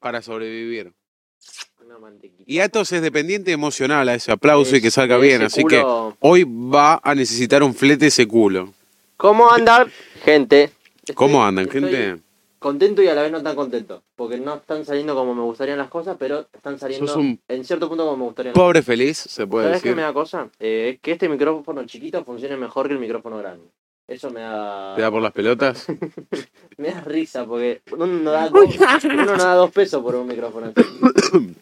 para 0.00 0.22
sobrevivir. 0.22 0.92
Y 2.46 2.58
Atos 2.60 2.92
es 2.92 3.00
dependiente 3.02 3.52
emocional 3.52 4.08
a 4.08 4.14
ese 4.14 4.30
aplauso 4.32 4.76
y 4.76 4.80
que 4.82 4.90
salga 4.90 5.16
bien, 5.18 5.42
así 5.42 5.64
que 5.64 5.82
hoy 6.20 6.44
va 6.44 7.00
a 7.02 7.14
necesitar 7.14 7.62
un 7.62 7.74
flete 7.74 8.08
ese 8.08 8.26
culo. 8.26 8.72
¿Cómo 9.16 9.50
andan, 9.50 9.90
gente? 10.24 10.70
Estoy- 10.98 11.14
¿Cómo 11.14 11.44
andan, 11.44 11.68
gente? 11.70 12.18
Contento 12.58 13.02
y 13.02 13.06
a 13.08 13.14
la 13.14 13.22
vez 13.22 13.30
no 13.32 13.42
tan 13.42 13.54
contento. 13.54 14.02
Porque 14.16 14.36
no 14.36 14.56
están 14.56 14.84
saliendo 14.84 15.14
como 15.14 15.32
me 15.34 15.42
gustarían 15.42 15.78
las 15.78 15.88
cosas, 15.88 16.16
pero 16.18 16.48
están 16.52 16.78
saliendo 16.78 17.14
un 17.16 17.40
en 17.46 17.64
cierto 17.64 17.88
punto 17.88 18.04
como 18.04 18.16
me 18.16 18.24
gustarían. 18.24 18.52
Pobre 18.52 18.82
feliz, 18.82 19.16
se 19.16 19.46
puede 19.46 19.66
¿Sabes 19.66 19.82
qué 19.82 19.88
decir. 19.90 19.96
me 19.96 20.02
da 20.02 20.12
cosa? 20.12 20.48
Eh, 20.58 20.98
que 21.00 21.12
este 21.12 21.28
micrófono 21.28 21.84
chiquito 21.86 22.24
funcione 22.24 22.56
mejor 22.56 22.88
que 22.88 22.94
el 22.94 22.98
micrófono 23.00 23.38
grande. 23.38 23.64
Eso 24.08 24.30
me 24.30 24.40
da, 24.40 24.94
¿Te 24.96 25.02
da 25.02 25.10
por 25.10 25.20
las 25.22 25.32
pelotas? 25.32 25.86
me 26.78 26.88
da 26.90 27.02
risa 27.02 27.44
porque 27.44 27.82
uno 27.92 28.06
no 28.06 28.30
da, 28.30 28.48
dos, 28.48 28.64
uno 29.04 29.24
no 29.26 29.36
da 29.36 29.52
dos 29.54 29.70
pesos 29.70 30.02
por 30.02 30.14
un 30.16 30.26
micrófono 30.26 30.72
así. 30.74 31.54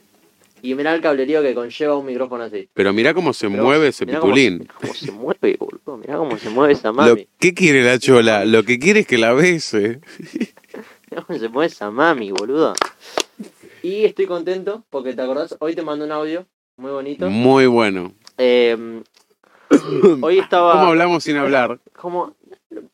Y 0.63 0.75
mirá 0.75 0.95
el 0.95 1.01
cablerío 1.01 1.43
que 1.43 1.55
conlleva 1.55 1.97
un 1.97 2.07
micrófono 2.07 2.45
así. 2.45 2.69
Pero 2.73 2.93
mirá 2.93 3.15
cómo 3.15 3.33
se 3.33 3.49
Pero 3.51 3.63
mueve 3.65 3.89
ese 3.89 4.07
mirá 4.07 4.21
cómo- 4.21 4.33
pitulín. 4.33 4.59
Mirá 4.61 4.75
cómo 4.81 4.95
se 4.95 5.11
mueve, 5.13 5.57
boludo. 5.59 5.97
Mirá 5.97 6.17
cómo 6.19 6.39
se 6.39 6.49
mueve 6.51 6.73
esa 6.75 6.89
Lo, 6.89 6.95
mami. 6.95 7.29
¿Qué 7.39 7.53
quiere 7.53 7.83
la 7.85 7.99
chola? 7.99 8.45
Lo 8.45 8.63
que 8.63 8.79
quiere 8.79 9.01
es 9.01 9.07
que 9.09 9.19
la 9.19 9.33
bese. 9.33 10.01
Mirá 11.11 11.23
cómo 11.27 11.39
se 11.39 11.49
mueve 11.49 11.67
esa 11.73 11.91
mami, 11.91 12.31
boludo. 12.31 12.75
Y 13.83 14.05
estoy 14.05 14.27
contento 14.27 14.85
porque, 14.89 15.15
¿te 15.15 15.23
acordás? 15.23 15.57
Hoy 15.59 15.75
te 15.75 15.83
mandé 15.83 16.05
un 16.05 16.13
audio 16.13 16.47
muy 16.77 16.91
bonito. 16.93 17.29
Muy 17.29 17.67
bueno. 17.67 18.13
Eh, 18.39 19.03
hoy 20.21 20.39
estaba... 20.39 20.73
¿Cómo 20.73 20.87
hablamos 20.89 21.25
sin 21.25 21.37
hablar? 21.37 21.79
como- 21.97 22.35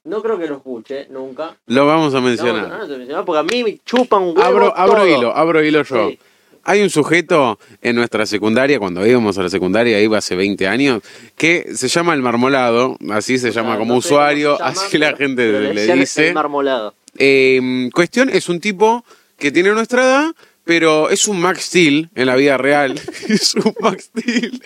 No 0.05 0.23
creo 0.23 0.39
que 0.39 0.47
lo 0.47 0.57
escuche 0.57 1.07
nunca. 1.11 1.57
Lo 1.67 1.87
vamos 1.87 2.15
a 2.15 2.21
No, 2.21 2.27
mencionar. 2.27 2.69
no, 2.69 2.79
no 2.79 2.87
te 2.87 2.97
mencionaba 2.97 3.25
porque 3.25 3.39
a 3.41 3.43
mí 3.43 3.65
me 3.65 3.79
chupan 3.85 4.23
huevo 4.25 4.43
Abro, 4.43 4.77
abro 4.77 4.97
todo. 5.03 5.07
hilo, 5.19 5.37
abro 5.37 5.63
hilo 5.65 5.83
yo. 5.83 6.09
Sí. 6.11 6.19
Hay 6.65 6.81
un 6.81 6.91
sujeto 6.91 7.59
en 7.81 7.97
nuestra 7.97 8.25
secundaria, 8.25 8.79
cuando 8.79 9.05
íbamos 9.05 9.37
a 9.37 9.43
la 9.43 9.49
secundaria, 9.49 10.01
iba 10.01 10.19
hace 10.19 10.37
20 10.37 10.69
años, 10.69 11.03
que 11.37 11.75
se 11.75 11.89
llama 11.89 12.15
el 12.15 12.23
marmolado, 12.23 12.97
así 13.11 13.37
se 13.39 13.51
llama 13.51 13.75
Ah, 13.75 13.79
como 13.79 13.95
no 13.95 13.99
usuario, 13.99 14.63
así 14.63 14.97
la 14.97 15.17
gente 15.17 15.51
le 15.51 15.75
decían 15.75 15.99
dice. 15.99 16.29
el 16.29 16.35
marmolado. 16.35 16.95
Eh, 17.19 17.91
cuestión, 17.93 18.29
es 18.29 18.49
un 18.49 18.61
tipo 18.61 19.05
que 19.39 19.51
tiene 19.51 19.71
nuestra 19.73 20.03
edad, 20.05 20.33
pero 20.63 21.11
es 21.11 21.27
un 21.27 21.41
Max 21.41 21.65
Steel 21.65 22.11
en 22.15 22.27
la 22.27 22.37
vida 22.37 22.57
real. 22.59 22.95
es 23.29 23.57
un 23.57 23.75
Max 23.81 24.05
Steel 24.17 24.63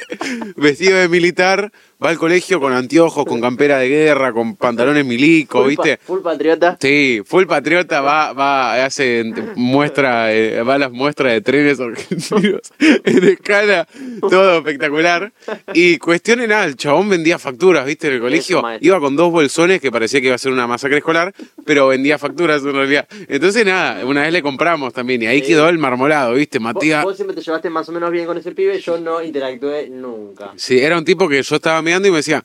vestido 0.57 0.99
de 0.99 1.09
militar, 1.09 1.73
va 2.05 2.11
al 2.11 2.19
colegio 2.19 2.61
con 2.61 2.73
anteojos, 2.73 3.25
con 3.25 3.41
campera 3.41 3.79
de 3.79 3.89
guerra, 3.89 4.33
con 4.33 4.57
pantalones 4.57 5.05
milico, 5.05 5.61
Full 5.63 5.69
¿viste? 5.69 5.97
pa- 5.97 6.05
Full 6.05 6.21
patriota. 6.21 6.77
Sí, 6.81 7.23
full 7.25 7.47
patriota 7.47 8.01
va, 8.03 8.33
va, 8.33 8.85
hace 8.85 9.25
muestra, 9.57 10.33
eh, 10.35 10.63
va 10.63 10.75
a 10.75 10.79
las 10.79 10.93
muestras 10.93 11.33
de 11.33 11.41
trenes 11.41 11.81
argentinos 11.81 12.61
en 12.79 13.25
escala, 13.25 13.89
todo 14.21 14.59
espectacular. 14.59 15.33
Y 15.73 15.99
cuestión 15.99 16.41
era, 16.41 16.65
el 16.65 16.77
chabón 16.77 17.09
vendía 17.09 17.39
facturas, 17.39 17.87
viste, 17.87 18.09
en 18.09 18.15
el 18.15 18.21
colegio, 18.21 18.63
iba 18.81 19.01
con 19.01 19.17
dos 19.17 19.33
bolsones 19.33 19.81
que 19.81 19.91
parecía 19.91 20.21
que 20.21 20.27
iba 20.27 20.35
a 20.35 20.39
ser 20.39 20.53
una 20.53 20.67
masacre 20.67 20.99
escolar, 20.99 21.33
pero 21.65 21.89
vendía 21.89 22.19
facturas 22.19 22.63
en 22.63 22.73
realidad. 22.75 23.09
Entonces 23.29 23.65
nada, 23.65 24.05
una 24.05 24.23
vez 24.23 24.33
le 24.33 24.43
compramos 24.43 24.93
también 24.93 25.23
y 25.23 25.27
ahí 25.27 25.41
Sí. 25.41 25.49
quedó 25.53 25.69
el 25.69 25.79
marmolado, 25.79 26.35
viste, 26.35 26.59
Vos, 26.59 26.75
Matías. 26.75 27.05
vos 27.05 27.17
siempre 27.17 27.37
te 27.37 27.43
llevaste 27.43 27.71
más 27.71 27.89
o 27.89 27.93
menos 27.93 28.11
bien 28.11 28.27
con 28.27 28.37
ese 28.37 28.53
pibe, 28.53 28.81
yo 28.81 28.99
no 28.99 29.23
interactué 29.23 29.89
nunca. 29.89 30.53
Sí, 30.57 30.79
era 30.79 30.99
un 30.99 31.05
tipo 31.05 31.29
que 31.29 31.43
yo 31.43 31.57
estaba 31.57 31.83
mirando 31.87 32.09
y 32.09 32.11
me 32.11 32.19
decía, 32.19 32.45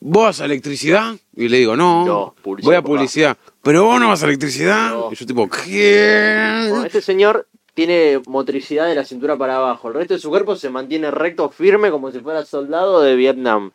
¿vos 0.00 0.24
vas 0.24 0.40
a 0.40 0.44
electricidad? 0.44 1.14
Y 1.34 1.48
le 1.48 1.58
digo, 1.58 1.76
no, 1.76 2.04
No, 2.04 2.34
voy 2.44 2.74
a 2.74 2.78
papá. 2.82 2.88
publicidad. 2.88 3.36
¿Pero 3.62 3.84
vos 3.84 3.98
no 4.00 4.08
vas 4.08 4.22
a 4.22 4.26
electricidad? 4.26 4.90
No. 4.90 5.08
Y 5.10 5.14
yo 5.14 5.26
tipo, 5.26 5.48
¿qué? 5.48 6.66
Bueno, 6.70 6.84
este 6.84 7.00
señor 7.00 7.48
tiene 7.74 8.20
motricidad 8.26 8.86
de 8.86 8.94
la 8.94 9.04
cintura 9.04 9.36
para 9.36 9.56
abajo. 9.56 9.88
El 9.88 9.94
resto 9.94 10.14
de 10.14 10.20
su 10.20 10.28
cuerpo 10.30 10.56
se 10.56 10.70
mantiene 10.70 11.10
recto, 11.10 11.48
firme, 11.50 11.90
como 11.90 12.10
si 12.10 12.20
fuera 12.20 12.44
soldado 12.44 13.02
de 13.02 13.16
Vietnam. 13.16 13.70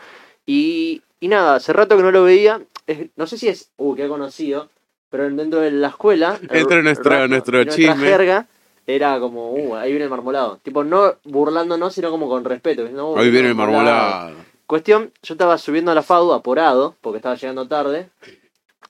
Y, 0.45 1.01
y 1.19 1.27
nada, 1.27 1.55
hace 1.55 1.71
rato 1.73 1.97
que 1.97 2.03
no 2.03 2.11
lo 2.11 2.23
veía. 2.23 2.61
Es- 2.87 3.09
no 3.15 3.27
sé 3.27 3.37
si 3.37 3.47
es, 3.47 3.69
uh, 3.77 3.93
que 3.95 4.05
he 4.05 4.07
conocido, 4.07 4.69
pero 5.09 5.29
dentro 5.29 5.59
de 5.59 5.71
la 5.71 5.89
escuela. 5.89 6.37
el 6.41 6.47
Dentro 6.47 6.77
de 6.77 6.83
nuestro- 6.83 7.11
rasgo, 7.11 7.27
nuestro 7.27 7.63
chisme. 7.65 7.95
jerga, 8.07 8.47
era 8.87 9.19
como, 9.19 9.51
uh, 9.51 9.75
ahí 9.75 9.91
viene 9.91 10.05
el 10.05 10.09
marmolado. 10.09 10.57
Tipo, 10.63 10.83
no 10.83 11.15
burlándonos, 11.25 11.93
sino 11.93 12.09
como 12.09 12.27
con 12.27 12.43
respeto. 12.43 12.89
¿no? 12.89 13.09
Hoy 13.09 13.29
viene 13.29 13.49
el 13.49 13.55
marmolado. 13.55 14.31
Cuestión, 14.71 15.11
yo 15.21 15.33
estaba 15.33 15.57
subiendo 15.57 15.91
a 15.91 15.95
la 15.95 16.01
FADU 16.01 16.31
apurado, 16.31 16.95
porque 17.01 17.17
estaba 17.17 17.35
llegando 17.35 17.67
tarde. 17.67 18.07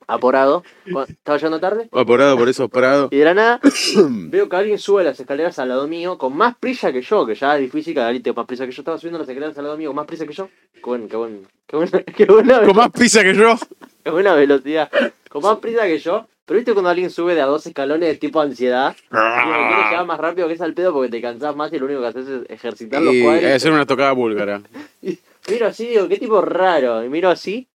Apurado. 0.05 0.63
Cu- 0.91 1.01
Estaba 1.01 1.37
llegando 1.39 1.59
tarde. 1.59 1.89
Apurado 1.91 2.37
por 2.37 2.47
esos 2.47 2.69
prados. 2.69 3.09
Y 3.11 3.17
de 3.17 3.25
la 3.25 3.33
nada 3.33 3.59
veo 4.29 4.47
que 4.47 4.55
alguien 4.55 4.77
sube 4.77 5.03
las 5.03 5.19
escaleras 5.19 5.57
al 5.57 5.69
lado 5.69 5.87
mío 5.87 6.19
con 6.19 6.37
más 6.37 6.55
prisa 6.55 6.93
que 6.93 7.01
yo, 7.01 7.25
que 7.25 7.33
ya 7.33 7.55
es 7.55 7.61
difícil 7.61 7.95
que 7.95 7.99
alguien 7.99 8.21
tenga 8.21 8.35
más 8.35 8.45
prisa 8.45 8.67
que 8.67 8.71
yo. 8.71 8.81
Estaba 8.83 8.99
subiendo 8.99 9.17
las 9.17 9.27
escaleras 9.27 9.57
al 9.57 9.63
lado 9.63 9.75
mío 9.77 9.89
con 9.89 9.95
más 9.95 10.05
prisa 10.05 10.27
que 10.27 10.33
yo. 10.33 10.49
Qué, 10.75 10.81
buen, 10.83 11.07
qué, 11.09 11.17
buen, 11.17 11.47
qué, 11.65 11.75
buena, 11.77 11.99
qué, 12.15 12.25
buena, 12.25 12.61
Con 12.63 12.75
más 12.75 12.91
pizza 12.91 13.23
que 13.23 13.33
yo. 13.33 13.55
qué 14.03 14.11
buena 14.11 14.35
velocidad. 14.35 14.91
Con 15.29 15.41
más 15.41 15.57
prisa 15.57 15.87
que 15.87 15.97
yo. 15.97 16.27
Pero 16.45 16.57
viste 16.59 16.73
cuando 16.73 16.91
alguien 16.91 17.09
sube 17.09 17.33
de 17.33 17.41
a 17.41 17.47
dos 17.47 17.65
escalones 17.65 18.19
tipo 18.19 18.39
ansiedad. 18.39 18.95
Y 18.99 19.09
quiere 19.09 19.83
llegar 19.89 20.05
más 20.05 20.19
rápido 20.19 20.47
que 20.47 20.53
es 20.53 20.61
al 20.61 20.75
pedo 20.75 20.93
porque 20.93 21.09
te 21.09 21.21
cansás 21.23 21.55
más 21.55 21.73
y 21.73 21.79
lo 21.79 21.85
único 21.87 22.01
que 22.01 22.07
haces 22.07 22.27
es 22.27 22.49
ejercitar 22.51 23.01
los 23.01 23.15
cuadros. 23.23 23.59
ser 23.63 23.71
una 23.71 23.87
tocada 23.87 24.11
búlgara. 24.11 24.61
Miro 25.49 25.67
así, 25.67 25.87
digo, 25.87 26.07
qué 26.07 26.17
tipo 26.17 26.41
raro. 26.41 27.03
Y 27.03 27.09
miro 27.09 27.29
así. 27.29 27.67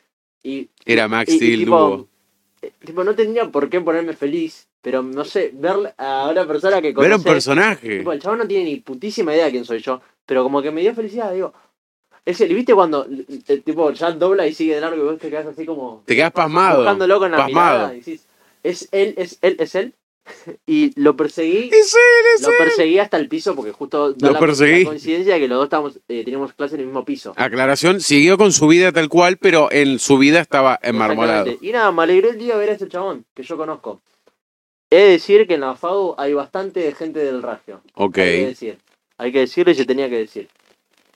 Y, 0.42 0.68
Era 0.84 1.08
Max 1.08 1.30
y- 1.32 1.34
y 1.34 1.36
Steel 1.38 1.58
tipo, 1.60 2.08
eh, 2.62 2.72
tipo, 2.84 3.04
no 3.04 3.14
tenía 3.14 3.50
por 3.50 3.68
qué 3.68 3.80
ponerme 3.80 4.12
feliz. 4.14 4.68
Pero 4.80 5.02
no 5.02 5.24
sé, 5.24 5.50
ver 5.52 5.94
a 5.98 6.28
una 6.30 6.46
persona 6.46 6.76
que 6.80 6.88
Ver 6.92 6.96
un 6.96 7.02
conoce. 7.10 7.28
personaje. 7.28 7.98
Tipo, 7.98 8.12
el 8.12 8.20
chabón 8.20 8.38
no 8.38 8.46
tiene 8.46 8.64
ni 8.66 8.76
putísima 8.76 9.34
idea 9.34 9.46
de 9.46 9.50
quién 9.50 9.64
soy 9.64 9.80
yo. 9.80 10.00
Pero 10.24 10.44
como 10.44 10.62
que 10.62 10.70
me 10.70 10.80
dio 10.80 10.94
felicidad, 10.94 11.32
digo. 11.32 11.52
Es 12.24 12.40
el, 12.40 12.54
¿viste 12.54 12.74
cuando 12.74 13.04
el 13.04 13.62
tipo 13.62 13.90
ya 13.92 14.10
dobla 14.12 14.46
y 14.46 14.54
sigue 14.54 14.74
de 14.76 14.80
largo 14.80 14.96
y 14.96 15.06
vos 15.06 15.18
te 15.18 15.28
quedas 15.30 15.46
así 15.46 15.64
como 15.66 16.02
Te 16.06 16.14
quedas 16.16 16.32
pasmado. 16.32 16.82
la 16.84 16.96
pasmado. 16.98 17.46
mirada? 17.46 17.94
Y 17.94 17.98
decís, 17.98 18.26
es 18.62 18.88
él, 18.92 19.14
es 19.16 19.38
él, 19.42 19.56
es 19.60 19.74
él. 19.76 19.94
y 20.66 20.98
lo 21.00 21.16
perseguí, 21.16 21.68
Es 21.72 21.94
él, 21.94 22.26
es 22.34 22.42
lo 22.42 22.48
él. 22.50 22.54
perseguí 22.58 22.98
hasta 22.98 23.16
el 23.16 23.28
piso 23.28 23.54
porque 23.54 23.72
justo 23.72 24.12
da 24.12 24.28
Lo 24.28 24.32
la, 24.34 24.40
perseguí. 24.40 24.84
la 24.84 24.90
coincidencia 24.90 25.34
de 25.34 25.40
que 25.40 25.48
los 25.48 25.58
dos 25.58 25.66
estábamos, 25.66 25.98
eh, 26.08 26.24
teníamos 26.24 26.52
clase 26.54 26.74
en 26.74 26.80
el 26.82 26.86
mismo 26.86 27.04
piso. 27.04 27.32
Aclaración, 27.36 28.00
siguió 28.00 28.36
con 28.38 28.52
su 28.52 28.66
vida 28.68 28.92
tal 28.92 29.08
cual, 29.08 29.36
pero 29.38 29.70
en 29.70 29.98
su 29.98 30.18
vida 30.18 30.40
estaba 30.40 30.78
enmarmolado. 30.82 31.52
Y 31.60 31.72
nada, 31.72 31.92
me 31.92 32.02
alegró 32.02 32.30
el 32.30 32.38
día 32.38 32.56
ver 32.56 32.70
a 32.70 32.72
ese 32.72 32.88
chabón 32.88 33.24
que 33.34 33.42
yo 33.42 33.56
conozco. 33.56 34.00
He 34.90 34.96
de 34.98 35.10
decir 35.10 35.46
que 35.46 35.54
en 35.54 35.60
la 35.62 35.74
FAU 35.74 36.14
hay 36.16 36.32
bastante 36.32 36.92
gente 36.94 37.18
del 37.18 37.42
ragio. 37.42 37.80
Ok. 37.94 38.18
Hay 38.18 38.38
que 38.40 38.46
decir. 38.46 38.78
Hay 39.18 39.32
que 39.32 39.40
decirlo 39.40 39.72
y 39.72 39.74
se 39.74 39.84
tenía 39.84 40.08
que 40.08 40.18
decir. 40.18 40.48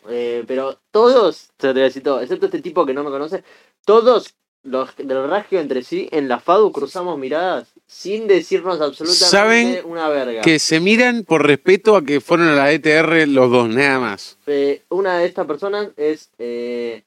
Eh, 0.09 0.45
pero 0.47 0.79
todos, 0.91 1.51
te 1.57 1.73
voy 1.73 1.83
a 1.83 1.85
decir 1.85 2.03
todo, 2.03 2.21
excepto 2.21 2.47
este 2.47 2.63
tipo 2.63 2.87
que 2.87 2.95
no 2.95 3.05
me 3.05 3.11
conoce, 3.11 3.45
todos 3.85 4.35
los 4.63 4.97
del 4.97 5.29
ragio 5.29 5.61
entre 5.61 5.83
sí 5.83 6.09
en 6.11 6.27
la 6.27 6.41
FADU 6.41 6.73
cruzamos 6.73 7.19
miradas 7.19 7.69
sin 7.93 8.29
decirnos 8.29 8.81
absolutamente 8.81 9.25
¿Saben 9.25 9.81
una 9.85 10.09
verga. 10.09 10.43
Que 10.43 10.61
se 10.61 10.79
miran 10.79 11.25
por 11.25 11.45
respeto 11.45 11.97
a 11.97 12.05
que 12.05 12.21
fueron 12.21 12.47
a 12.49 12.55
la 12.55 12.71
ETR 12.73 13.27
los 13.27 13.51
dos, 13.51 13.69
nada 13.69 13.99
más. 13.99 14.39
Eh, 14.47 14.85
una 14.91 15.19
de 15.19 15.27
estas 15.27 15.45
personas 15.47 15.89
es 15.97 16.31
eh, 16.39 17.03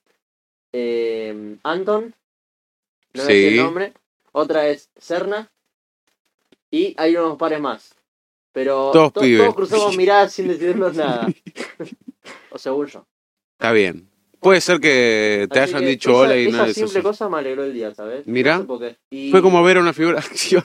eh, 0.74 1.56
Anton, 1.64 2.14
no 3.14 3.24
Sí. 3.26 3.32
es 3.32 3.52
el 3.54 3.58
nombre. 3.58 3.94
Otra 4.34 4.68
es 4.68 4.90
Serna. 4.98 5.50
Y 6.70 6.94
hay 6.98 7.16
unos 7.16 7.38
pares 7.38 7.62
más. 7.62 7.96
Pero 8.52 8.92
Todos 8.92 9.14
to- 9.14 9.22
pibes. 9.22 9.40
todos 9.42 9.56
cruzamos 9.56 9.96
miradas 9.98 10.34
sin 10.34 10.48
decirnos 10.50 10.96
nada. 10.96 11.28
o 12.52 12.58
según 12.58 12.88
yo. 12.88 13.06
Está 13.58 13.72
bien. 13.72 14.10
Puede 14.44 14.62
ser 14.62 14.80
que 14.80 15.48
te 15.52 15.60
Así 15.60 15.72
hayan 15.72 15.84
que 15.84 15.90
dicho 15.90 16.10
esa, 16.12 16.20
hola 16.20 16.38
y 16.38 16.48
esa 16.48 16.58
no 16.58 16.66
les 16.66 16.74
simple 16.76 16.92
asustó. 17.00 17.10
cosa 17.10 17.30
me 17.30 17.38
alegró 17.38 17.64
el 17.64 17.74
día, 17.74 17.94
¿sabes? 17.96 18.28
Mirá. 18.28 18.56
No 18.56 18.62
sé 18.62 18.68
por 18.68 18.80
qué. 18.80 18.96
Y 19.10 19.32
Fue 19.32 19.42
como 19.42 19.64
ver 19.64 19.78
a 19.78 19.80
una 19.80 19.94
figura 19.94 20.20
de 20.20 20.26
acción. 20.28 20.64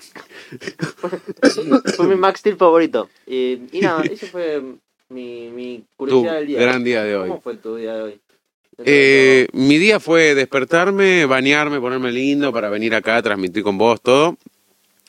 fue 1.96 2.06
mi 2.06 2.16
Max 2.16 2.40
Steel 2.40 2.56
favorito. 2.56 3.08
Y, 3.26 3.60
y 3.72 3.80
nada, 3.80 4.02
ese 4.02 4.26
fue 4.26 4.62
mi, 5.10 5.48
mi 5.50 5.78
Tu 5.78 5.86
curiosidad 5.96 6.34
del 6.34 6.46
día. 6.46 6.60
gran 6.60 6.84
día 6.84 7.04
de 7.04 7.16
hoy. 7.16 7.28
¿Cómo 7.28 7.40
fue 7.40 7.56
tu 7.56 7.76
día 7.76 7.94
de 7.94 8.02
hoy? 8.02 8.20
Eh, 8.84 9.48
mi 9.52 9.76
día 9.78 9.98
fue 9.98 10.34
despertarme, 10.36 11.26
bañarme, 11.26 11.80
ponerme 11.80 12.12
lindo 12.12 12.52
para 12.52 12.68
venir 12.70 12.94
acá 12.94 13.16
a 13.16 13.22
transmitir 13.22 13.62
con 13.64 13.76
vos 13.76 14.00
todo. 14.00 14.36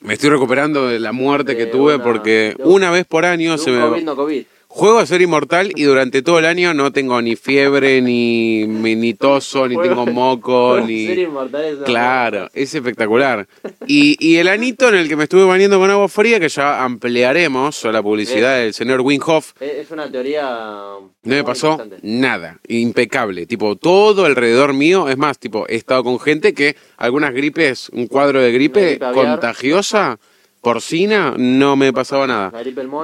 Me 0.02 0.14
estoy 0.14 0.30
recuperando 0.30 0.88
de 0.88 0.98
la 0.98 1.12
muerte 1.12 1.56
que 1.56 1.66
De 1.66 1.70
tuve 1.72 1.94
una- 1.96 2.02
porque 2.04 2.54
de 2.56 2.64
un- 2.64 2.72
una 2.74 2.90
vez 2.90 3.06
por 3.06 3.24
año 3.24 3.52
De 3.52 3.58
se 3.58 3.70
me... 3.70 3.80
COVID, 3.80 4.02
no 4.02 4.16
COVID. 4.16 4.44
Juego 4.72 5.00
a 5.00 5.06
ser 5.06 5.20
inmortal 5.20 5.72
y 5.74 5.82
durante 5.82 6.22
todo 6.22 6.38
el 6.38 6.44
año 6.44 6.72
no 6.74 6.92
tengo 6.92 7.20
ni 7.20 7.34
fiebre, 7.34 8.00
ni, 8.00 8.68
ni, 8.68 9.14
toso, 9.14 9.66
ni 9.66 9.76
tengo 9.76 10.06
moco, 10.06 10.76
Ser 10.76 10.86
ni... 10.86 11.06
inmortal 11.06 11.64
es 11.64 11.78
Claro, 11.80 12.48
es 12.54 12.72
espectacular. 12.72 13.48
Y, 13.88 14.16
y 14.24 14.36
el 14.36 14.46
anito 14.46 14.88
en 14.88 14.94
el 14.94 15.08
que 15.08 15.16
me 15.16 15.24
estuve 15.24 15.42
bañando 15.44 15.80
con 15.80 15.90
agua 15.90 16.08
fría, 16.08 16.38
que 16.38 16.48
ya 16.48 16.84
ampliaremos 16.84 17.84
a 17.84 17.90
la 17.90 18.00
publicidad 18.00 18.58
del 18.60 18.72
señor 18.72 19.00
Winhoff, 19.00 19.54
Es 19.60 19.90
una 19.90 20.08
teoría. 20.08 20.48
no 20.48 21.00
me 21.24 21.42
pasó 21.42 21.84
nada, 22.02 22.60
impecable. 22.68 23.46
Tipo, 23.46 23.74
todo 23.74 24.24
alrededor 24.24 24.72
mío, 24.72 25.08
es 25.08 25.16
más, 25.16 25.40
tipo, 25.40 25.66
he 25.68 25.74
estado 25.74 26.04
con 26.04 26.20
gente 26.20 26.54
que 26.54 26.76
algunas 26.96 27.34
gripes, 27.34 27.88
un 27.88 28.06
cuadro 28.06 28.40
de 28.40 28.50
Una 28.50 28.54
gripe 28.54 28.80
gripe 28.90 29.04
aviar. 29.04 29.26
contagiosa, 29.32 30.20
porcina, 30.60 31.34
no 31.36 31.76
me 31.76 31.92
pasaba 31.92 32.26
nada. 32.26 32.52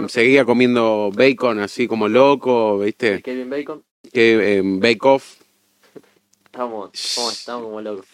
Seguía 0.08 0.44
comiendo 0.44 1.10
bacon 1.14 1.58
así 1.60 1.86
como 1.86 2.08
loco, 2.08 2.78
¿viste? 2.78 3.22
Kevin 3.22 3.50
Bacon. 3.50 3.82
Que 4.12 4.58
eh, 4.58 4.62
bake 4.64 5.04
off. 5.04 5.34
Estamos, 6.44 6.90
estamos, 6.94 7.64
como 7.64 7.80
locos. 7.80 8.06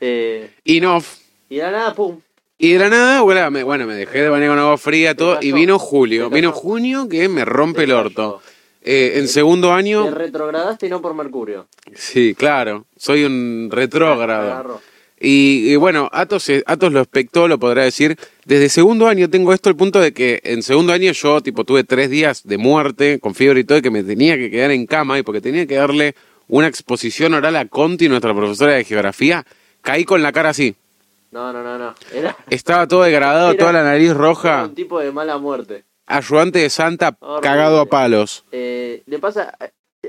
Eh, 0.00 0.50
Y 0.64 0.80
no. 0.80 1.02
y 1.48 1.56
de 1.56 1.62
la 1.62 1.70
nada, 1.70 1.94
pum. 1.94 2.18
Y 2.58 2.72
de 2.72 2.78
la 2.78 2.88
nada, 2.88 3.20
bueno, 3.22 3.50
me, 3.50 3.62
bueno, 3.62 3.86
me 3.86 3.94
dejé 3.94 4.22
de 4.22 4.28
bañar 4.28 4.50
con 4.50 4.58
agua 4.58 4.78
fría, 4.78 5.14
todo, 5.14 5.38
y 5.40 5.52
vino 5.52 5.78
julio. 5.78 6.28
¿Qué 6.30 6.36
Vino 6.36 6.52
junio 6.52 7.08
que 7.08 7.28
me 7.28 7.44
rompe 7.44 7.82
el 7.82 7.90
Te 7.90 7.94
orto. 7.94 8.42
Eh, 8.82 9.12
en 9.16 9.28
segundo 9.28 9.68
Te 9.68 9.74
año, 9.74 10.10
retrogradaste 10.10 10.86
y 10.86 10.90
no 10.90 11.00
por 11.00 11.14
Mercurio. 11.14 11.66
sí, 11.94 12.34
claro, 12.34 12.86
soy 12.96 13.24
un 13.24 13.68
retrógrado. 13.70 14.80
Y, 15.24 15.72
y 15.72 15.76
bueno, 15.76 16.08
Atos, 16.12 16.50
Atos 16.66 16.92
lo 16.92 17.00
expectó, 17.00 17.48
lo 17.48 17.58
podrá 17.58 17.82
decir. 17.84 18.16
Desde 18.44 18.68
segundo 18.68 19.08
año 19.08 19.30
tengo 19.30 19.52
esto 19.52 19.68
al 19.70 19.76
punto 19.76 20.00
de 20.00 20.12
que 20.12 20.40
en 20.44 20.62
segundo 20.62 20.92
año 20.92 21.10
yo, 21.12 21.40
tipo, 21.40 21.64
tuve 21.64 21.82
tres 21.84 22.10
días 22.10 22.42
de 22.44 22.58
muerte, 22.58 23.18
con 23.20 23.34
fiebre 23.34 23.60
y 23.60 23.64
todo, 23.64 23.78
y 23.78 23.82
que 23.82 23.90
me 23.90 24.04
tenía 24.04 24.36
que 24.36 24.50
quedar 24.50 24.70
en 24.70 24.86
cama 24.86 25.18
y 25.18 25.22
porque 25.22 25.40
tenía 25.40 25.66
que 25.66 25.76
darle 25.76 26.14
una 26.48 26.66
exposición 26.66 27.32
oral 27.34 27.56
a 27.56 27.64
Conti, 27.66 28.08
nuestra 28.08 28.34
profesora 28.34 28.74
de 28.74 28.84
geografía, 28.84 29.46
caí 29.80 30.04
con 30.04 30.22
la 30.22 30.30
cara 30.32 30.50
así. 30.50 30.74
No, 31.30 31.52
no, 31.52 31.62
no, 31.64 31.78
no. 31.78 31.94
Era, 32.12 32.36
Estaba 32.50 32.86
todo 32.86 33.02
degradado, 33.02 33.48
Era- 33.50 33.58
toda 33.58 33.72
la 33.72 33.82
nariz 33.82 34.10
era 34.10 34.18
roja. 34.18 34.64
un 34.64 34.74
tipo 34.74 35.00
de 35.00 35.10
mala 35.10 35.38
muerte. 35.38 35.84
Ayudante 36.06 36.58
de 36.58 36.68
Santa, 36.68 37.16
cagado 37.40 37.80
a 37.80 37.86
palos. 37.86 38.44
Eh, 38.52 39.02
le 39.06 39.18
pasa. 39.18 39.56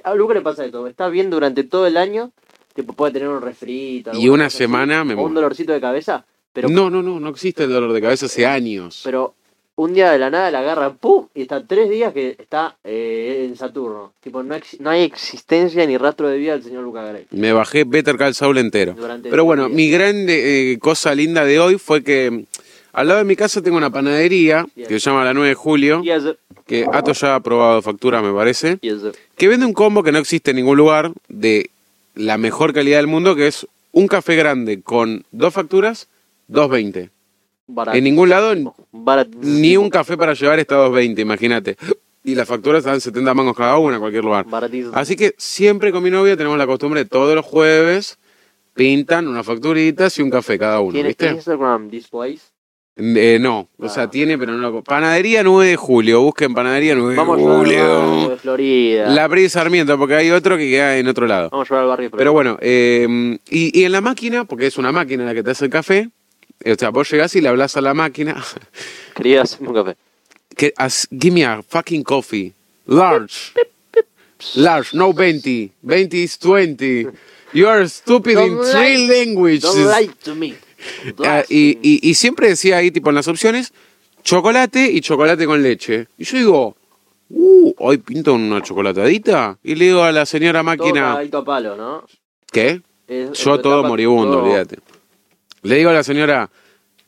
A 0.03 0.13
Luca 0.13 0.33
le 0.33 0.41
pasa 0.41 0.65
esto. 0.65 0.85
Está 0.87 1.07
bien 1.07 1.29
durante 1.29 1.63
todo 1.63 1.87
el 1.87 1.95
año. 1.95 2.31
Tipo, 2.75 2.93
puede 2.93 3.13
tener 3.13 3.29
un 3.29 3.41
refrito. 3.41 4.11
Y 4.13 4.27
una 4.29 4.47
así, 4.47 4.57
semana 4.59 5.03
me 5.03 5.13
o 5.15 5.23
un 5.23 5.33
dolorcito 5.33 5.71
de 5.73 5.79
cabeza. 5.81 6.25
Pero, 6.53 6.69
No, 6.69 6.89
no, 6.89 7.01
no, 7.01 7.19
no 7.19 7.29
existe 7.29 7.63
el 7.63 7.69
dolor 7.71 7.91
de 7.93 8.01
cabeza 8.01 8.25
hace 8.27 8.45
años. 8.45 9.01
pero 9.03 9.33
un 9.77 9.93
día 9.93 10.11
de 10.11 10.19
la 10.19 10.29
nada 10.29 10.49
la 10.51 10.59
agarra, 10.59 10.93
¡pum! 10.93 11.27
Y 11.35 11.41
está 11.41 11.65
tres 11.65 11.89
días 11.89 12.13
que 12.13 12.35
está 12.39 12.77
eh, 12.83 13.45
en 13.49 13.57
Saturno. 13.57 14.13
Tipo, 14.21 14.41
no, 14.41 14.55
ex- 14.55 14.79
no 14.79 14.89
hay 14.89 15.03
existencia 15.03 15.85
ni 15.85 15.97
rastro 15.97 16.29
de 16.29 16.37
vida 16.37 16.53
del 16.53 16.63
señor 16.63 16.83
Luca 16.83 17.03
Garay. 17.03 17.25
Me 17.31 17.51
bajé 17.51 17.83
Better 17.83 18.15
Call 18.17 18.33
Saul 18.35 18.57
entero. 18.57 18.93
Durante 18.93 19.29
Pero 19.29 19.43
bueno, 19.43 19.65
días. 19.65 19.75
mi 19.75 19.89
gran 19.89 20.25
eh, 20.29 20.77
cosa 20.79 21.13
linda 21.13 21.43
de 21.43 21.59
hoy 21.59 21.77
fue 21.77 22.03
que 22.03 22.45
al 22.93 23.07
lado 23.09 23.19
de 23.19 23.25
mi 23.25 23.35
casa 23.35 23.61
tengo 23.61 23.75
una 23.75 23.89
panadería 23.89 24.65
que 24.75 24.85
se 24.87 24.99
llama 24.99 25.25
La 25.25 25.33
9 25.33 25.49
de 25.49 25.55
Julio, 25.55 26.01
Yes, 26.03 26.23
que 26.65 26.85
Ato 26.89 27.11
ya 27.11 27.35
ha 27.35 27.39
probado 27.41 27.81
factura, 27.81 28.21
me 28.21 28.31
parece, 28.33 28.77
Yes, 28.81 29.01
que 29.35 29.47
vende 29.49 29.65
un 29.65 29.73
combo 29.73 30.01
que 30.03 30.13
no 30.13 30.19
existe 30.19 30.51
en 30.51 30.55
ningún 30.57 30.77
lugar 30.77 31.11
de 31.27 31.69
la 32.15 32.37
mejor 32.37 32.73
calidad 32.73 32.97
del 32.97 33.07
mundo, 33.07 33.35
que 33.35 33.47
es 33.47 33.67
un 33.91 34.07
café 34.07 34.35
grande 34.35 34.81
con 34.81 35.25
dos 35.31 35.53
facturas, 35.53 36.07
2.20. 36.49 37.09
Barato. 37.67 37.97
En 37.97 38.03
ningún 38.03 38.29
lado 38.29 38.53
ni 39.41 39.77
un 39.77 39.89
café 39.89 40.17
para 40.17 40.33
llevar 40.33 40.59
está 40.59 40.75
2.20, 40.77 41.19
imagínate. 41.19 41.77
Y 42.23 42.35
las 42.35 42.47
facturas 42.47 42.79
están 42.79 42.99
70 42.99 43.33
mangos 43.33 43.55
cada 43.55 43.77
una 43.77 43.95
en 43.95 44.01
cualquier 44.01 44.23
lugar. 44.23 44.45
Baratísimo. 44.45 44.91
Así 44.95 45.15
que 45.15 45.35
siempre 45.37 45.91
con 45.91 46.03
mi 46.03 46.09
novia 46.09 46.35
tenemos 46.35 46.57
la 46.57 46.65
costumbre 46.65 47.03
de 47.03 47.09
todos 47.09 47.35
los 47.35 47.45
jueves 47.45 48.17
pintan 48.75 49.27
unas 49.27 49.45
facturitas 49.45 50.17
y 50.19 50.21
un 50.21 50.29
café 50.29 50.59
cada 50.59 50.81
uno, 50.81 50.91
¿Tiene 50.91 51.07
¿viste? 51.07 51.29
Instagram 51.29 51.89
displays? 51.89 52.51
Eh, 52.97 53.39
no, 53.41 53.67
o 53.77 53.89
sea, 53.89 54.09
tiene, 54.09 54.37
pero 54.37 54.53
no 54.53 54.71
lo... 54.71 54.81
Panadería 54.81 55.43
9 55.43 55.69
de 55.71 55.75
julio, 55.75 56.21
busquen 56.21 56.53
Panadería 56.53 56.95
9 56.95 57.15
Vamos 57.17 57.35
a 57.35 57.37
de 57.37 57.43
llevar 57.43 57.57
al 57.57 57.65
julio. 57.65 57.99
barrio 58.09 58.29
de 58.29 58.37
Florida. 58.37 59.09
La 59.09 59.27
Pri 59.27 59.49
Sarmiento, 59.49 59.97
porque 59.97 60.15
hay 60.15 60.31
otro 60.31 60.55
que 60.57 60.69
queda 60.69 60.97
en 60.97 61.07
otro 61.09 61.27
lado. 61.27 61.49
Vamos 61.51 61.69
a 61.69 61.73
llevar 61.73 61.83
al 61.83 61.89
barrio 61.89 62.09
de 62.09 62.17
Pero 62.17 62.31
bueno, 62.31 62.57
eh, 62.61 63.37
y, 63.49 63.77
y 63.79 63.83
en 63.83 63.91
la 63.91 63.99
máquina, 63.99 64.45
porque 64.45 64.67
es 64.67 64.77
una 64.77 64.93
máquina 64.93 65.25
la 65.25 65.33
que 65.33 65.43
te 65.43 65.51
hace 65.51 65.65
el 65.65 65.71
café, 65.71 66.09
eh, 66.63 66.71
o 66.71 66.75
sea, 66.77 66.89
vos 66.89 67.11
llegás 67.11 67.35
y 67.35 67.41
le 67.41 67.49
hablas 67.49 67.75
a 67.75 67.81
la 67.81 67.93
máquina, 67.93 68.41
Quería 69.15 69.41
hacerme 69.41 69.67
un 69.69 69.75
café. 69.75 69.97
que, 70.55 70.73
as- 70.77 71.05
give 71.11 71.33
me 71.33 71.43
a 71.43 71.61
fucking 71.67 72.01
coffee, 72.03 72.53
large, 72.87 73.51
large, 74.55 74.95
no 74.95 75.11
20, 75.11 75.69
20 75.81 76.23
is 76.23 76.37
20. 76.39 77.07
You 77.51 77.67
are 77.67 77.87
stupid 77.89 78.37
in 78.37 78.57
three 78.71 79.05
languages. 79.07 79.63
Don't 79.63 79.85
lie 79.89 80.09
to 80.23 80.33
me. 80.35 80.55
Ah, 81.25 81.43
y, 81.49 81.77
y- 81.81 81.99
y 82.09 82.13
siempre 82.13 82.47
decía 82.49 82.77
ahí, 82.77 82.91
tipo, 82.91 83.09
en 83.09 83.15
las 83.15 83.27
opciones, 83.27 83.73
chocolate 84.23 84.91
y 84.91 85.01
chocolate 85.01 85.45
con 85.45 85.61
leche. 85.61 86.07
Y 86.17 86.23
yo 86.25 86.37
digo, 86.37 86.75
uh, 87.29 87.73
hoy 87.77 87.97
pinto 87.99 88.33
una 88.33 88.61
chocolatadita. 88.61 89.57
Y 89.63 89.75
le 89.75 89.85
digo 89.85 90.03
a 90.03 90.11
la 90.11 90.25
señora 90.25 90.59
Todo 90.59 90.63
máquina, 90.65 91.01
cagadito 91.11 91.37
a 91.39 91.45
palo, 91.45 91.75
¿no? 91.75 92.05
¿qué? 92.51 92.81
Es- 93.07 93.33
Yo 93.43 93.59
todo 93.59 93.83
moribundo, 93.83 94.31
todo- 94.33 94.43
olvídate. 94.43 94.77
Le 95.63 95.75
digo 95.77 95.89
a 95.89 95.93
la 95.93 96.03
señora, 96.03 96.49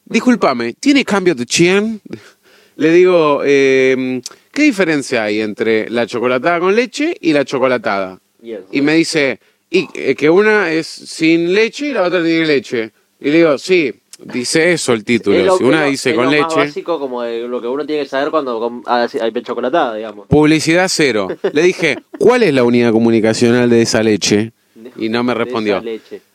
discúlpame, 0.06 0.74
¿tiene 0.74 1.03
cambio 1.06 1.35
de 1.35 1.45
100? 1.45 2.01
Le 2.77 2.91
digo, 2.91 3.41
eh, 3.44 4.21
¿qué 4.51 4.62
diferencia 4.63 5.24
hay 5.24 5.41
entre 5.41 5.89
la 5.89 6.06
chocolatada 6.06 6.59
con 6.59 6.75
leche 6.75 7.15
y 7.19 7.33
la 7.33 7.44
chocolatada? 7.44 8.19
Yes. 8.41 8.59
Y 8.71 8.81
me 8.81 8.94
dice, 8.94 9.39
y, 9.71 9.88
eh, 9.95 10.13
que 10.13 10.29
una 10.29 10.71
es 10.71 10.85
sin 10.85 11.53
leche 11.53 11.88
y 11.88 11.94
la 11.94 12.03
otra 12.03 12.24
tiene 12.24 12.45
leche. 12.45 12.91
Y 13.19 13.25
le 13.31 13.37
digo, 13.37 13.57
sí, 13.57 13.93
dice 14.19 14.73
eso 14.73 14.93
el 14.93 15.03
título. 15.03 15.37
lo 15.43 15.57
Si 15.57 15.63
una 15.63 15.85
dice 15.85 16.11
lo 16.11 16.15
con 16.17 16.25
más 16.25 16.33
leche, 16.33 16.55
básico 16.55 16.99
como 16.99 17.21
de 17.23 17.47
lo 17.47 17.61
que 17.61 17.67
uno 17.67 17.85
tiene 17.85 18.03
que 18.03 18.09
saber 18.09 18.29
cuando 18.29 18.81
ah, 18.85 19.07
hay 19.21 19.31
chocolatada, 19.43 19.95
digamos. 19.95 20.27
publicidad 20.27 20.87
cero. 20.89 21.27
Le 21.53 21.61
dije, 21.63 21.97
¿cuál 22.19 22.43
es 22.43 22.53
la 22.53 22.63
unidad 22.63 22.91
comunicacional 22.91 23.69
de 23.69 23.81
esa 23.81 24.03
leche? 24.03 24.51
Y 24.95 25.09
no 25.09 25.23
me 25.23 25.33
respondió. 25.33 25.81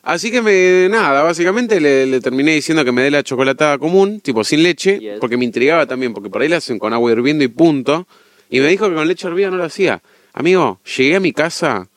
Así 0.03 0.29
que 0.29 0.41
me, 0.41 0.87
nada, 0.89 1.23
básicamente 1.23 1.79
le, 1.81 2.05
le 2.05 2.19
terminé 2.21 2.53
diciendo 2.53 2.83
que 2.85 2.91
me 2.91 3.01
dé 3.01 3.09
la 3.11 3.23
chocolatada 3.23 3.77
común, 3.77 4.19
tipo 4.21 4.43
sin 4.43 4.61
leche, 4.63 4.99
Yes. 4.99 5.19
porque 5.19 5.37
me 5.37 5.45
intrigaba 5.45 5.85
también, 5.85 6.13
porque 6.13 6.29
por 6.29 6.41
ahí 6.41 6.49
la 6.49 6.57
hacen 6.57 6.77
con 6.79 6.93
agua 6.93 7.11
hirviendo 7.11 7.43
y 7.43 7.47
punto. 7.47 8.05
Y 8.49 8.59
me 8.59 8.67
dijo 8.67 8.87
que 8.89 8.95
con 8.95 9.07
leche 9.07 9.27
hervida 9.27 9.49
no 9.49 9.57
lo 9.57 9.63
hacía. 9.63 10.01
Amigo, 10.33 10.79
llegué 10.97 11.15
a 11.15 11.19
mi 11.19 11.31
casa, 11.31 11.87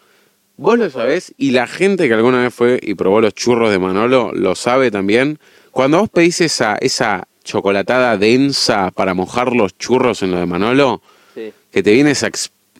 vos 0.56 0.78
lo 0.78 0.88
sabés, 0.90 1.34
y 1.38 1.50
la 1.50 1.66
gente 1.66 2.08
que 2.08 2.14
alguna 2.14 2.42
vez 2.42 2.54
fue 2.54 2.78
y 2.82 2.94
probó 2.94 3.20
los 3.20 3.34
churros 3.34 3.70
de 3.70 3.78
Manolo 3.78 4.32
lo 4.34 4.54
sabe 4.54 4.90
también. 4.90 5.38
Cuando 5.70 5.98
vos 6.00 6.08
pedís 6.08 6.40
esa, 6.40 6.76
esa 6.80 7.26
chocolatada 7.44 8.16
densa 8.16 8.90
para 8.90 9.14
mojar 9.14 9.52
los 9.52 9.76
churros 9.78 10.22
en 10.22 10.30
lo 10.32 10.38
de 10.38 10.46
Manolo, 10.46 11.00
Sí. 11.34 11.52
que 11.70 11.82
te 11.82 11.92
viene 11.92 12.12
esa, 12.12 12.30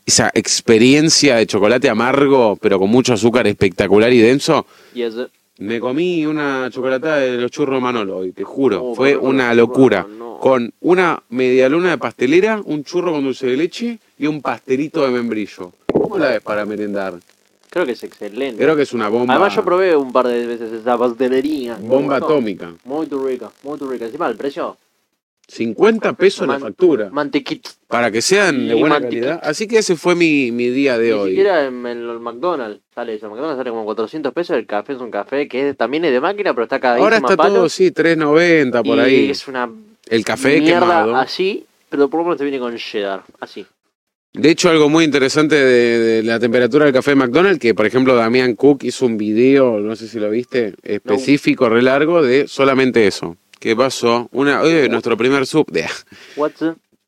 esa 0.07 0.31
experiencia 0.35 1.37
de 1.37 1.47
chocolate 1.47 1.89
amargo, 1.91 2.57
pero 2.61 2.79
con 2.79 2.89
mucho 2.91 3.13
azúcar 3.13 3.47
espectacular 3.47 4.13
y 4.13 4.19
denso, 4.19 4.67
Yes. 4.95 5.15
me 5.59 5.79
comí 5.79 6.25
una 6.27 6.69
chocolatada 6.71 7.19
de 7.19 7.37
los 7.37 7.51
churros 7.51 7.81
Manolo 7.83 8.17
hoy, 8.19 8.33
te 8.33 8.43
juro. 8.43 8.83
Oh, 8.83 8.95
Fue 8.95 9.17
una 9.17 9.53
locura. 9.55 10.03
Manolo. 10.03 10.39
Con 10.41 10.73
una 10.81 11.23
media 11.31 11.69
luna 11.69 11.91
de 11.91 11.99
pastelera, 11.99 12.61
un 12.65 12.85
churro 12.85 13.13
con 13.13 13.25
dulce 13.25 13.47
de 13.47 13.57
leche 13.57 13.99
y 14.19 14.27
un 14.27 14.43
pastelito 14.43 15.03
de 15.05 15.11
membrillo. 15.11 15.73
¿Cómo 15.93 16.19
la 16.19 16.29
ves 16.31 16.41
para 16.43 16.65
merendar? 16.67 17.15
Creo 17.71 17.85
que 17.85 17.93
es 17.93 18.03
excelente. 18.05 18.63
Creo 18.63 18.75
que 18.77 18.83
es 18.83 18.93
una 18.93 19.09
bomba. 19.09 19.35
Además 19.35 19.55
yo 19.55 19.65
probé 19.65 19.95
un 19.97 20.13
par 20.13 20.27
de 20.29 20.47
veces 20.47 20.73
esa 20.73 20.97
pastelería. 20.97 21.77
Bomba 21.81 22.17
atómica. 22.17 22.73
Muy 22.85 23.07
rica, 23.07 23.51
muy 23.63 23.79
rica. 23.79 24.07
Encima 24.07 24.29
el 24.29 24.37
precio, 24.37 24.77
50 25.49 26.13
pesos 26.15 26.47
la 26.47 26.55
Man- 26.55 26.61
factura. 26.63 27.09
mantequita. 27.11 27.71
Para 27.87 28.11
que 28.11 28.21
sean 28.21 28.67
de 28.67 28.75
buena 28.75 29.01
calidad. 29.01 29.41
Así 29.45 29.69
que 29.69 29.79
ese 29.79 29.95
fue 29.95 30.15
mi, 30.17 30.51
mi 30.51 30.69
día 30.71 30.99
de 30.99 31.07
Ni 31.09 31.13
hoy. 31.13 31.29
siquiera 31.31 31.67
en, 31.67 31.87
en 31.87 31.99
el 31.99 32.19
McDonald's 32.19 32.81
sale 32.95 33.15
eso. 33.15 33.27
El 33.27 33.31
McDonald's 33.33 33.59
sale 33.59 33.71
como 33.71 33.85
400 33.85 34.33
pesos. 34.33 34.57
El 34.57 34.67
café 34.67 34.95
es 34.95 35.01
un 35.01 35.11
café 35.11 35.47
que 35.47 35.69
es- 35.71 35.77
también 35.77 36.05
es 36.05 36.13
de 36.13 36.21
máquina, 36.21 36.53
pero 36.55 36.65
está 36.65 36.81
cada 36.81 36.97
Ahora 36.97 37.19
está 37.19 37.37
todo, 37.37 37.69
sí, 37.69 37.91
3.90 37.93 38.83
por 38.83 38.99
y 38.99 39.01
ahí. 39.01 39.31
es 39.31 39.47
una 39.47 39.71
El 40.09 40.25
café 40.25 40.61
mierda 40.61 40.81
quemado. 40.81 41.17
así, 41.17 41.65
pero 41.91 42.09
por 42.09 42.19
lo 42.21 42.25
menos 42.25 42.39
te 42.39 42.45
viene 42.45 42.59
con 42.59 42.75
cheddar. 42.77 43.23
Así. 43.39 43.65
De 44.37 44.51
hecho, 44.51 44.69
algo 44.69 44.89
muy 44.89 45.05
interesante 45.05 45.55
de, 45.57 45.99
de 45.99 46.23
la 46.23 46.39
temperatura 46.39 46.85
del 46.85 46.95
café 46.95 47.13
de 47.13 47.17
McDonald's, 47.17 47.59
que 47.59 47.75
por 47.75 47.87
ejemplo 47.87 48.15
Damián 48.15 48.55
Cook 48.55 48.85
hizo 48.85 49.07
un 49.07 49.17
video, 49.17 49.81
no 49.81 49.97
sé 49.97 50.09
si 50.09 50.19
lo 50.21 50.29
viste, 50.31 50.75
específico, 50.83 51.69
re 51.69 51.81
largo, 51.83 52.23
de 52.23 52.47
solamente 52.47 53.07
eso. 53.07 53.37
¿Qué 53.59 53.75
pasó? 53.75 54.29
Una, 54.33 54.61
oye, 54.61 54.89
nuestro 54.89 55.17
primer 55.17 55.47
sub, 55.47 55.67
de, 55.71 55.87
What's 56.37 56.61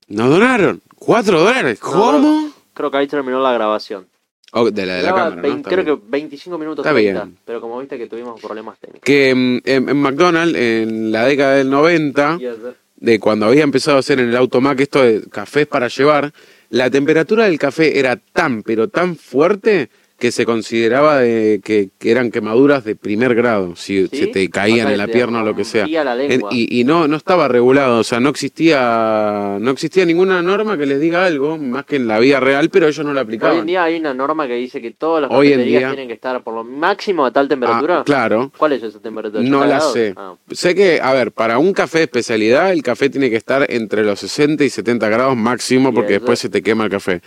nos 0.08 0.30
donaron 0.30 0.80
cuatro 0.96 1.40
dólares. 1.40 1.78
No, 1.82 1.90
¿Cómo? 1.90 2.50
Creo 2.72 2.90
que 2.90 2.96
ahí 2.96 3.06
terminó 3.06 3.40
la 3.42 3.52
grabación. 3.52 4.06
Oh, 4.52 4.70
de 4.70 4.86
la 4.86 4.94
de 4.94 5.02
la 5.02 5.08
cámara, 5.10 5.36
¿no? 5.36 5.42
20 5.42 5.58
Está 5.58 5.70
creo 5.70 5.84
bien. 5.84 5.96
que 5.98 6.02
25 6.08 6.56
minutos 6.58 6.82
Está 6.86 6.94
30, 6.94 7.24
bien. 7.24 7.36
pero 7.44 7.60
como 7.60 7.78
viste 7.78 7.98
que 7.98 8.06
tuvimos 8.06 8.40
problemas 8.40 8.78
técnicos. 8.78 9.02
Que 9.04 9.34
mm, 9.34 9.60
en, 9.68 9.88
en 9.90 9.96
McDonald's, 9.98 10.56
en 10.56 11.12
la 11.12 11.26
década 11.26 11.56
del 11.56 11.68
90, 11.68 12.38
Yes, 12.38 12.54
sir. 12.56 12.74
de 12.96 13.20
cuando 13.20 13.44
había 13.44 13.62
empezado 13.64 13.98
a 13.98 14.00
hacer 14.00 14.18
en 14.20 14.30
el 14.30 14.36
automac 14.36 14.80
esto 14.80 15.02
de 15.02 15.20
cafés 15.28 15.66
para 15.66 15.88
llevar, 15.88 16.32
la 16.70 16.90
temperatura 16.90 17.44
del 17.44 17.58
café 17.58 17.98
era 17.98 18.16
tan, 18.16 18.62
pero 18.62 18.88
tan 18.88 19.16
fuerte 19.16 19.90
que 20.18 20.32
se 20.32 20.44
consideraba 20.44 21.18
de, 21.18 21.60
que, 21.62 21.90
que 21.98 22.10
eran 22.10 22.32
quemaduras 22.32 22.84
de 22.84 22.96
primer 22.96 23.36
grado, 23.36 23.76
si 23.76 24.08
¿Sí? 24.08 24.16
se 24.16 24.26
te 24.26 24.50
caían 24.50 24.80
O 24.80 24.82
sea, 24.88 24.92
en 24.92 24.98
la 24.98 25.06
pierna 25.06 25.42
o 25.42 25.44
lo 25.44 25.54
que 25.54 25.64
sea. 25.64 25.86
y 25.88 26.80
y 26.80 26.84
no, 26.84 27.06
no 27.06 27.16
estaba 27.16 27.46
regulado, 27.46 28.00
o 28.00 28.04
sea, 28.04 28.18
no 28.18 28.28
existía, 28.28 29.58
no 29.60 29.70
existía 29.70 30.04
ninguna 30.04 30.42
norma 30.42 30.76
que 30.76 30.86
les 30.86 31.00
diga 31.00 31.24
algo, 31.24 31.56
más 31.56 31.84
que 31.84 31.96
en 31.96 32.08
la 32.08 32.18
vida 32.18 32.40
real, 32.40 32.68
pero 32.70 32.88
ellos 32.88 33.04
no 33.04 33.12
la 33.14 33.20
Hoy 33.20 33.22
en 33.22 33.26
aplicaban. 33.26 33.66
día 33.66 33.84
hay 33.84 33.96
una 34.00 34.12
norma 34.14 34.46
que 34.46 34.54
dice 34.54 34.80
que 34.82 34.90
todas 34.90 35.22
las 35.22 35.30
Hoy 35.30 35.52
en 35.52 35.64
día- 35.64 35.88
tienen 35.88 36.08
que 36.08 36.14
estar 36.14 36.42
por 36.42 36.54
lo 36.54 36.64
máximo 36.64 37.24
a 37.24 37.30
tal 37.32 37.48
temperatura. 37.48 38.00
Ah, 38.00 38.04
claro. 38.04 38.52
¿Cuál 38.56 38.72
es 38.72 38.82
esa 38.82 38.98
temperatura? 39.00 39.42
No 39.42 39.58
80 39.60 39.66
la 39.68 39.76
grados? 39.76 39.92
sé. 39.92 40.14
Ah. 40.16 40.34
Sé 40.50 40.74
que, 40.74 41.00
a 41.00 41.12
ver, 41.12 41.32
para 41.32 41.58
un 41.58 41.72
café 41.72 41.98
de 41.98 42.04
especialidad, 42.04 42.72
el 42.72 42.82
café 42.82 43.08
tiene 43.08 43.30
que 43.30 43.36
estar 43.36 43.66
entre 43.70 44.02
los 44.04 44.18
60 44.20 44.64
y 44.64 44.70
70 44.70 45.08
grados 45.08 45.36
máximo, 45.36 45.94
porque 45.94 46.14
después 46.14 46.38
se 46.38 46.48
te 46.48 46.62
quema 46.62 46.84
el 46.84 46.90
café. 46.90 47.20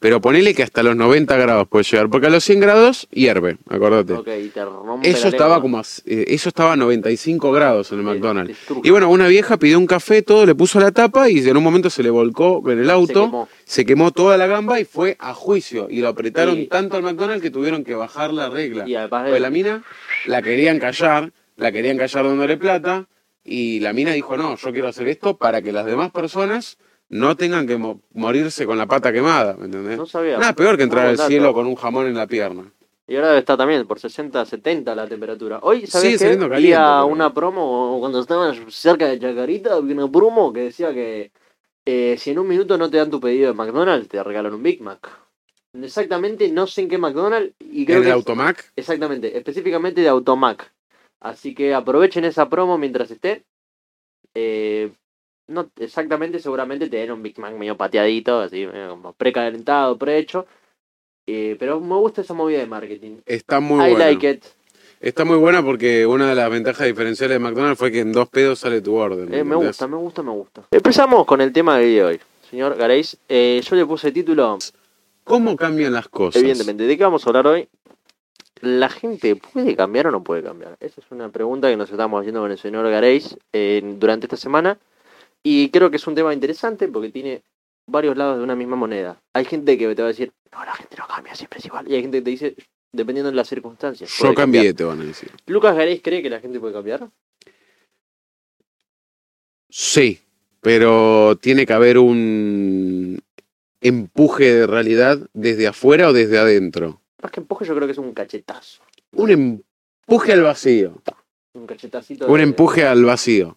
Pero 0.00 0.20
ponele 0.20 0.54
que 0.54 0.62
hasta 0.62 0.84
los 0.84 0.94
90 0.94 1.36
grados 1.36 1.66
puede 1.66 1.82
llegar, 1.82 2.08
porque 2.08 2.28
a 2.28 2.30
los 2.30 2.44
100 2.44 2.60
grados 2.60 3.08
hierve, 3.10 3.58
acordate. 3.68 4.14
Te 4.52 4.64
rompe 4.64 5.08
Eso 5.10 5.24
la 5.24 5.28
estaba 5.30 5.60
como 5.60 5.78
a, 5.78 5.82
eh, 6.06 6.24
eso 6.28 6.48
estaba 6.50 6.74
a 6.74 6.76
95 6.76 7.50
grados 7.50 7.90
en 7.90 7.98
el 7.98 8.04
McDonald's. 8.04 8.56
Y 8.84 8.90
bueno, 8.90 9.10
una 9.10 9.26
vieja 9.26 9.56
pidió 9.56 9.76
un 9.76 9.86
café, 9.88 10.22
todo, 10.22 10.46
le 10.46 10.54
puso 10.54 10.78
la 10.78 10.92
tapa 10.92 11.28
y 11.28 11.38
en 11.40 11.56
un 11.56 11.64
momento 11.64 11.90
se 11.90 12.04
le 12.04 12.10
volcó 12.10 12.62
en 12.70 12.78
el 12.78 12.90
auto, 12.90 13.24
quemó. 13.24 13.48
se 13.64 13.84
quemó, 13.84 14.12
toda 14.12 14.36
la 14.36 14.46
gamba 14.46 14.78
y 14.78 14.84
fue 14.84 15.16
a 15.18 15.34
juicio. 15.34 15.88
Y 15.90 16.00
lo 16.00 16.08
apretaron 16.08 16.68
tanto 16.68 16.96
al 16.96 17.02
McDonald's 17.02 17.42
que 17.42 17.50
tuvieron 17.50 17.82
que 17.82 17.96
bajar 17.96 18.32
la 18.32 18.48
regla. 18.50 18.88
Y 18.88 18.94
además 18.94 19.24
de- 19.24 19.30
Pues 19.30 19.42
la 19.42 19.50
mina 19.50 19.82
la 20.26 20.42
querían 20.42 20.78
callar, 20.78 21.32
la 21.56 21.72
querían 21.72 21.98
callar 21.98 22.24
dándole 22.24 22.56
plata 22.56 23.08
y 23.42 23.80
la 23.80 23.92
mina 23.92 24.12
dijo, 24.12 24.36
no, 24.36 24.54
yo 24.56 24.72
quiero 24.72 24.86
hacer 24.86 25.08
esto 25.08 25.36
para 25.38 25.60
que 25.60 25.72
las 25.72 25.86
demás 25.86 26.12
personas 26.12 26.78
no 27.10 27.36
tengan 27.36 27.66
que 27.66 27.76
mo- 27.76 28.00
morirse 28.12 28.66
con 28.66 28.76
la 28.78 28.86
pata 28.86 29.12
quemada, 29.12 29.54
¿me 29.54 29.66
entendés? 29.66 29.96
No 29.98 30.06
sabía. 30.06 30.38
Nada 30.38 30.52
peor 30.54 30.76
que 30.76 30.82
entrar 30.84 31.06
al 31.06 31.16
dato. 31.16 31.28
cielo 31.28 31.52
con 31.54 31.66
un 31.66 31.74
jamón 31.74 32.06
en 32.06 32.14
la 32.14 32.26
pierna. 32.26 32.70
Y 33.06 33.16
ahora 33.16 33.28
debe 33.28 33.38
estar 33.40 33.56
también 33.56 33.86
por 33.86 33.98
60, 33.98 34.44
70 34.44 34.94
la 34.94 35.06
temperatura. 35.08 35.60
Hoy, 35.62 35.86
caliente, 35.86 36.26
a 36.74 37.00
pero- 37.00 37.06
una 37.06 37.32
promo, 37.32 37.96
cuando 38.00 38.20
estaban 38.20 38.70
cerca 38.70 39.06
de 39.08 39.18
Chacarita, 39.18 39.80
vi 39.80 39.92
una 39.94 40.10
promo 40.10 40.52
que 40.52 40.60
decía 40.60 40.92
que 40.92 41.32
eh, 41.86 42.16
si 42.18 42.32
en 42.32 42.38
un 42.38 42.46
minuto 42.48 42.76
no 42.76 42.90
te 42.90 42.98
dan 42.98 43.10
tu 43.10 43.18
pedido 43.18 43.48
de 43.48 43.54
McDonald's, 43.54 44.08
te 44.08 44.22
regalan 44.22 44.52
un 44.52 44.62
Big 44.62 44.82
Mac. 44.82 45.08
Exactamente, 45.72 46.50
no 46.50 46.66
sé 46.66 46.82
en 46.82 46.88
qué 46.90 46.98
McDonald's, 46.98 47.54
y 47.60 47.86
creo 47.86 47.98
en 47.98 48.02
que 48.02 48.08
el 48.08 48.12
es- 48.12 48.14
Automac, 48.14 48.72
Exactamente, 48.76 49.36
específicamente 49.38 50.02
de 50.02 50.08
Automac. 50.08 50.70
Así 51.20 51.54
que 51.54 51.72
aprovechen 51.74 52.24
esa 52.26 52.48
promo 52.50 52.76
mientras 52.76 53.10
esté. 53.10 53.42
Eh, 54.34 54.92
no 55.48 55.70
exactamente, 55.78 56.38
seguramente 56.38 56.88
te 56.88 56.98
den 56.98 57.12
un 57.12 57.22
Big 57.22 57.38
Mac 57.38 57.54
medio 57.54 57.76
pateadito, 57.76 58.40
así, 58.40 58.66
medio 58.66 58.90
como 58.90 59.12
precalentado, 59.12 59.98
prehecho. 59.98 60.46
Eh, 61.26 61.56
pero 61.58 61.80
me 61.80 61.96
gusta 61.96 62.22
esa 62.22 62.32
movida 62.34 62.58
de 62.58 62.66
marketing. 62.66 63.16
está 63.26 63.60
muy 63.60 63.84
I 63.84 63.90
buena. 63.90 64.04
like 64.06 64.30
it. 64.30 64.44
Está 65.00 65.24
muy 65.24 65.36
buena 65.36 65.62
porque 65.62 66.06
una 66.06 66.28
de 66.28 66.34
las 66.34 66.50
ventajas 66.50 66.86
diferenciales 66.86 67.36
de 67.36 67.38
McDonald's 67.38 67.78
fue 67.78 67.92
que 67.92 68.00
en 68.00 68.12
dos 68.12 68.28
pedos 68.28 68.58
sale 68.58 68.80
tu 68.80 68.96
orden. 68.96 69.32
Eh, 69.32 69.44
me 69.44 69.54
gusta, 69.54 69.86
me 69.86 69.96
gusta, 69.96 70.22
me 70.22 70.32
gusta. 70.32 70.64
Empezamos 70.70 71.24
con 71.24 71.40
el 71.40 71.52
tema 71.52 71.78
del 71.78 71.88
día 71.88 72.02
de 72.04 72.08
hoy. 72.12 72.20
Señor 72.50 72.76
Gareis, 72.76 73.16
eh, 73.28 73.60
yo 73.62 73.76
le 73.76 73.84
puse 73.84 74.10
título, 74.10 74.58
¿Cómo 75.24 75.54
cambian 75.56 75.92
las 75.92 76.08
cosas? 76.08 76.40
evidentemente, 76.42 76.84
¿de 76.84 76.96
qué 76.96 77.04
vamos 77.04 77.24
a 77.26 77.28
hablar 77.30 77.46
hoy? 77.46 77.68
¿La 78.62 78.88
gente 78.88 79.36
puede 79.36 79.76
cambiar 79.76 80.06
o 80.08 80.10
no 80.10 80.24
puede 80.24 80.42
cambiar? 80.42 80.76
Esa 80.80 81.00
es 81.00 81.06
una 81.10 81.28
pregunta 81.28 81.68
que 81.68 81.76
nos 81.76 81.90
estamos 81.90 82.18
haciendo 82.20 82.40
con 82.40 82.50
el 82.50 82.58
señor 82.58 82.90
Gareis 82.90 83.36
eh, 83.52 83.82
durante 83.98 84.26
esta 84.26 84.38
semana. 84.38 84.78
Y 85.42 85.70
creo 85.70 85.90
que 85.90 85.96
es 85.96 86.06
un 86.06 86.14
tema 86.14 86.34
interesante 86.34 86.88
porque 86.88 87.10
tiene 87.10 87.42
varios 87.86 88.16
lados 88.16 88.38
de 88.38 88.44
una 88.44 88.54
misma 88.56 88.76
moneda. 88.76 89.20
Hay 89.34 89.44
gente 89.44 89.78
que 89.78 89.94
te 89.94 90.02
va 90.02 90.08
a 90.08 90.12
decir, 90.12 90.32
no, 90.52 90.64
la 90.64 90.74
gente 90.74 90.96
no 90.98 91.06
cambia, 91.06 91.34
siempre 91.34 91.58
es 91.60 91.66
igual. 91.66 91.88
Y 91.90 91.94
hay 91.94 92.02
gente 92.02 92.18
que 92.18 92.22
te 92.24 92.30
dice, 92.30 92.56
dependiendo 92.92 93.30
de 93.30 93.36
las 93.36 93.48
circunstancias. 93.48 94.10
Yo 94.18 94.34
cambié, 94.34 94.60
cambiar. 94.60 94.74
te 94.74 94.84
van 94.84 95.00
a 95.00 95.04
decir. 95.04 95.30
¿Lucas 95.46 95.74
Gareis 95.76 96.02
cree 96.02 96.22
que 96.22 96.30
la 96.30 96.40
gente 96.40 96.60
puede 96.60 96.74
cambiar? 96.74 97.08
Sí, 99.70 100.20
pero 100.60 101.36
tiene 101.40 101.66
que 101.66 101.72
haber 101.72 101.98
un 101.98 103.20
empuje 103.80 104.52
de 104.54 104.66
realidad 104.66 105.18
desde 105.34 105.66
afuera 105.68 106.08
o 106.08 106.12
desde 106.12 106.38
adentro. 106.38 107.00
Más 107.22 107.30
que 107.32 107.40
empuje, 107.40 107.64
yo 107.64 107.74
creo 107.74 107.86
que 107.86 107.92
es 107.92 107.98
un 107.98 108.12
cachetazo. 108.12 108.82
Un 109.12 109.30
empuje 109.30 110.32
al 110.32 110.42
vacío. 110.42 111.02
Un 111.54 111.66
cachetacito. 111.66 112.26
Un 112.26 112.36
de- 112.38 112.42
empuje 112.42 112.84
al 112.84 113.04
vacío. 113.04 113.56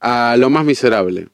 A 0.00 0.36
lo 0.36 0.50
más 0.50 0.64
miserable. 0.64 1.28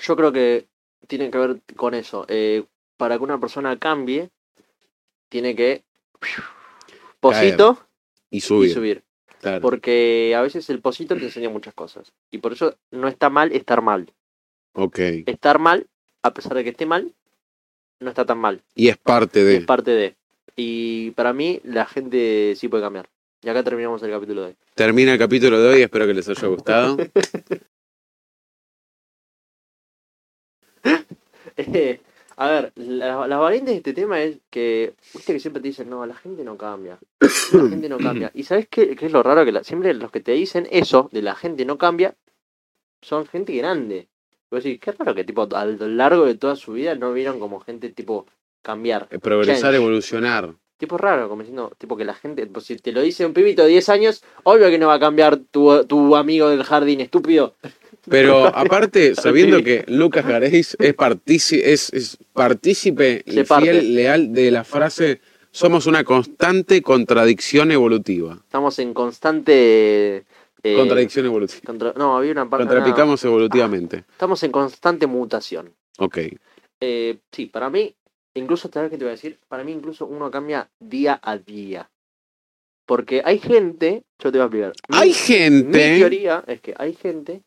Yo 0.00 0.16
creo 0.16 0.32
que 0.32 0.66
tiene 1.06 1.30
que 1.30 1.38
ver 1.38 1.60
con 1.76 1.94
eso. 1.94 2.24
Eh, 2.28 2.64
para 2.96 3.16
que 3.18 3.24
una 3.24 3.38
persona 3.38 3.78
cambie, 3.78 4.30
tiene 5.28 5.54
que. 5.54 5.84
Posito 7.20 7.78
Y 8.30 8.38
y 8.38 8.40
subir. 8.40 8.72
subir. 8.72 9.02
claro. 9.40 9.60
Porque 9.60 10.34
a 10.36 10.42
veces 10.42 10.68
el 10.70 10.80
posito 10.80 11.16
te 11.16 11.24
enseña 11.24 11.50
muchas 11.50 11.74
cosas. 11.74 12.12
Y 12.30 12.38
por 12.38 12.52
eso 12.52 12.76
no 12.90 13.08
está 13.08 13.28
mal 13.30 13.52
estar 13.52 13.82
mal. 13.82 14.12
Ok. 14.72 14.98
Estar 15.26 15.58
mal, 15.58 15.86
a 16.22 16.32
pesar 16.32 16.54
de 16.54 16.64
que 16.64 16.70
esté 16.70 16.86
mal, 16.86 17.12
no 18.00 18.08
está 18.08 18.24
tan 18.24 18.38
mal. 18.38 18.62
Y 18.74 18.88
es 18.88 18.96
parte 18.96 19.44
de. 19.44 19.56
Es 19.56 19.64
parte 19.64 19.90
de. 19.90 20.16
Y 20.56 21.10
para 21.12 21.32
mí, 21.32 21.60
la 21.64 21.86
gente 21.86 22.54
sí 22.56 22.68
puede 22.68 22.82
cambiar. 22.82 23.08
Y 23.42 23.48
acá 23.48 23.62
terminamos 23.62 24.02
el 24.02 24.10
capítulo 24.10 24.42
de 24.42 24.46
hoy. 24.48 24.56
Termina 24.74 25.12
el 25.14 25.18
capítulo 25.18 25.60
de 25.60 25.68
hoy, 25.68 25.82
espero 25.82 26.06
que 26.06 26.14
les 26.14 26.28
haya 26.28 26.48
gustado. 26.48 26.96
Eh, 31.56 32.00
a 32.36 32.48
ver, 32.48 32.72
la- 32.76 33.26
las 33.26 33.38
variantes 33.40 33.74
de 33.74 33.78
este 33.78 33.92
tema 33.92 34.22
es 34.22 34.38
que, 34.50 34.94
viste 35.14 35.32
que 35.32 35.40
siempre 35.40 35.60
te 35.60 35.68
dicen, 35.68 35.90
no, 35.90 36.06
la 36.06 36.14
gente 36.14 36.42
no 36.44 36.56
cambia. 36.56 36.98
La 37.20 37.68
gente 37.68 37.88
no 37.88 37.98
cambia. 37.98 38.30
Y 38.34 38.44
¿sabes 38.44 38.66
qué, 38.68 38.96
qué 38.96 39.06
es 39.06 39.12
lo 39.12 39.22
raro? 39.22 39.44
Que 39.44 39.52
la- 39.52 39.64
siempre 39.64 39.92
los 39.94 40.10
que 40.10 40.20
te 40.20 40.32
dicen 40.32 40.66
eso, 40.70 41.08
de 41.12 41.22
la 41.22 41.34
gente 41.34 41.64
no 41.64 41.76
cambia, 41.76 42.14
son 43.02 43.26
gente 43.26 43.52
grande. 43.54 44.08
Y 44.50 44.54
vos 44.54 44.64
decís, 44.64 44.80
qué 44.80 44.92
raro 44.92 45.14
que 45.14 45.24
tipo 45.24 45.46
a 45.54 45.64
lo 45.64 45.88
largo 45.88 46.24
de 46.26 46.34
toda 46.34 46.56
su 46.56 46.72
vida 46.72 46.94
no 46.94 47.12
vieron 47.12 47.38
como 47.40 47.60
gente 47.60 47.90
tipo 47.90 48.26
cambiar. 48.62 49.08
Eh, 49.10 49.18
Progresar, 49.18 49.62
Change. 49.72 49.76
evolucionar. 49.76 50.54
Tipo 50.80 50.96
raro, 50.96 51.28
como 51.28 51.42
diciendo, 51.42 51.70
tipo 51.76 51.94
que 51.94 52.06
la 52.06 52.14
gente, 52.14 52.46
pues, 52.46 52.64
si 52.64 52.74
te 52.76 52.90
lo 52.90 53.02
dice 53.02 53.26
un 53.26 53.34
pibito 53.34 53.62
de 53.62 53.68
10 53.68 53.88
años, 53.90 54.22
obvio 54.44 54.70
que 54.70 54.78
no 54.78 54.86
va 54.86 54.94
a 54.94 54.98
cambiar 54.98 55.36
tu, 55.36 55.84
tu 55.84 56.16
amigo 56.16 56.48
del 56.48 56.64
jardín, 56.64 57.02
estúpido. 57.02 57.54
Pero 58.08 58.46
aparte, 58.56 59.14
sabiendo 59.14 59.62
que 59.62 59.84
Lucas 59.88 60.26
Gareis 60.26 60.74
es, 60.80 60.96
partici- 60.96 61.60
es, 61.62 61.92
es 61.92 62.16
partícipe 62.32 63.22
y 63.26 63.44
fiel, 63.44 63.94
leal 63.94 64.32
de 64.32 64.50
la 64.50 64.64
frase, 64.64 65.20
somos 65.50 65.84
una 65.86 66.02
constante 66.02 66.80
contradicción 66.80 67.70
evolutiva. 67.72 68.38
Estamos 68.42 68.78
en 68.78 68.94
constante... 68.94 70.24
eh, 70.62 70.76
contradicción 70.76 71.26
evolutiva. 71.26 71.60
contra- 71.66 71.92
no, 71.94 72.16
había 72.16 72.32
una 72.32 72.48
parte... 72.48 72.66
Contrapicamos 72.66 73.22
evolutivamente. 73.24 74.04
Estamos 74.12 74.42
en 74.44 74.50
constante 74.50 75.06
mutación. 75.06 75.74
Ok. 75.98 76.18
Eh, 76.80 77.18
sí, 77.30 77.46
para 77.46 77.68
mí, 77.68 77.94
incluso, 78.34 78.70
¿sabes 78.72 78.90
qué 78.90 78.98
te 78.98 79.04
voy 79.04 79.10
a 79.10 79.16
decir? 79.16 79.38
Para 79.48 79.64
mí 79.64 79.72
incluso 79.72 80.06
uno 80.06 80.30
cambia 80.30 80.68
día 80.78 81.18
a 81.22 81.36
día. 81.38 81.88
Porque 82.86 83.22
hay 83.24 83.38
gente, 83.38 84.02
yo 84.18 84.32
te 84.32 84.38
voy 84.38 84.42
a 84.42 84.44
explicar. 84.46 84.72
Mi- 84.88 84.96
Hay 84.98 85.08
Mi 85.08 85.14
gente... 85.14 85.98
teoría 85.98 86.44
es 86.46 86.60
que 86.60 86.74
hay 86.76 86.94
gente 86.94 87.42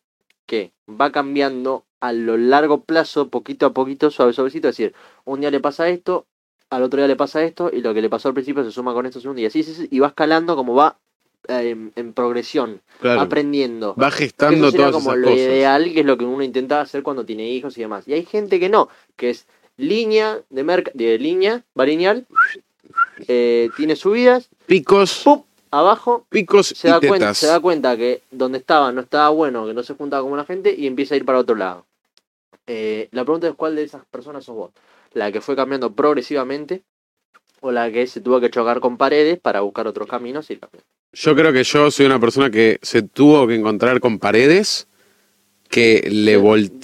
que 0.46 0.72
va 0.90 1.12
cambiando 1.12 1.86
a 2.00 2.14
lo 2.14 2.38
largo 2.38 2.82
plazo, 2.82 3.30
poquito 3.30 3.66
a 3.66 3.74
poquito, 3.74 4.12
suave, 4.12 4.34
suavecito. 4.34 4.70
Es 4.70 4.78
decir, 4.78 4.94
un 5.26 5.42
día 5.42 5.52
le 5.52 5.60
pasa 5.60 5.88
esto, 5.90 6.26
al 6.70 6.84
otro 6.84 6.98
día 6.98 7.08
le 7.08 7.16
pasa 7.16 7.44
esto, 7.44 7.70
y 7.74 7.82
lo 7.82 7.94
que 7.94 8.02
le 8.02 8.10
pasó 8.10 8.28
al 8.30 8.34
principio 8.34 8.64
se 8.64 8.72
suma 8.72 8.94
con 8.94 9.06
esto 9.06 9.20
segundo, 9.22 9.42
y 9.42 9.46
así, 9.46 9.64
sí, 9.64 9.74
sí, 9.74 9.88
y 9.92 10.00
va 10.00 10.08
escalando 10.08 10.56
como 10.56 10.76
va 10.76 10.98
eh, 11.48 11.70
en, 11.70 11.92
en 11.96 12.14
progresión, 12.14 12.82
Claro, 13.00 13.22
aprendiendo. 13.22 13.96
va 13.96 14.10
Que 14.12 14.18
gestando 14.18 14.68
eso 14.68 14.72
sería 14.72 14.90
todas 14.90 15.04
como 15.04 15.12
esas 15.12 15.22
lo 15.22 15.28
cosas. 15.30 15.40
ideal, 15.44 15.94
que 15.94 16.00
es 16.02 16.06
lo 16.06 16.18
que 16.18 16.26
uno 16.26 16.44
intenta 16.44 16.82
hacer 16.82 17.04
cuando 17.04 17.26
tiene 17.26 17.48
hijos 17.50 17.78
y 17.78 17.82
demás. 17.82 18.08
Y 18.08 18.14
hay 18.14 18.26
gente 18.26 18.60
que 18.60 18.70
no, 18.70 18.90
que 19.16 19.30
es 19.30 19.48
línea 19.78 20.42
de 20.50 20.64
merca 20.64 20.92
de 20.94 21.18
línea, 21.18 21.64
va 21.78 21.86
lineal, 21.86 22.26
eh, 23.28 23.70
tiene 23.76 23.96
subidas, 23.96 24.50
Picos, 24.66 25.26
abajo, 25.72 26.26
picos 26.30 26.68
se 26.68 26.88
da, 26.88 27.00
y 27.02 27.08
cuenta, 27.08 27.26
tetas. 27.28 27.38
se 27.38 27.48
da 27.48 27.60
cuenta 27.60 27.98
que 27.98 28.22
donde 28.32 28.60
estaba 28.60 28.92
no 28.92 29.02
estaba 29.02 29.30
bueno, 29.30 29.66
que 29.66 29.74
no 29.74 29.84
se 29.84 29.94
juntaba 29.96 30.28
con 30.28 30.38
la 30.38 30.46
gente 30.46 30.74
y 30.78 30.88
empieza 30.88 31.16
a 31.16 31.18
ir 31.18 31.26
para 31.26 31.40
otro 31.40 31.56
lado. 31.56 31.86
Eh, 32.68 33.10
la 33.12 33.24
pregunta 33.26 33.48
es 33.48 33.56
cuál 33.56 33.76
de 33.76 33.84
esas 33.84 34.06
personas 34.06 34.46
sos 34.46 34.56
vos. 34.56 34.72
La 35.14 35.32
que 35.32 35.42
fue 35.42 35.56
cambiando 35.56 35.94
progresivamente 35.94 36.82
o 37.60 37.72
la 37.72 37.92
que 37.92 38.08
se 38.08 38.22
tuvo 38.22 38.40
que 38.40 38.50
chocar 38.50 38.80
con 38.80 38.98
paredes 38.98 39.40
para 39.40 39.62
buscar 39.62 39.88
otros 39.88 40.08
caminos 40.08 40.50
y 40.50 40.58
cambiar. 40.58 40.84
Yo 41.12 41.36
creo 41.36 41.54
que 41.54 41.64
yo 41.64 41.92
soy 41.92 42.06
una 42.06 42.20
persona 42.20 42.50
que 42.50 42.80
se 42.82 43.04
tuvo 43.04 43.48
que 43.48 43.56
encontrar 43.56 44.00
con 44.00 44.18
paredes 44.18 44.88
que 45.74 46.08
le, 46.12 46.38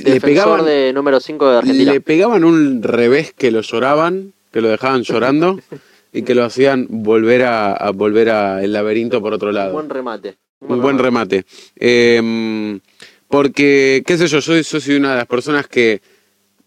le 0.03 0.19
pegaban 0.19 0.65
de 0.65 0.91
número 0.93 1.19
5 1.19 1.51
de 1.51 1.58
Argentina. 1.60 1.93
le 1.93 2.01
pegaban 2.01 2.43
un 2.43 2.81
revés 2.81 3.34
que 3.38 3.51
lo 3.51 3.62
lloraban, 3.62 4.34
que 4.51 4.62
lo 4.62 4.69
dejaban 4.69 5.03
llorando 5.03 5.60
y 6.12 6.24
que 6.24 6.34
lo 6.34 6.43
hacían 6.43 6.88
volver 6.89 7.43
a, 7.43 7.72
a 7.74 7.91
volver 7.91 8.31
a 8.31 8.63
el 8.63 8.74
laberinto 8.74 9.22
por 9.22 9.34
otro 9.34 9.50
Un 9.50 9.55
lado. 9.55 9.74
buen 9.74 9.89
remate. 9.89 10.38
Un 10.62 10.81
buen 10.81 10.98
remate. 10.98 11.46
Eh, 11.75 12.79
porque, 13.27 14.01
qué 14.08 14.17
sé 14.17 14.25
yo, 14.27 14.39
yo, 14.39 14.55
yo 14.60 14.79
soy 14.79 14.96
una 14.96 15.12
de 15.12 15.17
las 15.17 15.27
personas 15.27 15.67
que 15.67 16.01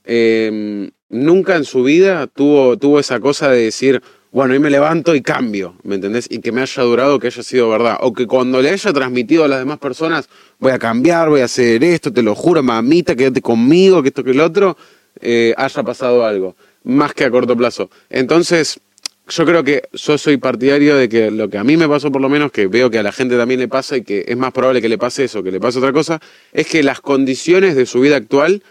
eh, 0.04 0.88
nunca 1.08 1.56
en 1.56 1.64
su 1.64 1.82
vida 1.82 2.28
tuvo, 2.28 2.76
tuvo 2.78 3.00
esa 3.00 3.18
cosa 3.18 3.50
de 3.50 3.64
decir, 3.64 4.00
bueno, 4.32 4.54
ahí 4.54 4.58
me 4.58 4.70
levanto 4.70 5.14
y 5.14 5.20
cambio, 5.20 5.76
¿me 5.82 5.96
entendés? 5.96 6.26
Y 6.30 6.38
que 6.38 6.52
me 6.52 6.62
haya 6.62 6.82
durado, 6.82 7.18
que 7.18 7.26
haya 7.26 7.42
sido 7.42 7.68
verdad. 7.68 7.98
O 8.00 8.14
que 8.14 8.26
cuando 8.26 8.62
le 8.62 8.70
haya 8.70 8.90
transmitido 8.90 9.44
a 9.44 9.48
las 9.48 9.58
demás 9.58 9.78
personas, 9.78 10.30
voy 10.58 10.72
a 10.72 10.78
cambiar, 10.78 11.28
voy 11.28 11.42
a 11.42 11.44
hacer 11.44 11.84
esto, 11.84 12.10
te 12.10 12.22
lo 12.22 12.34
juro, 12.34 12.62
mamita, 12.62 13.14
quédate 13.14 13.42
conmigo, 13.42 14.02
que 14.02 14.08
esto, 14.08 14.24
que 14.24 14.30
el 14.30 14.40
otro, 14.40 14.78
eh, 15.20 15.52
haya 15.58 15.82
pasado 15.82 16.24
algo. 16.24 16.56
Más 16.84 17.12
que 17.12 17.24
a 17.24 17.30
corto 17.30 17.54
plazo. 17.54 17.90
Entonces, 18.08 18.80
yo 19.28 19.44
creo 19.44 19.62
que 19.64 19.82
yo 19.92 20.16
soy 20.16 20.38
partidario 20.38 20.96
de 20.96 21.10
que 21.10 21.30
lo 21.30 21.50
que 21.50 21.58
a 21.58 21.64
mí 21.64 21.76
me 21.76 21.86
pasó 21.86 22.10
por 22.10 22.22
lo 22.22 22.30
menos, 22.30 22.50
que 22.52 22.68
veo 22.68 22.90
que 22.90 22.98
a 22.98 23.02
la 23.02 23.12
gente 23.12 23.36
también 23.36 23.60
le 23.60 23.68
pasa 23.68 23.98
y 23.98 24.02
que 24.02 24.24
es 24.26 24.36
más 24.38 24.52
probable 24.52 24.80
que 24.80 24.88
le 24.88 24.96
pase 24.96 25.24
eso, 25.24 25.42
que 25.42 25.52
le 25.52 25.60
pase 25.60 25.78
otra 25.78 25.92
cosa, 25.92 26.20
es 26.54 26.66
que 26.66 26.82
las 26.82 27.02
condiciones 27.02 27.76
de 27.76 27.84
su 27.84 28.00
vida 28.00 28.16
actual 28.16 28.62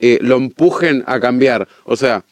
eh, 0.00 0.18
lo 0.20 0.36
empujen 0.36 1.02
a 1.06 1.18
cambiar. 1.18 1.66
O 1.84 1.96
sea, 1.96 2.24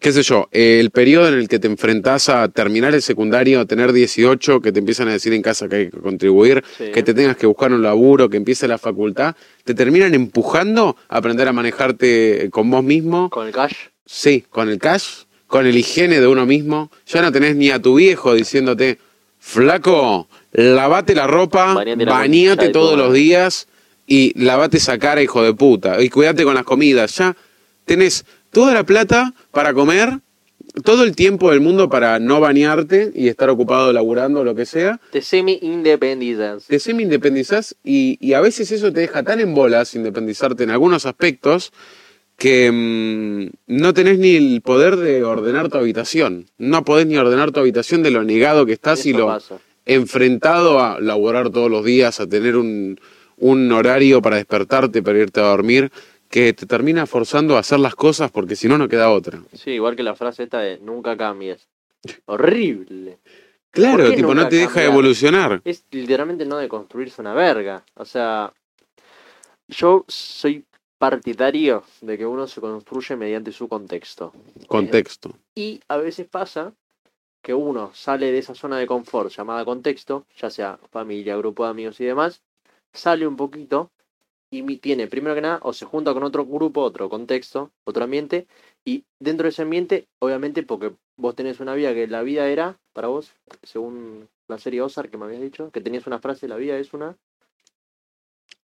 qué 0.00 0.12
sé 0.12 0.22
yo, 0.22 0.48
eh, 0.52 0.78
el 0.80 0.90
periodo 0.90 1.28
en 1.28 1.34
el 1.34 1.48
que 1.48 1.58
te 1.58 1.66
enfrentás 1.66 2.28
a 2.28 2.48
terminar 2.48 2.94
el 2.94 3.02
secundario, 3.02 3.66
tener 3.66 3.92
18, 3.92 4.60
que 4.60 4.72
te 4.72 4.78
empiezan 4.78 5.08
a 5.08 5.12
decir 5.12 5.32
en 5.32 5.42
casa 5.42 5.68
que 5.68 5.76
hay 5.76 5.90
que 5.90 5.98
contribuir, 5.98 6.62
Sí. 6.76 6.90
que 6.92 7.02
te 7.02 7.14
tengas 7.14 7.36
que 7.36 7.46
buscar 7.46 7.72
un 7.72 7.82
laburo, 7.82 8.28
que 8.28 8.36
empiece 8.36 8.68
la 8.68 8.78
facultad, 8.78 9.34
te 9.64 9.74
terminan 9.74 10.14
empujando 10.14 10.96
a 11.08 11.18
aprender 11.18 11.48
a 11.48 11.52
manejarte 11.52 12.48
con 12.50 12.70
vos 12.70 12.82
mismo, 12.84 13.30
Con 13.30 13.46
el 13.46 13.52
cash. 13.52 13.74
sí, 14.06 14.44
con 14.50 14.68
el 14.68 14.78
cash, 14.78 15.24
con 15.46 15.66
el 15.66 15.76
higiene 15.76 16.20
de 16.20 16.26
uno 16.26 16.44
mismo. 16.46 16.90
Ya 17.06 17.22
no 17.22 17.32
tenés 17.32 17.56
ni 17.56 17.70
a 17.70 17.80
tu 17.80 17.94
viejo 17.96 18.34
diciéndote, 18.34 18.98
flaco, 19.38 20.28
lavate 20.52 21.14
la 21.14 21.26
ropa, 21.26 21.74
Bañate 21.74 22.66
la 22.66 22.72
todos 22.72 22.96
los 22.98 23.08
madre". 23.08 23.20
días 23.20 23.66
y 24.06 24.32
lavate 24.42 24.76
esa 24.78 24.98
cara, 24.98 25.22
hijo 25.22 25.42
de 25.42 25.54
puta. 25.54 26.02
Y 26.02 26.08
cuídate 26.10 26.44
con 26.44 26.54
las 26.54 26.64
comidas. 26.64 27.16
Ya 27.16 27.36
tenés 27.84 28.24
toda 28.50 28.74
la 28.74 28.84
plata 28.84 29.34
para 29.50 29.74
comer, 29.74 30.20
todo 30.84 31.04
el 31.04 31.16
tiempo 31.16 31.50
del 31.50 31.60
mundo 31.60 31.88
para 31.88 32.18
no 32.18 32.40
bañarte 32.40 33.10
y 33.14 33.28
estar 33.28 33.50
ocupado 33.50 33.92
laburando 33.92 34.40
o 34.40 34.44
lo 34.44 34.54
que 34.54 34.66
sea. 34.66 35.00
Te 35.10 35.22
semi-independizas. 35.22 36.66
Te 36.66 36.78
semi-independizás 36.78 37.76
y, 37.84 38.18
y 38.20 38.34
a 38.34 38.40
veces 38.40 38.70
eso 38.72 38.92
te 38.92 39.00
deja 39.00 39.22
tan 39.22 39.40
en 39.40 39.54
bolas 39.54 39.94
independizarte 39.94 40.64
en 40.64 40.70
algunos 40.70 41.06
aspectos 41.06 41.72
que 42.36 42.70
mm, 42.70 43.50
no 43.66 43.94
tenés 43.94 44.18
ni 44.18 44.36
el 44.36 44.62
poder 44.62 44.96
de 44.96 45.24
ordenar 45.24 45.68
tu 45.68 45.78
habitación. 45.78 46.46
No 46.56 46.84
podés 46.84 47.06
ni 47.06 47.16
ordenar 47.16 47.50
tu 47.50 47.60
habitación 47.60 48.02
de 48.02 48.12
lo 48.12 48.22
negado 48.22 48.64
que 48.64 48.72
estás 48.72 49.04
y 49.06 49.12
lo 49.12 49.26
pasa. 49.26 49.58
enfrentado 49.86 50.80
a 50.80 51.00
laborar 51.00 51.50
todos 51.50 51.70
los 51.70 51.84
días, 51.84 52.20
a 52.20 52.28
tener 52.28 52.56
un, 52.56 53.00
un 53.38 53.72
horario 53.72 54.22
para 54.22 54.36
despertarte, 54.36 55.02
para 55.02 55.18
irte 55.18 55.40
a 55.40 55.44
dormir, 55.44 55.90
que 56.28 56.52
te 56.52 56.66
termina 56.66 57.06
forzando 57.06 57.56
a 57.56 57.60
hacer 57.60 57.80
las 57.80 57.94
cosas 57.94 58.30
porque 58.30 58.56
si 58.56 58.68
no, 58.68 58.78
no 58.78 58.88
queda 58.88 59.10
otra. 59.10 59.42
Sí, 59.52 59.72
igual 59.72 59.96
que 59.96 60.02
la 60.02 60.14
frase 60.14 60.44
esta 60.44 60.60
de 60.60 60.78
nunca 60.78 61.16
cambies. 61.16 61.68
Horrible. 62.26 63.18
Claro, 63.70 63.98
¿Por 63.98 64.10
qué 64.10 64.16
tipo, 64.16 64.34
no 64.34 64.48
te 64.48 64.56
deja 64.56 64.66
cambiar? 64.74 64.92
evolucionar. 64.92 65.60
Es 65.64 65.84
literalmente 65.90 66.44
no 66.44 66.56
de 66.56 66.68
construirse 66.68 67.20
una 67.20 67.34
verga. 67.34 67.84
O 67.94 68.04
sea, 68.04 68.52
yo 69.68 70.04
soy 70.08 70.64
partidario 70.98 71.84
de 72.00 72.18
que 72.18 72.26
uno 72.26 72.46
se 72.46 72.60
construye 72.60 73.16
mediante 73.16 73.52
su 73.52 73.68
contexto. 73.68 74.32
Contexto. 74.66 75.32
Y 75.54 75.80
a 75.88 75.96
veces 75.96 76.26
pasa 76.26 76.72
que 77.42 77.54
uno 77.54 77.92
sale 77.94 78.32
de 78.32 78.38
esa 78.38 78.54
zona 78.54 78.78
de 78.78 78.86
confort 78.86 79.30
llamada 79.30 79.64
contexto, 79.64 80.26
ya 80.36 80.50
sea 80.50 80.78
familia, 80.90 81.36
grupo 81.36 81.64
de 81.64 81.70
amigos 81.70 82.00
y 82.00 82.04
demás, 82.04 82.42
sale 82.92 83.26
un 83.26 83.36
poquito 83.36 83.90
y 84.50 84.62
tiene, 84.78 85.06
primero 85.06 85.34
que 85.34 85.40
nada, 85.42 85.60
o 85.62 85.72
se 85.72 85.84
junta 85.84 86.14
con 86.14 86.22
otro 86.22 86.46
grupo, 86.46 86.82
otro 86.82 87.08
contexto, 87.08 87.70
otro 87.84 88.04
ambiente, 88.04 88.46
y 88.84 89.04
dentro 89.20 89.44
de 89.44 89.50
ese 89.50 89.62
ambiente, 89.62 90.08
obviamente, 90.20 90.62
porque 90.62 90.94
vos 91.16 91.34
tenés 91.34 91.60
una 91.60 91.74
vida 91.74 91.92
que 91.92 92.06
la 92.06 92.22
vida 92.22 92.48
era, 92.48 92.78
para 92.92 93.08
vos, 93.08 93.34
según 93.62 94.28
la 94.48 94.58
serie 94.58 94.80
Ozark 94.80 95.10
que 95.10 95.18
me 95.18 95.26
habías 95.26 95.42
dicho, 95.42 95.70
que 95.70 95.80
tenías 95.80 96.06
una 96.06 96.18
frase, 96.18 96.48
la 96.48 96.56
vida 96.56 96.78
es 96.78 96.94
una... 96.94 97.16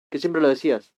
que 0.09 0.19
siempre 0.19 0.41
lo 0.41 0.47
decías. 0.47 0.93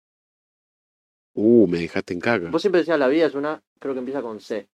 Uh, 1.34 1.68
me 1.68 1.80
dejaste 1.80 2.13
en 2.13 2.20
caca. 2.20 2.50
Vos 2.50 2.62
siempre 2.62 2.80
decías 2.80 3.00
la 3.00 3.08
vida 3.08 3.25
es 3.25 3.36
una, 3.36 3.62
creo 3.80 3.94
que 3.94 4.00
empieza 4.00 4.22
con 4.22 4.39
C. 4.39 4.70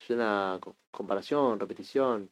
Es 0.00 0.10
una 0.10 0.58
co- 0.60 0.76
comparación, 0.90 1.60
repetición. 1.60 2.30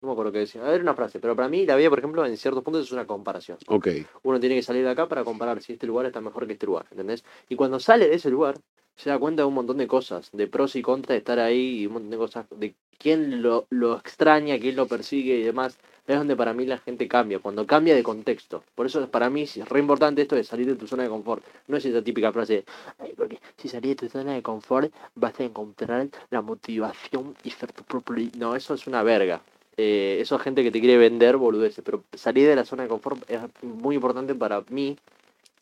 No 0.00 0.08
me 0.08 0.12
acuerdo 0.12 0.30
qué 0.32 0.38
decía. 0.38 0.64
A 0.64 0.70
ver, 0.70 0.80
una 0.80 0.94
frase. 0.94 1.18
Pero 1.18 1.34
para 1.34 1.48
mí 1.48 1.66
la 1.66 1.76
vida, 1.76 1.90
por 1.90 1.98
ejemplo, 1.98 2.24
en 2.24 2.36
ciertos 2.36 2.62
puntos 2.62 2.84
es 2.84 2.92
una 2.92 3.06
comparación. 3.06 3.58
Ok. 3.66 3.88
Uno 4.22 4.38
tiene 4.38 4.54
que 4.54 4.62
salir 4.62 4.84
de 4.84 4.90
acá 4.90 5.08
para 5.08 5.24
comparar 5.24 5.60
si 5.60 5.72
este 5.72 5.86
lugar 5.86 6.06
está 6.06 6.20
mejor 6.20 6.46
que 6.46 6.52
este 6.52 6.66
lugar, 6.66 6.86
¿entendés? 6.90 7.24
Y 7.48 7.56
cuando 7.56 7.80
sale 7.80 8.08
de 8.08 8.14
ese 8.14 8.30
lugar, 8.30 8.56
se 8.94 9.10
da 9.10 9.18
cuenta 9.18 9.42
de 9.42 9.46
un 9.46 9.54
montón 9.54 9.78
de 9.78 9.86
cosas, 9.86 10.30
de 10.32 10.46
pros 10.46 10.76
y 10.76 10.82
contras 10.82 11.14
de 11.14 11.18
estar 11.18 11.38
ahí 11.38 11.80
y 11.80 11.86
un 11.86 11.94
montón 11.94 12.10
de 12.10 12.16
cosas, 12.16 12.46
de 12.50 12.74
quién 12.98 13.42
lo, 13.42 13.66
lo 13.70 13.96
extraña, 13.96 14.58
quién 14.58 14.76
lo 14.76 14.86
persigue 14.86 15.36
y 15.36 15.42
demás. 15.42 15.78
Es 16.06 16.16
donde 16.16 16.36
para 16.36 16.54
mí 16.54 16.64
la 16.64 16.78
gente 16.78 17.06
cambia, 17.06 17.38
cuando 17.38 17.66
cambia 17.66 17.94
de 17.94 18.02
contexto. 18.02 18.64
Por 18.74 18.86
eso 18.86 19.06
para 19.10 19.28
mí 19.28 19.42
es 19.42 19.68
re 19.68 19.80
importante 19.80 20.22
esto 20.22 20.36
de 20.36 20.44
salir 20.44 20.66
de 20.66 20.74
tu 20.74 20.86
zona 20.86 21.02
de 21.02 21.10
confort. 21.10 21.44
No 21.66 21.76
es 21.76 21.84
esa 21.84 22.02
típica 22.02 22.32
frase, 22.32 22.64
"Ay, 22.98 23.12
porque 23.14 23.38
si 23.56 23.68
salís 23.68 23.90
de 23.90 23.96
tu 23.96 24.08
zona 24.08 24.32
de 24.32 24.42
confort 24.42 24.90
vas 25.16 25.38
a 25.38 25.44
encontrar 25.44 26.08
la 26.30 26.40
motivación 26.40 27.36
y 27.44 27.50
ser 27.50 27.72
tu 27.72 27.82
propio... 27.84 28.30
No, 28.38 28.56
eso 28.56 28.72
es 28.74 28.86
una 28.86 29.02
verga. 29.02 29.42
Eh, 29.80 30.18
eso 30.20 30.34
es 30.34 30.42
gente 30.42 30.64
que 30.64 30.72
te 30.72 30.80
quiere 30.80 30.98
vender 30.98 31.36
boludeces, 31.36 31.84
pero 31.84 32.02
salir 32.12 32.48
de 32.48 32.56
la 32.56 32.64
zona 32.64 32.82
de 32.82 32.88
confort 32.88 33.22
es 33.30 33.40
muy 33.62 33.94
importante 33.94 34.34
para 34.34 34.62
mí, 34.70 34.98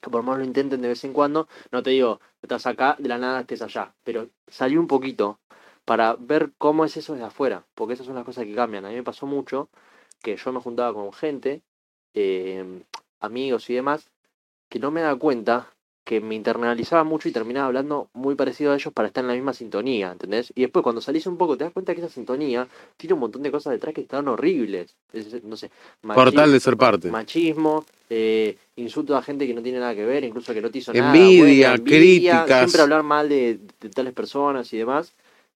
que 0.01 0.09
por 0.09 0.23
más 0.23 0.39
lo 0.39 0.45
intenten 0.45 0.81
de 0.81 0.89
vez 0.89 1.05
en 1.05 1.13
cuando, 1.13 1.49
no 1.71 1.83
te 1.83 1.91
digo, 1.91 2.19
estás 2.41 2.67
acá, 2.67 2.97
de 2.99 3.11
la 3.11 3.19
nada 3.19 3.41
estés 3.41 3.61
allá, 3.61 3.95
pero 4.05 4.29
salí 4.49 4.79
un 4.79 4.87
poquito 4.87 5.39
para 5.85 6.17
ver 6.19 6.53
cómo 6.57 6.87
es 6.87 6.97
eso 6.97 7.13
desde 7.13 7.27
afuera, 7.27 7.67
porque 7.75 7.93
esas 7.93 8.07
son 8.07 8.15
las 8.15 8.25
cosas 8.25 8.45
que 8.45 8.55
cambian. 8.55 8.87
A 8.87 8.89
mí 8.89 8.95
me 8.95 9.03
pasó 9.03 9.27
mucho 9.27 9.69
que 10.23 10.37
yo 10.37 10.53
me 10.53 10.61
juntaba 10.61 10.95
con 10.95 11.13
gente, 11.13 11.63
eh, 12.15 12.83
amigos 13.21 13.69
y 13.69 13.75
demás, 13.75 14.11
que 14.71 14.79
no 14.79 14.91
me 14.91 15.03
daba 15.03 15.19
cuenta 15.19 15.76
que 16.07 16.21
me 16.21 16.37
internalizaba 16.37 17.03
mucho 17.03 17.29
y 17.29 17.33
terminaba 17.33 17.67
hablando 17.67 18.09
muy 18.15 18.37
parecido 18.37 18.71
a 18.71 18.77
ellos 18.77 18.93
para 18.95 19.09
estar 19.09 19.25
en 19.25 19.29
la 19.29 19.35
misma 19.35 19.53
sintonía, 19.53 20.13
¿entendés? 20.13 20.53
Y 20.55 20.63
después 20.63 20.85
cuando 20.85 21.01
salís 21.01 21.27
un 21.27 21.37
poco 21.37 21.57
te 21.59 21.65
das 21.65 21.73
cuenta 21.73 21.95
que 21.95 22.01
esa 22.01 22.09
sintonía 22.09 22.69
tiene 22.97 23.15
un 23.15 23.21
montón 23.21 23.43
de 23.43 23.51
cosas 23.51 23.73
detrás 23.73 23.93
que 23.93 24.03
están 24.03 24.29
horribles. 24.29 24.95
Es- 25.13 25.43
no 25.43 25.57
sé, 25.57 25.69
machi- 26.05 26.15
Portal 26.15 26.53
de 26.53 26.61
ser 26.61 26.77
parte. 26.77 27.11
machismo, 27.11 27.85
eh, 28.09 28.57
insulto 28.77 29.17
a 29.17 29.23
gente 29.23 29.49
que 29.49 29.55
no 29.55 29.63
tiene 29.63 29.81
nada 29.81 29.97
que 29.97 30.05
ver, 30.07 30.23
incluso 30.23 30.55
que 30.55 30.63
no 30.63 30.71
te 30.71 30.79
hizo 30.79 30.93
Envidia, 30.93 31.11
nada. 31.11 31.31
buena, 31.39 31.75
envidia, 31.75 31.99
críticas. 32.43 32.59
Siempre 32.61 32.83
hablar 32.83 33.03
mal 33.03 33.29
de, 33.29 33.59
de 33.81 33.89
tales 33.91 34.15
personas 34.15 34.73
y 34.73 34.79
demás. 34.79 35.13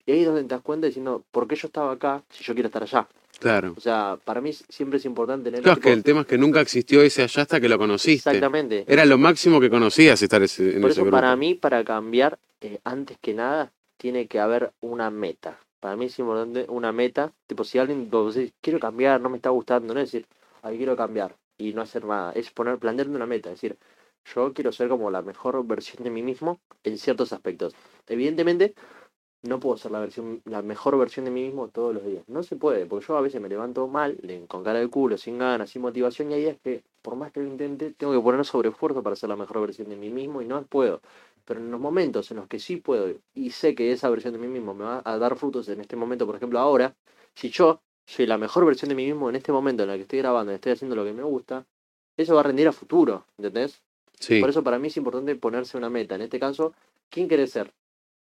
Y 0.08 0.12
ahí 0.14 0.20
es 0.22 0.26
donde 0.26 0.42
te 0.42 0.48
das 0.48 0.62
cuenta 0.64 0.88
diciendo, 0.88 1.24
¿por 1.32 1.48
qué 1.48 1.56
yo 1.56 1.68
estaba 1.68 1.92
acá 1.92 2.24
si 2.32 2.44
yo 2.44 2.56
quiero 2.56 2.68
estar 2.68 2.82
allá? 2.82 3.08
Claro. 3.40 3.74
O 3.78 3.80
sea, 3.80 4.18
para 4.24 4.42
mí 4.42 4.52
siempre 4.54 4.98
es 4.98 5.06
importante 5.06 5.50
tener... 5.50 5.64
Claro, 5.64 5.80
es 5.80 5.84
que 5.86 5.94
el 5.94 6.04
tema 6.04 6.22
es 6.22 6.28
que 6.28 6.38
nunca 6.38 6.60
existió 6.62 7.02
ese 7.02 7.24
allá 7.24 7.44
hasta 7.44 7.62
que 7.62 7.70
lo 7.70 7.78
conociste. 7.78 8.30
Exactamente. 8.30 8.84
Era 8.88 9.06
lo 9.06 9.18
máximo 9.18 9.60
que 9.62 9.70
conocías 9.70 10.22
estar 10.22 10.42
ese- 10.44 10.76
en 10.76 10.82
Por 10.82 10.92
ese 10.92 11.00
eso 11.00 11.06
grupo. 11.06 11.18
para 11.18 11.36
mí, 11.36 11.56
para 11.56 11.84
cambiar, 11.84 12.38
eh, 12.62 12.80
antes 12.84 13.18
que 13.22 13.34
nada, 13.34 13.72
tiene 13.98 14.28
que 14.28 14.40
haber 14.40 14.72
una 14.82 15.10
meta. 15.10 15.58
Para 15.80 15.96
mí 15.96 16.06
es 16.06 16.20
importante 16.20 16.66
una 16.68 16.92
meta. 16.92 17.32
Tipo, 17.48 17.64
si 17.64 17.80
alguien 17.80 18.10
decís, 18.10 18.52
quiero 18.62 18.80
cambiar, 18.80 19.22
no 19.22 19.30
me 19.30 19.38
está 19.38 19.50
gustando, 19.50 19.94
no 19.94 20.00
es 20.02 20.12
decir, 20.12 20.26
ay, 20.62 20.76
quiero 20.78 20.98
cambiar 20.98 21.36
y 21.58 21.74
no 21.74 21.82
hacer 21.82 22.04
nada. 22.04 22.34
Es 22.34 22.52
poner, 22.52 22.78
plantearte 22.78 23.16
una 23.16 23.26
meta. 23.26 23.50
Es 23.50 23.56
decir, 23.62 23.78
yo 24.36 24.52
quiero 24.54 24.74
ser 24.74 24.90
como 24.90 25.10
la 25.10 25.22
mejor 25.22 25.66
versión 25.66 26.04
de 26.04 26.10
mí 26.10 26.22
mismo 26.22 26.60
en 26.84 26.98
ciertos 26.98 27.32
aspectos. 27.32 27.74
Evidentemente, 28.08 28.74
no 29.42 29.60
puedo 29.60 29.78
ser 29.78 29.92
la 29.92 30.00
versión, 30.00 30.42
la 30.46 30.62
mejor 30.62 30.98
versión 30.98 31.26
de 31.26 31.32
mí 31.32 31.44
mismo 31.44 31.70
todos 31.70 31.94
los 31.94 32.06
días. 32.06 32.24
No 32.28 32.44
se 32.44 32.56
puede, 32.56 32.86
porque 32.86 33.06
yo 33.08 33.18
a 33.18 33.22
veces 33.22 33.40
me 33.42 33.48
levanto 33.48 33.88
mal, 33.88 34.18
con 34.48 34.64
cara 34.64 34.80
de 34.80 34.88
culo, 34.88 35.18
sin 35.18 35.38
ganas, 35.38 35.70
sin 35.70 35.82
motivación, 35.82 36.32
y 36.32 36.36
hay 36.36 36.42
días 36.42 36.58
que, 36.64 36.84
por 37.02 37.16
más 37.16 37.32
que 37.32 37.40
lo 37.40 37.48
intente, 37.48 37.92
tengo 37.92 38.14
que 38.14 38.20
poner 38.20 38.44
sobre 38.46 38.70
esfuerzo 38.70 39.02
para 39.02 39.16
ser 39.16 39.30
la 39.30 39.36
mejor 39.36 39.62
versión 39.62 39.90
de 39.90 39.96
mí 39.96 40.10
mismo 40.10 40.42
y 40.42 40.46
no 40.46 40.62
puedo. 40.64 41.02
Pero 41.46 41.62
en 41.62 41.72
los 41.72 41.80
momentos 41.80 42.30
en 42.32 42.38
los 42.38 42.48
que 42.48 42.60
sí 42.60 42.76
puedo 42.78 43.12
y 43.34 43.50
sé 43.52 43.74
que 43.74 43.92
esa 43.92 44.10
versión 44.10 44.34
de 44.34 44.40
mí 44.40 44.48
mismo 44.48 44.74
me 44.74 44.84
va 44.84 45.02
a 45.04 45.18
dar 45.18 45.36
frutos 45.36 45.68
en 45.70 45.82
este 45.82 45.96
momento, 45.96 46.26
por 46.26 46.36
ejemplo 46.36 46.60
ahora, 46.60 46.96
si 47.34 47.50
yo 47.50 47.82
soy 48.06 48.28
la 48.28 48.38
mejor 48.38 48.66
versión 48.66 48.90
de 48.90 48.96
mí 48.96 49.06
mismo 49.06 49.30
en 49.30 49.36
este 49.36 49.52
momento 49.52 49.84
en 49.84 49.90
el 49.90 49.96
que 49.98 50.02
estoy 50.04 50.20
grabando 50.20 50.52
y 50.52 50.56
estoy 50.56 50.74
haciendo 50.74 50.96
lo 50.96 51.06
que 51.06 51.14
me 51.14 51.24
gusta, 51.24 51.66
eso 52.18 52.36
va 52.36 52.42
a 52.42 52.44
rendir 52.44 52.68
a 52.68 52.72
futuro, 52.72 53.26
¿entendés? 53.38 53.82
Sí. 54.20 54.42
Por 54.42 54.50
eso 54.50 54.64
para 54.64 54.78
mí 54.78 54.90
es 54.90 54.98
importante 54.98 55.34
ponerse 55.36 55.78
una 55.78 55.90
meta. 55.90 56.16
En 56.16 56.22
este 56.22 56.40
caso, 56.40 56.74
¿quién 57.10 57.28
querés 57.28 57.52
ser? 57.52 57.74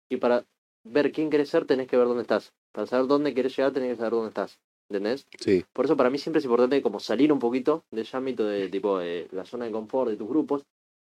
Y 0.08 0.16
para 0.16 0.44
ver 0.92 1.12
quién 1.12 1.30
querés 1.30 1.48
ser, 1.48 1.66
tenés 1.66 1.88
que 1.88 1.96
ver 1.96 2.06
dónde 2.06 2.22
estás. 2.22 2.52
Para 2.72 2.86
saber 2.86 3.06
dónde 3.06 3.34
querés 3.34 3.56
llegar, 3.56 3.72
tenés 3.72 3.90
que 3.90 3.96
saber 3.96 4.12
dónde 4.12 4.28
estás. 4.28 4.58
¿Entendés? 4.88 5.26
Sí. 5.40 5.64
Por 5.72 5.84
eso 5.84 5.96
para 5.96 6.10
mí 6.10 6.18
siempre 6.18 6.38
es 6.38 6.44
importante 6.44 6.80
como 6.80 7.00
salir 7.00 7.32
un 7.32 7.40
poquito 7.40 7.84
de 7.90 8.02
ese 8.02 8.16
ámbito 8.16 8.44
de 8.46 8.68
tipo 8.68 8.98
de 8.98 9.26
la 9.32 9.44
zona 9.44 9.64
de 9.64 9.72
confort 9.72 10.10
de 10.10 10.16
tus 10.16 10.28
grupos. 10.28 10.62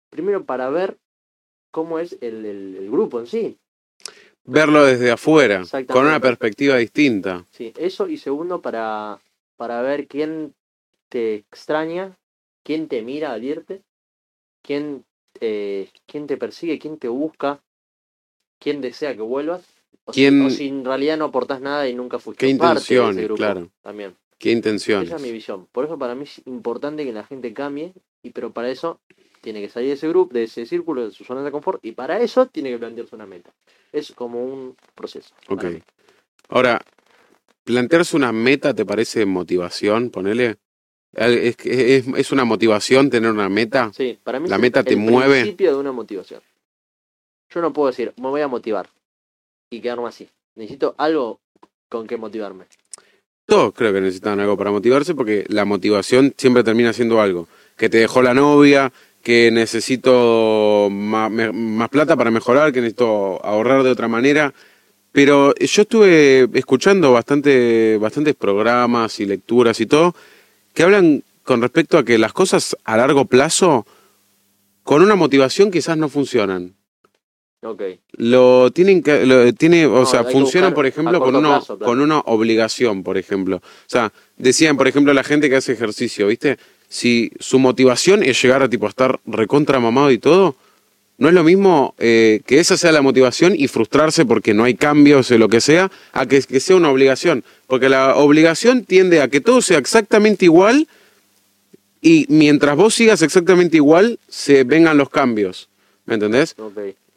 Primero 0.10 0.46
para 0.46 0.70
ver 0.70 0.98
cómo 1.72 2.00
es 2.00 2.18
el, 2.22 2.46
el- 2.46 2.76
el 2.78 2.90
grupo 2.92 3.20
en 3.20 3.28
sí. 3.28 3.58
Verlo 4.46 4.86
desde 4.86 5.12
afuera, 5.12 5.64
con 5.88 6.06
una 6.06 6.20
perspectiva 6.20 6.78
distinta. 6.78 7.46
Sí, 7.52 7.74
eso 7.78 8.08
y 8.08 8.18
segundo 8.18 8.62
para, 8.62 9.20
para 9.58 9.82
ver 9.82 10.08
quién 10.08 10.54
te 11.10 11.36
extraña, 11.36 12.16
quién 12.64 12.88
te 12.88 13.02
mira 13.02 13.34
al 13.34 13.44
irte, 13.44 13.82
quién, 14.62 15.04
eh, 15.42 15.90
quién 16.06 16.28
te 16.28 16.38
persigue, 16.38 16.80
quién 16.80 16.98
te 16.98 17.08
busca, 17.08 17.62
quién 18.60 18.82
desea 18.82 19.16
que 19.16 19.22
vuelvas 19.22 19.64
O, 20.08 20.12
¿Quién- 20.12 20.40
si, 20.42 20.46
o 20.46 20.50
si 20.52 20.68
en 20.68 20.86
realidad 20.86 21.18
no 21.18 21.26
aportás 21.26 21.62
nada 21.62 21.88
y 21.90 21.96
nunca 21.96 22.20
fuiste 22.20 22.46
Qué 22.46 22.56
parte 22.56 22.76
de 22.76 22.80
ese 22.80 22.94
intenciones, 22.94 23.26
grupo. 23.26 23.38
claro. 23.38 23.70
También. 23.82 24.16
¿Qué 24.38 24.52
intenciones? 24.52 25.08
Esa 25.08 25.16
es 25.16 25.22
mi 25.24 25.32
visión. 25.32 25.68
Por 25.72 25.86
eso 25.86 25.98
para 25.98 26.14
mí 26.14 26.24
es 26.24 26.42
importante 26.46 27.04
que 27.06 27.12
la 27.14 27.24
gente 27.24 27.54
cambie, 27.54 27.94
y 28.22 28.30
pero 28.32 28.52
para 28.52 28.70
eso 28.70 29.00
tiene 29.42 29.62
que 29.62 29.70
salir 29.70 29.88
de 29.90 29.94
ese 29.96 30.08
grupo, 30.10 30.34
de 30.34 30.44
ese 30.44 30.66
círculo, 30.66 31.06
de 31.06 31.12
su 31.12 31.24
zona 31.24 31.42
de 31.44 31.52
confort, 31.52 31.84
y 31.84 31.94
para 31.94 32.20
eso 32.20 32.46
tiene 32.48 32.70
que 32.72 32.78
plantearse 32.78 33.16
una 33.16 33.26
meta. 33.26 33.52
Es 33.92 34.12
como 34.12 34.44
un 34.44 34.76
proceso. 34.94 35.34
Ok. 35.48 35.66
Ahora, 36.50 36.80
plantearse 37.64 38.16
una 38.16 38.32
meta, 38.32 38.74
¿te 38.74 38.86
parece 38.86 39.26
motivación? 39.26 40.10
Ponele. 40.12 40.58
¿Es, 41.14 41.56
es, 41.66 42.08
es 42.08 42.32
una 42.32 42.44
motivación 42.46 43.10
tener 43.10 43.32
una 43.32 43.48
meta? 43.50 43.92
Sí, 43.94 44.20
para 44.24 44.40
mí 44.40 44.50
La 44.50 44.58
es 44.58 44.62
meta 44.62 44.82
el 44.82 44.86
te 44.86 44.96
mueve. 44.98 45.42
principio 45.42 45.74
de 45.74 45.80
una 45.80 45.92
motivación. 45.94 46.42
Yo 47.56 47.62
no 47.62 47.72
puedo 47.72 47.88
decir, 47.88 48.12
me 48.18 48.28
voy 48.28 48.42
a 48.42 48.50
motivar 48.50 48.90
y 49.70 49.80
quedarme 49.80 50.10
así. 50.10 50.28
Necesito 50.56 50.94
algo 50.98 51.40
con 51.88 52.06
que 52.06 52.18
motivarme. 52.18 52.66
Todos 53.46 53.74
creo 53.74 53.94
que 53.94 54.02
necesitan 54.02 54.42
algo 54.42 54.58
para 54.58 54.72
motivarse 54.72 55.16
porque 55.16 55.46
la 55.48 55.64
motivación 55.64 56.34
siempre 56.36 56.66
termina 56.66 56.92
siendo 56.92 57.22
algo. 57.22 57.48
Que 57.78 57.88
te 57.88 58.00
dejó 58.00 58.22
la 58.22 58.34
novia, 58.34 58.92
que 59.24 59.52
necesito 59.52 60.90
más, 60.92 61.90
plata 61.90 62.18
para 62.18 62.30
mejorar, 62.30 62.74
que 62.74 62.82
necesito 62.82 63.40
ahorrar 63.46 63.84
de 63.84 63.92
otra 63.92 64.10
manera. 64.10 64.54
Pero 65.14 65.56
yo 65.56 65.82
estuve 65.84 66.50
escuchando 66.56 67.14
bastante, 67.14 67.98
bastantes 68.02 68.36
programas 68.36 69.22
y 69.22 69.26
lecturas 69.26 69.80
y 69.80 69.86
todo 69.86 70.14
que 70.74 70.84
hablan 70.84 71.24
con 71.44 71.62
respecto 71.62 71.98
a 71.98 72.04
que 72.04 72.18
las 72.18 72.34
cosas 72.34 72.76
a 72.84 72.98
largo 72.98 73.24
plazo 73.24 73.86
con 74.84 75.02
una 75.02 75.16
motivación 75.16 75.72
quizás 75.72 75.98
no 75.98 76.10
funcionan. 76.10 76.76
Ok. 77.66 77.82
Lo 78.18 78.72
tienen 78.72 79.02
que, 79.02 79.26
lo, 79.26 79.52
tiene, 79.54 79.88
o 79.88 80.02
No, 80.02 80.06
sea, 80.06 80.22
buscar 80.22 80.74
por 80.74 80.86
ejemplo, 80.86 81.20
con 81.20 81.40
plazo, 81.40 81.78
claro. 81.78 81.92
con 81.92 82.00
una 82.00 82.20
obligación, 82.20 83.02
por 83.04 83.18
ejemplo. 83.18 83.58
O 83.58 83.62
sea, 83.88 84.14
decían, 84.38 84.78
por 84.78 84.88
ejemplo, 84.88 85.14
la 85.14 85.24
gente 85.24 85.50
que 85.50 85.56
hace 85.56 85.74
ejercicio, 85.74 86.28
¿viste? 86.28 86.58
Si 86.90 87.32
su 87.40 87.58
motivación 87.58 88.22
es 88.24 88.40
llegar 88.40 88.62
a 88.62 88.70
tipo 88.70 88.86
a 88.86 88.90
estar 88.90 89.20
recontra 89.26 89.80
mamado 89.80 90.12
y 90.12 90.20
todo, 90.20 90.56
no 91.18 91.28
es 91.28 91.34
lo 91.34 91.44
mismo 91.44 91.96
eh, 91.98 92.42
que 92.46 92.60
esa 92.60 92.78
sea 92.78 92.92
la 92.92 93.02
motivación 93.02 93.56
y 93.58 93.68
frustrarse 93.68 94.26
porque 94.26 94.54
no 94.54 94.64
hay 94.64 94.76
cambios 94.76 95.32
o 95.32 95.38
lo 95.38 95.50
que 95.50 95.60
sea, 95.60 95.92
a 96.14 96.28
que, 96.28 96.42
que 96.44 96.60
sea 96.60 96.76
una 96.76 96.92
obligación. 96.92 97.44
Porque 97.66 97.90
la 97.90 98.16
obligación 98.16 98.84
tiende 98.84 99.22
a 99.22 99.28
que 99.30 99.42
todo 99.42 99.62
sea 99.64 99.80
exactamente 99.80 100.46
igual 100.46 100.88
y 102.00 102.28
mientras 102.30 102.76
vos 102.76 102.94
sigas 102.94 103.24
exactamente 103.24 103.78
igual, 103.78 104.20
se 104.28 104.64
vengan 104.64 104.98
los 104.98 105.10
cambios. 105.10 105.70
¿Me 106.06 106.14
entendés? 106.14 106.56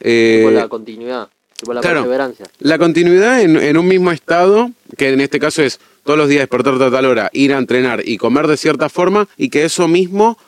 Eh, 0.01 0.39
tipo 0.41 0.51
la 0.51 0.69
continuidad, 0.69 1.29
tipo 1.57 1.73
la 1.73 1.81
claro. 1.81 2.01
perseverancia. 2.01 2.47
la 2.61 2.79
continuidad 2.79 3.41
en, 3.41 3.57
en 3.57 3.77
un 3.77 3.87
mismo 3.89 4.13
estado, 4.13 4.71
que 4.97 5.11
en 5.11 5.21
este 5.21 5.39
caso 5.39 5.63
es 5.63 5.81
todos 6.05 6.19
los 6.19 6.29
días 6.29 6.41
despertarte 6.41 6.85
a 6.85 6.91
tal 6.91 7.05
hora, 7.05 7.31
ir 7.33 7.53
a 7.53 7.59
entrenar 7.59 8.03
y 8.05 8.17
comer 8.17 8.47
de 8.47 8.57
cierta 8.57 8.89
forma, 8.89 9.29
y 9.37 9.51
que 9.51 9.65
eso 9.65 9.89
mismo 9.89 10.39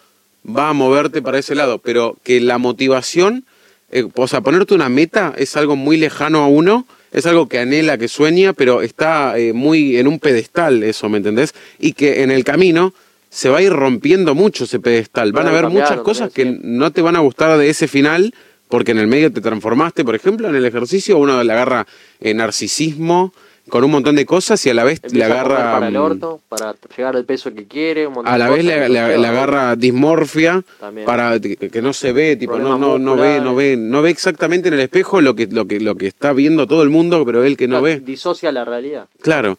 va 0.49 0.71
a 0.71 0.73
moverte 0.73 1.23
para 1.23 1.39
ese 1.39 1.55
lado, 1.55 1.79
pero 1.79 2.17
que 2.23 2.41
la 2.41 2.59
motivación, 2.59 3.45
eh, 3.91 4.07
o 4.15 4.29
sea, 4.29 4.41
ponerte 4.41 4.75
una 4.75 4.89
meta 4.89 5.35
es 5.37 5.57
algo 5.57 5.77
muy 5.77 5.97
lejano 5.97 6.43
a 6.43 6.47
uno, 6.47 6.87
es 7.13 7.27
algo 7.27 7.49
que 7.49 7.59
anhela, 7.59 7.99
que 7.99 8.09
sueña, 8.09 8.53
pero 8.53 8.83
está 8.83 9.37
eh, 9.39 9.53
muy 9.53 9.97
en 9.97 10.07
un 10.07 10.19
pedestal 10.19 10.83
eso, 10.83 11.09
¿me 11.09 11.19
entendés? 11.19 11.55
Y 11.79 11.93
que 11.93 12.23
en 12.23 12.31
el 12.31 12.45
camino 12.45 12.95
se 13.29 13.49
va 13.49 13.59
a 13.59 13.63
ir 13.63 13.73
rompiendo 13.73 14.35
mucho 14.35 14.65
ese 14.65 14.81
pedestal, 14.81 15.33
van 15.33 15.47
a 15.47 15.51
haber 15.51 15.69
muchas 15.69 16.01
cosas 16.01 16.33
que 16.33 16.59
no 16.63 16.91
te 16.91 17.03
van 17.03 17.17
a 17.17 17.21
gustar 17.21 17.59
de 17.59 17.69
ese 17.69 17.87
final, 17.87 18.35
porque 18.71 18.93
en 18.93 18.99
el 18.99 19.07
medio 19.09 19.31
te 19.33 19.41
transformaste, 19.41 20.05
por 20.05 20.15
ejemplo, 20.15 20.49
en 20.49 20.55
el 20.57 20.65
ejercicio 20.65 21.19
uno 21.19 21.43
le 21.45 21.53
agarra 21.53 21.87
eh, 22.21 22.33
narcisismo 22.33 23.33
con 23.69 23.85
un 23.85 23.91
montón 23.93 24.17
de 24.17 24.27
cosas 24.27 24.65
y 24.67 24.71
a 24.71 24.75
la 24.75 24.83
vez 24.83 25.01
le 25.03 25.09
Empieza 25.09 25.27
a 25.27 25.43
comer 25.45 25.57
agarra 25.59 25.73
para 25.75 25.89
el 25.89 25.95
mm, 25.95 25.97
orto, 25.99 26.41
para 26.49 26.75
llegar 26.97 27.15
al 27.15 27.25
peso 27.25 27.55
que 27.55 27.67
quiere. 27.67 28.07
un 28.07 28.15
montón 28.15 28.33
a 28.35 28.39
la 28.39 28.47
de 28.47 28.51
vez 28.51 28.65
cosas, 28.65 28.79
le, 28.81 28.89
le- 28.89 29.19
le 29.19 29.27
agarra 29.29 29.77
dismorfia 29.77 30.65
También. 30.81 31.07
para 31.07 31.39
que, 31.39 31.57
que 31.57 31.83
no 31.83 31.93
se 31.93 32.13
ve, 32.13 32.35
tipo, 32.37 32.59
no, 32.59 32.79
no, 32.79 32.99
no 32.99 33.17
ve, 33.17 33.41
no 33.41 33.55
ve, 33.55 33.77
no 33.77 34.03
ve 34.03 34.11
exactamente 34.11 34.69
en 34.69 34.75
el 34.75 34.81
espejo 34.81 35.21
lo 35.21 35.37
que, 35.37 35.47
lo 35.47 35.67
que, 35.69 35.79
lo 35.79 35.95
que 35.95 36.09
está 36.09 36.33
viendo 36.33 36.67
todo 36.67 36.83
el 36.83 36.91
mundo, 36.91 37.25
pero 37.25 37.45
él 37.45 37.57
que 37.57 37.69
no 37.69 37.81
ve. 37.81 38.01
Disocia 38.01 38.51
la 38.51 38.65
realidad. 38.65 39.07
Claro. 39.21 39.57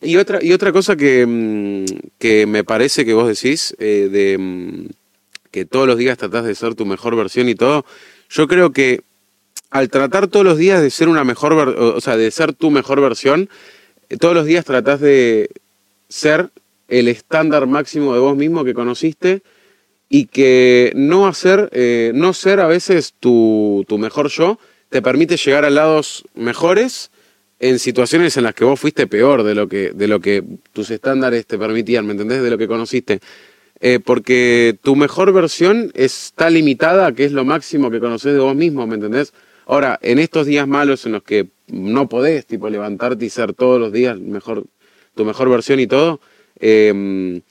Y 0.00 0.16
otra, 0.16 0.38
y 0.42 0.52
otra 0.52 0.72
cosa 0.72 0.96
que, 0.96 1.26
mm, 1.26 1.84
que 2.18 2.46
me 2.46 2.64
parece 2.64 3.04
que 3.04 3.12
vos 3.12 3.28
decís, 3.28 3.76
eh, 3.78 4.08
de 4.10 4.38
mm, 4.38 4.86
que 5.50 5.66
todos 5.66 5.86
los 5.86 5.98
días 5.98 6.16
tratás 6.16 6.44
de 6.44 6.54
ser 6.54 6.74
tu 6.74 6.86
mejor 6.86 7.14
versión 7.16 7.48
y 7.50 7.54
todo, 7.54 7.84
yo 8.32 8.48
creo 8.48 8.72
que 8.72 9.02
al 9.70 9.90
tratar 9.90 10.26
todos 10.26 10.44
los 10.44 10.58
días 10.58 10.82
de 10.82 10.90
ser 10.90 11.08
una 11.08 11.24
mejor, 11.24 11.52
o 11.52 12.00
sea, 12.00 12.16
de 12.16 12.30
ser 12.30 12.52
tu 12.52 12.70
mejor 12.70 13.00
versión, 13.00 13.48
eh, 14.08 14.16
todos 14.16 14.34
los 14.34 14.46
días 14.46 14.64
tratás 14.64 15.00
de 15.00 15.50
ser 16.08 16.50
el 16.88 17.08
estándar 17.08 17.66
máximo 17.66 18.14
de 18.14 18.20
vos 18.20 18.36
mismo 18.36 18.64
que 18.64 18.74
conociste 18.74 19.42
y 20.08 20.26
que 20.26 20.92
no 20.94 21.26
hacer, 21.26 21.70
eh, 21.72 22.12
no 22.14 22.32
ser 22.32 22.60
a 22.60 22.66
veces 22.66 23.14
tu, 23.18 23.84
tu 23.88 23.98
mejor 23.98 24.28
yo 24.28 24.58
te 24.88 25.00
permite 25.00 25.36
llegar 25.38 25.64
a 25.64 25.70
lados 25.70 26.24
mejores 26.34 27.10
en 27.60 27.78
situaciones 27.78 28.36
en 28.36 28.44
las 28.44 28.54
que 28.54 28.64
vos 28.64 28.78
fuiste 28.78 29.06
peor 29.06 29.42
de 29.42 29.54
lo 29.54 29.68
que, 29.68 29.92
de 29.92 30.08
lo 30.08 30.20
que 30.20 30.42
tus 30.72 30.90
estándares 30.90 31.46
te 31.46 31.56
permitían, 31.56 32.04
¿me 32.04 32.12
entendés? 32.12 32.42
De 32.42 32.50
lo 32.50 32.58
que 32.58 32.66
conociste. 32.66 33.20
Eh, 33.84 33.98
porque 33.98 34.78
tu 34.80 34.94
mejor 34.94 35.32
versión 35.32 35.90
está 35.94 36.50
limitada 36.50 37.10
que 37.10 37.24
es 37.24 37.32
lo 37.32 37.44
máximo 37.44 37.90
que 37.90 37.98
conoces 37.98 38.32
de 38.32 38.38
vos 38.38 38.54
mismo, 38.54 38.86
¿me 38.86 38.94
entendés? 38.94 39.34
Ahora, 39.66 39.98
en 40.02 40.20
estos 40.20 40.46
días 40.46 40.68
malos 40.68 41.04
en 41.04 41.10
los 41.10 41.24
que 41.24 41.48
no 41.66 42.08
podés, 42.08 42.46
tipo, 42.46 42.70
levantarte 42.70 43.24
y 43.24 43.28
ser 43.28 43.54
todos 43.54 43.80
los 43.80 43.92
días 43.92 44.20
mejor, 44.20 44.66
tu 45.16 45.24
mejor 45.24 45.50
versión 45.50 45.80
y 45.80 45.88
todo, 45.88 46.20
eh, 46.60 47.42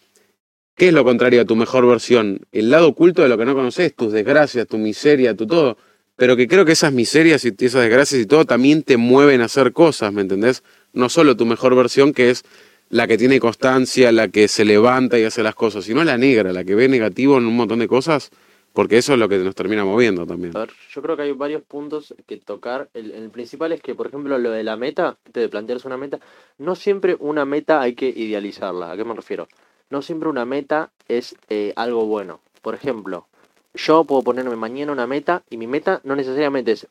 ¿qué 0.78 0.88
es 0.88 0.94
lo 0.94 1.04
contrario 1.04 1.42
a 1.42 1.46
tu 1.46 1.58
mejor 1.58 1.86
versión? 1.86 2.40
El 2.54 2.70
lado 2.70 2.88
oculto 2.88 3.22
de 3.24 3.28
lo 3.28 3.38
que 3.38 3.44
no 3.44 3.54
conoces, 3.54 3.94
tus 3.94 4.14
desgracias, 4.14 4.68
tu 4.68 4.78
miseria, 4.78 5.36
tu 5.36 5.46
todo. 5.46 5.78
Pero 6.16 6.38
que 6.38 6.48
creo 6.48 6.64
que 6.64 6.72
esas 6.72 6.94
miserias 6.94 7.44
y 7.44 7.50
esas 7.50 7.82
desgracias 7.82 8.22
y 8.22 8.26
todo 8.26 8.46
también 8.46 8.84
te 8.84 8.96
mueven 8.96 9.42
a 9.42 9.46
hacer 9.46 9.74
cosas, 9.74 10.14
¿me 10.14 10.22
entendés? 10.22 10.64
No 10.94 11.10
solo 11.10 11.36
tu 11.36 11.46
mejor 11.46 11.76
versión, 11.76 12.14
que 12.14 12.30
es 12.30 12.46
la 12.92 13.08
que 13.08 13.18
tiene 13.18 13.40
constancia, 13.40 14.12
la 14.12 14.28
que 14.28 14.48
se 14.48 14.66
levanta 14.66 15.18
y 15.18 15.24
hace 15.24 15.42
las 15.42 15.56
cosas, 15.56 15.86
sino 15.86 16.04
la 16.04 16.18
negra, 16.18 16.52
la 16.52 16.64
que 16.64 16.76
ve 16.76 16.90
negativo 16.90 17.38
en 17.38 17.46
un 17.46 17.56
montón 17.56 17.80
de 17.80 17.88
cosas, 17.88 18.32
porque 18.74 18.98
eso 18.98 19.14
es 19.14 19.20
lo 19.20 19.30
que 19.30 19.38
nos 19.38 19.56
termina 19.56 19.86
moviendo 19.86 20.26
también. 20.28 20.56
A 20.56 20.60
ver, 20.60 20.72
yo 20.90 21.02
creo 21.02 21.16
que 21.16 21.24
hay 21.24 21.32
varios 21.32 21.62
puntos 21.62 22.14
que 22.28 22.38
tocar. 22.38 22.90
El, 22.94 23.30
principal 23.30 23.72
es 23.72 23.82
que, 23.82 23.96
por 23.96 24.08
ejemplo, 24.08 24.38
lo 24.38 24.52
de 24.52 24.64
la 24.64 24.76
meta, 24.76 25.18
de 25.34 25.48
plantearse 25.48 25.88
una 25.88 25.98
meta, 25.98 26.20
no 26.58 26.76
siempre 26.76 27.16
una 27.20 27.46
meta 27.46 27.82
hay 27.82 27.96
que 27.96 28.10
idealizarla. 28.10 28.92
¿A 28.92 28.98
qué 28.98 29.06
me 29.06 29.14
refiero? 29.14 29.48
No 29.90 30.02
siempre 30.02 30.28
una 30.28 30.46
meta 30.46 30.92
es 31.08 31.36
eh, 31.50 31.74
algo 31.78 32.06
bueno. 32.06 32.42
Por 32.62 32.76
ejemplo, 32.76 33.28
yo 33.74 34.04
puedo 34.04 34.22
ponerme 34.22 34.56
mañana 34.58 34.92
una 34.92 35.08
meta 35.08 35.44
y 35.50 35.56
mi 35.56 35.68
meta 35.68 36.02
no 36.04 36.16
necesariamente 36.16 36.74
es 36.74 36.88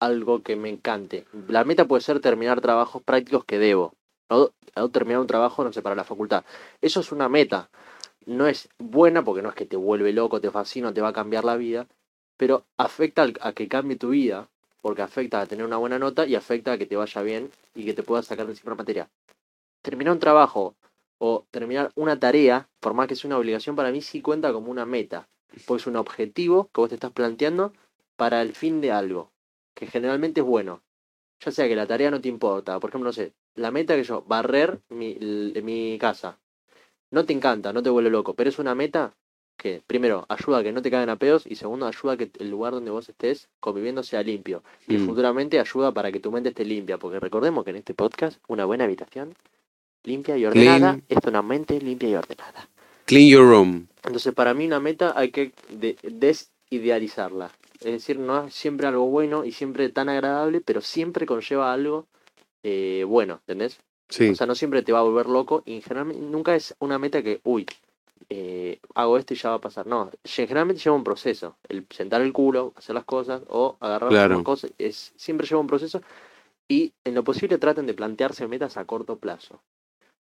algo 0.00 0.42
que 0.42 0.56
me 0.56 0.70
encante. 0.70 1.26
La 1.48 1.64
meta 1.64 1.86
puede 1.86 2.02
ser 2.02 2.20
terminar 2.20 2.60
trabajos 2.60 3.02
prácticos 3.02 3.44
que 3.44 3.58
debo. 3.58 3.94
O, 4.32 4.88
terminar 4.88 5.20
un 5.20 5.26
trabajo, 5.26 5.62
no 5.64 5.72
sé, 5.72 5.82
para 5.82 5.94
la 5.94 6.04
facultad. 6.04 6.44
Eso 6.80 7.00
es 7.00 7.12
una 7.12 7.28
meta. 7.28 7.68
No 8.24 8.46
es 8.46 8.68
buena 8.78 9.22
porque 9.24 9.42
no 9.42 9.50
es 9.50 9.54
que 9.54 9.66
te 9.66 9.76
vuelve 9.76 10.12
loco, 10.12 10.40
te 10.40 10.50
fascina, 10.50 10.94
te 10.94 11.00
va 11.00 11.08
a 11.08 11.12
cambiar 11.12 11.44
la 11.44 11.56
vida, 11.56 11.86
pero 12.36 12.64
afecta 12.76 13.26
a 13.40 13.52
que 13.52 13.68
cambie 13.68 13.96
tu 13.96 14.10
vida, 14.10 14.48
porque 14.80 15.02
afecta 15.02 15.40
a 15.40 15.46
tener 15.46 15.66
una 15.66 15.76
buena 15.76 15.98
nota 15.98 16.26
y 16.26 16.34
afecta 16.34 16.72
a 16.72 16.78
que 16.78 16.86
te 16.86 16.96
vaya 16.96 17.22
bien 17.22 17.50
y 17.74 17.84
que 17.84 17.94
te 17.94 18.02
puedas 18.02 18.26
sacar 18.26 18.46
de 18.46 18.54
siempre 18.54 18.74
materia. 18.74 19.08
Terminar 19.82 20.14
un 20.14 20.20
trabajo 20.20 20.74
o 21.18 21.44
terminar 21.50 21.92
una 21.94 22.18
tarea, 22.18 22.68
por 22.80 22.94
más 22.94 23.06
que 23.08 23.16
sea 23.16 23.28
una 23.28 23.38
obligación, 23.38 23.76
para 23.76 23.92
mí 23.92 24.00
sí 24.02 24.20
cuenta 24.20 24.52
como 24.52 24.70
una 24.70 24.86
meta, 24.86 25.28
porque 25.66 25.82
es 25.82 25.86
un 25.86 25.96
objetivo 25.96 26.68
que 26.72 26.80
vos 26.80 26.88
te 26.88 26.96
estás 26.96 27.12
planteando 27.12 27.72
para 28.16 28.42
el 28.42 28.54
fin 28.54 28.80
de 28.80 28.92
algo, 28.92 29.30
que 29.74 29.86
generalmente 29.86 30.40
es 30.40 30.46
bueno. 30.46 30.82
Ya 31.44 31.52
sea 31.52 31.68
que 31.68 31.76
la 31.76 31.86
tarea 31.86 32.10
no 32.10 32.20
te 32.20 32.28
importa, 32.28 32.78
por 32.80 32.90
ejemplo, 32.90 33.08
no 33.08 33.12
sé, 33.12 33.32
la 33.54 33.70
meta 33.70 33.94
que 33.96 34.04
yo, 34.04 34.22
barrer 34.26 34.80
mi, 34.88 35.14
mi 35.62 35.98
casa. 35.98 36.38
No 37.10 37.24
te 37.24 37.32
encanta, 37.32 37.72
no 37.72 37.82
te 37.82 37.90
vuelve 37.90 38.10
loco, 38.10 38.34
pero 38.34 38.48
es 38.48 38.58
una 38.58 38.74
meta 38.74 39.12
que, 39.58 39.82
primero, 39.86 40.24
ayuda 40.28 40.58
a 40.58 40.62
que 40.62 40.72
no 40.72 40.80
te 40.82 40.90
caigan 40.90 41.10
a 41.10 41.16
pedos 41.16 41.46
y 41.46 41.56
segundo, 41.56 41.86
ayuda 41.86 42.14
a 42.14 42.16
que 42.16 42.30
el 42.38 42.50
lugar 42.50 42.72
donde 42.72 42.90
vos 42.90 43.08
estés 43.08 43.48
conviviendo 43.60 44.02
sea 44.02 44.22
limpio. 44.22 44.62
Y 44.88 44.96
Mm. 44.96 45.06
futuramente 45.06 45.60
ayuda 45.60 45.92
para 45.92 46.10
que 46.10 46.20
tu 46.20 46.32
mente 46.32 46.48
esté 46.48 46.64
limpia, 46.64 46.98
porque 46.98 47.20
recordemos 47.20 47.62
que 47.64 47.70
en 47.70 47.76
este 47.76 47.94
podcast, 47.94 48.40
una 48.48 48.64
buena 48.64 48.84
habitación 48.84 49.34
limpia 50.04 50.36
y 50.36 50.46
ordenada 50.46 50.94
Clean. 50.94 51.04
es 51.08 51.18
una 51.26 51.42
mente 51.42 51.78
limpia 51.80 52.08
y 52.08 52.14
ordenada. 52.16 52.68
Clean 53.04 53.28
your 53.28 53.44
room. 53.48 53.86
Entonces, 54.04 54.32
para 54.34 54.52
mí 54.54 54.66
una 54.66 54.80
meta 54.80 55.12
hay 55.14 55.30
que 55.30 55.52
de- 55.68 55.96
desidealizarla. 56.02 57.50
Es 57.74 57.92
decir, 57.92 58.18
no 58.18 58.46
es 58.46 58.54
siempre 58.54 58.86
algo 58.86 59.06
bueno 59.06 59.44
y 59.44 59.52
siempre 59.52 59.88
tan 59.90 60.08
agradable, 60.08 60.60
pero 60.60 60.80
siempre 60.80 61.26
conlleva 61.26 61.72
algo 61.72 62.06
eh, 62.62 63.04
bueno, 63.06 63.34
¿entendés? 63.34 63.78
Sí. 64.08 64.30
O 64.30 64.34
sea, 64.34 64.46
no 64.46 64.54
siempre 64.54 64.82
te 64.82 64.92
va 64.92 65.00
a 65.00 65.02
volver 65.02 65.26
loco 65.26 65.62
y 65.64 65.80
generalmente 65.80 66.22
nunca 66.22 66.54
es 66.54 66.74
una 66.80 66.98
meta 66.98 67.22
que, 67.22 67.40
uy, 67.44 67.66
eh, 68.28 68.78
hago 68.94 69.18
esto 69.18 69.34
y 69.34 69.36
ya 69.36 69.50
va 69.50 69.56
a 69.56 69.60
pasar. 69.60 69.86
No, 69.86 70.10
generalmente 70.24 70.82
lleva 70.82 70.96
un 70.96 71.04
proceso. 71.04 71.56
El 71.68 71.86
sentar 71.90 72.20
el 72.22 72.32
culo, 72.32 72.72
hacer 72.76 72.94
las 72.94 73.04
cosas 73.04 73.42
o 73.48 73.76
agarrar 73.80 74.10
Claro. 74.10 74.34
las 74.36 74.44
cosas, 74.44 74.72
es, 74.78 75.12
siempre 75.16 75.46
lleva 75.46 75.60
un 75.60 75.66
proceso 75.66 76.02
Y 76.68 76.92
en 77.04 77.14
lo 77.14 77.24
posible 77.24 77.58
traten 77.58 77.86
de 77.86 77.92
plantearse 77.94 78.46
metas 78.48 78.76
a 78.76 78.84
corto 78.86 79.16
plazo. 79.18 79.60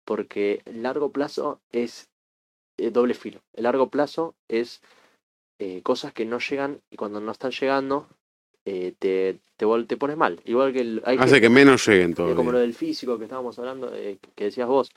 Porque 0.07 0.63
el 0.65 0.83
largo 0.83 1.11
plazo 1.11 1.61
es 1.73 2.09
eh, 2.79 2.91
doble 2.91 3.13
filo. 3.15 3.41
El 3.53 3.65
largo 3.65 3.89
plazo 3.89 4.35
es 4.49 4.81
eh, 5.59 5.83
cosas 5.83 6.13
que 6.13 6.25
no 6.25 6.39
llegan 6.39 6.81
y 6.91 6.97
cuando 6.97 7.21
no 7.21 7.33
están 7.33 7.51
llegando 7.51 8.07
eh, 8.69 8.95
te, 8.99 9.39
te, 9.57 9.97
pones 9.97 10.17
mal. 10.17 10.41
Igual 10.45 10.73
que 10.73 10.81
el, 10.81 11.03
hay 11.05 11.17
Hace 11.19 11.41
que 11.41 11.49
menos 11.49 11.87
lleguen 11.87 12.15
todavía. 12.15 12.37
como 12.37 12.53
lo 12.53 12.59
del 12.59 12.75
físico 12.75 13.19
que 13.19 13.25
estábamos 13.25 13.59
hablando, 13.59 13.91
eh, 13.95 14.19
que 14.35 14.45
decías 14.45 14.69
vos. 14.69 14.91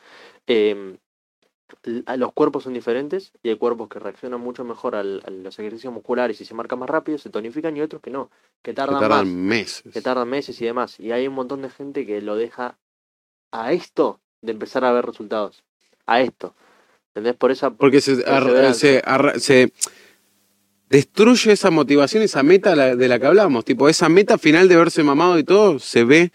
eh, 0.48 0.98
a 2.06 2.18
los 2.18 2.34
cuerpos 2.34 2.64
son 2.64 2.74
diferentes 2.74 3.32
y 3.44 3.48
hay 3.50 3.56
cuerpos 3.56 3.88
que 3.88 3.98
reaccionan 4.00 4.42
mucho 4.42 4.66
mejor 4.66 4.94
al- 4.96 5.24
a 5.26 5.30
los 5.32 5.58
ejercicios 5.58 5.94
musculares 5.94 6.42
y 6.42 6.46
se 6.46 6.54
marcan 6.54 6.80
más 6.80 6.90
rápido, 6.90 7.18
se 7.18 7.30
tonifican 7.30 7.78
y 7.78 7.82
otros 7.82 8.02
que 8.02 8.12
no, 8.12 8.30
que 8.62 8.72
Que 8.72 8.76
tardan, 8.76 9.08
más, 9.10 9.26
meses. 9.26 9.94
que 9.94 10.02
tardan 10.02 10.28
meses 10.30 10.60
y 10.62 10.66
demás. 10.66 11.00
Y 11.00 11.14
hay 11.14 11.28
un 11.28 11.34
montón 11.34 11.62
de 11.62 11.70
gente 11.70 12.06
que 12.06 12.22
lo 12.22 12.36
deja 12.36 12.78
a 13.52 13.72
esto 13.72 14.20
de 14.42 14.52
empezar 14.52 14.84
a 14.84 14.92
ver 14.92 15.06
resultados. 15.06 15.64
A 16.08 16.20
esto. 16.22 16.54
¿Entendés? 17.10 17.36
Por 17.36 17.52
esa... 17.52 17.70
Porque 17.70 18.02
se 18.02 19.72
destruye 20.92 21.54
esa 21.54 21.72
motivación, 21.72 22.22
esa 22.22 22.44
meta 22.44 22.76
de 22.76 23.08
la 23.08 23.18
que 23.18 23.26
hablábamos. 23.26 23.64
Tipo, 23.64 23.88
esa 23.88 24.10
meta 24.10 24.38
final 24.38 24.68
de 24.68 24.76
verse 24.76 25.04
mamado 25.04 25.40
y 25.40 25.44
todo 25.46 25.80
se 25.80 26.04
ve 26.04 26.32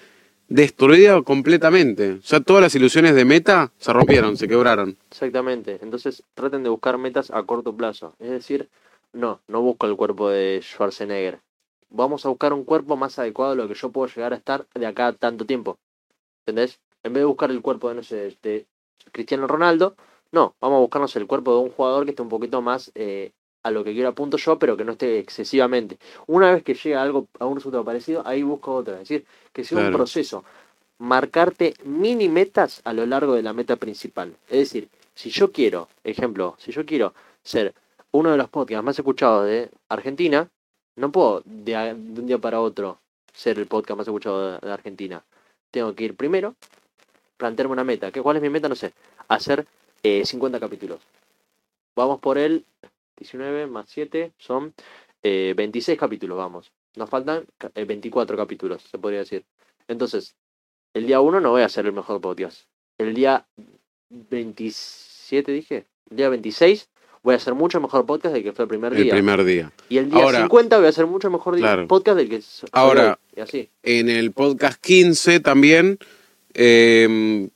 destruida 0.48 1.20
completamente. 1.22 2.20
Ya 2.22 2.40
todas 2.40 2.62
las 2.62 2.74
ilusiones 2.74 3.14
de 3.14 3.26
meta 3.26 3.70
se 3.76 3.92
rompieron, 3.92 4.38
se 4.38 4.48
quebraron. 4.48 4.96
Exactamente. 5.10 5.78
Entonces 5.82 6.22
traten 6.34 6.62
de 6.62 6.70
buscar 6.70 6.96
metas 6.96 7.30
a 7.30 7.42
corto 7.42 7.76
plazo. 7.76 8.14
Es 8.18 8.30
decir, 8.30 8.70
no, 9.12 9.40
no 9.46 9.60
busco 9.60 9.86
el 9.86 9.94
cuerpo 9.94 10.30
de 10.30 10.60
Schwarzenegger. 10.62 11.40
Vamos 11.90 12.24
a 12.24 12.30
buscar 12.30 12.54
un 12.54 12.64
cuerpo 12.64 12.96
más 12.96 13.18
adecuado 13.18 13.52
a 13.52 13.56
lo 13.56 13.68
que 13.68 13.74
yo 13.74 13.90
puedo 13.90 14.08
llegar 14.08 14.32
a 14.32 14.36
estar 14.36 14.66
de 14.74 14.86
acá 14.86 15.12
tanto 15.12 15.44
tiempo. 15.44 15.78
¿Entendés? 16.46 16.80
En 17.02 17.12
vez 17.12 17.20
de 17.20 17.26
buscar 17.26 17.50
el 17.50 17.60
cuerpo 17.60 17.90
de, 17.90 17.96
no 17.96 18.02
sé, 18.02 18.34
de 18.42 18.66
Cristiano 19.12 19.46
Ronaldo, 19.46 19.96
no, 20.32 20.54
vamos 20.60 20.78
a 20.78 20.80
buscarnos 20.80 21.14
el 21.16 21.26
cuerpo 21.26 21.52
de 21.52 21.60
un 21.60 21.70
jugador 21.70 22.04
que 22.04 22.10
esté 22.10 22.22
un 22.22 22.30
poquito 22.30 22.62
más 22.62 22.90
eh, 22.94 23.32
a 23.66 23.70
lo 23.72 23.82
que 23.82 23.92
quiero 23.92 24.10
apunto 24.10 24.36
yo, 24.36 24.58
pero 24.60 24.76
que 24.76 24.84
no 24.84 24.92
esté 24.92 25.18
excesivamente. 25.18 25.98
Una 26.28 26.52
vez 26.52 26.62
que 26.62 26.74
llega 26.74 27.02
algo, 27.02 27.26
a 27.40 27.46
un 27.46 27.56
resultado 27.56 27.84
parecido, 27.84 28.22
ahí 28.24 28.44
busco 28.44 28.72
otra. 28.72 28.94
Es 28.94 29.00
decir, 29.00 29.26
que 29.52 29.64
sea 29.64 29.78
un 29.78 29.92
proceso. 29.92 30.44
Marcarte 30.98 31.74
mini 31.84 32.28
metas 32.28 32.80
a 32.84 32.92
lo 32.92 33.04
largo 33.06 33.34
de 33.34 33.42
la 33.42 33.52
meta 33.52 33.74
principal. 33.74 34.36
Es 34.48 34.58
decir, 34.58 34.88
si 35.16 35.30
yo 35.30 35.50
quiero, 35.50 35.88
ejemplo, 36.04 36.54
si 36.58 36.70
yo 36.70 36.86
quiero 36.86 37.12
ser 37.42 37.74
uno 38.12 38.30
de 38.30 38.36
los 38.36 38.48
podcasts 38.48 38.84
más 38.84 38.96
escuchados 38.96 39.46
de 39.46 39.68
Argentina, 39.88 40.48
no 40.94 41.10
puedo 41.10 41.42
de, 41.44 41.92
un 41.92 42.26
día 42.26 42.38
para 42.38 42.60
otro 42.60 43.00
ser 43.34 43.58
el 43.58 43.66
podcast 43.66 43.98
más 43.98 44.06
escuchado 44.06 44.52
de, 44.52 44.58
de 44.64 44.72
Argentina. 44.72 45.24
Tengo 45.72 45.92
que 45.96 46.04
ir 46.04 46.14
primero, 46.14 46.54
plantearme 47.36 47.72
una 47.72 47.84
meta. 47.84 48.12
¿Qué, 48.12 48.22
¿Cuál 48.22 48.36
es 48.36 48.42
mi 48.42 48.48
meta? 48.48 48.68
No 48.68 48.76
sé. 48.76 48.92
Hacer 49.26 49.66
eh, 50.04 50.24
50 50.24 50.60
capítulos. 50.60 51.00
Vamos 51.96 52.20
por 52.20 52.38
el 52.38 52.64
19 53.16 53.66
más 53.66 53.86
7 53.88 54.32
son 54.38 54.74
eh, 55.22 55.54
26 55.56 55.98
capítulos, 55.98 56.36
vamos. 56.38 56.72
Nos 56.96 57.10
faltan 57.10 57.44
eh, 57.74 57.84
24 57.84 58.36
capítulos, 58.36 58.82
se 58.82 58.98
podría 58.98 59.20
decir. 59.20 59.44
Entonces, 59.88 60.34
el 60.94 61.06
día 61.06 61.20
1 61.20 61.40
no 61.40 61.50
voy 61.50 61.62
a 61.62 61.66
hacer 61.66 61.86
el 61.86 61.92
mejor 61.92 62.20
podcast. 62.20 62.62
El 62.98 63.14
día 63.14 63.46
27, 64.10 65.52
dije. 65.52 65.86
El 66.10 66.16
día 66.16 66.28
26 66.28 66.88
voy 67.22 67.34
a 67.34 67.36
hacer 67.36 67.54
mucho 67.54 67.80
mejor 67.80 68.06
podcast 68.06 68.34
del 68.34 68.44
que 68.44 68.52
fue 68.52 68.64
el 68.64 68.68
primer 68.68 68.92
El 68.94 69.02
día. 69.02 69.12
primer 69.12 69.44
día. 69.44 69.72
Y 69.88 69.98
el 69.98 70.10
día 70.10 70.22
Ahora- 70.22 70.42
50 70.42 70.76
voy 70.78 70.86
a 70.86 70.90
hacer 70.90 71.06
mucho 71.06 71.30
mejor 71.30 71.56
Claro. 71.56 71.88
podcast 71.88 72.16
del 72.18 72.28
que 72.28 72.40
soy 72.40 72.68
Ahora- 72.72 73.18
hoy, 73.20 73.34
Y 73.36 73.40
así. 73.40 73.70
En 73.82 74.08
el 74.08 74.32
podcast 74.32 74.80
15 74.80 75.40
también 75.40 75.98
eh, 76.54 77.48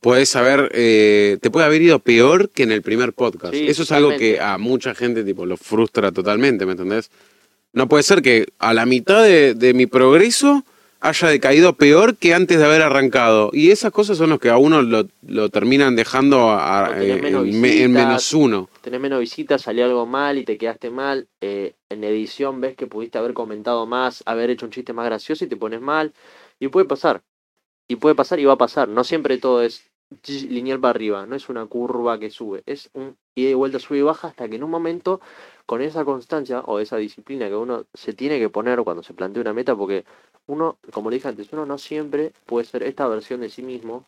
puedes 0.00 0.28
saber, 0.28 0.70
eh, 0.74 1.38
te 1.40 1.50
puede 1.50 1.66
haber 1.66 1.82
ido 1.82 1.98
peor 1.98 2.48
que 2.50 2.62
en 2.64 2.72
el 2.72 2.82
primer 2.82 3.12
podcast. 3.12 3.54
Sí, 3.54 3.66
Eso 3.68 3.82
es 3.82 3.92
algo 3.92 4.10
que 4.16 4.40
a 4.40 4.58
mucha 4.58 4.94
gente 4.94 5.22
tipo 5.24 5.46
lo 5.46 5.56
frustra 5.56 6.10
totalmente, 6.12 6.64
¿me 6.66 6.72
entendés? 6.72 7.10
No 7.72 7.88
puede 7.88 8.02
ser 8.02 8.22
que 8.22 8.46
a 8.58 8.74
la 8.74 8.86
mitad 8.86 9.22
de, 9.22 9.54
de 9.54 9.74
mi 9.74 9.86
progreso 9.86 10.64
haya 11.02 11.28
decaído 11.28 11.72
peor 11.74 12.16
que 12.16 12.34
antes 12.34 12.58
de 12.58 12.64
haber 12.64 12.82
arrancado. 12.82 13.50
Y 13.54 13.70
esas 13.70 13.90
cosas 13.92 14.18
son 14.18 14.30
las 14.30 14.38
que 14.38 14.50
a 14.50 14.58
uno 14.58 14.82
lo, 14.82 15.06
lo 15.26 15.48
terminan 15.48 15.96
dejando 15.96 16.50
a- 16.50 16.90
eh, 17.00 17.18
menos 17.22 17.46
en, 17.46 17.60
me- 17.60 17.68
en 17.82 17.92
visitas. 17.92 18.06
menos 18.06 18.32
uno. 18.34 18.68
tenés 18.82 19.00
menos 19.00 19.20
visitas, 19.20 19.62
salió 19.62 19.84
algo 19.86 20.04
mal 20.04 20.36
y 20.38 20.44
te 20.44 20.58
quedaste 20.58 20.90
mal. 20.90 21.26
eh, 21.40 21.74
en 21.88 22.04
edición 22.04 22.60
ves 22.60 22.76
que 22.76 22.86
pudiste 22.86 23.18
haber 23.18 23.32
comentado 23.34 23.84
más, 23.86 24.22
haber 24.26 24.50
hecho 24.50 24.64
un 24.66 24.72
chiste 24.72 24.92
más 24.92 25.06
gracioso 25.06 25.44
y 25.44 25.48
te 25.48 25.56
pones 25.56 25.80
mal. 25.80 26.12
Y 26.58 26.68
puede 26.68 26.86
pasar. 26.86 27.22
Y 27.88 27.96
puede 27.96 28.14
pasar 28.14 28.38
y 28.38 28.44
va 28.44 28.52
a 28.52 28.58
pasar. 28.58 28.88
No 28.88 29.02
siempre 29.04 29.38
todo 29.38 29.62
es 29.62 29.82
lineal 30.26 30.80
para 30.80 30.90
arriba. 30.90 31.26
No 31.26 31.36
es 31.36 31.48
una 31.48 31.66
curva 31.66 32.18
que 32.18 32.30
sube. 32.30 32.62
Es 32.66 32.90
un 32.94 33.16
ida 33.34 33.50
y 33.50 33.54
vuelta, 33.54 33.78
sube 33.78 33.98
y 33.98 34.02
baja 34.02 34.28
hasta 34.28 34.48
que 34.48 34.56
en 34.56 34.64
un 34.64 34.70
momento, 34.70 35.20
con 35.66 35.82
esa 35.82 36.04
constancia 36.04 36.60
o 36.60 36.78
esa 36.80 36.96
disciplina 36.96 37.48
que 37.48 37.56
uno 37.56 37.84
se 37.94 38.12
tiene 38.12 38.38
que 38.38 38.48
poner 38.48 38.82
cuando 38.82 39.02
se 39.02 39.14
plantea 39.14 39.42
una 39.42 39.52
meta, 39.52 39.76
porque 39.76 40.04
uno, 40.46 40.78
como 40.92 41.10
le 41.10 41.16
dije 41.16 41.28
antes, 41.28 41.52
uno 41.52 41.66
no 41.66 41.78
siempre 41.78 42.32
puede 42.46 42.66
ser 42.66 42.82
esta 42.82 43.06
versión 43.08 43.40
de 43.40 43.50
sí 43.50 43.62
mismo 43.62 44.04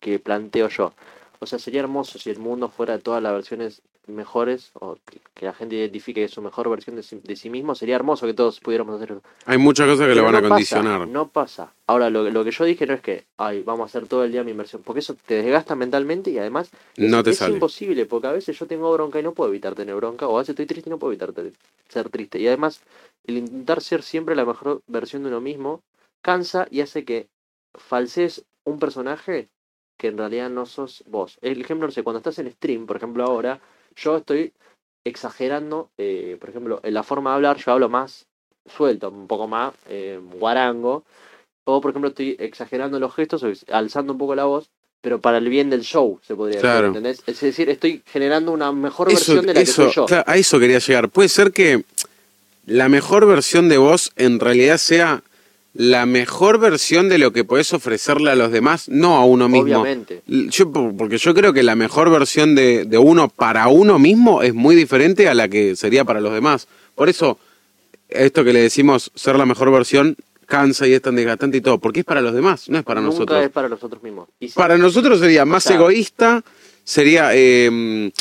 que 0.00 0.18
planteo 0.18 0.68
yo. 0.68 0.92
O 1.40 1.46
sea, 1.46 1.58
sería 1.58 1.80
hermoso 1.80 2.18
si 2.18 2.30
el 2.30 2.38
mundo 2.38 2.68
fuera 2.68 2.98
todas 2.98 3.22
las 3.22 3.32
versiones 3.32 3.82
mejores 4.06 4.70
o 4.74 4.96
que, 5.06 5.20
que 5.34 5.46
la 5.46 5.52
gente 5.52 5.76
identifique 5.76 6.26
su 6.28 6.42
mejor 6.42 6.68
versión 6.68 6.96
de 6.96 7.02
sí, 7.02 7.20
de 7.22 7.36
sí 7.36 7.50
mismo. 7.50 7.74
Sería 7.74 7.96
hermoso 7.96 8.26
que 8.26 8.34
todos 8.34 8.60
pudiéramos 8.60 8.96
hacer 8.96 9.12
eso. 9.12 9.22
Hay 9.46 9.58
muchas 9.58 9.86
cosas 9.86 10.08
que 10.08 10.14
lo 10.14 10.24
van 10.24 10.34
a 10.36 10.40
no 10.40 10.48
pasa, 10.48 10.48
condicionar. 10.48 11.08
no 11.08 11.28
pasa. 11.28 11.72
Ahora, 11.86 12.10
lo, 12.10 12.28
lo 12.30 12.44
que 12.44 12.50
yo 12.50 12.64
dije 12.64 12.86
no 12.86 12.94
es 12.94 13.00
que, 13.00 13.24
ay, 13.36 13.62
vamos 13.62 13.82
a 13.82 13.86
hacer 13.86 14.08
todo 14.08 14.24
el 14.24 14.32
día 14.32 14.44
mi 14.44 14.50
inversión, 14.52 14.82
porque 14.84 15.00
eso 15.00 15.14
te 15.26 15.42
desgasta 15.42 15.74
mentalmente 15.76 16.30
y 16.30 16.38
además 16.38 16.70
es, 16.96 17.10
No 17.10 17.22
te 17.22 17.30
es 17.30 17.36
sale. 17.38 17.54
imposible, 17.54 18.06
porque 18.06 18.26
a 18.28 18.32
veces 18.32 18.58
yo 18.58 18.66
tengo 18.66 18.92
bronca 18.92 19.20
y 19.20 19.22
no 19.22 19.32
puedo 19.34 19.50
evitar 19.50 19.74
tener 19.74 19.94
bronca, 19.94 20.26
o 20.26 20.36
a 20.36 20.40
veces 20.40 20.50
estoy 20.50 20.66
triste 20.66 20.88
y 20.88 20.92
no 20.92 20.98
puedo 20.98 21.12
evitar 21.12 21.32
ser 21.88 22.08
triste. 22.08 22.38
Y 22.40 22.46
además, 22.48 22.82
el 23.26 23.38
intentar 23.38 23.80
ser 23.82 24.02
siempre 24.02 24.34
la 24.34 24.44
mejor 24.44 24.82
versión 24.86 25.22
de 25.22 25.28
uno 25.28 25.40
mismo 25.40 25.82
cansa 26.22 26.66
y 26.70 26.80
hace 26.80 27.04
que 27.04 27.28
falsees 27.74 28.44
un 28.64 28.78
personaje 28.78 29.48
que 29.98 30.08
en 30.08 30.18
realidad 30.18 30.50
no 30.50 30.66
sos 30.66 31.04
vos. 31.06 31.38
El 31.42 31.60
ejemplo, 31.60 31.86
no 31.86 31.92
sé, 31.92 32.02
cuando 32.02 32.18
estás 32.18 32.38
en 32.38 32.50
stream, 32.50 32.86
por 32.86 32.96
ejemplo, 32.96 33.24
ahora, 33.24 33.60
yo 33.96 34.16
estoy 34.18 34.52
exagerando, 35.04 35.90
eh, 35.98 36.36
por 36.40 36.50
ejemplo, 36.50 36.80
en 36.82 36.94
la 36.94 37.02
forma 37.02 37.30
de 37.30 37.36
hablar, 37.36 37.56
yo 37.58 37.72
hablo 37.72 37.88
más 37.88 38.26
suelto, 38.66 39.08
un 39.10 39.26
poco 39.26 39.48
más 39.48 39.74
eh, 39.88 40.20
guarango, 40.38 41.04
o 41.64 41.80
por 41.80 41.90
ejemplo 41.90 42.10
estoy 42.10 42.36
exagerando 42.38 42.98
los 43.00 43.14
gestos, 43.14 43.44
alzando 43.70 44.12
un 44.12 44.18
poco 44.18 44.34
la 44.34 44.44
voz, 44.44 44.70
pero 45.00 45.20
para 45.20 45.38
el 45.38 45.48
bien 45.48 45.70
del 45.70 45.82
show, 45.82 46.20
se 46.22 46.36
podría 46.36 46.60
Claro. 46.60 46.88
decir, 46.92 46.98
¿entendés? 46.98 47.22
Es 47.26 47.40
decir, 47.40 47.68
estoy 47.68 48.02
generando 48.06 48.52
una 48.52 48.70
mejor 48.72 49.08
Eso, 49.08 49.34
versión 49.34 49.46
de 49.46 49.54
la 49.54 49.60
eso, 49.60 49.82
que 49.86 49.92
soy 49.92 50.02
yo. 50.02 50.06
claro, 50.06 50.24
a 50.26 50.36
eso 50.36 50.60
quería 50.60 50.78
llegar. 50.78 51.08
Puede 51.08 51.28
ser 51.28 51.52
que 51.52 51.84
la 52.66 52.88
mejor 52.88 53.26
versión 53.26 53.68
de 53.68 53.78
vos 53.78 54.12
en 54.16 54.38
realidad 54.38 54.78
sea 54.78 55.22
la 55.74 56.04
mejor 56.04 56.58
versión 56.58 57.08
de 57.08 57.16
lo 57.18 57.32
que 57.32 57.44
podés 57.44 57.72
ofrecerle 57.72 58.30
a 58.30 58.34
los 58.36 58.52
demás, 58.52 58.88
no 58.90 59.16
a 59.16 59.24
uno 59.24 59.48
mismo. 59.48 59.62
Obviamente. 59.80 60.22
Yo, 60.26 60.70
por- 60.70 60.94
porque 60.96 61.16
yo 61.18 61.32
creo 61.34 61.52
que 61.54 61.62
la 61.62 61.74
mejor 61.76 62.10
versión 62.10 62.54
de, 62.54 62.84
de 62.84 62.98
uno 62.98 63.28
para 63.28 63.68
uno 63.68 63.98
mismo 63.98 64.42
es 64.42 64.52
muy 64.52 64.74
diferente 64.76 65.28
a 65.28 65.34
la 65.34 65.48
que 65.48 65.74
sería 65.76 66.04
para 66.04 66.20
los 66.20 66.32
demás. 66.34 66.68
Por 66.94 67.08
eso, 67.08 67.38
esto 68.10 68.44
que 68.44 68.52
le 68.52 68.60
decimos 68.60 69.10
ser 69.14 69.36
la 69.36 69.46
mejor 69.46 69.70
versión 69.72 70.16
cansa 70.44 70.86
y 70.86 70.92
es 70.92 71.00
tan 71.00 71.16
desgastante 71.16 71.56
y 71.56 71.60
todo, 71.62 71.78
porque 71.78 72.00
es 72.00 72.04
para 72.06 72.20
los 72.20 72.34
demás, 72.34 72.68
no 72.68 72.76
es 72.76 72.84
para 72.84 73.00
Nunca 73.00 73.14
nosotros. 73.14 73.42
es 73.42 73.50
para 73.50 73.68
nosotros 73.70 74.02
mismos. 74.02 74.28
Si- 74.38 74.48
Para 74.48 74.76
nosotros 74.76 75.20
sería 75.20 75.46
más 75.46 75.64
sea- 75.64 75.76
egoísta, 75.76 76.44
sería 76.84 77.30
eh, 77.32 78.12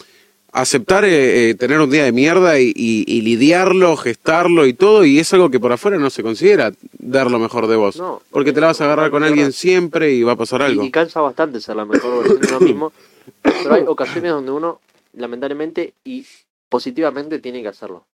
aceptar 0.54 1.06
eh, 1.06 1.50
eh, 1.52 1.56
tener 1.56 1.80
un 1.80 1.90
día 1.90 2.04
de 2.04 2.12
mierda 2.12 2.60
y, 2.60 2.74
y- 2.76 3.06
y 3.08 3.22
lidiarlo, 3.22 3.96
gestarlo 3.98 4.66
y 4.66 4.74
todo, 4.74 5.06
y 5.06 5.20
es 5.20 5.34
algo 5.34 5.50
que 5.50 5.60
por 5.60 5.72
afuera 5.72 5.98
no 5.98 6.10
se 6.10 6.24
considera 6.24 6.72
dar 7.00 7.32
lo 7.32 7.40
mejor 7.40 7.68
de 7.68 7.76
vos. 7.78 7.98
No, 7.98 8.22
porque 8.32 8.52
te 8.54 8.60
la 8.62 8.68
vas 8.68 8.82
a 8.82 8.86
agarrar 8.86 9.12
con 9.12 9.24
alguien 9.24 9.54
siempre 9.54 10.12
y 10.14 10.24
va 10.24 10.34
a 10.34 10.36
pasar 10.38 10.62
Y- 10.62 10.64
algo. 10.66 10.84
Y, 10.84 10.92
cansa 10.92 11.22
bastante 11.22 11.62
ser 11.62 11.76
la 11.76 11.86
mejor 11.86 12.20
versión 12.24 12.42
de 12.42 12.48
uno 12.48 12.60
mismo. 12.60 12.94
Pero 13.42 13.74
hay 13.76 13.84
ocasiones 13.88 14.32
donde 14.32 14.52
uno, 14.52 14.82
lamentablemente 15.14 15.94
y 16.04 16.26
positivamente, 16.70 17.40
tiene 17.40 17.62
que 17.62 17.68
hacerlo. 17.68 18.06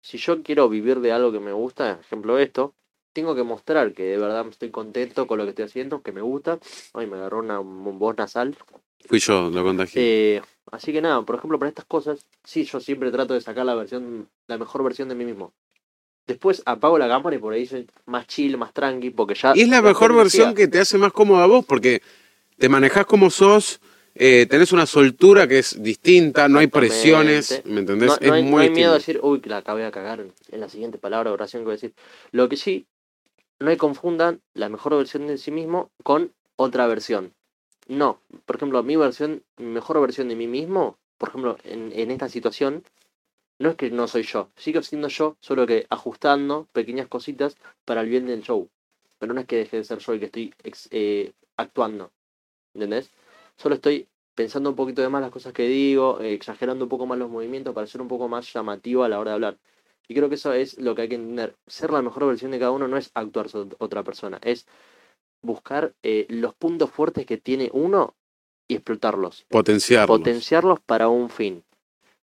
Si 0.00 0.18
yo 0.18 0.42
quiero 0.42 0.68
vivir 0.68 1.00
de 1.00 1.12
algo 1.12 1.32
que 1.32 1.40
me 1.40 1.52
gusta, 1.52 1.98
ejemplo 2.00 2.38
esto, 2.38 2.72
tengo 3.12 3.34
que 3.34 3.42
mostrar 3.42 3.92
que 3.92 4.02
de 4.04 4.16
verdad 4.18 4.46
estoy 4.48 4.70
contento 4.70 5.26
con 5.26 5.38
lo 5.38 5.44
que 5.44 5.50
estoy 5.50 5.64
haciendo, 5.66 6.00
que 6.02 6.12
me 6.12 6.22
gusta. 6.22 6.58
Ay, 6.94 7.06
me 7.06 7.16
agarró 7.16 7.40
una 7.40 7.60
un 7.60 7.98
voz 7.98 8.16
nasal. 8.16 8.56
Fui 9.06 9.18
yo, 9.18 9.50
lo 9.50 9.62
contagié. 9.64 10.36
Eh, 10.36 10.42
así 10.70 10.92
que 10.92 11.00
nada, 11.00 11.22
por 11.22 11.36
ejemplo, 11.36 11.58
para 11.58 11.68
estas 11.68 11.84
cosas, 11.84 12.26
sí, 12.44 12.64
yo 12.64 12.80
siempre 12.80 13.10
trato 13.10 13.34
de 13.34 13.40
sacar 13.40 13.66
la 13.66 13.74
versión, 13.74 14.28
la 14.46 14.58
mejor 14.58 14.82
versión 14.84 15.08
de 15.08 15.14
mí 15.14 15.24
mismo. 15.24 15.52
Después 16.26 16.62
apago 16.66 16.98
la 16.98 17.08
cámara 17.08 17.34
y 17.34 17.38
por 17.38 17.52
ahí 17.52 17.66
soy 17.66 17.88
más 18.06 18.26
chill, 18.26 18.56
más 18.56 18.72
tranqui, 18.72 19.10
porque 19.10 19.34
ya... 19.34 19.52
y 19.56 19.62
es 19.62 19.68
la 19.68 19.82
mejor 19.82 20.14
versión 20.14 20.54
que 20.54 20.68
te 20.68 20.78
hace 20.78 20.96
más 20.98 21.12
cómoda 21.12 21.44
a 21.44 21.46
vos, 21.46 21.64
porque 21.64 22.00
te 22.58 22.68
manejás 22.68 23.06
como 23.06 23.28
sos, 23.28 23.80
eh, 24.14 24.46
tenés 24.48 24.72
una 24.72 24.86
soltura 24.86 25.48
que 25.48 25.58
es 25.58 25.82
distinta, 25.82 26.48
no 26.48 26.58
hay 26.58 26.68
presiones, 26.68 27.62
¿me 27.64 27.80
entendés? 27.80 28.08
No, 28.08 28.14
es 28.20 28.30
hay, 28.30 28.42
muy 28.42 28.52
no 28.52 28.58
hay 28.58 28.70
miedo 28.70 28.92
a 28.92 28.94
decir, 28.94 29.18
uy, 29.22 29.42
la 29.44 29.58
acabé 29.58 29.82
de 29.82 29.90
cagar 29.90 30.20
en 30.20 30.60
la 30.60 30.68
siguiente 30.68 30.98
palabra 30.98 31.30
o 31.30 31.34
oración 31.34 31.62
que 31.62 31.64
voy 31.64 31.72
a 31.72 31.76
decir. 31.76 31.94
Lo 32.30 32.48
que 32.48 32.56
sí, 32.56 32.86
no 33.58 33.70
hay 33.70 33.76
confundan 33.76 34.40
la 34.54 34.68
mejor 34.68 34.96
versión 34.96 35.26
de 35.26 35.38
sí 35.38 35.50
mismo 35.50 35.90
con 36.02 36.32
otra 36.56 36.86
versión. 36.86 37.32
No, 37.88 38.20
por 38.46 38.56
ejemplo, 38.56 38.82
mi 38.82 38.96
versión, 38.96 39.42
mi 39.56 39.66
mejor 39.66 40.00
versión 40.00 40.28
de 40.28 40.36
mí 40.36 40.46
mismo, 40.46 40.98
por 41.18 41.28
ejemplo, 41.30 41.56
en, 41.64 41.92
en 41.92 42.10
esta 42.10 42.28
situación, 42.28 42.84
no 43.58 43.70
es 43.70 43.76
que 43.76 43.90
no 43.90 44.08
soy 44.08 44.24
yo, 44.24 44.50
sigo 44.56 44.82
siendo 44.82 45.08
yo, 45.08 45.36
solo 45.40 45.66
que 45.66 45.86
ajustando 45.90 46.68
pequeñas 46.72 47.08
cositas 47.08 47.56
para 47.84 48.02
el 48.02 48.08
bien 48.10 48.26
del 48.26 48.42
show. 48.42 48.70
Pero 49.18 49.34
no 49.34 49.40
es 49.40 49.46
que 49.46 49.56
deje 49.58 49.78
de 49.78 49.84
ser 49.84 49.98
yo 50.00 50.12
el 50.14 50.20
que 50.20 50.26
estoy 50.26 50.54
ex- 50.64 50.88
eh, 50.92 51.32
actuando, 51.56 52.12
¿entendés? 52.74 53.10
Solo 53.56 53.76
estoy 53.76 54.08
pensando 54.34 54.70
un 54.70 54.76
poquito 54.76 55.02
de 55.02 55.08
más 55.10 55.22
las 55.22 55.30
cosas 55.32 55.52
que 55.52 55.64
digo, 55.68 56.20
eh, 56.20 56.34
exagerando 56.34 56.84
un 56.86 56.90
poco 56.90 57.06
más 57.06 57.18
los 57.18 57.30
movimientos 57.30 57.74
para 57.74 57.86
ser 57.86 58.02
un 58.02 58.08
poco 58.08 58.28
más 58.28 58.52
llamativo 58.52 59.04
a 59.04 59.08
la 59.08 59.20
hora 59.20 59.32
de 59.32 59.34
hablar. 59.36 59.58
Y 60.08 60.14
creo 60.14 60.28
que 60.28 60.36
eso 60.36 60.52
es 60.52 60.78
lo 60.78 60.94
que 60.94 61.02
hay 61.02 61.08
que 61.08 61.16
entender. 61.16 61.56
Ser 61.66 61.90
la 61.92 62.02
mejor 62.02 62.26
versión 62.26 62.50
de 62.52 62.58
cada 62.58 62.72
uno 62.72 62.88
no 62.88 62.96
es 62.98 63.10
actuar 63.14 63.48
otra 63.78 64.02
persona, 64.04 64.38
es 64.42 64.66
buscar 65.42 65.92
eh, 66.02 66.26
los 66.28 66.54
puntos 66.54 66.90
fuertes 66.90 67.26
que 67.26 67.36
tiene 67.36 67.68
uno 67.72 68.14
y 68.68 68.74
explotarlos 68.76 69.44
Potenciarlos. 69.48 70.18
potenciarlos 70.18 70.80
para 70.80 71.08
un 71.08 71.28
fin. 71.28 71.62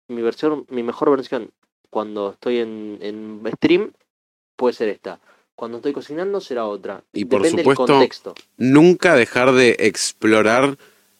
Mi 0.08 0.22
versión, 0.22 0.66
mi 0.70 0.82
mejor 0.82 1.10
versión 1.10 1.50
cuando 1.90 2.30
estoy 2.32 2.58
en, 2.58 2.98
en 3.02 3.42
stream 3.56 3.92
puede 4.56 4.74
ser 4.74 4.88
esta. 4.88 5.20
Cuando 5.54 5.78
estoy 5.78 5.92
cocinando 5.92 6.40
será 6.40 6.66
otra. 6.66 7.04
Y 7.12 7.24
por 7.26 7.46
supuesto, 7.46 7.84
del 7.86 7.96
contexto. 7.96 8.34
Nunca 8.56 9.14
dejar 9.14 9.52
de 9.52 9.76
explorar 9.80 10.78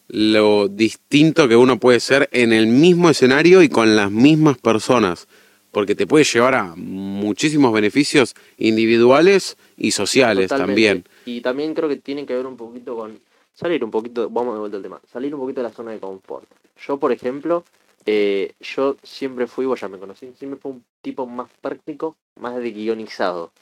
lo 0.08 0.68
distinto 0.68 1.48
que 1.48 1.56
uno 1.56 1.78
puede 1.78 2.00
ser 2.00 2.28
en 2.32 2.52
el 2.52 2.66
mismo 2.66 3.10
escenario 3.10 3.62
y 3.62 3.68
con 3.68 3.96
las 3.96 4.10
mismas 4.10 4.58
personas. 4.58 5.28
Porque 5.70 5.94
te 5.94 6.06
puede 6.06 6.24
llevar 6.24 6.54
a 6.54 6.74
muchísimos 6.76 7.72
beneficios 7.72 8.34
individuales 8.58 9.56
y 9.76 9.92
sociales 9.92 10.48
Totalmente. 10.48 10.68
también. 10.68 11.04
Y 11.24 11.40
también 11.40 11.74
creo 11.74 11.88
que 11.88 11.96
tiene 11.96 12.26
que 12.26 12.34
ver 12.34 12.46
un 12.46 12.56
poquito 12.56 12.96
con 12.96 13.20
salir 13.54 13.84
un 13.84 13.90
poquito, 13.90 14.28
vamos 14.30 14.54
de 14.54 14.60
vuelta 14.60 14.76
al 14.78 14.82
tema, 14.82 15.00
salir 15.10 15.34
un 15.34 15.40
poquito 15.40 15.60
de 15.60 15.68
la 15.68 15.74
zona 15.74 15.92
de 15.92 16.00
confort. 16.00 16.46
Yo, 16.86 16.98
por 16.98 17.12
ejemplo, 17.12 17.64
eh, 18.06 18.52
yo 18.60 18.96
siempre 19.02 19.46
fui, 19.46 19.66
vos 19.66 19.80
ya 19.80 19.88
me 19.88 19.98
conocí, 19.98 20.32
siempre 20.36 20.58
fui 20.58 20.72
un 20.72 20.84
tipo 21.00 21.26
más 21.26 21.50
práctico, 21.60 22.16
más 22.40 22.56
de 22.56 22.70
guionizado. 22.72 23.52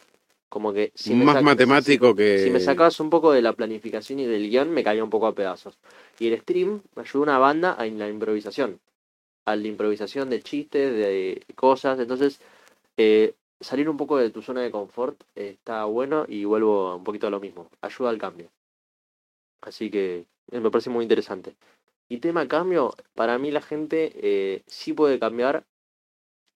Como 0.49 0.73
que 0.73 0.91
si 0.95 1.15
me 1.15 1.25
Más 1.25 1.37
sac- 1.37 1.43
matemático 1.43 2.15
que... 2.15 2.39
Si 2.39 2.51
me 2.51 2.61
sacabas 2.61 2.99
un 3.01 3.11
poco 3.11 3.33
de 3.33 3.43
la 3.43 3.53
planificación 3.53 4.19
y 4.19 4.27
del 4.27 4.49
guion, 4.49 4.71
me 4.71 4.83
caía 4.83 5.05
un 5.05 5.11
poco 5.11 5.27
a 5.29 5.35
pedazos. 5.35 5.79
Y 6.19 6.29
el 6.29 6.41
stream 6.41 6.83
me 6.97 7.03
ayudó 7.03 7.23
una 7.23 7.39
banda 7.39 7.73
a 7.73 7.87
la 7.87 8.09
improvisación. 8.09 8.81
A 9.47 9.57
la 9.57 9.67
improvisación 9.69 10.29
de 10.31 10.43
chistes, 10.43 10.93
de 10.93 11.43
cosas. 11.55 11.99
Entonces, 12.01 12.41
eh, 12.97 13.35
salir 13.61 13.89
un 13.89 13.97
poco 13.97 14.17
de 14.17 14.31
tu 14.31 14.43
zona 14.43 14.63
de 14.63 14.71
confort 14.71 15.23
eh, 15.37 15.51
está 15.51 15.85
bueno 15.85 16.25
y 16.27 16.45
vuelvo 16.45 16.97
un 16.97 17.05
poquito 17.05 17.27
a 17.27 17.31
lo 17.31 17.41
mismo. 17.41 17.69
Ayuda 17.81 18.11
al 18.11 18.19
cambio. 18.19 18.51
Así 19.61 19.91
que 19.91 20.25
eh, 20.51 20.61
me 20.61 20.71
parece 20.71 20.91
muy 20.91 21.05
interesante. 21.05 21.55
Y 22.09 22.19
tema 22.19 22.49
cambio, 22.49 22.95
para 23.15 23.39
mí 23.39 23.51
la 23.51 23.61
gente 23.61 24.13
eh, 24.15 24.63
sí 24.67 24.93
puede 24.93 25.19
cambiar, 25.19 25.65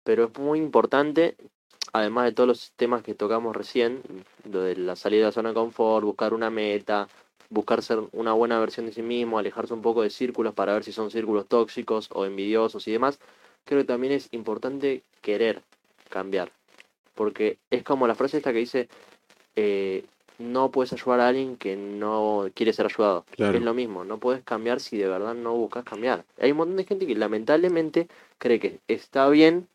pero 0.02 0.24
es 0.24 0.38
muy 0.38 0.58
importante, 0.58 1.36
además 1.92 2.24
de 2.24 2.32
todos 2.32 2.48
los 2.48 2.72
temas 2.72 3.02
que 3.02 3.14
tocamos 3.14 3.54
recién, 3.54 4.02
lo 4.50 4.62
de 4.62 4.76
la 4.76 4.96
salida 4.96 5.20
de 5.20 5.26
la 5.26 5.32
zona 5.32 5.50
de 5.50 5.54
confort, 5.54 6.04
buscar 6.04 6.34
una 6.34 6.50
meta, 6.50 7.08
buscar 7.50 7.82
ser 7.82 8.00
una 8.12 8.32
buena 8.32 8.58
versión 8.58 8.86
de 8.86 8.92
sí 8.92 9.02
mismo, 9.02 9.38
alejarse 9.38 9.74
un 9.74 9.82
poco 9.82 10.02
de 10.02 10.10
círculos 10.10 10.54
para 10.54 10.74
ver 10.74 10.82
si 10.82 10.92
son 10.92 11.10
círculos 11.10 11.46
tóxicos 11.46 12.08
o 12.12 12.24
envidiosos 12.26 12.88
y 12.88 12.92
demás, 12.92 13.20
creo 13.64 13.80
que 13.80 13.86
también 13.86 14.12
es 14.12 14.28
importante 14.32 15.02
querer 15.22 15.62
cambiar. 16.10 16.50
Porque 17.14 17.58
es 17.70 17.82
como 17.82 18.06
la 18.06 18.14
frase 18.14 18.38
esta 18.38 18.52
que 18.52 18.58
dice, 18.58 18.88
eh, 19.56 20.04
no 20.38 20.70
puedes 20.70 20.92
ayudar 20.92 21.20
a 21.20 21.28
alguien 21.28 21.56
que 21.56 21.76
no 21.76 22.48
quiere 22.54 22.72
ser 22.72 22.86
ayudado. 22.86 23.24
Claro. 23.30 23.56
Es 23.56 23.62
lo 23.62 23.74
mismo, 23.74 24.04
no 24.04 24.18
puedes 24.18 24.42
cambiar 24.42 24.80
si 24.80 24.96
de 24.96 25.08
verdad 25.08 25.34
no 25.34 25.54
buscas 25.54 25.84
cambiar. 25.84 26.24
Hay 26.40 26.50
un 26.50 26.58
montón 26.58 26.76
de 26.76 26.84
gente 26.84 27.06
que 27.06 27.14
lamentablemente 27.14 28.08
cree 28.38 28.58
que 28.58 28.80
está 28.88 29.28
bien 29.28 29.68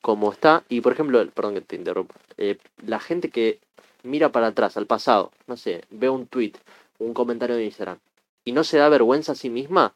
como 0.00 0.32
está. 0.32 0.64
Y 0.68 0.80
por 0.80 0.92
ejemplo, 0.92 1.24
perdón 1.30 1.54
que 1.54 1.60
te 1.60 1.76
interrumpa, 1.76 2.14
eh, 2.36 2.58
la 2.86 3.00
gente 3.00 3.30
que 3.30 3.58
mira 4.02 4.32
para 4.32 4.48
atrás, 4.48 4.76
al 4.76 4.86
pasado, 4.86 5.32
no 5.46 5.56
sé, 5.56 5.84
ve 5.90 6.08
un 6.08 6.26
tweet, 6.26 6.52
un 6.98 7.14
comentario 7.14 7.56
de 7.56 7.64
Instagram, 7.64 7.98
y 8.44 8.52
no 8.52 8.64
se 8.64 8.78
da 8.78 8.88
vergüenza 8.88 9.32
a 9.32 9.34
sí 9.34 9.50
misma, 9.50 9.94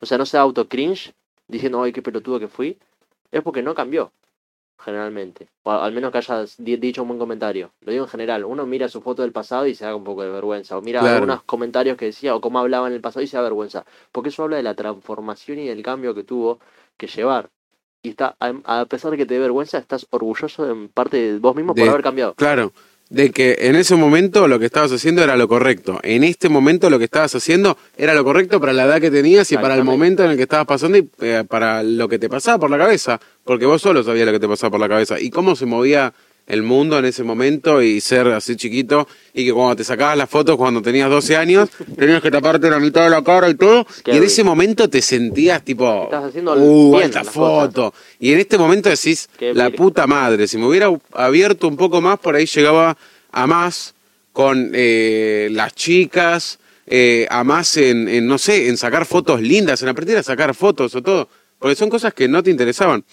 o 0.00 0.06
sea, 0.06 0.18
no 0.18 0.26
se 0.26 0.36
da 0.36 0.42
auto 0.42 0.68
cringe 0.68 1.14
diciendo, 1.48 1.82
ay, 1.82 1.92
qué 1.92 2.02
pelotudo 2.02 2.38
que 2.38 2.48
fui, 2.48 2.78
es 3.32 3.42
porque 3.42 3.62
no 3.62 3.74
cambió, 3.74 4.12
generalmente. 4.78 5.48
O 5.64 5.72
al 5.72 5.92
menos 5.92 6.12
que 6.12 6.18
hayas 6.18 6.56
di- 6.58 6.76
dicho 6.76 7.02
un 7.02 7.08
buen 7.08 7.18
comentario. 7.18 7.72
Lo 7.80 7.92
digo 7.92 8.04
en 8.04 8.10
general, 8.10 8.44
uno 8.44 8.66
mira 8.66 8.88
su 8.88 9.00
foto 9.00 9.22
del 9.22 9.32
pasado 9.32 9.66
y 9.66 9.74
se 9.74 9.84
da 9.84 9.94
un 9.94 10.04
poco 10.04 10.22
de 10.22 10.30
vergüenza, 10.30 10.76
o 10.78 10.82
mira 10.82 11.00
Claro. 11.00 11.14
algunos 11.16 11.42
comentarios 11.44 11.96
que 11.96 12.06
decía, 12.06 12.34
o 12.34 12.40
cómo 12.40 12.58
hablaba 12.58 12.86
en 12.88 12.94
el 12.94 13.00
pasado 13.00 13.22
y 13.22 13.26
se 13.26 13.36
da 13.36 13.42
vergüenza, 13.42 13.84
porque 14.12 14.30
eso 14.30 14.44
habla 14.44 14.56
de 14.56 14.62
la 14.62 14.74
transformación 14.74 15.58
y 15.58 15.68
del 15.68 15.82
cambio 15.82 16.14
que 16.14 16.24
tuvo 16.24 16.60
que 16.96 17.06
llevar. 17.06 17.50
Y 18.02 18.10
está, 18.10 18.36
a, 18.38 18.84
pesar 18.86 19.10
de 19.10 19.16
que 19.16 19.26
te 19.26 19.34
dé 19.34 19.40
vergüenza, 19.40 19.78
estás 19.78 20.06
orgulloso 20.10 20.70
en 20.70 20.88
parte 20.88 21.16
de 21.16 21.38
vos 21.38 21.56
mismo 21.56 21.74
por 21.74 21.88
haber 21.88 22.02
cambiado. 22.02 22.34
Claro, 22.34 22.72
de 23.10 23.30
que 23.30 23.56
en 23.60 23.76
ese 23.76 23.96
momento 23.96 24.48
lo 24.48 24.58
que 24.58 24.66
estabas 24.66 24.92
haciendo 24.92 25.22
era 25.22 25.36
lo 25.36 25.48
correcto. 25.48 25.98
En 26.02 26.24
este 26.24 26.48
momento 26.48 26.90
lo 26.90 26.98
que 26.98 27.06
estabas 27.06 27.34
haciendo 27.34 27.78
era 27.96 28.14
lo 28.14 28.24
correcto 28.24 28.60
para 28.60 28.72
la 28.72 28.84
edad 28.84 29.00
que 29.00 29.10
tenías 29.10 29.50
y 29.52 29.56
para 29.56 29.74
el 29.74 29.84
momento 29.84 30.24
en 30.24 30.32
el 30.32 30.36
que 30.36 30.42
estabas 30.42 30.66
pasando 30.66 30.98
y 30.98 31.08
eh, 31.20 31.44
para 31.48 31.82
lo 31.82 32.08
que 32.08 32.18
te 32.18 32.28
pasaba 32.28 32.58
por 32.58 32.70
la 32.70 32.78
cabeza. 32.78 33.18
Porque 33.44 33.64
vos 33.64 33.80
solo 33.80 34.02
sabías 34.02 34.26
lo 34.26 34.32
que 34.32 34.40
te 34.40 34.48
pasaba 34.48 34.70
por 34.72 34.80
la 34.80 34.88
cabeza. 34.88 35.18
Y 35.18 35.30
cómo 35.30 35.56
se 35.56 35.64
movía 35.64 36.12
el 36.48 36.62
mundo 36.62 36.98
en 36.98 37.04
ese 37.04 37.22
momento 37.22 37.82
y 37.82 38.00
ser 38.00 38.26
así 38.28 38.56
chiquito 38.56 39.06
y 39.34 39.44
que 39.44 39.52
cuando 39.52 39.76
te 39.76 39.84
sacabas 39.84 40.16
las 40.16 40.28
fotos 40.30 40.56
cuando 40.56 40.80
tenías 40.82 41.10
12 41.10 41.36
años 41.36 41.68
tenías 41.96 42.22
que 42.22 42.30
taparte 42.30 42.70
la 42.70 42.80
mitad 42.80 43.04
de 43.04 43.10
la 43.10 43.22
cara 43.22 43.48
y 43.50 43.54
todo 43.54 43.86
Qué 44.02 44.14
y 44.14 44.16
en 44.16 44.24
ese 44.24 44.42
momento 44.42 44.88
te 44.88 45.02
sentías 45.02 45.62
tipo 45.62 46.04
Estás 46.04 46.24
haciendo 46.24 46.54
uh 46.54 46.98
esta 47.00 47.18
las 47.22 47.28
cosas". 47.28 47.34
foto 47.34 47.94
y 48.18 48.32
en 48.32 48.38
este 48.38 48.56
momento 48.56 48.88
decís 48.88 49.28
Qué 49.38 49.52
la 49.52 49.70
puta 49.70 50.06
madre 50.06 50.48
si 50.48 50.56
me 50.56 50.66
hubiera 50.66 50.90
abierto 51.12 51.68
un 51.68 51.76
poco 51.76 52.00
más 52.00 52.18
por 52.18 52.34
ahí 52.34 52.46
llegaba 52.46 52.96
a 53.30 53.46
más 53.46 53.94
con 54.32 54.70
eh, 54.74 55.48
las 55.52 55.74
chicas 55.74 56.58
eh, 56.86 57.26
a 57.28 57.44
más 57.44 57.76
en, 57.76 58.08
en, 58.08 58.26
no 58.26 58.38
sé 58.38 58.68
en 58.68 58.78
sacar 58.78 59.04
fotos 59.04 59.42
lindas 59.42 59.82
en 59.82 59.88
aprender 59.90 60.16
a 60.16 60.22
sacar 60.22 60.54
fotos 60.54 60.94
o 60.94 61.02
todo 61.02 61.28
porque 61.58 61.76
son 61.76 61.90
cosas 61.90 62.14
que 62.14 62.26
no 62.26 62.42
te 62.42 62.50
interesaban 62.50 63.04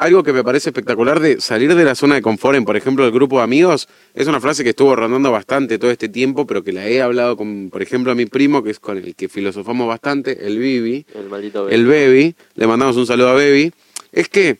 algo 0.00 0.22
que 0.22 0.32
me 0.32 0.42
parece 0.42 0.70
espectacular 0.70 1.20
de 1.20 1.42
salir 1.42 1.74
de 1.74 1.84
la 1.84 1.94
zona 1.94 2.14
de 2.14 2.22
confort 2.22 2.56
en, 2.56 2.64
por 2.64 2.74
ejemplo, 2.74 3.04
el 3.04 3.12
grupo 3.12 3.36
de 3.36 3.44
amigos, 3.44 3.86
es 4.14 4.26
una 4.26 4.40
frase 4.40 4.64
que 4.64 4.70
estuvo 4.70 4.96
rondando 4.96 5.30
bastante 5.30 5.78
todo 5.78 5.90
este 5.90 6.08
tiempo, 6.08 6.46
pero 6.46 6.64
que 6.64 6.72
la 6.72 6.88
he 6.88 7.02
hablado 7.02 7.36
con, 7.36 7.68
por 7.68 7.82
ejemplo, 7.82 8.10
a 8.10 8.14
mi 8.14 8.24
primo, 8.24 8.62
que 8.62 8.70
es 8.70 8.80
con 8.80 8.96
el 8.96 9.14
que 9.14 9.28
filosofamos 9.28 9.86
bastante, 9.86 10.46
el 10.46 10.58
Bibi, 10.58 11.04
El 11.14 11.28
maldito 11.28 11.68
el 11.68 11.84
Bebi, 11.84 12.34
le 12.54 12.66
mandamos 12.66 12.96
un 12.96 13.06
saludo 13.06 13.28
a 13.28 13.34
Bebi, 13.34 13.72
es 14.10 14.30
que 14.30 14.58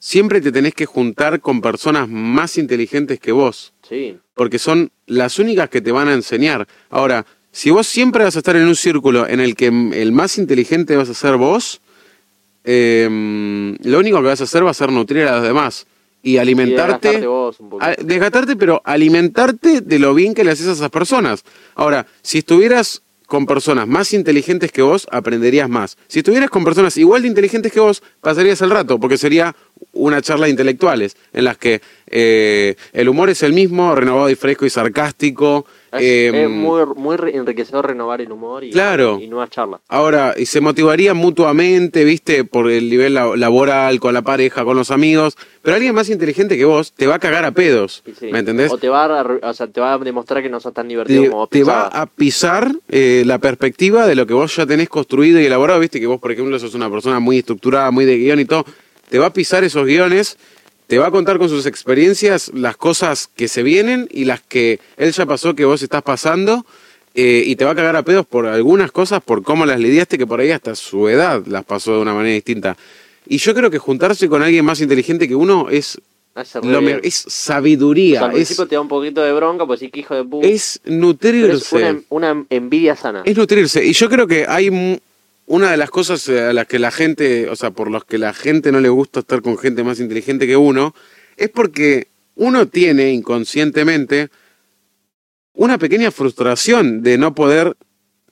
siempre 0.00 0.40
te 0.40 0.50
tenés 0.50 0.74
que 0.74 0.84
juntar 0.84 1.40
con 1.40 1.60
personas 1.60 2.08
más 2.08 2.58
inteligentes 2.58 3.20
que 3.20 3.30
vos, 3.30 3.72
Sí, 3.88 4.18
porque 4.34 4.58
son 4.58 4.90
las 5.06 5.38
únicas 5.38 5.70
que 5.70 5.80
te 5.80 5.92
van 5.92 6.08
a 6.08 6.12
enseñar. 6.14 6.66
Ahora, 6.90 7.24
si 7.52 7.70
vos 7.70 7.86
siempre 7.86 8.24
vas 8.24 8.34
a 8.34 8.40
estar 8.40 8.56
en 8.56 8.66
un 8.66 8.74
círculo 8.74 9.28
en 9.28 9.38
el 9.38 9.54
que 9.54 9.68
el 9.68 10.10
más 10.10 10.38
inteligente 10.38 10.96
vas 10.96 11.08
a 11.08 11.14
ser 11.14 11.36
vos, 11.36 11.80
eh, 12.66 13.08
lo 13.82 13.98
único 13.98 14.18
que 14.18 14.26
vas 14.28 14.40
a 14.40 14.44
hacer 14.44 14.66
va 14.66 14.70
a 14.70 14.74
ser 14.74 14.90
nutrir 14.92 15.22
a 15.28 15.36
los 15.36 15.42
demás 15.44 15.86
y 16.22 16.32
y 16.32 16.38
alimentarte. 16.38 17.08
desgastarte 17.08 17.26
vos 17.28 17.60
un 17.60 17.70
a- 17.80 17.94
desgastarte, 18.02 18.56
pero 18.56 18.82
alimentarte 18.84 19.80
de 19.80 19.98
lo 19.98 20.12
bien 20.14 20.34
que 20.34 20.44
le 20.44 20.50
haces 20.50 20.66
a 20.66 20.72
esas 20.72 20.90
personas. 20.90 21.44
Ahora, 21.76 22.06
si 22.22 22.38
estuvieras 22.38 23.02
con 23.26 23.44
personas 23.46 23.88
más 23.88 24.12
inteligentes 24.12 24.70
que 24.70 24.82
vos, 24.82 25.06
aprenderías 25.10 25.68
más. 25.68 25.96
Si 26.06 26.20
estuvieras 26.20 26.48
con 26.50 26.64
personas 26.64 26.96
igual 26.96 27.22
de 27.22 27.28
inteligentes 27.28 27.72
que 27.72 27.80
vos, 27.80 28.02
pasarías 28.20 28.60
el 28.60 28.70
rato, 28.70 29.00
porque 29.00 29.18
sería 29.18 29.54
una 29.92 30.22
charla 30.22 30.46
de 30.46 30.50
intelectuales, 30.52 31.16
en 31.32 31.44
las 31.44 31.58
que 31.58 31.80
eh, 32.06 32.76
el 32.92 33.08
humor 33.08 33.28
es 33.30 33.42
el 33.42 33.52
mismo, 33.52 33.94
renovado 33.96 34.30
y 34.30 34.36
fresco 34.36 34.64
y 34.66 34.70
sarcástico. 34.70 35.66
Es, 35.96 36.02
eh, 36.34 36.42
es 36.44 36.48
muy, 36.50 36.82
enriquecedor 37.32 37.86
renovar 37.86 38.20
el 38.20 38.30
humor 38.32 38.64
y, 38.64 38.70
Claro. 38.70 39.18
y 39.20 39.26
nuevas 39.26 39.50
charlas. 39.50 39.80
Ahora, 39.88 40.34
y 40.36 40.46
se 40.46 40.60
motivaría 40.60 41.14
mutuamente, 41.14 42.04
viste, 42.04 42.44
por 42.44 42.70
el 42.70 42.88
nivel 42.90 43.14
la- 43.14 43.36
laboral, 43.36 44.00
con 44.00 44.14
la 44.14 44.22
pareja, 44.22 44.64
con 44.64 44.76
los 44.76 44.90
amigos, 44.90 45.36
pero 45.62 45.76
alguien 45.76 45.94
más 45.94 46.08
inteligente 46.08 46.56
que 46.56 46.64
vos 46.64 46.92
te 46.92 47.06
va 47.06 47.16
a 47.16 47.18
cagar 47.18 47.44
a 47.44 47.50
pedos, 47.52 48.02
sí. 48.18 48.28
¿me 48.32 48.38
entendés? 48.40 48.70
O 48.72 48.78
te, 48.78 48.88
va 48.88 49.04
a, 49.20 49.22
o 49.42 49.54
sea, 49.54 49.66
te 49.66 49.80
va 49.80 49.94
a 49.94 49.98
demostrar 49.98 50.42
que 50.42 50.48
no 50.48 50.60
sos 50.60 50.72
tan 50.74 50.84
te, 50.86 50.88
divertido 50.90 51.24
como 51.24 51.36
vos 51.38 51.50
te 51.50 51.62
va 51.64 51.86
a 51.86 52.06
pisar 52.06 52.70
eh, 52.88 53.22
la 53.26 53.38
perspectiva 53.38 54.06
de 54.06 54.14
lo 54.14 54.26
que 54.26 54.34
vos 54.34 54.54
ya 54.56 54.66
tenés 54.66 54.88
construido 54.88 55.40
y 55.40 55.46
elaborado, 55.46 55.80
viste 55.80 56.00
que 56.00 56.06
vos, 56.06 56.20
por 56.20 56.32
ejemplo, 56.32 56.58
sos 56.58 56.74
una 56.74 56.90
persona 56.90 57.20
muy 57.20 57.38
estructurada, 57.38 57.90
muy 57.90 58.04
de 58.04 58.16
guion 58.18 58.40
y 58.40 58.44
todo, 58.44 58.64
te 59.08 59.18
va 59.18 59.26
a 59.26 59.32
pisar 59.32 59.62
esos 59.64 59.86
guiones, 59.86 60.36
te 60.86 60.98
va 60.98 61.08
a 61.08 61.10
contar 61.10 61.38
con 61.38 61.48
sus 61.48 61.66
experiencias 61.66 62.50
las 62.54 62.76
cosas 62.76 63.28
que 63.34 63.48
se 63.48 63.62
vienen 63.62 64.08
y 64.10 64.24
las 64.24 64.40
que 64.40 64.78
él 64.96 65.12
ya 65.12 65.26
pasó 65.26 65.54
que 65.54 65.64
vos 65.64 65.82
estás 65.82 66.02
pasando. 66.02 66.64
eh, 67.18 67.42
y 67.46 67.56
te 67.56 67.64
va 67.64 67.70
a 67.70 67.74
cagar 67.74 67.96
a 67.96 68.02
pedos 68.02 68.26
por 68.26 68.46
algunas 68.46 68.92
cosas, 68.92 69.22
por 69.22 69.42
cómo 69.42 69.64
las 69.64 69.80
lidiaste, 69.80 70.18
que 70.18 70.26
por 70.26 70.38
ahí 70.38 70.50
hasta 70.50 70.74
su 70.74 71.08
edad 71.08 71.42
las 71.46 71.64
pasó 71.64 71.94
de 71.94 72.00
una 72.02 72.12
manera 72.12 72.34
distinta. 72.34 72.76
Y 73.26 73.38
yo 73.38 73.54
creo 73.54 73.70
que 73.70 73.78
juntarse 73.78 74.28
con 74.28 74.42
alguien 74.42 74.66
más 74.66 74.82
inteligente 74.82 75.26
que 75.26 75.34
uno 75.34 75.70
es 75.70 75.98
lo 76.62 76.82
me- 76.82 76.88
bien. 76.88 77.00
es 77.02 77.24
O 77.26 77.30
sabiduría, 77.30 78.18
sea, 78.18 78.28
al 78.28 78.32
es, 78.32 78.36
principio 78.48 78.66
te 78.66 78.74
da 78.74 78.82
un 78.82 78.88
poquito 78.88 79.22
de 79.22 79.32
bronca, 79.32 79.64
pues 79.66 79.80
sí, 79.80 79.88
que 79.90 80.00
hijo 80.00 80.14
de 80.14 80.24
puta. 80.24 80.46
es 80.46 80.78
nutrirse. 80.84 81.56
es 81.56 81.72
una, 81.72 82.00
una 82.10 82.44
envidia 82.50 82.94
sana. 82.94 83.22
Es 83.24 83.34
nutrirse. 83.34 83.82
Y 83.82 83.94
yo 83.94 84.10
creo 84.10 84.26
que 84.26 84.44
hay 84.46 84.98
una 85.46 85.70
de 85.70 85.76
las 85.76 85.90
cosas 85.90 86.28
a 86.28 86.52
las 86.52 86.66
que 86.66 86.78
la 86.78 86.90
gente, 86.90 87.48
o 87.48 87.56
sea, 87.56 87.70
por 87.70 87.90
los 87.90 88.04
que 88.04 88.18
la 88.18 88.34
gente 88.34 88.72
no 88.72 88.80
le 88.80 88.88
gusta 88.88 89.20
estar 89.20 89.42
con 89.42 89.56
gente 89.56 89.84
más 89.84 90.00
inteligente 90.00 90.46
que 90.46 90.56
uno, 90.56 90.94
es 91.36 91.48
porque 91.50 92.08
uno 92.34 92.66
tiene 92.68 93.12
inconscientemente 93.12 94.28
una 95.54 95.78
pequeña 95.78 96.10
frustración 96.10 97.02
de 97.02 97.16
no 97.16 97.34
poder 97.34 97.76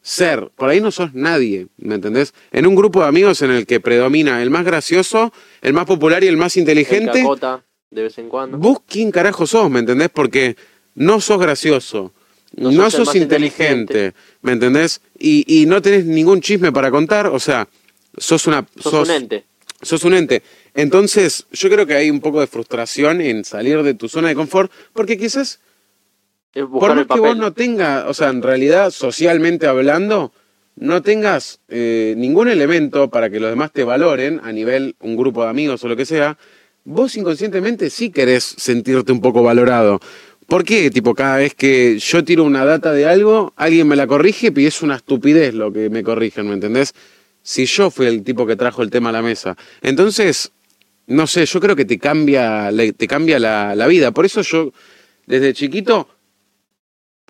ser. 0.03 0.51
Por 0.55 0.69
ahí 0.69 0.81
no 0.81 0.91
sos 0.91 1.15
nadie, 1.15 1.69
¿me 1.79 1.95
entendés? 1.95 2.35
En 2.53 2.67
un 2.67 2.75
grupo 2.75 3.01
de 3.01 3.09
amigos 3.09 3.41
en 3.43 3.51
el 3.51 3.67
que 3.67 3.81
predomina 3.81 4.43
el 4.43 4.51
más 4.51 4.65
gracioso, 4.65 5.33
el 5.63 5.73
más 5.73 5.87
popular 5.87 6.23
y 6.23 6.27
el 6.27 6.37
más 6.37 6.57
El 6.57 6.61
inteligente, 6.61 7.23
cacota, 7.23 7.65
de 7.91 8.03
vez 8.03 8.19
en 8.19 8.29
cuando. 8.29 8.59
vos 8.59 8.79
quién 8.87 9.11
carajo 9.11 9.47
sos, 9.47 9.71
¿me 9.71 9.81
entendés? 9.81 10.11
Porque 10.11 10.57
no 10.95 11.21
sos 11.21 11.41
gracioso, 11.41 12.13
No 12.57 12.71
no, 12.71 12.91
sos 12.91 13.15
inteligente, 13.15 13.73
inteligente. 13.75 14.15
¿me 14.43 14.53
entendés? 14.53 15.01
Y, 15.19 15.45
y 15.63 15.67
no 15.67 15.83
tenés 15.83 16.05
ningún 16.05 16.41
chisme 16.41 16.73
para 16.73 16.91
contar, 16.91 17.27
o 17.27 17.41
sea, 17.41 17.69
sos 18.17 18.47
una... 18.47 18.67
Sos, 18.79 19.09
un 19.09 19.15
ente. 19.15 19.45
sos 19.83 20.05
un 20.05 20.15
ente. 20.15 20.43
Entonces, 20.75 21.47
yo 21.53 21.69
creo 21.71 21.87
que 21.87 21.95
hay 21.95 22.11
un 22.11 22.21
poco 22.21 22.41
de 22.41 22.47
frustración 22.47 23.21
en 23.21 23.45
salir 23.45 23.83
de 23.83 23.95
tu 23.95 24.09
zona 24.09 24.29
de 24.29 24.35
confort, 24.35 24.71
porque 24.93 25.17
quizás, 25.17 25.61
por 26.53 26.95
más 26.95 27.07
que 27.07 27.21
vos 27.21 27.37
no 27.37 27.53
tengas, 27.53 28.05
o 28.07 28.15
sea, 28.15 28.29
en 28.29 28.43
realidad, 28.43 28.91
socialmente 28.91 29.67
hablando, 29.67 30.33
no 30.77 31.03
tengas 31.03 31.61
eh, 31.69 32.15
ningún 32.17 32.49
elemento 32.49 33.09
para 33.09 33.31
que 33.31 33.41
los 33.41 33.51
demás 33.51 33.73
te 33.73 33.85
valoren 33.85 34.41
a 34.43 34.53
nivel 34.53 34.97
un 35.01 35.17
grupo 35.17 35.45
de 35.45 35.51
amigos 35.51 35.85
o 35.85 35.89
lo 35.89 35.97
que 35.97 36.07
sea, 36.07 36.37
vos 36.85 37.17
inconscientemente 37.17 37.91
sí 37.91 38.11
querés 38.11 38.43
sentirte 38.59 39.13
un 39.13 39.21
poco 39.21 39.43
valorado. 39.43 40.01
¿Por 40.47 40.65
qué? 40.65 40.91
Tipo, 40.91 41.15
cada 41.15 41.39
vez 41.39 41.55
que 41.55 41.99
yo 41.99 42.25
tiro 42.25 42.45
una 42.45 42.65
data 42.65 42.93
de 42.93 43.07
algo, 43.07 43.53
alguien 43.57 43.89
me 43.89 43.97
la 43.97 44.07
corrige 44.07 44.53
y 44.55 44.67
es 44.67 44.83
una 44.83 44.97
estupidez 44.97 45.55
lo 45.55 45.73
que 45.73 45.89
me 45.91 46.03
corrigen, 46.03 46.49
¿me 46.49 46.55
entendés? 46.55 46.93
Si 47.43 47.67
yo 47.67 47.91
fui 47.91 48.07
el 48.07 48.23
tipo 48.23 48.47
que 48.47 48.57
trajo 48.57 48.83
el 48.83 48.91
tema 48.91 49.11
a 49.11 49.13
la 49.13 49.23
mesa. 49.23 49.57
Entonces, 49.83 50.53
no 51.07 51.27
sé, 51.27 51.47
yo 51.47 51.61
creo 51.61 51.77
que 51.77 51.85
te 51.85 51.99
cambia, 51.99 52.71
te 52.97 53.07
cambia 53.07 53.39
la, 53.39 53.87
vida. 53.87 54.13
Por 54.13 54.27
eso 54.27 54.43
yo, 54.43 54.73
desde 55.27 55.53
chiquito, 55.53 56.09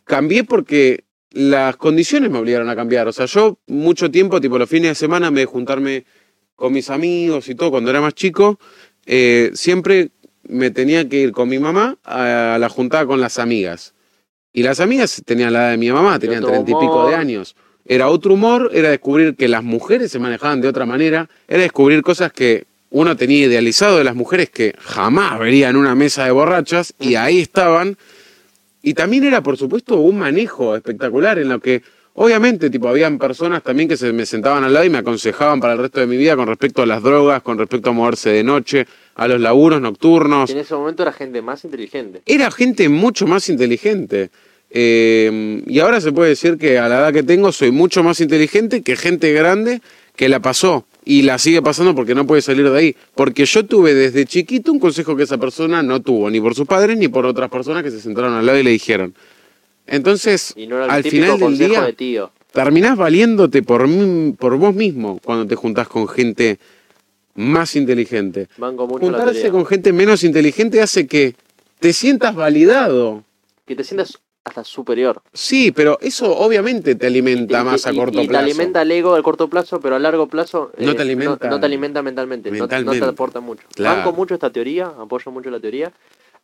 cambié 0.05 0.45
porque 0.45 1.05
las 1.31 1.77
condiciones 1.77 2.31
me 2.31 2.39
obligaron 2.39 2.69
a 2.69 2.77
cambiar. 2.77 3.09
O 3.09 3.13
sea, 3.13 3.27
yo 3.27 3.59
mucho 3.67 4.11
tiempo, 4.11 4.41
tipo 4.41 4.59
los 4.59 4.69
fines 4.69 4.91
de 4.91 4.95
semana, 4.95 5.31
me 5.31 5.45
juntarme 5.45 6.05
con 6.55 6.73
mis 6.73 6.91
amigos 6.91 7.49
y 7.49 7.55
todo, 7.55 7.73
cuando 7.73 7.91
era 7.91 8.01
más 8.01 8.15
chico, 8.15 8.59
eh, 9.07 9.51
siempre 9.55 10.11
me 10.49 10.71
tenía 10.71 11.09
que 11.09 11.17
ir 11.19 11.33
con 11.33 11.49
mi 11.49 11.59
mamá 11.59 11.99
a 12.05 12.57
la 12.59 12.69
juntada 12.69 13.07
con 13.07 13.21
las 13.21 13.39
amigas. 13.39 13.95
Y 14.53 14.63
las 14.63 14.81
amigas 14.81 15.23
tenían 15.25 15.53
la 15.53 15.63
edad 15.63 15.71
de 15.73 15.77
mi 15.79 15.91
mamá, 15.91 16.19
tenían 16.19 16.45
treinta 16.45 16.71
y 16.71 16.75
pico 16.75 17.09
de 17.09 17.17
años. 17.17 17.57
Era 17.85 18.09
otro 18.09 18.35
humor, 18.35 18.71
era 18.73 18.89
descubrir 18.89 19.37
que 19.37 19.49
las 19.49 19.63
mujeres 19.63 20.11
se 20.11 20.19
manejaban 20.19 20.61
de 20.61 20.69
otra 20.69 20.87
manera, 20.87 21.29
era 21.49 21.63
descubrir 21.63 22.03
cosas 22.03 22.33
que 22.33 22.65
uno 22.91 23.17
tenía 23.17 23.47
idealizado 23.47 23.99
de 23.99 24.05
las 24.05 24.15
mujeres 24.15 24.51
que 24.51 24.75
jamás 24.79 25.41
vería 25.41 25.69
en 25.69 25.77
una 25.77 25.97
mesa 25.97 26.25
de 26.25 26.31
borrachas 26.31 26.95
y 27.01 27.17
ahí 27.17 27.41
estaban. 27.41 27.97
Y 28.83 28.95
también 28.95 29.25
era, 29.25 29.43
por 29.43 29.57
supuesto, 29.57 29.97
un 29.97 30.19
manejo 30.19 30.77
espectacular 30.77 31.41
en 31.41 31.49
lo 31.49 31.59
que, 31.59 31.83
obviamente, 32.13 32.71
tipo, 32.71 32.89
habían 32.89 33.19
personas 33.19 33.65
también 33.65 33.89
que 33.89 33.97
se 33.97 34.13
me 34.13 34.25
sentaban 34.25 34.63
al 34.63 34.73
lado 34.73 34.87
y 34.87 34.91
me 34.91 34.99
aconsejaban 34.99 35.59
para 35.59 35.73
el 35.73 35.81
resto 35.81 35.99
de 35.99 36.07
mi 36.07 36.17
vida 36.17 36.37
con 36.37 36.47
respecto 36.47 36.83
a 36.83 36.87
las 36.87 37.03
drogas, 37.03 37.43
con 37.43 37.59
respecto 37.59 37.91
a 37.91 37.93
moverse 37.93 38.31
de 38.31 38.45
noche, 38.45 38.87
a 39.15 39.29
los 39.29 39.41
laburos 39.41 39.81
nocturnos. 39.81 40.51
En 40.51 40.59
ese 40.59 40.75
momento 40.75 41.03
era 41.03 41.13
gente 41.13 41.41
más 41.43 41.65
inteligente. 41.65 42.23
Era 42.27 42.51
gente 42.51 42.89
mucho 42.89 43.27
más 43.27 43.49
inteligente. 43.49 44.31
Eh, 44.77 45.63
y 45.67 45.79
ahora 45.79 46.01
se 46.01 46.11
puede 46.11 46.31
decir 46.31 46.59
que 46.59 46.79
a 46.79 46.89
la 46.89 46.97
edad 46.99 47.13
que 47.13 47.23
tengo 47.23 47.53
soy 47.53 47.71
mucho 47.71 48.03
más 48.03 48.21
inteligente 48.21 48.83
que 48.83 48.97
gente 48.97 49.33
grande 49.33 49.81
que 50.17 50.29
la 50.29 50.41
pasó 50.41 50.85
y 51.05 51.23
la 51.23 51.39
sigue 51.39 51.63
pasando 51.63 51.95
porque 51.95 52.15
no 52.15 52.27
puede 52.27 52.43
salir 52.43 52.69
de 52.69 52.77
ahí. 52.77 52.97
Porque 53.15 53.45
yo 53.45 53.65
tuve 53.67 53.95
desde 53.95 54.27
chiquito 54.27 54.73
un 54.73 54.81
consejo 54.81 55.17
que 55.17 55.23
esa 55.25 55.39
persona 55.39 55.83
no 55.83 56.01
tuvo, 56.03 56.29
ni 56.31 56.41
por 56.41 56.55
sus 56.57 56.67
padres 56.67 56.99
ni 56.99 57.07
por 57.09 57.25
otras 57.25 57.51
personas 57.51 57.83
que 57.85 57.91
se 57.93 58.01
sentaron 58.01 58.33
al 58.35 58.45
lado 58.47 58.59
y 58.59 58.63
le 58.65 58.71
dijeron. 58.71 59.15
Entonces, 59.87 60.55
no 60.69 60.83
al 60.83 61.03
final 61.03 61.39
del 61.39 61.59
día, 61.59 61.81
de 61.83 61.93
terminás 62.53 62.97
valiéndote 62.97 63.63
por, 63.63 63.87
mí- 63.87 64.33
por 64.33 64.57
vos 64.57 64.75
mismo 64.75 65.21
cuando 65.23 65.47
te 65.47 65.55
juntás 65.57 65.89
con 65.89 66.09
gente 66.09 66.59
más 67.35 67.77
inteligente. 67.77 68.49
Banco 68.57 68.87
mucho 68.87 69.11
la 69.11 69.19
Juntarse 69.19 69.51
con 69.51 69.67
gente 69.67 69.93
menos 69.93 70.25
inteligente 70.25 70.81
hace 70.81 71.07
que 71.07 71.35
te 71.81 71.93
sientas 71.93 72.35
validado. 72.35 73.25
Que 73.67 73.75
te 73.75 73.85
sientas 73.85 74.19
hasta 74.45 74.63
superior. 74.63 75.23
Sí, 75.33 75.73
pero 75.73 75.99
eso 76.03 76.37
obviamente 76.37 76.95
te 76.97 77.07
alimenta 77.07 77.61
Y- 77.61 77.65
más 77.65 77.87
a 77.87 77.95
corto 77.95 78.21
y 78.23 78.29
plazo. 78.29 78.45
te 78.45 78.51
alimenta 78.51 78.83
el 78.83 78.91
ego 78.93 79.15
al 79.15 79.23
corto 79.23 79.49
plazo, 79.49 79.81
pero 79.81 79.97
a 79.97 79.99
largo 79.99 80.27
plazo 80.29 80.71
eh, 80.77 80.85
No 80.85 80.95
te 80.95 81.03
alimenta- 81.03 81.49
no, 81.49 81.59
te 81.59 81.67
alimenta 81.67 82.03
mentalmente, 82.03 82.51
no- 82.51 82.69
te 82.69 83.05
aporta 83.05 83.41
mucho. 83.41 83.67
Claro. 83.75 83.97
Banco 83.99 84.13
mucho 84.13 84.35
esta 84.35 84.51
teoría, 84.51 84.87
apoyo 84.99 85.31
mucho 85.31 85.51
la 85.51 85.61
teoría. 85.61 85.91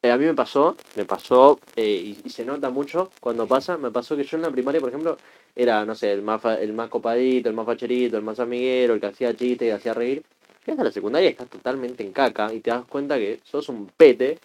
Eh, 0.03 0.11
a 0.11 0.17
mí 0.17 0.25
me 0.25 0.33
pasó, 0.33 0.77
me 0.97 1.05
pasó, 1.05 1.61
eh, 1.77 2.17
y, 2.25 2.31
se 2.31 2.43
nota 2.47 2.71
mucho 2.71 3.11
cuando 3.21 3.47
pasa, 3.47 3.77
me 3.77 3.91
pasó 3.91 4.17
que 4.17 4.25
yo 4.25 4.39
en 4.39 4.45
la 4.45 4.51
primaria, 4.51 4.81
por 4.81 4.89
ejemplo, 4.89 5.19
era, 5.55 5.85
no 5.85 5.95
sé, 5.95 6.11
el 6.11 6.23
más, 6.23 6.41
el 6.59 6.73
más 6.73 6.89
copadito, 6.89 7.51
el 7.51 7.55
más 7.55 7.67
facherito, 7.67 8.17
el 8.17 8.23
más 8.23 8.41
amiguero, 8.41 8.95
el 8.95 9.01
que 9.01 9.09
hacía 9.09 9.35
chistes, 9.37 9.59
que 9.69 9.73
hacía 9.75 9.93
reír. 9.93 10.23
Y 10.71 10.73
hasta 10.73 10.85
la 10.85 10.93
secundaria 10.93 11.29
estás 11.29 11.49
totalmente 11.49 12.05
en 12.05 12.13
caca 12.13 12.55
y 12.55 12.61
te 12.61 12.71
das 12.71 12.85
cuenta 12.85 13.19
que 13.19 13.41
sos 13.43 13.69
un 13.69 13.89
pete 13.89 14.39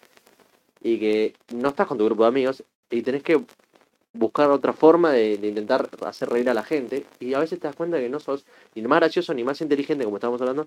y 0.82 0.98
que 0.98 1.34
no 1.54 1.68
estás 1.68 1.86
con 1.86 1.98
tu 1.98 2.04
grupo 2.04 2.24
de 2.24 2.30
amigos 2.30 2.64
y 2.90 3.02
tenés 3.02 3.22
que 3.22 3.40
buscar 4.12 4.50
otra 4.50 4.72
forma 4.72 5.12
de, 5.12 5.34
intentar 5.34 5.88
hacer 6.04 6.28
reír 6.28 6.50
a 6.50 6.54
la 6.54 6.64
gente 6.64 7.06
y 7.20 7.34
a 7.34 7.38
veces 7.38 7.60
te 7.60 7.68
das 7.68 7.76
cuenta 7.76 8.00
que 8.00 8.08
no 8.08 8.18
sos 8.18 8.44
ni 8.74 8.82
más 8.82 8.98
gracioso 8.98 9.34
ni 9.34 9.44
más 9.44 9.60
inteligente 9.60 10.02
como 10.02 10.16
estábamos 10.16 10.40
hablando 10.40 10.66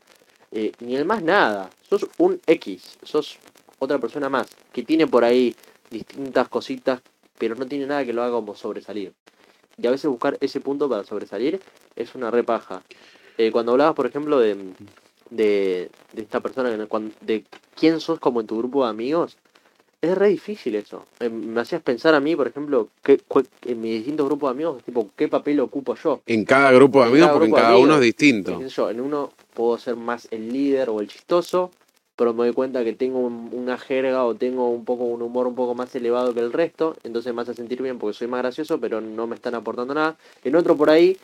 eh, 0.54 0.72
ni 0.80 0.96
el 0.96 1.04
más 1.04 1.22
nada. 1.24 1.70
Sos 1.90 2.08
un 2.20 2.40
X 2.48 2.98
sos 3.04 3.38
otra 3.80 4.00
persona 4.00 4.30
más 4.30 4.48
que 4.72 4.84
tiene 4.84 5.08
por 5.08 5.26
ahí 5.26 5.54
distintas 5.90 6.48
cositas 6.48 7.02
pero 7.38 7.56
no 7.56 7.66
tiene 7.66 7.86
nada 7.86 8.06
que 8.06 8.14
lo 8.14 8.24
haga 8.24 8.32
como 8.32 8.56
sobresalir. 8.56 9.12
Y 9.76 9.88
a 9.88 9.92
veces 9.92 10.10
buscar 10.10 10.38
ese 10.40 10.62
punto 10.62 10.88
para 10.88 11.04
sobresalir 11.04 11.60
es 11.98 12.16
una 12.16 12.32
repaja. 12.32 12.82
Eh, 13.38 13.52
cuando 13.52 13.74
hablabas 13.74 13.96
por 13.96 14.06
ejemplo 14.06 14.40
de, 14.40 14.56
de, 15.30 15.90
de 16.14 16.22
esta 16.22 16.40
persona 16.40 16.70
que 16.70 17.12
de 17.26 17.44
quién 17.76 18.00
sos 18.00 18.20
como 18.20 18.42
en 18.42 18.48
tu 18.48 18.58
grupo 18.58 18.84
de 18.84 18.90
amigos 18.90 19.38
es 20.02 20.18
re 20.18 20.30
difícil 20.30 20.76
eso. 20.76 21.06
Eh, 21.20 21.30
Me 21.30 21.60
hacías 21.60 21.82
pensar 21.82 22.14
a 22.16 22.20
mí, 22.22 22.36
por 22.36 22.48
ejemplo, 22.48 22.88
cu- 23.28 23.44
en 23.66 23.82
mis 23.82 23.96
distintos 23.96 24.26
grupos 24.28 24.50
de 24.50 24.52
amigos, 24.52 24.84
tipo, 24.84 25.10
¿qué 25.16 25.28
papel 25.28 25.60
ocupo 25.60 25.96
yo? 25.96 26.22
En 26.26 26.46
cada 26.46 26.72
grupo 26.72 27.00
de 27.00 27.10
amigos, 27.10 27.28
cada 27.28 27.34
porque 27.34 27.46
en 27.48 27.52
cada 27.56 27.78
uno 27.78 27.94
es 27.96 28.02
distinto. 28.02 28.90
En 28.90 29.02
uno 29.02 29.32
puedo 29.54 29.78
ser 29.78 29.98
más 29.98 30.28
el 30.32 30.54
líder 30.54 30.90
o 30.90 31.02
el 31.02 31.10
chistoso, 31.10 31.72
pero 32.16 32.34
me 32.34 32.46
doy 32.46 32.54
cuenta 32.54 32.84
que 32.86 32.94
tengo 32.94 33.20
un- 33.20 33.50
una 33.52 33.78
jerga 33.78 34.24
o 34.26 34.36
tengo 34.36 34.70
un 34.70 34.86
poco 34.86 35.04
un 35.04 35.22
humor 35.22 35.48
un 35.48 35.56
poco 35.56 35.76
más 35.76 35.94
elevado 35.96 36.34
que 36.34 36.40
el 36.40 36.54
resto, 36.54 36.96
entonces 37.04 37.34
me 37.34 37.42
hace 37.42 37.54
sentir 37.54 37.82
bien 37.82 38.00
porque 38.00 38.14
soy 38.18 38.28
más 38.28 38.42
gracioso, 38.42 38.80
pero 38.80 39.02
no 39.02 39.28
me 39.28 39.36
están 39.36 39.56
aportando 39.56 39.94
nada. 39.94 40.16
En 40.46 40.56
otro 40.56 40.78
por 40.78 40.90
ahí, 40.90 41.18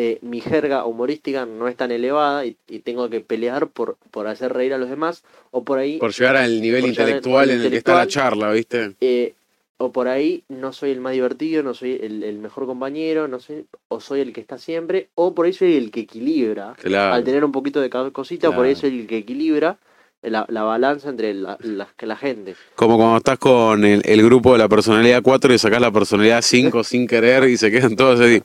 eh, 0.00 0.18
mi 0.22 0.40
jerga 0.40 0.84
humorística 0.84 1.44
no 1.44 1.66
es 1.66 1.74
tan 1.74 1.90
elevada 1.90 2.46
y, 2.46 2.56
y 2.68 2.78
tengo 2.78 3.10
que 3.10 3.20
pelear 3.20 3.66
por, 3.66 3.96
por 4.12 4.28
hacer 4.28 4.52
reír 4.52 4.72
a 4.72 4.78
los 4.78 4.88
demás, 4.88 5.24
o 5.50 5.64
por 5.64 5.80
ahí 5.80 5.98
Por 5.98 6.12
llegar 6.12 6.36
al 6.36 6.60
nivel 6.60 6.84
al 6.84 6.90
intelectual 6.90 7.50
en 7.50 7.62
el 7.62 7.70
que 7.70 7.78
está 7.78 7.96
la 7.96 8.06
charla, 8.06 8.52
¿viste? 8.52 8.92
eh, 9.00 9.34
o 9.76 9.90
por 9.90 10.06
ahí 10.06 10.44
no 10.48 10.72
soy 10.72 10.92
el 10.92 11.00
más 11.00 11.14
divertido, 11.14 11.64
no 11.64 11.74
soy 11.74 11.98
el, 12.00 12.22
el 12.22 12.38
mejor 12.38 12.66
compañero, 12.66 13.26
no 13.26 13.40
soy, 13.40 13.64
o 13.88 13.98
soy 13.98 14.20
el 14.20 14.32
que 14.32 14.40
está 14.40 14.56
siempre, 14.56 15.08
o 15.16 15.34
por 15.34 15.46
ahí 15.46 15.52
soy 15.52 15.76
el 15.76 15.90
que 15.90 16.00
equilibra. 16.00 16.74
Claro. 16.80 17.14
Al 17.14 17.24
tener 17.24 17.44
un 17.44 17.50
poquito 17.50 17.80
de 17.80 17.90
cada 17.90 18.12
cosita, 18.12 18.54
por 18.54 18.66
ahí 18.66 18.76
soy 18.76 19.00
el 19.00 19.06
que 19.08 19.16
equilibra 19.16 19.78
la, 20.22 20.46
la 20.48 20.62
balanza 20.62 21.08
entre 21.08 21.34
la, 21.34 21.56
la, 21.60 21.88
que 21.96 22.06
la 22.06 22.16
gente. 22.16 22.54
Como 22.76 22.96
cuando 22.96 23.16
estás 23.16 23.38
con 23.38 23.84
el, 23.84 24.02
el 24.04 24.22
grupo 24.22 24.52
de 24.52 24.58
la 24.58 24.68
personalidad 24.68 25.22
4 25.22 25.54
y 25.54 25.58
sacás 25.58 25.80
la 25.80 25.90
personalidad 25.90 26.42
5 26.42 26.84
sin 26.84 27.06
querer 27.08 27.48
y 27.48 27.56
se 27.56 27.70
quedan 27.72 27.96
todos 27.96 28.20
así. 28.20 28.42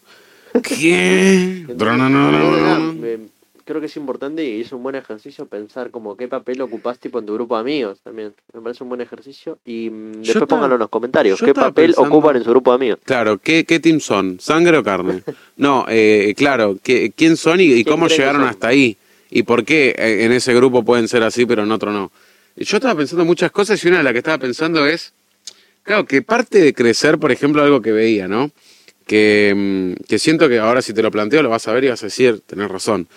¿Qué? 0.61 1.65
Creo 3.65 3.79
que 3.79 3.85
es 3.85 3.95
importante 3.95 4.43
y 4.43 4.59
es 4.59 4.73
un 4.73 4.83
buen 4.83 4.95
ejercicio 4.95 5.45
pensar 5.45 5.89
como 5.89 6.17
qué 6.17 6.27
papel 6.27 6.59
ocupás 6.61 6.99
tipo 6.99 7.19
en 7.19 7.25
tu 7.25 7.33
grupo 7.33 7.55
de 7.55 7.61
amigos 7.61 7.99
también. 8.03 8.33
Me 8.53 8.59
parece 8.59 8.83
un 8.83 8.89
buen 8.89 8.99
ejercicio. 8.99 9.57
Y 9.63 9.89
mm, 9.89 10.21
después 10.21 10.45
pónganlo 10.49 10.75
en 10.75 10.79
los 10.79 10.89
comentarios. 10.89 11.39
¿Qué 11.39 11.53
papel 11.53 11.91
pensando- 11.91 12.09
ocupan 12.09 12.35
en 12.35 12.43
su 12.43 12.49
grupo 12.49 12.71
de 12.71 12.75
amigos? 12.75 12.99
Claro, 13.05 13.37
¿qué, 13.37 13.63
qué 13.63 13.79
team 13.79 14.01
son? 14.01 14.37
¿Sangre 14.41 14.77
o 14.77 14.83
carne? 14.83 15.23
No, 15.55 15.85
eh, 15.87 16.33
claro, 16.35 16.77
¿qué- 16.83 17.13
¿quién 17.15 17.37
son 17.37 17.61
y, 17.61 17.63
y 17.65 17.83
¿Quién 17.85 17.93
cómo 17.95 18.07
llegaron 18.09 18.43
hasta 18.43 18.67
ahí? 18.67 18.97
¿Y 19.29 19.43
por 19.43 19.63
qué 19.63 19.95
eh, 19.97 20.25
en 20.25 20.33
ese 20.33 20.53
grupo 20.53 20.83
pueden 20.83 21.07
ser 21.07 21.23
así 21.23 21.45
pero 21.45 21.63
en 21.63 21.71
otro 21.71 21.91
no? 21.93 22.11
Yo 22.57 22.77
estaba 22.77 22.95
pensando 22.95 23.23
muchas 23.23 23.49
cosas 23.51 23.81
y 23.83 23.87
una 23.87 23.99
de 23.99 24.03
las 24.03 24.11
que 24.11 24.19
estaba 24.19 24.37
pensando 24.39 24.85
es, 24.85 25.13
claro, 25.83 26.05
que 26.05 26.21
parte 26.21 26.59
de 26.59 26.73
crecer, 26.73 27.17
por 27.17 27.31
ejemplo, 27.31 27.63
algo 27.63 27.81
que 27.81 27.93
veía, 27.93 28.27
¿no? 28.27 28.51
Que, 29.05 29.53
mm, 29.55 30.03
que 30.07 30.17
siento 30.19 30.47
que 30.47 30.59
ahora 30.59 30.81
si 30.81 30.93
te 30.93 31.01
lo 31.01 31.11
planteo 31.11 31.41
lo 31.43 31.49
vas 31.49 31.67
a 31.67 31.73
ver 31.73 31.83
y 31.83 31.89
vas 31.89 32.01
a 32.03 32.07
decir, 32.07 32.41
tenés 32.45 32.69
razón. 32.69 33.07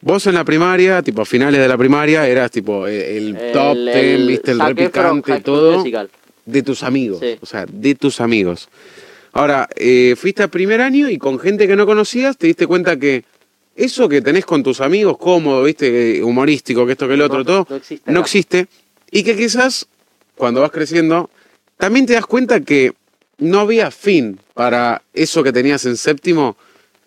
Vos 0.00 0.26
en 0.26 0.34
la 0.34 0.44
primaria, 0.44 1.02
tipo 1.02 1.22
a 1.22 1.24
finales 1.26 1.60
de 1.60 1.66
la 1.68 1.76
primaria, 1.76 2.26
eras 2.28 2.50
tipo 2.50 2.86
el, 2.86 2.94
el 2.94 3.36
El- 3.36 3.52
top 3.52 3.76
el 3.76 3.90
ten, 3.92 4.26
viste, 4.26 4.50
el 4.52 4.58
School 4.58 5.42
todo 5.42 5.78
Musical. 5.78 6.10
de 6.46 6.62
tus 6.62 6.82
amigos. 6.82 7.18
Sí. 7.20 7.36
O 7.40 7.46
sea, 7.46 7.66
de 7.68 7.94
tus 7.96 8.20
amigos. 8.20 8.68
Ahora, 9.32 9.68
eh, 9.76 10.14
fuiste 10.16 10.42
a 10.42 10.48
primer 10.48 10.80
año 10.80 11.08
y 11.10 11.18
con 11.18 11.38
gente 11.38 11.66
que 11.66 11.74
no 11.76 11.84
conocías 11.86 12.36
te 12.36 12.46
diste 12.46 12.66
cuenta 12.66 12.96
que 12.96 13.24
eso 13.74 14.08
que 14.08 14.20
tenés 14.22 14.44
con 14.44 14.62
tus 14.62 14.80
amigos, 14.80 15.16
cómodo, 15.18 15.62
viste, 15.64 16.18
eh, 16.18 16.22
humorístico, 16.22 16.84
que 16.86 16.92
esto, 16.92 17.08
que 17.08 17.14
el 17.14 17.22
otro, 17.22 17.38
No- 17.38 17.44
todo, 17.44 17.66
no 17.68 17.76
existe 17.76 18.10
no 18.12 18.20
acá. 18.20 18.26
existe. 18.26 18.66
Y 19.10 19.22
que 19.24 19.36
quizás, 19.36 19.86
cuando 20.36 20.60
vas 20.60 20.70
creciendo, 20.70 21.30
también 21.76 22.06
te 22.06 22.12
das 22.14 22.26
cuenta 22.26 22.60
que 22.60 22.92
no 23.38 23.60
había 23.60 23.90
fin 23.90 24.38
para 24.54 25.02
eso 25.14 25.42
que 25.42 25.52
tenías 25.52 25.84
en 25.86 25.96
séptimo, 25.96 26.56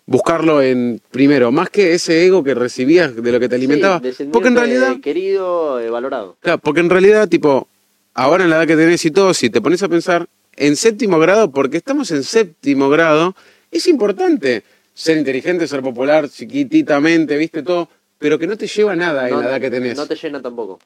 buscarlo 0.06 0.62
en 0.62 1.00
primero, 1.10 1.52
más 1.52 1.70
que 1.70 1.94
ese 1.94 2.24
ego 2.26 2.42
que 2.42 2.54
recibías 2.54 3.14
de 3.14 3.32
lo 3.32 3.38
que 3.38 3.48
te 3.48 3.54
alimentaba. 3.54 4.00
Sí, 4.16 4.24
porque 4.32 4.48
en 4.48 4.56
realidad, 4.56 4.96
Querido, 5.00 5.80
eh, 5.80 5.90
valorado. 5.90 6.36
claro, 6.40 6.58
porque 6.58 6.80
en 6.80 6.90
realidad, 6.90 7.28
tipo, 7.28 7.68
ahora 8.14 8.44
en 8.44 8.50
la 8.50 8.56
edad 8.56 8.66
que 8.66 8.76
tenés 8.76 9.04
y 9.04 9.10
todo, 9.10 9.32
si 9.34 9.50
te 9.50 9.60
pones 9.60 9.82
a 9.82 9.88
pensar 9.88 10.28
en 10.56 10.76
séptimo 10.76 11.18
grado, 11.18 11.50
porque 11.50 11.76
estamos 11.78 12.10
en 12.10 12.24
séptimo 12.24 12.88
grado, 12.90 13.34
es 13.70 13.86
importante 13.86 14.64
ser 14.94 15.16
inteligente, 15.16 15.66
ser 15.66 15.80
popular, 15.80 16.28
chiquititamente, 16.28 17.36
viste 17.36 17.62
todo, 17.62 17.88
pero 18.22 18.38
que 18.38 18.46
no 18.46 18.56
te 18.56 18.66
lleva 18.68 18.94
nada 18.94 19.28
en 19.28 19.34
No- 19.34 19.42
la 19.42 19.48
edad 19.50 19.60
que 19.60 19.70
tenés. 19.70 19.96
No 19.98 20.06
te 20.06 20.14
llena 20.14 20.40
tampoco. 20.40 20.78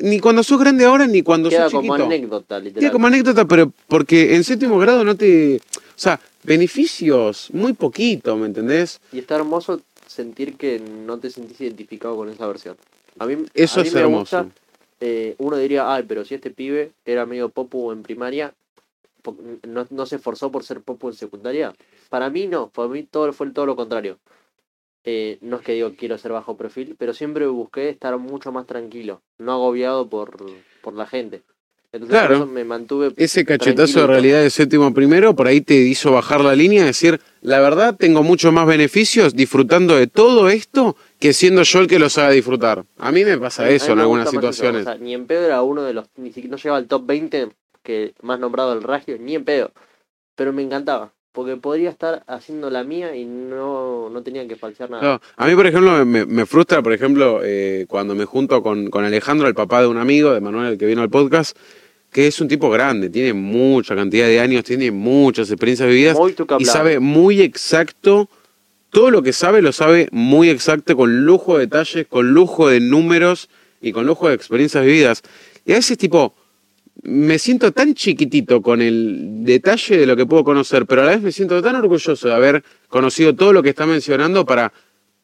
Ni 0.00 0.20
cuando 0.20 0.42
sos 0.44 0.58
grande 0.60 0.84
ahora, 0.84 1.06
ni 1.08 1.22
cuando 1.22 1.48
Queda 1.50 1.64
sos 1.64 1.72
como 1.80 1.94
chiquito. 1.94 2.04
anécdota, 2.06 2.58
literal. 2.60 2.80
Queda 2.80 2.92
como 2.92 3.06
anécdota, 3.08 3.44
pero 3.46 3.72
porque 3.88 4.36
en 4.36 4.44
séptimo 4.44 4.78
grado 4.78 5.04
no 5.04 5.16
te... 5.16 5.56
O 5.56 5.96
sea, 5.96 6.20
beneficios, 6.44 7.50
muy 7.52 7.72
poquito, 7.72 8.36
¿me 8.36 8.46
entendés? 8.46 9.00
Y 9.12 9.18
está 9.18 9.34
hermoso 9.36 9.80
sentir 10.06 10.56
que 10.56 10.78
no 10.80 11.18
te 11.18 11.30
sentís 11.30 11.60
identificado 11.60 12.16
con 12.16 12.28
esa 12.30 12.46
versión. 12.46 12.76
A 13.18 13.26
mí, 13.26 13.44
Eso 13.54 13.80
a 13.80 13.82
mí 13.82 13.88
es 13.88 13.94
me 13.94 14.00
hermoso. 14.00 14.44
gusta, 14.44 14.54
eh, 15.00 15.34
uno 15.38 15.56
diría, 15.56 15.92
ay, 15.92 16.04
pero 16.06 16.24
si 16.24 16.34
este 16.34 16.50
pibe 16.50 16.92
era 17.04 17.26
medio 17.26 17.48
popu 17.48 17.90
en 17.92 18.02
primaria, 18.02 18.54
no, 19.66 19.86
no 19.90 20.06
se 20.06 20.16
esforzó 20.16 20.50
por 20.50 20.64
ser 20.64 20.80
popu 20.80 21.08
en 21.08 21.14
secundaria. 21.14 21.74
Para 22.10 22.30
mí 22.30 22.46
no, 22.46 22.68
para 22.68 22.88
mí 22.88 23.02
todo 23.04 23.32
fue 23.32 23.50
todo 23.50 23.66
lo 23.66 23.74
contrario. 23.76 24.18
Eh, 25.04 25.38
no 25.42 25.56
es 25.56 25.62
que 25.62 25.72
digo 25.72 25.92
quiero 25.96 26.16
ser 26.18 26.32
bajo 26.32 26.56
perfil, 26.56 26.96
pero 26.98 27.12
siempre 27.12 27.46
busqué 27.46 27.90
estar 27.90 28.16
mucho 28.18 28.52
más 28.52 28.66
tranquilo, 28.66 29.20
no 29.38 29.52
agobiado 29.52 30.08
por, 30.08 30.36
por 30.82 30.94
la 30.94 31.06
gente. 31.06 31.42
Entonces 31.92 32.10
Claro. 32.18 32.28
por 32.28 32.36
eso 32.38 32.46
me 32.52 32.64
mantuve 32.64 33.12
Ese 33.16 33.44
cachetazo 33.44 34.00
de 34.00 34.06
realidad 34.08 34.42
de 34.42 34.50
séptimo 34.50 34.92
primero, 34.92 35.36
por 35.36 35.46
ahí 35.46 35.60
te 35.60 35.74
hizo 35.74 36.10
bajar 36.10 36.40
la 36.40 36.56
línea 36.56 36.82
y 36.82 36.86
decir, 36.86 37.20
la 37.40 37.60
verdad 37.60 37.94
tengo 37.96 38.24
muchos 38.24 38.52
más 38.52 38.66
beneficios 38.66 39.34
disfrutando 39.36 39.94
de 39.94 40.08
todo 40.08 40.48
esto 40.48 40.96
que 41.20 41.32
siendo 41.32 41.62
yo 41.62 41.78
el 41.80 41.86
que 41.86 42.00
los 42.00 42.18
haga 42.18 42.30
disfrutar. 42.30 42.84
A 42.98 43.12
mí 43.12 43.24
me 43.24 43.38
pasa 43.38 43.68
eso 43.70 43.92
en 43.92 44.00
algunas 44.00 44.24
eso, 44.26 44.32
situaciones. 44.32 44.80
o 44.82 44.84
sea, 44.84 44.96
ni 44.96 45.14
en 45.14 45.26
pedo 45.26 45.44
era 45.44 45.62
uno 45.62 45.82
de 45.84 45.92
los. 45.92 46.06
Ni 46.16 46.32
siquiera 46.32 46.50
no 46.50 46.56
llegaba 46.56 46.78
al 46.78 46.88
top 46.88 47.06
20 47.06 47.48
que 47.84 48.14
más 48.22 48.40
nombrado 48.40 48.72
el 48.72 48.82
Ragio, 48.82 49.16
ni 49.20 49.36
en 49.36 49.44
pedo. 49.44 49.70
Pero 50.34 50.52
me 50.52 50.62
encantaba. 50.62 51.12
Porque 51.34 51.56
podría 51.56 51.90
estar 51.90 52.22
haciendo 52.28 52.70
la 52.70 52.84
mía 52.84 53.16
y 53.16 53.24
no, 53.24 54.08
no 54.08 54.22
tenía 54.22 54.46
que 54.46 54.54
falsear 54.54 54.88
nada. 54.88 55.00
Claro, 55.00 55.20
A 55.36 55.48
mí, 55.48 55.56
por 55.56 55.66
ejemplo, 55.66 56.06
me, 56.06 56.24
me 56.24 56.46
frustra, 56.46 56.80
por 56.80 56.92
ejemplo, 56.92 57.40
eh, 57.42 57.86
cuando 57.88 58.14
me 58.14 58.24
junto 58.24 58.62
con, 58.62 58.88
con 58.88 59.04
Alejandro, 59.04 59.48
el 59.48 59.54
papá 59.54 59.80
de 59.80 59.88
un 59.88 59.96
amigo, 59.96 60.32
de 60.32 60.40
Manuel, 60.40 60.74
el 60.74 60.78
que 60.78 60.86
vino 60.86 61.02
al 61.02 61.10
podcast, 61.10 61.56
que 62.12 62.28
es 62.28 62.40
un 62.40 62.46
tipo 62.46 62.70
grande, 62.70 63.10
tiene 63.10 63.32
mucha 63.32 63.96
cantidad 63.96 64.28
de 64.28 64.38
años, 64.38 64.62
tiene 64.62 64.92
muchas 64.92 65.50
experiencias 65.50 65.88
vividas 65.88 66.16
y 66.60 66.64
sabe 66.66 67.00
muy 67.00 67.42
exacto, 67.42 68.30
todo 68.90 69.10
lo 69.10 69.20
que 69.24 69.32
sabe 69.32 69.60
lo 69.60 69.72
sabe 69.72 70.06
muy 70.12 70.50
exacto, 70.50 70.96
con 70.96 71.24
lujo 71.26 71.54
de 71.54 71.66
detalles, 71.66 72.06
con 72.06 72.32
lujo 72.32 72.68
de 72.68 72.78
números 72.78 73.50
y 73.82 73.90
con 73.90 74.06
lujo 74.06 74.28
de 74.28 74.34
experiencias 74.34 74.84
vividas. 74.84 75.22
Y 75.66 75.72
a 75.72 75.74
veces, 75.74 75.98
tipo, 75.98 76.36
me 77.02 77.38
siento 77.38 77.72
tan 77.72 77.94
chiquitito 77.94 78.62
con 78.62 78.80
el 78.80 79.44
detalle 79.44 79.98
de 79.98 80.06
lo 80.06 80.16
que 80.16 80.26
puedo 80.26 80.44
conocer, 80.44 80.86
pero 80.86 81.02
a 81.02 81.04
la 81.04 81.10
vez 81.12 81.22
me 81.22 81.32
siento 81.32 81.60
tan 81.62 81.76
orgulloso 81.76 82.28
de 82.28 82.34
haber 82.34 82.64
conocido 82.88 83.34
todo 83.34 83.52
lo 83.52 83.62
que 83.62 83.70
está 83.70 83.84
mencionando 83.86 84.46
para 84.46 84.72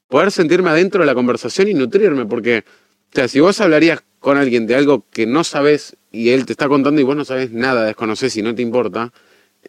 poder 0.09 0.31
sentirme 0.31 0.71
adentro 0.71 1.01
de 1.01 1.07
la 1.07 1.15
conversación 1.15 1.69
y 1.69 1.75
nutrirme, 1.75 2.27
porque, 2.27 2.65
o 3.13 3.15
sea, 3.15 3.29
si 3.29 3.41
vos 3.41 3.61
hablarías 3.61 4.03
con 4.19 4.37
alguien 4.37 4.67
de 4.67 4.75
algo 4.75 5.07
que 5.11 5.25
no 5.27 5.45
sabes 5.45 5.97
y 6.13 6.31
él 6.31 6.45
te 6.45 6.53
está 6.53 6.69
contando 6.69 7.01
y 7.01 7.05
vos 7.05 7.17
no 7.17 7.25
sabes 7.25 7.53
nada, 7.53 7.85
desconoces 7.85 8.37
y 8.37 8.43
no 8.43 8.55
te 8.55 8.61
importa, 8.63 9.13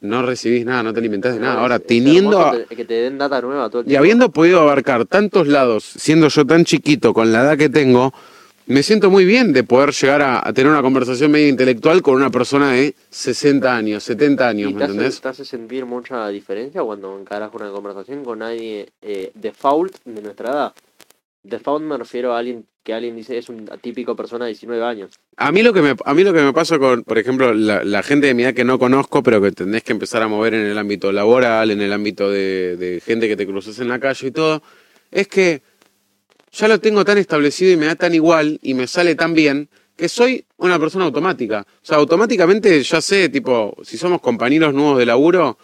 no 0.01 0.23
recibís 0.23 0.65
nada, 0.65 0.83
no 0.83 0.93
te 0.93 0.99
alimentás 0.99 1.35
de 1.35 1.39
nada. 1.41 1.61
Ahora, 1.61 1.79
teniendo... 1.79 2.51
te- 2.67 2.75
que 2.75 2.85
te 2.85 2.95
den 2.95 3.17
data 3.19 3.39
nueva 3.41 3.69
todo 3.69 3.83
el 3.83 3.91
y 3.91 3.95
habiendo 3.95 4.31
podido 4.31 4.59
abarcar 4.61 5.05
tantos 5.05 5.47
lados, 5.47 5.83
siendo 5.83 6.27
yo 6.29 6.45
tan 6.45 6.65
chiquito 6.65 7.13
con 7.13 7.31
la 7.31 7.41
edad 7.43 7.57
que 7.57 7.69
tengo, 7.69 8.13
me 8.67 8.83
siento 8.83 9.09
muy 9.09 9.25
bien 9.25 9.53
de 9.53 9.63
poder 9.63 9.91
llegar 9.91 10.21
a, 10.21 10.47
a 10.47 10.53
tener 10.53 10.71
una 10.71 10.81
conversación 10.81 11.31
media 11.31 11.47
intelectual 11.47 12.01
con 12.01 12.15
una 12.15 12.29
persona 12.29 12.71
de 12.73 12.95
60 13.09 13.75
años, 13.75 14.03
70 14.03 14.47
años, 14.47 14.71
¿Y 14.71 14.73
¿me 14.73 14.77
te 14.79 14.83
hace, 14.85 14.91
entendés? 14.93 15.21
te 15.21 15.27
hace 15.29 15.45
sentir 15.45 15.85
mucha 15.85 16.27
diferencia 16.29 16.81
cuando 16.83 17.19
encaras 17.19 17.51
una 17.53 17.71
conversación 17.71 18.23
con 18.23 18.39
nadie 18.39 18.89
eh, 19.01 19.31
default 19.35 19.95
de 20.05 20.21
nuestra 20.21 20.49
edad? 20.51 20.73
Default 21.43 21.83
me 21.83 21.97
refiero 21.97 22.33
a 22.33 22.39
alguien 22.39 22.65
que 22.83 22.93
alguien 22.93 23.15
dice 23.15 23.37
es 23.37 23.49
una 23.49 23.77
típico 23.77 24.15
persona 24.15 24.45
de 24.45 24.49
19 24.51 24.83
años. 24.83 25.11
A 25.37 25.51
mí 25.51 25.61
lo 25.63 25.71
que 25.73 25.81
me, 25.81 25.95
a 26.03 26.13
mí 26.13 26.23
lo 26.23 26.33
que 26.33 26.41
me 26.41 26.53
pasa 26.53 26.79
con, 26.79 27.03
por 27.03 27.17
ejemplo, 27.17 27.53
la, 27.53 27.83
la 27.83 28.03
gente 28.03 28.27
de 28.27 28.33
mi 28.33 28.43
edad 28.43 28.53
que 28.53 28.63
no 28.63 28.79
conozco, 28.79 29.21
pero 29.23 29.41
que 29.41 29.51
tenés 29.51 29.83
que 29.83 29.91
empezar 29.91 30.21
a 30.23 30.27
mover 30.27 30.53
en 30.55 30.65
el 30.65 30.77
ámbito 30.77 31.11
laboral, 31.11 31.69
en 31.71 31.81
el 31.81 31.93
ámbito 31.93 32.29
de, 32.29 32.77
de 32.77 32.99
gente 33.01 33.27
que 33.27 33.35
te 33.35 33.45
cruces 33.47 33.79
en 33.79 33.89
la 33.89 33.99
calle 33.99 34.27
y 34.27 34.31
todo, 34.31 34.63
es 35.11 35.27
que 35.27 35.61
ya 36.51 36.67
lo 36.67 36.79
tengo 36.79 37.05
tan 37.05 37.17
establecido 37.17 37.71
y 37.71 37.77
me 37.77 37.85
da 37.85 37.95
tan 37.95 38.13
igual 38.13 38.59
y 38.61 38.73
me 38.73 38.87
sale 38.87 39.15
tan 39.15 39.33
bien 39.33 39.69
que 39.95 40.09
soy 40.09 40.45
una 40.57 40.79
persona 40.79 41.05
automática. 41.05 41.65
O 41.67 41.85
sea, 41.85 41.97
automáticamente 41.97 42.81
ya 42.81 43.01
sé, 43.01 43.29
tipo, 43.29 43.75
si 43.83 43.97
somos 43.97 44.21
compañeros 44.21 44.73
nuevos 44.73 44.97
de 44.97 45.05
laburo, 45.05 45.57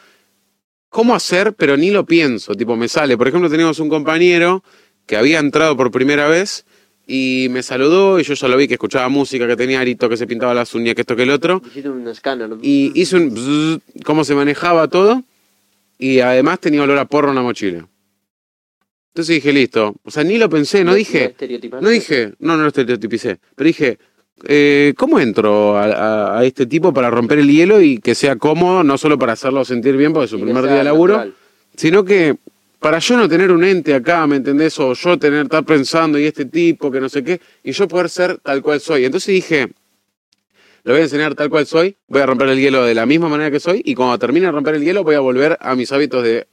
cómo 0.90 1.16
hacer, 1.16 1.54
pero 1.54 1.76
ni 1.76 1.92
lo 1.92 2.06
pienso, 2.06 2.54
tipo, 2.56 2.76
me 2.76 2.88
sale. 2.88 3.18
Por 3.18 3.28
ejemplo, 3.28 3.50
teníamos 3.50 3.80
un 3.80 3.90
compañero 3.90 4.64
que 5.06 5.18
había 5.18 5.40
entrado 5.40 5.76
por 5.76 5.92
primera 5.92 6.28
vez 6.28 6.66
y 7.08 7.48
me 7.50 7.64
saludó 7.64 8.20
y 8.20 8.24
yo 8.24 8.34
ya 8.34 8.48
lo 8.48 8.58
vi 8.58 8.68
que 8.68 8.76
escuchaba 8.76 9.08
música, 9.10 9.48
que 9.48 9.56
tenía 9.56 9.80
arito, 9.80 10.10
que 10.10 10.18
se 10.18 10.28
pintaba 10.28 10.54
las 10.54 10.76
uñas, 10.76 10.94
que 10.96 11.02
esto, 11.02 11.16
que 11.16 11.24
el 11.24 11.32
otro. 11.32 11.62
Hiciste 11.66 11.90
un 11.90 12.08
escáner. 12.08 12.50
Y 12.62 12.92
hice 13.00 13.16
un 13.16 13.34
bzzz, 13.34 14.04
cómo 14.04 14.24
se 14.24 14.36
manejaba 14.36 14.88
todo 14.88 15.24
y 15.98 16.20
además 16.20 16.60
tenía 16.60 16.84
olor 16.84 17.00
a 17.00 17.06
porro 17.06 17.30
en 17.30 17.36
la 17.36 17.42
mochila. 17.42 17.88
Entonces 19.18 19.34
dije, 19.38 19.52
listo. 19.52 19.96
O 20.04 20.12
sea, 20.12 20.24
ni 20.24 20.38
lo 20.38 20.48
pensé, 20.48 20.84
no 20.84 20.94
dije, 20.94 21.26
estereotipaste. 21.26 21.84
no 21.84 21.90
dije, 21.90 22.34
no, 22.38 22.56
no 22.56 22.62
lo 22.62 22.68
estereotipicé, 22.68 23.40
pero 23.56 23.66
dije, 23.68 23.98
eh, 24.46 24.94
¿cómo 24.96 25.20
entro 25.20 25.76
a, 25.76 25.86
a- 25.86 26.40
a 26.40 26.46
este 26.46 26.68
tipo 26.68 26.94
para 26.94 27.10
romper 27.10 27.40
el 27.40 27.50
hielo 27.52 27.82
y 27.82 27.98
que 27.98 28.14
sea 28.14 28.36
cómodo, 28.36 28.84
no 28.84 28.96
solo 29.00 29.18
para 29.18 29.34
hacerlo 29.34 29.66
sentir 29.66 29.98
bien 29.98 30.14
porque 30.14 30.26
es 30.26 30.30
su 30.30 30.40
primer 30.40 30.66
día 30.66 30.76
de 30.76 30.84
laburo, 30.84 31.14
natural. 31.18 31.34
sino 31.76 32.06
que 32.06 32.36
para 32.78 33.00
yo 33.00 33.18
no 33.18 33.28
tener 33.28 33.52
un 33.52 33.64
ente 33.64 33.96
acá, 33.96 34.28
¿me 34.28 34.36
entendés? 34.36 34.78
O 34.80 34.94
yo 34.94 35.18
tener, 35.18 35.46
estar 35.46 35.66
pensando, 35.66 36.20
y 36.20 36.26
este 36.26 36.46
tipo, 36.46 36.92
que 36.92 37.02
no 37.02 37.10
sé 37.10 37.24
qué, 37.24 37.42
y 37.64 37.72
yo 37.72 37.88
poder 37.88 38.10
ser 38.10 38.38
tal 38.38 38.62
cual 38.62 38.80
soy. 38.80 39.06
Entonces 39.06 39.34
dije, 39.34 39.68
le 40.84 40.92
voy 40.92 41.02
a 41.02 41.06
enseñar 41.06 41.34
tal 41.34 41.50
cual 41.50 41.66
soy, 41.66 41.96
voy 42.08 42.22
a 42.22 42.28
romper 42.28 42.50
el 42.50 42.60
hielo 42.60 42.86
de 42.86 42.94
la 42.94 43.08
misma 43.08 43.30
manera 43.30 43.50
que 43.50 43.60
soy, 43.60 43.82
y 43.84 43.96
cuando 43.96 44.20
termine 44.20 44.46
de 44.46 44.52
romper 44.52 44.76
el 44.76 44.84
hielo 44.84 45.04
voy 45.04 45.16
a 45.16 45.22
volver 45.22 45.58
a 45.60 45.74
mis 45.74 45.92
hábitos 45.92 46.24
de 46.24 46.46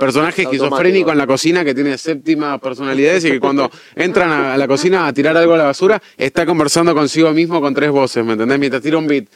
personaje 0.00 0.42
esquizofrénico 0.42 1.12
en 1.12 1.18
la 1.18 1.26
cocina 1.26 1.64
que 1.64 1.74
tiene 1.74 1.96
séptima 1.96 2.58
personalidades 2.58 3.24
y 3.26 3.30
que 3.30 3.38
cuando 3.38 3.70
entran 3.94 4.32
a, 4.32 4.56
la 4.56 4.66
cocina 4.66 5.06
a 5.06 5.12
tirar 5.12 5.36
algo 5.36 5.54
a 5.54 5.58
la 5.58 5.64
basura, 5.64 6.02
está 6.16 6.44
conversando 6.44 6.92
consigo 6.94 7.30
mismo 7.32 7.60
con 7.60 7.72
tres 7.72 7.90
voces, 7.90 8.24
¿me 8.24 8.32
entendés? 8.32 8.58
Mientras 8.58 8.82
tira 8.82 8.98
un 8.98 9.06
beat. 9.06 9.26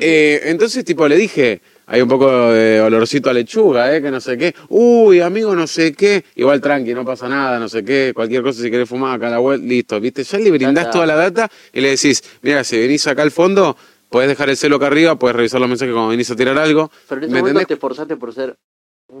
Eh, 0.00 0.40
entonces, 0.44 0.84
tipo, 0.84 1.06
le 1.06 1.16
dije, 1.16 1.60
hay 1.86 2.00
un 2.00 2.08
poco 2.08 2.52
de 2.52 2.80
olorcito 2.80 3.30
a 3.30 3.32
lechuga, 3.32 3.94
¿eh? 3.94 4.00
Que 4.00 4.10
no 4.10 4.20
sé 4.20 4.38
qué. 4.38 4.54
Uy, 4.68 5.20
amigo, 5.20 5.54
no 5.54 5.66
sé 5.66 5.92
qué. 5.92 6.24
Igual 6.34 6.60
tranqui, 6.60 6.94
no 6.94 7.04
pasa 7.04 7.28
nada, 7.28 7.58
no 7.58 7.68
sé 7.68 7.84
qué. 7.84 8.12
Cualquier 8.14 8.42
cosa, 8.42 8.62
si 8.62 8.70
querés 8.70 8.88
fumar 8.88 9.16
acá 9.16 9.28
a 9.28 9.30
la 9.30 9.38
vuelta, 9.38 9.66
listo, 9.66 10.00
¿viste? 10.00 10.24
Ya 10.24 10.38
le 10.38 10.50
brindás 10.50 10.90
toda 10.90 11.06
la 11.06 11.16
data 11.16 11.50
y 11.72 11.80
le 11.80 11.90
decís, 11.90 12.22
mira, 12.42 12.64
si 12.64 12.78
venís 12.78 13.06
acá 13.06 13.22
al 13.22 13.30
fondo, 13.30 13.76
podés 14.08 14.28
dejar 14.28 14.48
el 14.48 14.56
celo 14.56 14.76
acá 14.76 14.86
arriba, 14.86 15.16
podés 15.16 15.36
revisar 15.36 15.60
los 15.60 15.68
mensajes 15.68 15.92
cuando 15.92 16.10
venís 16.10 16.30
a 16.30 16.36
tirar 16.36 16.58
algo. 16.58 16.90
Pero 17.08 17.20
en 17.20 17.24
ese 17.24 17.32
¿me 17.32 17.38
momento 17.40 17.60
entendés? 17.60 17.68
te 17.68 17.74
esforzaste 17.74 18.16
por 18.16 18.32
ser 18.32 18.56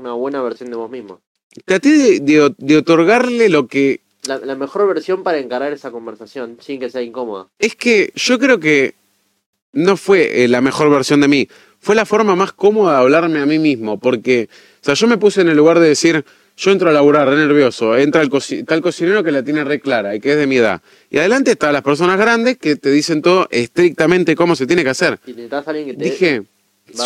una 0.06 0.14
buena 0.14 0.42
versión 0.42 0.70
de 0.70 0.76
vos 0.76 0.90
mismo. 0.90 1.20
Traté 1.64 1.90
de, 1.90 2.20
de- 2.20 2.54
de 2.56 2.76
otorgarle 2.76 3.48
lo 3.48 3.66
que... 3.66 4.00
La, 4.26 4.38
la 4.38 4.56
mejor 4.56 4.86
versión 4.88 5.22
para 5.22 5.38
encarar 5.38 5.72
esa 5.72 5.90
conversación 5.90 6.58
sin 6.60 6.80
que 6.80 6.90
sea 6.90 7.02
incómoda. 7.02 7.46
Es 7.58 7.76
que 7.76 8.12
yo 8.14 8.38
creo 8.38 8.58
que 8.58 8.94
no 9.72 9.96
fue 9.96 10.44
eh, 10.44 10.48
la 10.48 10.60
mejor 10.60 10.90
versión 10.90 11.20
de 11.20 11.28
mí. 11.28 11.48
Fue 11.80 11.94
la 11.94 12.04
forma 12.06 12.34
más 12.34 12.52
cómoda 12.52 12.92
de 12.94 12.98
hablarme 13.02 13.38
a 13.40 13.46
mí 13.46 13.58
mismo. 13.58 13.98
Porque, 14.00 14.48
o 14.80 14.84
sea, 14.84 14.94
yo 14.94 15.06
me 15.06 15.18
puse 15.18 15.42
en 15.42 15.48
el 15.48 15.56
lugar 15.56 15.78
de 15.78 15.88
decir, 15.88 16.24
yo 16.56 16.70
entro 16.72 16.90
a 16.90 16.92
laburar 16.92 17.28
re 17.28 17.36
nervioso, 17.36 17.96
entra 17.96 18.20
el, 18.22 18.30
coci- 18.30 18.64
el 18.68 18.80
cocinero 18.82 19.22
que 19.22 19.30
la 19.30 19.42
tiene 19.44 19.62
re 19.62 19.78
clara 19.78 20.14
y 20.16 20.20
que 20.20 20.32
es 20.32 20.36
de 20.38 20.46
mi 20.46 20.56
edad. 20.56 20.82
Y 21.10 21.18
adelante 21.18 21.52
están 21.52 21.72
las 21.72 21.82
personas 21.82 22.18
grandes 22.18 22.56
que 22.58 22.76
te 22.76 22.90
dicen 22.90 23.22
todo 23.22 23.46
estrictamente 23.50 24.34
cómo 24.34 24.56
se 24.56 24.66
tiene 24.66 24.82
que 24.82 24.90
hacer. 24.90 25.20
Y 25.26 25.30
necesitas 25.32 25.68
alguien 25.68 25.86
que 25.86 25.94
te 25.94 26.04
Dije, 26.04 26.42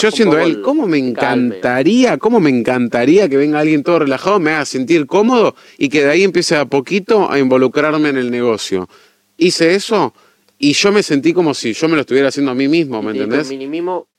yo 0.00 0.10
siendo 0.10 0.38
él, 0.38 0.62
¿cómo 0.62 0.86
me 0.86 0.98
encantaría, 0.98 2.18
cómo 2.18 2.40
me 2.40 2.50
encantaría 2.50 3.28
que 3.28 3.36
venga 3.36 3.60
alguien 3.60 3.82
todo 3.82 4.00
relajado, 4.00 4.38
me 4.40 4.52
haga 4.52 4.64
sentir 4.64 5.06
cómodo 5.06 5.54
y 5.78 5.88
que 5.88 6.04
de 6.04 6.10
ahí 6.10 6.22
empiece 6.22 6.56
a 6.56 6.64
poquito 6.64 7.30
a 7.30 7.38
involucrarme 7.38 8.08
en 8.10 8.16
el 8.18 8.30
negocio? 8.30 8.88
Hice 9.36 9.74
eso 9.74 10.14
y 10.58 10.74
yo 10.74 10.92
me 10.92 11.02
sentí 11.02 11.32
como 11.32 11.54
si 11.54 11.72
yo 11.72 11.88
me 11.88 11.94
lo 11.94 12.02
estuviera 12.02 12.28
haciendo 12.28 12.52
a 12.52 12.54
mí 12.54 12.68
mismo, 12.68 13.02
¿me 13.02 13.16
Y 13.16 13.20
entendés? 13.20 13.50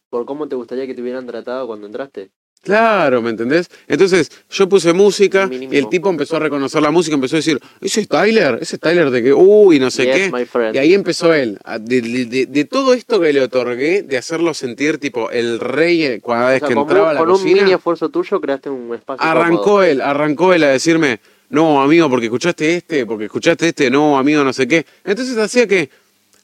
por 0.09 0.25
cómo 0.25 0.47
te 0.47 0.55
gustaría 0.55 0.85
que 0.85 0.93
te 0.93 1.01
hubieran 1.01 1.25
tratado 1.25 1.67
cuando 1.67 1.87
entraste. 1.87 2.31
Claro, 2.63 3.23
¿me 3.23 3.31
entendés? 3.31 3.69
Entonces 3.87 4.31
yo 4.51 4.69
puse 4.69 4.93
música 4.93 5.49
y 5.51 5.75
el 5.77 5.89
tipo 5.89 6.11
empezó 6.11 6.35
a 6.35 6.39
reconocer 6.39 6.79
la 6.83 6.91
música, 6.91 7.15
empezó 7.15 7.35
a 7.35 7.39
decir, 7.39 7.59
ese 7.81 8.01
es 8.01 8.07
Tyler, 8.07 8.59
ese 8.61 8.75
es 8.75 8.79
Tyler 8.79 9.09
de 9.09 9.23
que, 9.23 9.33
uy, 9.33 9.79
no 9.79 9.89
sé 9.89 10.05
Yes, 10.05 10.31
qué. 10.31 10.71
Y 10.73 10.77
ahí 10.77 10.93
empezó 10.93 11.33
él, 11.33 11.57
de, 11.79 12.01
de- 12.01 12.25
de- 12.25 12.45
de 12.45 12.65
todo 12.65 12.93
esto 12.93 13.19
que 13.19 13.33
le 13.33 13.41
otorgué, 13.41 14.03
de 14.03 14.15
hacerlo 14.15 14.53
sentir 14.53 14.99
tipo 14.99 15.31
el 15.31 15.59
rey 15.59 16.03
eh, 16.03 16.21
cada 16.23 16.45
O 16.45 16.49
vez 16.49 16.59
sea, 16.59 16.67
que 16.67 16.75
con, 16.75 16.83
entraba 16.83 17.05
un- 17.05 17.09
a 17.09 17.13
la 17.13 17.19
con 17.19 17.29
un 17.31 17.35
cocina. 17.37 17.61
mini 17.63 17.73
esfuerzo 17.73 18.09
tuyo 18.09 18.39
creaste 18.39 18.69
un 18.69 18.93
espacio 18.93 19.27
Arrancó 19.27 19.63
cómodo. 19.63 19.83
él, 19.83 19.99
arrancó 20.01 20.53
él 20.53 20.63
a 20.63 20.67
decirme, 20.69 21.19
no, 21.49 21.81
amigo, 21.81 22.09
porque 22.11 22.27
escuchaste 22.27 22.75
este, 22.75 23.07
porque 23.07 23.25
escuchaste 23.25 23.69
este, 23.69 23.89
no, 23.89 24.19
amigo, 24.19 24.43
no 24.43 24.53
sé 24.53 24.67
qué. 24.67 24.85
Entonces 25.03 25.35
hacía 25.39 25.65
que, 25.67 25.89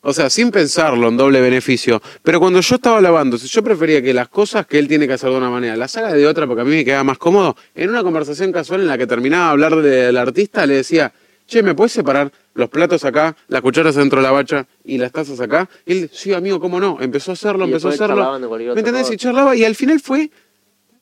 o 0.01 0.13
sea, 0.13 0.29
sin 0.29 0.51
pensarlo 0.51 1.07
en 1.07 1.17
doble 1.17 1.41
beneficio, 1.41 2.01
pero 2.23 2.39
cuando 2.39 2.61
yo 2.61 2.75
estaba 2.75 3.01
lavando, 3.01 3.37
si 3.37 3.47
yo 3.47 3.63
prefería 3.63 4.01
que 4.01 4.13
las 4.13 4.29
cosas 4.29 4.65
que 4.65 4.79
él 4.79 4.87
tiene 4.87 5.07
que 5.07 5.13
hacer 5.13 5.29
de 5.29 5.37
una 5.37 5.49
manera, 5.49 5.75
las 5.75 5.95
haga 5.97 6.13
de 6.13 6.25
otra 6.27 6.45
porque 6.47 6.61
a 6.61 6.65
mí 6.65 6.71
me 6.71 6.85
quedaba 6.85 7.03
más 7.03 7.17
cómodo, 7.17 7.55
en 7.75 7.89
una 7.89 8.03
conversación 8.03 8.51
casual 8.51 8.81
en 8.81 8.87
la 8.87 8.97
que 8.97 9.07
terminaba 9.07 9.45
de 9.45 9.51
hablar 9.51 9.75
del 9.81 10.17
artista, 10.17 10.65
le 10.65 10.75
decía, 10.75 11.11
che, 11.47 11.63
¿me 11.63 11.73
puedes 11.73 11.93
separar 11.93 12.31
los 12.53 12.69
platos 12.69 13.05
acá, 13.05 13.35
las 13.47 13.61
cucharas 13.61 13.95
dentro 13.95 14.19
de 14.19 14.23
la 14.23 14.31
bacha 14.31 14.67
y 14.83 14.97
las 14.97 15.11
tazas 15.11 15.39
acá? 15.39 15.69
Y 15.85 15.93
él, 15.93 16.09
sí, 16.13 16.33
amigo, 16.33 16.59
¿cómo 16.59 16.79
no? 16.79 16.97
Empezó 16.99 17.31
a 17.31 17.33
hacerlo, 17.33 17.65
Y 17.65 17.69
empezó 17.69 17.87
a 17.87 17.91
hacerlo. 17.91 18.39
¿Me 18.39 18.79
entendés? 18.79 19.11
Y 19.11 19.17
charlaba 19.17 19.55
y 19.55 19.63
al 19.63 19.75
final 19.75 19.99
fue 19.99 20.29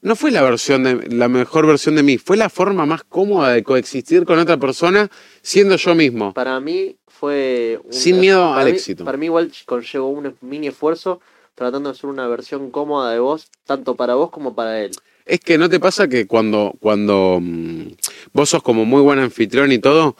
no 0.05 0.15
fue 0.15 0.29
la 0.31 0.41
versión 0.43 0.83
de 0.83 1.07
la 1.09 1.27
mejor 1.27 1.65
versión 1.65 1.95
de 1.95 2.03
mí, 2.03 2.17
fue 2.17 2.37
la 2.37 2.49
forma 2.49 2.85
más 2.85 3.03
cómoda 3.03 3.51
de 3.51 3.63
coexistir 3.63 4.23
con 4.23 4.37
otra 4.39 4.57
persona 4.57 5.09
siendo 5.41 5.75
yo 5.77 5.95
mismo. 5.95 6.33
Para 6.33 6.59
mí 6.59 6.95
fue... 7.07 7.79
un- 7.83 7.91
Sin 7.91 8.19
miedo 8.19 8.53
al 8.53 8.65
mí- 8.65 8.71
éxito. 8.71 9.03
Para 9.03 9.17
mí 9.17 9.25
igual 9.25 9.51
conllevó 9.65 10.09
un 10.09 10.35
mini 10.41 10.67
esfuerzo 10.67 11.21
tratando 11.55 11.89
de 11.89 11.95
hacer 11.97 12.09
una 12.09 12.27
versión 12.27 12.69
cómoda 12.69 13.11
de 13.11 13.19
vos, 13.19 13.47
tanto 13.65 13.95
para 13.95 14.13
vos 14.15 14.29
como 14.29 14.53
para 14.53 14.79
él. 14.81 14.91
Es 15.25 15.39
que 15.39 15.57
no 15.57 15.69
te 15.69 15.79
pasa 15.79 16.07
que 16.07 16.27
cuando 16.27 16.75
cuando 16.79 17.39
mm, 17.41 17.87
vos 18.33 18.49
sos 18.49 18.61
como 18.61 18.85
muy 18.85 19.01
buen 19.01 19.17
anfitrión 19.17 19.71
y 19.71 19.79
todo, 19.79 20.15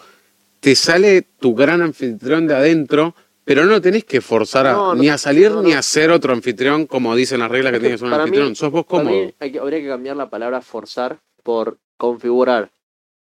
te 0.61 0.75
sale 0.75 1.21
tu 1.39 1.53
gran 1.53 1.83
anfitrión 1.83 2.47
de 2.47 2.55
adentro, 2.55 3.13
pero 3.45 3.65
no 3.65 3.79
tenés 3.79 4.03
que 4.03 4.19
forzar 4.19 4.67
a, 4.67 4.73
No, 4.73 4.93
no, 4.95 5.01
ni 5.01 5.07
a 5.09 5.17
salir 5.17 5.51
no, 5.51 5.61
ni 5.61 5.71
a 5.73 5.81
ser 5.81 6.11
otro 6.11 6.33
anfitrión 6.33 6.87
como 6.87 7.15
dicen 7.15 7.39
las 7.39 7.49
reglas 7.49 7.71
que 7.71 7.77
Es 7.77 7.81
que 7.81 7.87
tienes 7.87 8.01
un 8.01 8.09
para 8.09 8.23
mí- 8.25 8.29
anfitrión. 8.29 8.55
sos 8.55 8.71
vos 8.71 8.85
cómodo. 8.85 9.09
mí 9.11 9.33
hay 9.39 9.51
que- 9.53 9.59
habría 9.59 9.79
que 9.79 9.87
cambiar 9.87 10.17
la 10.17 10.29
palabra 10.29 10.61
forzar 10.61 11.19
por 11.43 11.77
configurar. 11.97 12.71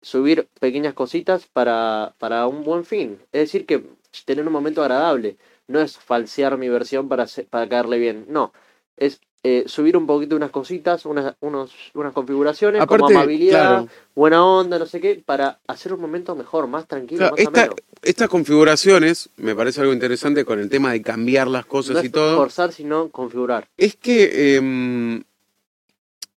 Subir 0.02 0.48
pequeñas 0.60 0.94
cositas 0.94 1.46
para, 1.52 2.14
para 2.18 2.46
un 2.46 2.64
buen 2.64 2.84
fin. 2.84 3.18
Es 3.32 3.40
decir, 3.42 3.66
que 3.66 3.84
tener 4.24 4.46
un 4.46 4.52
momento 4.52 4.82
agradable. 4.82 5.36
No 5.68 5.80
es 5.80 5.98
falsear 5.98 6.56
mi 6.58 6.68
versión 6.68 7.08
para, 7.08 7.26
para 7.50 7.68
caerle 7.68 7.98
bien. 7.98 8.24
No. 8.28 8.52
Es 8.96 9.20
eh, 9.42 9.64
subir 9.66 9.96
un 9.96 10.06
poquito 10.06 10.34
unas 10.36 10.50
cositas, 10.50 11.06
unas, 11.06 11.34
unos, 11.40 11.72
unas 11.94 12.12
configuraciones 12.12 12.80
como 12.86 13.06
Aparte, 13.06 13.14
amabilidad, 13.14 13.62
claro. 13.68 13.88
buena 14.14 14.44
onda, 14.44 14.78
no 14.78 14.86
sé 14.86 15.00
qué, 15.00 15.22
para 15.24 15.60
hacer 15.66 15.92
un 15.92 16.00
momento 16.00 16.34
mejor, 16.34 16.66
más 16.66 16.86
tranquilo, 16.88 17.18
Claro, 17.20 17.36
más 17.36 17.46
esta- 17.46 17.74
estas 18.02 18.28
configuraciones 18.28 19.30
me 19.36 19.54
parece 19.54 19.80
algo 19.80 19.92
interesante 19.92 20.44
con 20.44 20.58
el 20.60 20.68
tema 20.68 20.92
de 20.92 21.02
cambiar 21.02 21.48
las 21.48 21.66
cosas 21.66 21.94
No 21.96 22.02
y 22.02 22.06
es 22.06 22.12
todo. 22.12 22.36
forzar, 22.36 22.72
sino 22.72 23.08
configurar. 23.10 23.68
es 23.76 23.96
que 23.96 25.22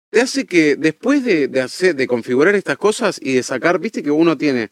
te 0.09 0.21
hace 0.21 0.45
que 0.45 0.75
después 0.75 1.23
de, 1.23 1.47
de 1.47 1.61
hacer, 1.61 1.95
de 1.95 2.07
configurar 2.07 2.55
estas 2.55 2.77
cosas 2.77 3.19
y 3.21 3.33
de 3.33 3.43
sacar, 3.43 3.79
viste 3.79 4.01
que 4.01 4.11
uno 4.11 4.37
tiene 4.37 4.69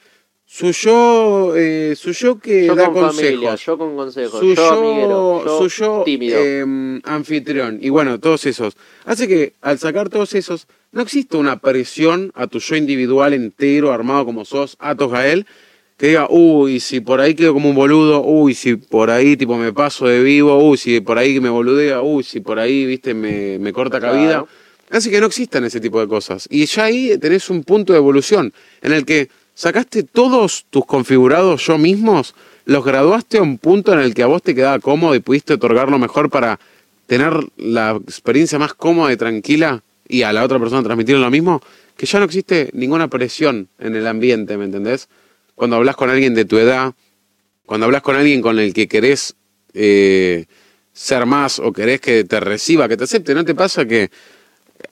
su 0.47 0.71
yo, 0.71 1.53
eh, 1.55 1.95
su 1.97 2.11
yo 2.11 2.39
que 2.39 2.67
Yo 2.67 2.75
da 2.75 2.85
con 2.85 2.93
consejos, 2.93 3.15
familia, 3.25 3.55
yo 3.55 3.77
con 3.77 3.95
consejos, 3.95 4.39
su 4.39 4.53
yo 4.53 4.69
amiguero, 4.71 5.43
yo 5.45 5.57
su 5.57 5.67
yo, 5.83 6.03
tímido. 6.05 6.39
em, 6.39 7.01
anfitrión 7.03 7.79
y 7.81 7.89
bueno, 7.89 8.19
todos 8.19 8.45
esos. 8.45 8.77
Hace 9.05 9.27
que 9.27 9.53
al 9.61 9.79
sacar 9.79 10.09
todos 10.09 10.33
esos 10.35 10.67
no 10.91 11.01
existe 11.01 11.35
una 11.37 11.57
presión 11.59 12.31
a 12.35 12.47
tu 12.47 12.59
yo 12.59 12.75
individual 12.75 13.33
entero, 13.33 13.91
armado 13.91 14.23
como 14.25 14.45
sos, 14.45 14.77
Atos 14.79 15.11
Gael, 15.11 15.45
que 15.97 16.07
diga, 16.09 16.27
uy, 16.29 16.79
si 16.79 16.99
por 17.01 17.19
ahí 17.21 17.33
quedo 17.35 17.53
como 17.53 17.69
un 17.69 17.75
boludo, 17.75 18.21
uy, 18.21 18.53
si 18.53 18.75
por 18.75 19.09
ahí 19.09 19.35
tipo 19.35 19.57
me 19.57 19.73
paso 19.73 20.07
de 20.07 20.21
vivo, 20.21 20.57
uy, 20.57 20.77
si 20.77 21.01
por 21.01 21.17
ahí 21.17 21.39
me 21.39 21.49
boludea, 21.49 22.01
uy, 22.01 22.23
si 22.23 22.39
por 22.39 22.59
ahí, 22.59 22.85
viste, 22.85 23.13
me, 23.13 23.57
me 23.59 23.73
corta 23.73 23.99
Claro. 23.99 24.13
cabida. 24.15 24.45
Hace 24.91 25.09
que 25.09 25.19
no 25.19 25.25
existan 25.25 25.65
ese 25.65 25.79
tipo 25.81 25.99
de 25.99 26.07
cosas. 26.07 26.47
Y 26.51 26.65
ya 26.67 26.83
ahí 26.85 27.17
tenés 27.17 27.49
un 27.49 27.63
punto 27.63 27.91
de 27.93 27.97
evolución 27.99 28.53
en 28.81 28.91
el 28.93 29.03
que 29.05 29.29
sacaste 29.55 30.03
todos 30.03 30.65
tus 30.69 30.85
configurados 30.85 31.65
yo 31.65 31.79
mismos, 31.79 32.35
los 32.65 32.85
graduaste 32.85 33.39
a 33.39 33.41
un 33.41 33.57
punto 33.57 33.93
en 33.93 33.99
el 33.99 34.13
que 34.13 34.21
a 34.21 34.27
vos 34.27 34.43
te 34.43 34.53
quedaba 34.53 34.79
cómodo 34.79 35.15
y 35.15 35.19
pudiste 35.19 35.53
otorgar 35.53 35.89
lo 35.89 35.97
mejor 35.97 36.29
para 36.29 36.59
tener 37.07 37.33
la 37.57 37.99
experiencia 38.03 38.59
más 38.59 38.73
cómoda 38.73 39.11
y 39.13 39.17
tranquila 39.17 39.81
y 40.07 40.21
a 40.23 40.33
la 40.33 40.43
otra 40.43 40.59
persona 40.59 40.83
transmitir 40.83 41.17
lo 41.17 41.31
mismo, 41.31 41.61
que 41.97 42.05
ya 42.05 42.19
no 42.19 42.25
existe 42.25 42.69
ninguna 42.73 43.07
presión 43.07 43.69
en 43.79 43.95
el 43.95 44.05
ambiente, 44.05 44.57
¿me 44.57 44.65
entendés? 44.65 45.07
Cuando 45.55 45.77
hablas 45.77 45.95
con 45.95 46.09
alguien 46.09 46.35
de 46.35 46.45
tu 46.45 46.57
edad, 46.57 46.93
cuando 47.65 47.85
hablas 47.85 48.01
con 48.01 48.15
alguien 48.15 48.41
con 48.41 48.59
el 48.59 48.73
que 48.73 48.87
querés 48.87 49.35
eh, 49.73 50.45
ser 50.93 51.25
más 51.25 51.59
o 51.59 51.71
querés 51.71 52.01
que 52.01 52.23
te 52.23 52.39
reciba, 52.39 52.87
que 52.87 52.97
te 52.97 53.05
acepte, 53.05 53.33
¿no 53.33 53.45
te 53.45 53.55
pasa 53.55 53.85
que 53.85 54.11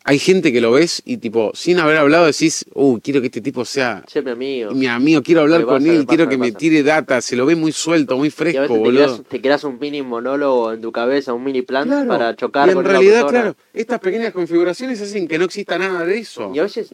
hay 0.03 0.19
gente 0.19 0.51
que 0.51 0.61
lo 0.61 0.71
ves 0.71 1.01
y 1.05 1.17
tipo, 1.17 1.51
sin 1.53 1.79
haber 1.79 1.97
hablado 1.97 2.25
decís, 2.25 2.65
uh, 2.73 2.99
quiero 2.99 3.21
que 3.21 3.27
este 3.27 3.41
tipo 3.41 3.65
sea 3.65 4.03
Che, 4.07 4.21
mi 4.21 4.31
amigo. 4.31 4.71
mi 4.71 4.87
amigo, 4.87 5.21
quiero 5.23 5.41
hablar 5.41 5.65
con 5.65 5.85
él, 5.85 6.05
quiero 6.05 6.27
que 6.29 6.37
me 6.37 6.51
tire 6.51 6.83
data, 6.83 7.21
se 7.21 7.35
lo 7.35 7.45
ve 7.45 7.55
muy 7.55 7.71
suelto, 7.71 8.17
muy 8.17 8.29
a 8.29 8.31
fresco, 8.31 8.61
te 8.73 8.79
boludo. 8.79 8.91
creas, 9.05 9.21
te 9.29 9.41
creas 9.41 9.63
un 9.63 9.77
mini 9.79 10.01
monólogo 10.01 10.71
en 10.73 10.81
tu 10.81 10.91
cabeza, 10.91 11.33
un 11.33 11.43
mini 11.43 11.61
plan 11.61 11.87
Claro. 11.87 12.07
para 12.07 12.35
chocar 12.35 12.67
y 12.67 12.71
en 12.71 12.75
con 12.75 12.85
realidad, 12.85 13.27
claro, 13.27 13.55
estas 13.73 13.99
pequeñas 13.99 14.33
configuraciones 14.33 15.01
hacen 15.01 15.27
que 15.27 15.37
no 15.37 15.45
exista 15.45 15.77
nada 15.77 16.05
de 16.05 16.17
eso. 16.19 16.51
Y 16.53 16.59
a 16.59 16.63
veces, 16.63 16.93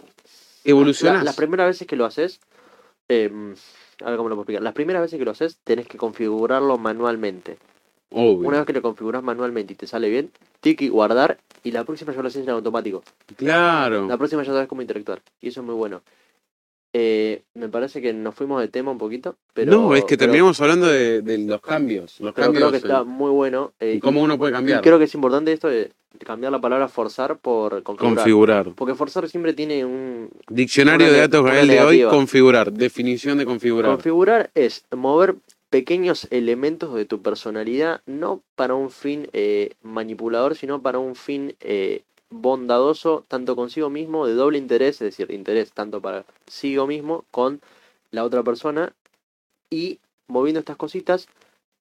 Evolucionás. 0.64 1.20
la- 1.20 1.24
las 1.26 1.36
primeras 1.36 1.68
veces 1.68 1.88
que 1.88 1.96
lo 1.96 2.06
haces, 2.06 2.40
eh, 3.08 3.30
a 4.04 4.10
ver 4.10 4.18
cómo 4.18 4.30
lo 4.30 4.36
puedo 4.36 4.44
explicar. 4.44 4.62
Las 4.64 4.74
primeras 4.74 5.02
veces 5.02 5.18
que 5.20 5.26
lo 5.26 5.32
haces, 5.32 5.58
tenés 5.64 5.88
que 5.88 5.98
configurarlo 5.98 6.78
manualmente. 6.78 7.58
Obvio. 8.12 8.48
Una 8.48 8.58
vez 8.58 8.66
que 8.66 8.74
lo 8.74 8.82
configuras 8.82 9.22
manualmente 9.22 9.74
y 9.74 9.76
te 9.76 9.86
sale 9.88 10.10
bien, 10.10 10.32
tiki, 10.62 10.90
guardar, 10.90 11.38
y 11.64 11.72
la 11.72 11.84
próxima 11.84 12.14
ya 12.14 12.22
lo 12.22 12.28
haces 12.28 12.44
en 12.44 12.50
automático. 12.50 13.04
Claro. 13.36 14.08
La 14.08 14.18
próxima 14.18 14.44
ya 14.44 14.52
sabes 14.54 14.68
cómo 14.68 14.82
interactuar. 14.82 15.22
Y 15.42 15.50
eso 15.50 15.60
es 15.62 15.66
muy 15.66 15.76
bueno. 15.76 16.02
Eh, 16.92 17.44
me 17.54 17.70
parece 17.70 18.02
que 18.02 18.12
nos 18.14 18.34
fuimos 18.34 18.60
de 18.62 18.68
tema 18.68 18.90
un 18.90 18.98
poquito, 18.98 19.36
pero... 19.54 19.72
no, 19.72 19.94
es 19.94 20.02
que 20.06 20.18
pero- 20.18 20.22
terminamos 20.32 20.60
hablando 20.60 20.88
de, 20.88 21.22
de 21.22 21.38
los 21.38 21.62
cambios. 21.62 22.20
Los 22.20 22.34
Pero 22.34 22.46
cambios 22.48 22.62
creo 22.62 22.72
que 22.72 22.78
está 22.78 23.04
muy 23.04 23.30
bueno. 23.30 23.74
eh, 23.80 23.94
y 23.98 24.00
cómo 24.00 24.24
uno 24.24 24.40
puede 24.40 24.54
y 24.54 24.56
cambiar. 24.56 24.82
creo 24.82 24.98
que 24.98 25.04
es 25.06 25.14
importante 25.14 25.54
esto 25.54 25.68
de 25.68 25.92
cambiar 26.26 26.52
la 26.52 26.60
palabra 26.60 26.88
forzar 26.88 27.38
por 27.38 27.84
configurar. 27.84 28.16
Configurar. 28.16 28.72
Porque 28.74 28.96
forzar 28.96 29.30
siempre 29.30 29.54
tiene 29.54 29.86
un... 29.86 30.30
Diccionario 30.50 31.12
de 31.12 31.20
datos 31.20 31.46
Gael 31.46 31.68
de 31.68 31.82
hoy, 31.84 32.04
configurar. 32.10 32.72
Definición 32.74 33.38
de 33.38 33.46
configurar. 33.46 33.92
Configurar 33.92 34.50
es 34.56 34.84
mover 34.96 35.36
pequeños 35.70 36.28
elementos 36.32 36.94
de 36.96 37.06
tu 37.06 37.22
personalidad, 37.22 38.02
no 38.06 38.42
para 38.56 38.76
un 38.76 38.90
fin 38.90 39.30
eh, 39.34 39.76
manipulador, 39.82 40.56
sino 40.56 40.82
para 40.82 41.00
un 41.00 41.16
fin 41.16 41.56
eh, 41.60 42.04
bondadoso, 42.30 43.26
tanto 43.28 43.56
consigo 43.56 43.90
mismo, 43.90 44.26
de 44.28 44.34
doble 44.34 44.58
interés, 44.58 44.96
es 44.96 45.18
decir, 45.18 45.32
interés 45.32 45.72
tanto 45.72 46.02
para 46.02 46.24
consigo 46.46 46.88
mismo 46.88 47.26
con 47.32 47.62
la 48.12 48.24
otra 48.24 48.44
persona, 48.44 48.94
y 49.70 50.00
moviendo 50.28 50.60
estas 50.60 50.78
cositas, 50.78 51.28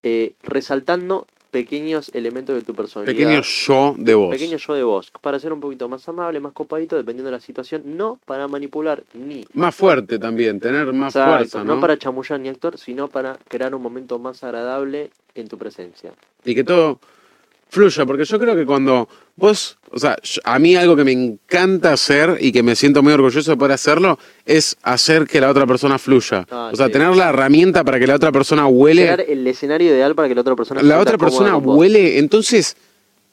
eh, 0.03 0.35
resaltando 0.43 1.27
pequeños 1.51 2.11
elementos 2.15 2.55
de 2.55 2.63
tu 2.63 2.75
personalidad. 2.75 3.15
Pequeño 3.17 3.41
yo 3.43 3.95
de 3.99 4.15
vos. 4.15 4.31
Pequeño 4.31 4.57
yo 4.59 4.75
de 4.75 4.83
vos, 4.83 5.11
para 5.21 5.39
ser 5.39 5.53
un 5.53 5.61
poquito 5.61 5.89
más 5.89 6.09
amable, 6.09 6.41
más 6.41 6.53
copadito, 6.53 6.97
dependiendo 6.97 7.31
de 7.31 7.37
la 7.37 7.41
situación, 7.41 7.83
no 7.97 8.19
para 8.27 8.49
manipular 8.49 9.03
ni 9.15 9.45
Más 9.55 9.75
fuerte 9.75 10.19
también, 10.19 10.61
tener 10.61 10.93
más 10.93 11.15
Exacto, 11.17 11.37
fuerza, 11.37 11.65
¿no? 11.65 11.75
no 11.77 11.81
para 11.81 11.97
chamullar 11.99 12.39
ni 12.41 12.49
actor, 12.49 12.77
sino 12.79 13.09
para 13.09 13.39
crear 13.49 13.75
un 13.75 13.83
momento 13.83 14.19
más 14.19 14.45
agradable 14.45 15.11
en 15.35 15.49
tu 15.49 15.57
presencia. 15.59 16.13
y 16.45 16.55
que 16.55 16.65
todo 16.65 16.99
fluya, 17.71 18.07
porque 18.07 18.25
yo 18.25 18.39
creo 18.39 18.57
que 18.57 18.65
cuando 18.65 19.09
vos, 19.37 19.79
o 19.91 19.99
sea, 19.99 20.17
yo- 20.23 20.41
a 20.45 20.59
mí 20.59 20.75
algo 20.75 20.97
que 20.97 21.05
me 21.05 21.13
encanta 21.13 21.93
hacer 21.93 22.39
y 22.41 22.51
que 22.53 22.63
me 22.63 22.75
siento 22.75 23.03
muy 23.03 23.13
orgulloso 23.13 23.51
de 23.51 23.57
poder 23.57 23.73
hacerlo 23.73 24.19
es 24.47 24.77
hacer 24.83 25.27
que 25.27 25.41
la 25.41 25.51
otra 25.51 25.67
persona 25.67 25.99
fluya. 25.99 26.47
Ah, 26.51 26.71
o 26.73 26.77
sea, 26.77 26.87
sí. 26.87 26.93
tener 26.93 27.15
la 27.15 27.29
herramienta 27.29 27.85
para 27.85 27.99
que 27.99 28.07
la 28.07 28.15
otra 28.17 28.33
persona 28.33 28.67
huele, 28.67 29.03
Crear 29.03 29.21
el 29.29 29.47
escenario 29.47 29.91
ideal 29.91 30.15
para 30.15 30.29
que 30.29 30.35
la 30.35 30.41
otra 30.41 30.57
persona 30.57 30.83
la 30.83 30.99
otra 30.99 31.19
persona 31.19 31.57
huele, 31.57 32.19
entonces 32.19 32.77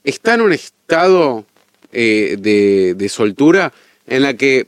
está 0.04 0.34
en 0.36 0.42
un 0.42 0.54
estado 0.54 1.46
eh, 1.94 2.36
de, 2.40 2.94
de 2.96 3.10
soltura 3.10 3.72
en 4.06 4.22
la 4.24 4.34
que 4.36 4.68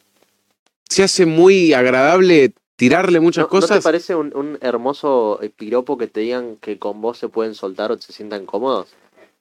se 0.89 1.03
hace 1.03 1.26
muy 1.26 1.74
agradable 1.74 2.53
tirarle 2.78 3.20
muchas 3.20 3.41
¿No, 3.43 3.49
¿No 3.51 3.59
te 3.59 3.68
cosas. 3.68 3.84
parece 3.84 4.15
un, 4.15 4.32
un 4.36 4.57
hermoso 4.61 5.39
piropo 5.57 5.97
que 5.97 6.07
te 6.07 6.22
digan 6.22 6.55
que 6.61 6.78
con 6.80 7.01
vos 7.01 7.18
se 7.18 7.28
pueden 7.28 7.53
soltar 7.53 7.91
o 7.91 7.97
se 7.97 8.13
sientan 8.13 8.45
cómodos? 8.45 8.88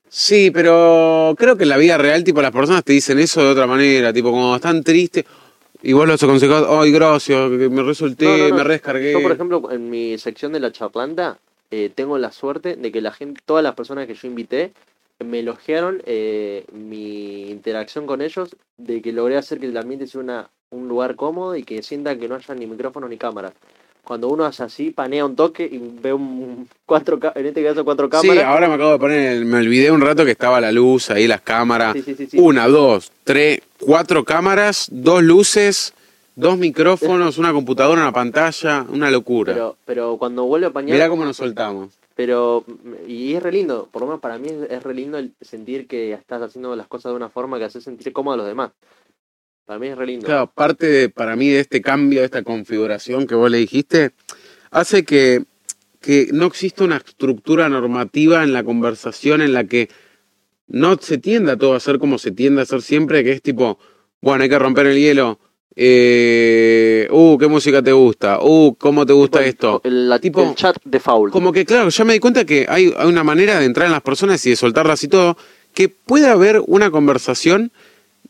Sí, 0.09 0.51
pero 0.51 1.35
creo 1.37 1.57
que 1.57 1.65
en 1.65 1.69
la 1.69 1.77
vida 1.77 1.99
real, 1.99 2.25
tipo, 2.25 2.41
las 2.41 2.53
personas 2.53 2.85
te 2.85 2.93
dicen 2.93 3.19
eso 3.19 3.43
de 3.43 3.51
otra 3.51 3.67
manera, 3.67 4.13
tipo, 4.13 4.31
como 4.31 4.55
están 4.55 4.83
tristes, 4.83 5.25
y 5.83 5.93
vos 5.93 6.07
los 6.07 6.23
aconsejás, 6.23 6.65
ay, 6.69 6.91
gracias, 6.93 7.51
que 7.51 7.69
me 7.69 7.83
resulté, 7.83 8.25
No, 8.25 8.37
no, 8.37 8.49
no. 8.49 8.55
me 8.57 8.65
redescargué. 8.65 9.13
Yo, 9.13 9.23
por 9.23 9.33
ejemplo, 9.33 9.71
en 9.71 9.91
mi 9.91 10.17
sección 10.19 10.53
de 10.53 10.61
la 10.61 10.73
chaplanta, 10.73 11.39
eh, 11.71 11.91
tengo 11.95 12.19
la 12.19 12.33
suerte 12.33 12.77
de 12.77 12.93
que 12.93 13.01
la 13.01 13.13
gente, 13.13 13.41
todas 13.45 13.63
las 13.63 13.75
personas 13.75 14.07
que 14.07 14.15
yo 14.15 14.29
invité, 14.29 14.73
me 15.25 15.41
elogiaron 15.41 16.03
eh, 16.07 16.65
mi 16.73 17.51
interacción 17.51 18.07
con 18.07 18.23
ellos, 18.23 18.57
de 18.77 19.03
que 19.03 19.13
logré 19.13 19.37
hacer 19.37 19.59
que 19.59 19.67
el 19.67 19.77
ambiente 19.77 20.07
sea 20.07 20.21
una, 20.21 20.51
un 20.71 20.89
lugar 20.89 21.17
cómodo 21.17 21.57
y 21.57 21.63
que 21.65 21.83
sientan 21.83 22.19
que 22.21 22.29
no 22.29 22.37
haya 22.37 22.55
ni 22.55 22.67
micrófono 22.67 23.09
ni 23.09 23.17
cámara. 23.17 23.53
Cuando 24.07 24.29
uno 24.29 24.45
hace 24.45 24.63
así, 24.63 24.93
panea 24.93 25.25
un 25.25 25.35
toque 25.35 25.65
y 25.65 25.79
ve 25.79 26.13
un 26.13 26.69
cuatro, 26.87 27.19
en 27.35 27.47
este 27.47 27.65
caso 27.65 27.85
cuatro 27.85 28.07
Sí, 28.07 28.11
cámaras. 28.13 28.45
ahora 28.45 28.69
me 28.69 28.75
acabo 28.75 28.93
de 28.93 28.99
poner, 29.01 29.33
el- 29.33 29.45
me 29.47 29.59
olvidé 29.59 29.91
un 29.91 30.01
rato 30.01 30.25
que 30.25 30.31
estaba 30.31 30.61
la 30.61 30.71
luz 30.71 31.11
ahí, 31.11 31.27
las 31.27 31.41
cámaras. 31.41 31.95
Sí, 31.95 32.03
sí, 32.03 32.15
sí, 32.15 32.27
sí. 32.27 32.39
Una, 32.39 32.69
dos, 32.69 33.11
tres, 33.25 33.59
cuatro 33.81 34.25
cámaras, 34.25 34.87
dos 34.93 35.25
luces, 35.25 35.93
dos 36.37 36.57
micrófonos, 36.57 37.37
una 37.39 37.53
computadora, 37.53 38.01
una 38.03 38.13
pantalla, 38.13 38.87
una 38.89 39.11
locura. 39.11 39.53
pero, 39.53 39.77
pero 39.85 40.17
cuando 40.19 40.45
vuelve 40.45 40.69
a 40.69 40.71
pañar, 40.71 40.93
Mirá 40.95 41.09
cómo 41.09 41.25
nos 41.25 41.37
soltamos. 41.39 41.93
Pero, 42.15 42.65
y 43.09 43.35
es 43.35 43.43
re 43.43 43.51
lindo, 43.51 43.89
por 43.91 44.03
lo 44.03 44.07
menos 44.07 44.21
para 44.21 44.39
mí 44.39 44.47
es, 44.49 44.71
es 44.71 44.83
re 44.85 44.95
lindo 44.95 45.19
el 45.19 45.33
sentir 45.41 45.89
que 45.89 46.13
estás 46.13 46.41
haciendo 46.43 46.77
las 46.77 46.87
cosas 46.87 47.11
de 47.11 47.17
una 47.17 47.29
forma 47.29 47.59
que 47.59 47.65
hace 47.65 47.81
sentir 47.81 48.13
cómodo 48.13 48.35
a 48.35 48.37
los 48.37 48.47
demás. 48.47 48.71
Para 49.67 49.79
mí 49.81 49.89
es 49.89 49.97
re 49.99 50.07
lindo. 50.07 50.27
Claro, 50.27 50.51
parte 50.55 50.87
de, 50.87 51.09
para 51.09 51.35
mí 51.35 51.49
de 51.49 51.61
este 51.61 51.83
cambio, 51.83 52.21
de 52.21 52.27
esta 52.27 52.43
configuración 52.43 53.27
que 53.27 53.35
vos 53.35 53.51
le 53.51 53.59
dijiste, 53.59 54.13
hace 54.71 55.05
que, 55.05 55.43
que 56.01 56.29
no 56.33 56.47
exista 56.47 56.85
una 56.85 56.99
estructura 56.99 57.69
normativa 57.69 58.45
en 58.45 58.53
la 58.53 58.63
conversación 58.63 59.43
en 59.43 59.53
la 59.53 59.65
que 59.65 59.89
no 60.69 60.97
se 61.01 61.19
tienda 61.19 61.57
todo 61.57 61.75
a 61.75 61.79
hacer 61.79 61.99
como 61.99 62.19
se 62.19 62.31
tiende 62.31 62.61
a 62.61 62.63
hacer 62.63 62.81
siempre, 62.83 63.25
que 63.25 63.33
es 63.33 63.43
tipo, 63.43 63.79
bueno, 64.21 64.45
hay 64.45 64.49
que 64.49 64.59
romper 64.59 64.87
el 64.87 64.99
hielo. 64.99 65.41
Eh, 65.75 67.07
uh, 67.11 67.37
¿qué 67.37 67.49
música 67.49 67.83
te 67.83 67.93
gusta? 67.93 68.39
Uh, 68.41 68.75
¿cómo 68.77 69.05
te 69.05 69.13
gusta 69.13 69.39
Tipo, 69.41 69.49
esto? 69.49 69.81
El, 69.85 70.09
la- 70.09 70.19
Tipo, 70.19 70.43
el 70.49 70.55
chat 70.55 70.77
de 70.85 71.01
foul. 71.01 71.31
Como 71.31 71.53
que, 71.53 71.65
claro, 71.65 71.89
ya 71.89 72.05
me 72.05 72.13
di 72.15 72.19
cuenta 72.21 72.45
que 72.45 72.67
hay, 72.69 72.95
hay 72.97 73.07
una 73.09 73.25
manera 73.25 73.59
de 73.59 73.67
entrar 73.67 73.87
en 73.87 73.93
las 73.93 74.01
personas 74.03 74.45
y 74.47 74.51
de 74.51 74.57
soltarlas 74.57 75.03
y 75.05 75.09
todo, 75.09 75.37
que 75.75 75.89
puede 75.89 76.29
haber 76.29 76.63
una 76.67 76.91
conversación 76.91 77.73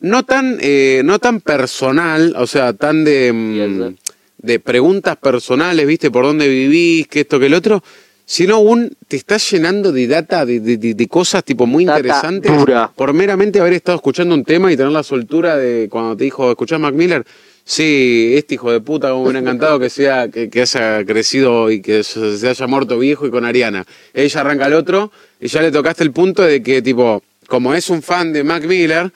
no 0.00 0.24
tan, 0.24 0.58
eh, 0.60 1.02
no 1.04 1.18
tan 1.18 1.40
personal, 1.40 2.34
o 2.38 2.46
sea, 2.46 2.72
tan 2.72 3.04
de, 3.04 3.32
mm, 3.32 3.94
de 4.38 4.60
preguntas 4.60 5.16
personales, 5.16 5.86
¿viste? 5.86 6.10
Por 6.10 6.24
dónde 6.24 6.48
vivís, 6.48 7.08
que 7.08 7.20
esto, 7.20 7.38
que 7.40 7.46
el 7.46 7.54
otro, 7.54 7.82
sino 8.24 8.58
un, 8.60 8.92
te 9.08 9.16
estás 9.16 9.48
llenando 9.50 9.92
de 9.92 10.06
data, 10.06 10.44
de, 10.44 10.60
de- 10.60 11.08
cosas 11.08 11.44
tipo 11.44 11.66
muy 11.66 11.84
Data 11.84 11.98
interesantes, 12.00 12.56
dura. 12.56 12.90
por 12.94 13.12
meramente 13.12 13.60
haber 13.60 13.72
estado 13.74 13.96
escuchando 13.96 14.34
un 14.34 14.44
tema 14.44 14.72
y 14.72 14.76
tener 14.76 14.92
la 14.92 15.02
soltura 15.02 15.56
de 15.56 15.88
cuando 15.88 16.16
te 16.16 16.24
dijo, 16.24 16.50
¿escuchás 16.50 16.80
Mac 16.80 16.94
Miller? 16.94 17.24
Sí, 17.64 18.34
este 18.36 18.54
hijo 18.54 18.70
de 18.70 18.80
puta, 18.80 19.08
como 19.10 19.24
me 19.24 19.30
hubiera 19.30 19.40
encantado 19.40 19.78
que 19.80 19.90
sea, 19.90 20.28
que, 20.28 20.48
que 20.48 20.60
haya 20.62 21.04
crecido 21.04 21.68
y 21.70 21.80
que 21.82 22.04
se, 22.04 22.38
se 22.38 22.48
haya 22.48 22.66
muerto 22.68 22.96
viejo 22.98 23.26
y 23.26 23.30
con 23.30 23.44
Ariana. 23.44 23.84
Ella 24.14 24.40
arranca 24.40 24.66
al 24.66 24.74
otro 24.74 25.10
y 25.40 25.48
ya 25.48 25.62
le 25.62 25.72
tocaste 25.72 26.04
el 26.04 26.12
punto 26.12 26.42
de 26.42 26.62
que, 26.62 26.80
tipo, 26.80 27.22
como 27.48 27.74
es 27.74 27.90
un 27.90 28.02
fan 28.02 28.32
de 28.32 28.44
Mac 28.44 28.64
Miller, 28.66 29.12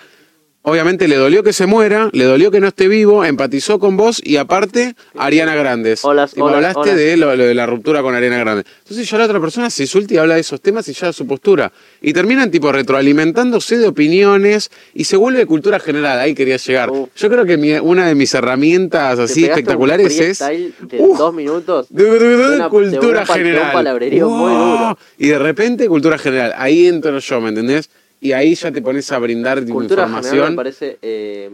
obviamente 0.63 1.09
le 1.09 1.17
dolió 1.17 1.43
que 1.43 1.53
se 1.53 1.67
muera, 1.67 2.11
le 2.13 2.25
dolió 2.25 2.51
que 2.51 2.61
no 2.61 2.69
esté 2.69 2.87
vivo, 2.89 3.25
empatizó 3.25 3.79
con 3.79 3.97
vos 3.97 4.21
y 4.23 4.37
aparte 4.37 4.95
Ariana 5.17 5.55
Grandes. 5.55 6.05
Hola, 6.05 6.27
Tipo, 6.27 6.45
hola, 6.45 6.57
hablaste 6.57 6.81
hola. 6.81 6.95
de 6.95 7.17
lo, 7.17 7.35
lo 7.37 7.45
de 7.45 7.55
la 7.55 7.67
ruptura 7.67 8.03
con 8.03 8.15
Ariana 8.15 8.39
Grande. 8.39 8.65
Entonces 8.83 9.09
ya 9.09 9.19
la 9.19 9.25
otra 9.25 9.41
persona 9.41 9.71
se 9.71 9.87
suelta 9.87 10.15
y 10.15 10.17
habla 10.19 10.35
de 10.35 10.41
esos 10.41 10.61
temas 10.61 10.87
y 10.89 10.93
ya 10.93 11.13
su 11.13 11.27
postura. 11.27 11.73
Y 12.03 12.13
terminan 12.13 12.51
tipo 12.51 12.71
retroalimentándose 12.73 13.79
de 13.79 13.89
opiniones 13.89 14.71
y 14.95 15.05
se 15.05 15.17
vuelve 15.17 15.47
cultura 15.47 15.81
general. 15.81 16.19
Ahí 16.21 16.35
quería 16.35 16.57
llegar. 16.59 16.91
Uf. 16.91 17.09
Yo 17.17 17.29
creo 17.31 17.45
que 17.47 17.57
mi- 17.57 17.73
una 17.79 18.07
de 18.07 18.15
mis 18.15 18.35
herramientas 18.35 19.19
así 19.19 19.43
pegaste 19.43 19.45
un 19.45 19.51
espectaculares 19.59 20.21
es 20.21 20.39
de 20.39 20.73
Uf. 20.99 21.19
dos 21.19 21.35
minutos. 21.35 21.87
de, 21.91 22.05
de- 22.05 22.19
de- 22.19 22.37
de 22.37 22.55
una- 22.57 22.69
cultura 22.69 23.25
de 23.25 23.31
un 23.31 23.37
general. 23.37 23.73
palabrerío 23.73 24.29
muy 24.29 24.53
duro. 24.53 24.99
Y 25.19 25.29
de 25.29 25.39
repente 25.39 25.89
cultura 25.89 26.19
general. 26.19 26.53
Ahí 26.57 26.87
entro 26.87 27.19
yo, 27.19 27.41
¿me 27.41 27.49
entendés? 27.49 27.89
Y 28.21 28.33
ahí 28.33 28.55
ya 28.55 28.71
te 28.71 28.83
pones 28.83 29.11
a 29.13 29.19
brindar 29.19 29.65
Cultura 29.65 30.03
general 30.07 30.23
me 30.25 30.29
información. 30.29 30.57
parece 30.57 30.99
eh, 31.03 31.51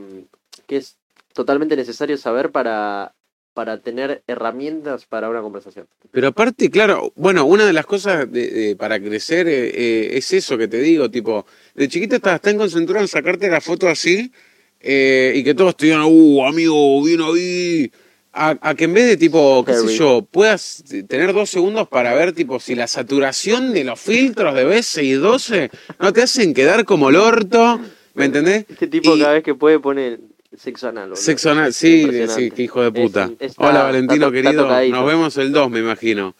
que 0.66 0.76
es 0.78 0.96
totalmente 1.32 1.76
necesario 1.76 2.16
saber 2.16 2.50
para, 2.50 3.14
para 3.54 3.78
tener 3.78 4.22
herramientas 4.26 5.06
para 5.06 5.28
una 5.30 5.42
conversación. 5.42 5.86
Pero 6.10 6.28
aparte, 6.28 6.70
claro, 6.70 7.12
bueno, 7.14 7.44
una 7.44 7.66
de 7.66 7.72
las 7.72 7.86
cosas 7.86 8.30
de- 8.30 8.50
de- 8.50 8.76
para 8.76 8.98
crecer 8.98 9.46
eh, 9.48 9.68
eh, 9.74 10.10
es 10.18 10.32
eso 10.32 10.58
que 10.58 10.66
te 10.68 10.78
digo, 10.80 11.10
tipo, 11.10 11.46
de 11.74 11.88
chiquita 11.88 12.16
estás 12.16 12.40
tan 12.40 12.56
concentrado 12.56 13.02
en 13.02 13.08
sacarte 13.08 13.48
la 13.48 13.60
foto 13.60 13.88
así 13.88 14.32
eh, 14.80 15.32
y 15.36 15.44
que 15.44 15.54
todos 15.54 15.76
te 15.76 15.86
digan, 15.86 16.02
uh, 16.04 16.44
amigo, 16.46 17.02
vino 17.04 17.32
ahí. 17.32 17.90
A, 18.38 18.58
a 18.60 18.74
que 18.74 18.84
en 18.84 18.92
vez 18.92 19.06
de 19.06 19.16
tipo, 19.16 19.64
qué 19.64 19.72
sé 19.72 19.96
yo, 19.96 20.20
puedas 20.30 20.84
tener 21.08 21.32
dos 21.32 21.48
segundos 21.48 21.88
para 21.88 22.12
ver 22.14 22.32
tipo 22.34 22.60
si 22.60 22.74
la 22.74 22.86
saturación 22.86 23.72
de 23.72 23.82
los 23.82 23.98
filtros 23.98 24.54
de 24.54 24.66
B612 24.66 25.70
no 26.00 26.12
te 26.12 26.22
hacen 26.22 26.52
quedar 26.52 26.84
como 26.84 27.08
el 27.08 27.16
orto, 27.16 27.80
¿me 28.12 28.26
entendés? 28.26 28.66
Este 28.68 28.88
tipo 28.88 29.16
Y- 29.16 29.20
cada 29.20 29.32
vez 29.32 29.42
que 29.42 29.54
puede 29.54 29.78
pone 29.80 30.18
sexo 30.54 30.88
anal. 30.88 31.16
Sexo 31.16 31.50
anal, 31.52 31.72
sí, 31.72 32.06
sí, 32.28 32.50
qué 32.50 32.62
hijo 32.64 32.82
de 32.82 32.92
puta. 32.92 33.30
Es- 33.40 33.52
está- 33.52 33.68
Hola 33.68 33.82
Valentino 33.84 34.26
está 34.26 34.30
to- 34.30 34.36
está 34.36 34.78
querido, 34.80 34.96
nos 34.96 35.06
vemos 35.06 35.36
el 35.38 35.52
2 35.52 35.70
me 35.70 35.78
imagino. 35.80 36.34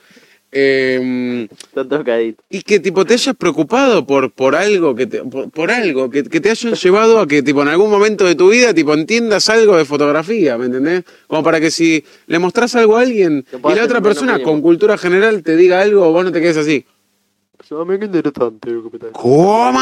Eh, 0.53 1.49
y 2.49 2.63
que 2.63 2.81
tipo 2.81 3.05
te 3.05 3.15
hayas 3.15 3.35
preocupado 3.37 4.07
por, 4.07 4.33
por 4.33 4.55
algo, 4.55 4.95
que 4.95 5.07
te, 5.07 5.23
por, 5.23 5.51
por 5.51 5.71
algo, 5.71 6.09
que, 6.09 6.25
que 6.25 6.41
te 6.41 6.51
hayan 6.51 6.75
llevado 6.75 7.21
a 7.21 7.27
que 7.27 7.43
tipo 7.43 7.63
en 7.63 7.69
algún 7.69 7.91
momento 7.91 8.25
de 8.25 8.37
tu 8.37 8.51
vida 8.51 8.73
tipo 8.73 8.95
entiendas 8.95 9.51
algo 9.51 9.77
de 9.77 9.85
fotografía, 9.85 10.57
¿me 10.57 10.67
entendés? 10.67 11.05
Como 11.27 11.43
para 11.43 11.61
que 11.61 11.71
si 11.71 12.05
le 12.27 12.39
mostrás 12.39 12.75
algo 12.77 12.97
a 12.97 13.03
alguien 13.03 13.45
y 13.53 13.75
la 13.75 13.85
otra 13.85 14.01
persona 14.01 14.35
mínimo. 14.35 14.51
con 14.51 14.63
cultura 14.63 14.97
general 14.97 15.43
te 15.43 15.57
diga 15.57 15.81
algo, 15.81 16.11
vos 16.13 16.25
no 16.25 16.33
te 16.33 16.41
quedes 16.41 16.57
así. 16.57 16.87
interesante 17.71 18.71
¿Cómo? 19.13 19.81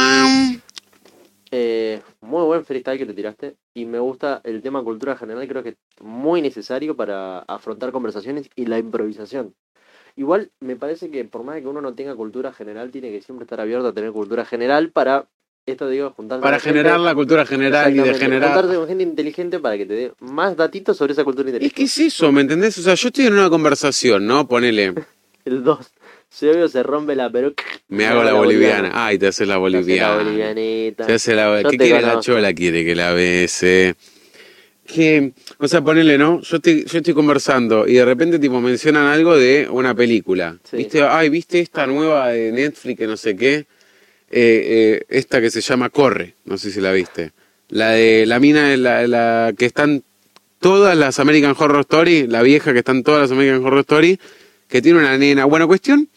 Eh, 1.50 2.00
muy 2.20 2.44
buen 2.46 2.64
freestyle 2.64 2.98
que 2.98 3.06
te 3.06 3.14
tiraste 3.14 3.54
y 3.74 3.84
me 3.84 4.00
gusta 4.00 4.40
el 4.42 4.60
tema 4.60 4.82
cultura 4.82 5.16
general, 5.16 5.46
creo 5.46 5.62
que 5.62 5.68
es 5.68 5.76
muy 6.00 6.42
necesario 6.42 6.96
para 6.96 7.40
afrontar 7.40 7.92
conversaciones 7.92 8.48
y 8.56 8.66
la 8.66 8.78
improvisación. 8.78 9.54
Igual 10.16 10.50
me 10.60 10.76
parece 10.76 11.10
que 11.10 11.24
por 11.24 11.42
más 11.44 11.60
que 11.60 11.66
uno 11.66 11.80
no 11.80 11.94
tenga 11.94 12.14
cultura 12.14 12.52
general, 12.52 12.90
tiene 12.90 13.10
que 13.10 13.20
siempre 13.20 13.44
estar 13.44 13.60
abierto 13.60 13.88
a 13.88 13.92
tener 13.92 14.12
cultura 14.12 14.44
general 14.44 14.90
para, 14.90 15.26
esto 15.66 15.88
digo, 15.88 16.10
juntarse 16.10 16.42
Para 16.42 16.60
gente- 16.60 16.78
generar 16.78 17.00
la 17.00 17.14
cultura 17.14 17.44
general 17.44 17.94
y 17.96 17.98
de 17.98 18.14
generar... 18.14 18.52
Juntarse 18.52 18.76
con 18.76 18.86
gente 18.86 19.02
inteligente 19.02 19.58
para 19.58 19.76
que 19.76 19.86
te 19.86 19.94
dé 19.94 20.12
más 20.20 20.56
datitos 20.56 20.96
sobre 20.96 21.14
esa 21.14 21.24
cultura 21.24 21.48
Es 21.48 21.54
inteligente. 21.54 21.74
que 21.76 21.82
es 21.84 21.98
eso, 21.98 22.30
¿me 22.30 22.42
entendés? 22.42 22.78
O 22.78 22.82
sea, 22.82 22.94
yo 22.94 23.08
estoy 23.08 23.26
en 23.26 23.32
una 23.32 23.50
conversación, 23.50 24.24
¿no? 24.26 24.46
Ponele, 24.46 24.94
El 25.44 25.64
2. 25.64 25.78
Se 26.28 26.50
obvio 26.50 26.66
se 26.68 26.82
rompe 26.82 27.14
la 27.14 27.30
pero 27.30 27.52
me 27.88 28.06
hago 28.06 28.24
la 28.24 28.32
boliviana. 28.34 28.90
Ay, 28.94 29.18
te 29.18 29.28
haces 29.28 29.46
la 29.46 29.54
hace 29.54 29.60
boliviana. 29.60 30.16
La 30.16 30.22
bolivianita. 30.24 31.06
Se 31.06 31.12
hace 31.12 31.34
la 31.34 31.60
Yo 31.62 31.68
¿Qué 31.70 31.76
te 31.78 31.84
quiere 31.84 32.02
la 32.02 32.18
chola? 32.20 32.52
Quiere 32.54 32.84
que 32.84 32.94
la 32.96 33.12
bese. 33.12 33.94
Que, 34.86 35.32
o 35.58 35.66
sea, 35.66 35.82
ponele, 35.82 36.18
¿no? 36.18 36.40
Yo 36.42 36.56
estoy, 36.56 36.84
yo 36.84 36.98
estoy 36.98 37.14
conversando 37.14 37.88
y 37.88 37.94
de 37.94 38.04
repente 38.04 38.38
tipo 38.38 38.60
mencionan 38.60 39.06
algo 39.06 39.36
de 39.36 39.66
una 39.70 39.94
película. 39.94 40.58
Sí. 40.70 40.76
¿Viste? 40.76 41.02
Ay, 41.02 41.30
¿viste 41.30 41.60
esta 41.60 41.86
nueva 41.86 42.28
de 42.28 42.52
Netflix 42.52 42.98
que 42.98 43.06
no 43.06 43.16
sé 43.16 43.34
qué? 43.34 43.54
Eh, 43.56 43.66
eh, 44.30 45.02
esta 45.08 45.40
que 45.40 45.50
se 45.50 45.60
llama 45.60 45.90
Corre, 45.90 46.34
no 46.44 46.58
sé 46.58 46.70
si 46.70 46.80
la 46.80 46.92
viste. 46.92 47.32
La 47.68 47.90
de 47.90 48.26
la 48.26 48.38
mina, 48.40 48.76
la, 48.76 49.06
la 49.06 49.54
que 49.56 49.64
están 49.64 50.02
todas 50.60 50.96
las 50.96 51.18
American 51.18 51.54
Horror 51.58 51.80
Story, 51.80 52.26
la 52.26 52.42
vieja 52.42 52.72
que 52.72 52.80
están 52.80 53.02
todas 53.02 53.22
las 53.22 53.30
American 53.30 53.64
Horror 53.64 53.80
Story, 53.80 54.18
que 54.68 54.82
tiene 54.82 54.98
una 54.98 55.16
nena. 55.16 55.44
Bueno, 55.44 55.66
cuestión 55.66 56.08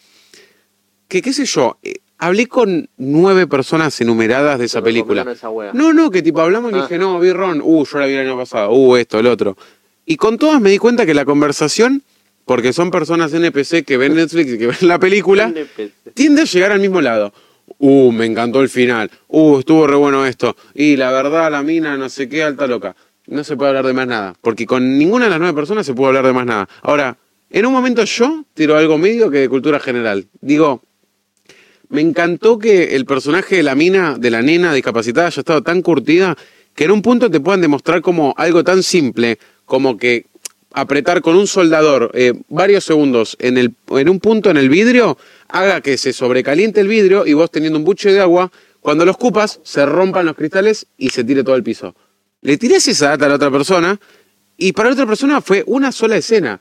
que, 1.08 1.22
qué 1.22 1.32
sé 1.32 1.46
yo, 1.46 1.78
eh, 1.82 1.96
hablé 2.18 2.46
con 2.46 2.88
nueve 2.96 3.46
personas 3.46 4.00
enumeradas 4.00 4.58
de 4.58 4.66
esa 4.66 4.82
película. 4.82 5.22
esa. 5.30 5.48
No, 5.72 5.92
no, 5.92 6.10
que 6.10 6.22
tipo 6.22 6.40
hablamos 6.40 6.72
y 6.72 6.76
Ah. 6.76 6.82
dije, 6.82 6.98
no, 6.98 7.18
vi 7.20 7.32
Ron, 7.32 7.60
uh, 7.62 7.84
yo 7.84 7.98
la 7.98 8.06
vi 8.06 8.14
el 8.14 8.26
año 8.26 8.36
pasado, 8.36 8.72
uh, 8.72 8.96
esto, 8.96 9.18
el 9.18 9.26
otro. 9.26 9.56
Y 10.04 10.16
con 10.16 10.38
todas 10.38 10.60
me 10.60 10.70
di 10.70 10.78
cuenta 10.78 11.04
que 11.06 11.14
la 11.14 11.24
conversación, 11.24 12.02
porque 12.44 12.72
son 12.72 12.90
personas 12.90 13.32
NPC 13.34 13.84
que 13.84 13.96
ven 13.96 14.14
Netflix 14.14 14.52
y 14.52 14.58
que 14.58 14.66
ven 14.68 14.76
la 14.82 14.98
película, 14.98 15.52
tiende 16.14 16.42
a 16.42 16.44
llegar 16.44 16.72
al 16.72 16.80
mismo 16.80 17.00
lado. 17.00 17.32
Uh, 17.78 18.10
me 18.10 18.24
encantó 18.24 18.62
el 18.62 18.70
final. 18.70 19.10
Uh, 19.28 19.58
estuvo 19.58 19.86
re 19.86 19.96
bueno 19.96 20.24
esto. 20.24 20.56
Y 20.74 20.96
la 20.96 21.12
verdad, 21.12 21.50
la 21.52 21.62
mina, 21.62 21.96
no 21.98 22.08
sé 22.08 22.28
qué, 22.28 22.42
alta 22.42 22.66
loca. 22.66 22.96
No 23.26 23.44
se 23.44 23.56
puede 23.56 23.68
hablar 23.68 23.86
de 23.86 23.92
más 23.92 24.06
nada. 24.08 24.34
Porque 24.40 24.64
con 24.64 24.98
ninguna 24.98 25.26
de 25.26 25.30
las 25.32 25.38
nueve 25.38 25.54
personas 25.54 25.84
se 25.84 25.92
puede 25.92 26.08
hablar 26.08 26.24
de 26.26 26.32
más 26.32 26.46
nada. 26.46 26.66
Ahora, 26.80 27.18
en 27.50 27.66
un 27.66 27.72
momento 27.74 28.02
yo 28.04 28.44
tiro 28.54 28.74
algo 28.76 28.96
medio 28.96 29.30
que 29.30 29.38
de 29.40 29.48
cultura 29.50 29.78
general. 29.78 30.26
Digo, 30.40 30.82
me 31.88 32.00
encantó 32.00 32.58
que 32.58 32.96
el 32.96 33.06
personaje 33.06 33.56
de 33.56 33.62
la 33.62 33.74
mina, 33.74 34.16
de 34.18 34.30
la 34.30 34.42
nena 34.42 34.74
discapacitada, 34.74 35.28
haya 35.28 35.40
estado 35.40 35.62
tan 35.62 35.82
curtida 35.82 36.36
que 36.74 36.84
en 36.84 36.90
un 36.90 37.02
punto 37.02 37.30
te 37.30 37.40
puedan 37.40 37.60
demostrar 37.60 38.02
como 38.02 38.34
algo 38.36 38.62
tan 38.62 38.82
simple 38.82 39.38
como 39.64 39.96
que 39.96 40.26
apretar 40.72 41.22
con 41.22 41.34
un 41.34 41.46
soldador 41.46 42.10
eh, 42.14 42.34
varios 42.48 42.84
segundos 42.84 43.36
en, 43.40 43.74
un 44.08 44.20
punto 44.20 44.50
en 44.50 44.56
el 44.56 44.68
vidrio 44.68 45.18
haga 45.48 45.80
que 45.80 45.96
se 45.96 46.12
sobrecaliente 46.12 46.80
el 46.80 46.88
vidrio 46.88 47.26
y 47.26 47.32
vos 47.32 47.50
teniendo 47.50 47.78
un 47.78 47.84
buche 47.84 48.12
de 48.12 48.20
agua, 48.20 48.52
cuando 48.80 49.04
lo 49.04 49.10
escupas, 49.10 49.60
se 49.64 49.84
rompan 49.86 50.26
los 50.26 50.36
cristales 50.36 50.86
y 50.96 51.08
se 51.10 51.24
tire 51.24 51.42
todo 51.42 51.56
el 51.56 51.62
piso. 51.62 51.94
Le 52.42 52.56
tirás 52.58 52.86
esa 52.86 53.08
data 53.08 53.26
a 53.26 53.28
la 53.30 53.34
otra 53.36 53.50
persona 53.50 53.98
y 54.56 54.72
para 54.72 54.90
la 54.90 54.94
otra 54.94 55.06
persona 55.06 55.40
fue 55.40 55.64
una 55.66 55.90
sola 55.90 56.16
escena. 56.16 56.60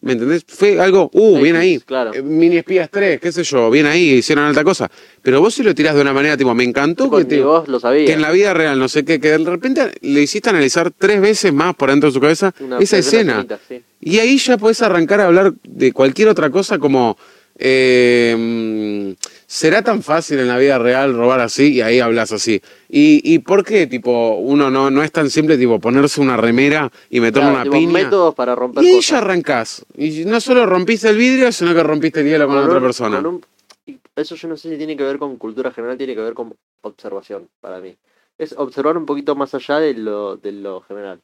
¿Me 0.00 0.12
entendés? 0.12 0.44
Fue 0.46 0.80
algo, 0.80 1.10
uh, 1.12 1.30
X, 1.38 1.42
bien 1.42 1.56
ahí. 1.56 1.78
claro. 1.80 2.12
Eh, 2.14 2.22
Mini 2.22 2.58
espías 2.58 2.88
3, 2.88 3.20
qué 3.20 3.32
sé 3.32 3.42
yo, 3.42 3.68
bien 3.68 3.84
ahí, 3.86 4.10
hicieron 4.12 4.44
alta 4.44 4.62
cosa. 4.62 4.88
Pero 5.22 5.40
vos 5.40 5.52
si 5.54 5.64
lo 5.64 5.74
tirás 5.74 5.96
de 5.96 6.00
una 6.02 6.12
manera, 6.12 6.36
tipo, 6.36 6.54
me 6.54 6.62
encantó 6.62 7.10
que, 7.10 7.24
te- 7.24 7.42
vos 7.42 7.66
lo 7.66 7.80
sabías. 7.80 8.06
que 8.06 8.12
en 8.12 8.22
la 8.22 8.30
vida 8.30 8.54
real, 8.54 8.78
no 8.78 8.88
sé 8.88 9.04
qué, 9.04 9.18
que 9.20 9.30
de 9.30 9.38
repente 9.38 9.90
le 10.02 10.22
hiciste 10.22 10.50
analizar 10.50 10.92
tres 10.96 11.20
veces 11.20 11.52
más 11.52 11.74
por 11.74 11.90
dentro 11.90 12.10
de 12.10 12.14
su 12.14 12.20
cabeza 12.20 12.54
Una 12.60 12.78
esa 12.78 12.96
escena. 12.98 13.44
sí. 13.68 13.82
Y 14.00 14.18
ahí 14.20 14.38
ya 14.38 14.56
podés 14.56 14.80
arrancar 14.82 15.20
a 15.20 15.26
hablar 15.26 15.52
de 15.64 15.92
cualquier 15.92 16.28
otra 16.28 16.48
cosa 16.50 16.78
como, 16.78 17.18
eh, 17.58 19.14
¿será 19.50 19.82
tan 19.82 20.02
fácil 20.02 20.38
en 20.40 20.46
la 20.48 20.58
vida 20.58 20.78
real 20.78 21.14
robar 21.14 21.40
así? 21.40 21.72
Y 21.72 21.80
ahí 21.80 22.00
hablas 22.00 22.30
así. 22.32 22.60
¿Y, 22.88 23.20
y 23.24 23.38
por 23.40 23.64
qué, 23.64 23.86
tipo, 23.86 24.34
uno 24.36 24.70
no, 24.70 24.90
no 24.90 25.02
es 25.02 25.10
tan 25.10 25.30
simple, 25.30 25.56
tipo, 25.56 25.80
ponerse 25.80 26.20
una 26.20 26.36
remera 26.36 26.92
y 27.08 27.18
meterle 27.20 27.48
Claro, 27.50 27.62
una 27.70 27.78
piña? 27.78 27.92
métodos 27.92 28.34
para 28.34 28.54
romper 28.54 28.84
Y 28.84 28.88
ahí 28.88 28.94
cosas. 28.96 29.10
ya 29.10 29.18
arrancás. 29.18 29.86
Y 29.96 30.24
no 30.26 30.38
solo 30.40 30.66
rompiste 30.66 31.08
el 31.08 31.16
vidrio, 31.16 31.50
sino 31.50 31.74
que 31.74 31.82
rompiste 31.82 32.20
el 32.20 32.26
hielo 32.28 32.46
con, 32.46 32.58
otra 32.58 32.76
un- 32.76 32.82
persona. 32.82 33.16
con 33.16 33.26
un- 33.26 33.44
y 33.86 33.98
eso 34.14 34.34
yo 34.34 34.48
no 34.48 34.56
sé 34.58 34.68
si 34.70 34.76
tiene 34.76 34.94
que 34.96 35.02
ver 35.02 35.18
con 35.18 35.36
cultura 35.38 35.70
general, 35.72 35.96
tiene 35.96 36.14
que 36.14 36.20
ver 36.20 36.34
con 36.34 36.54
observación, 36.82 37.48
para 37.62 37.80
mí. 37.80 37.96
Es 38.36 38.52
observar 38.56 38.98
un 38.98 39.06
poquito 39.06 39.34
más 39.34 39.54
allá 39.54 39.78
de 39.80 39.94
lo, 39.94 40.36
de 40.36 40.52
lo 40.52 40.82
general. 40.82 41.20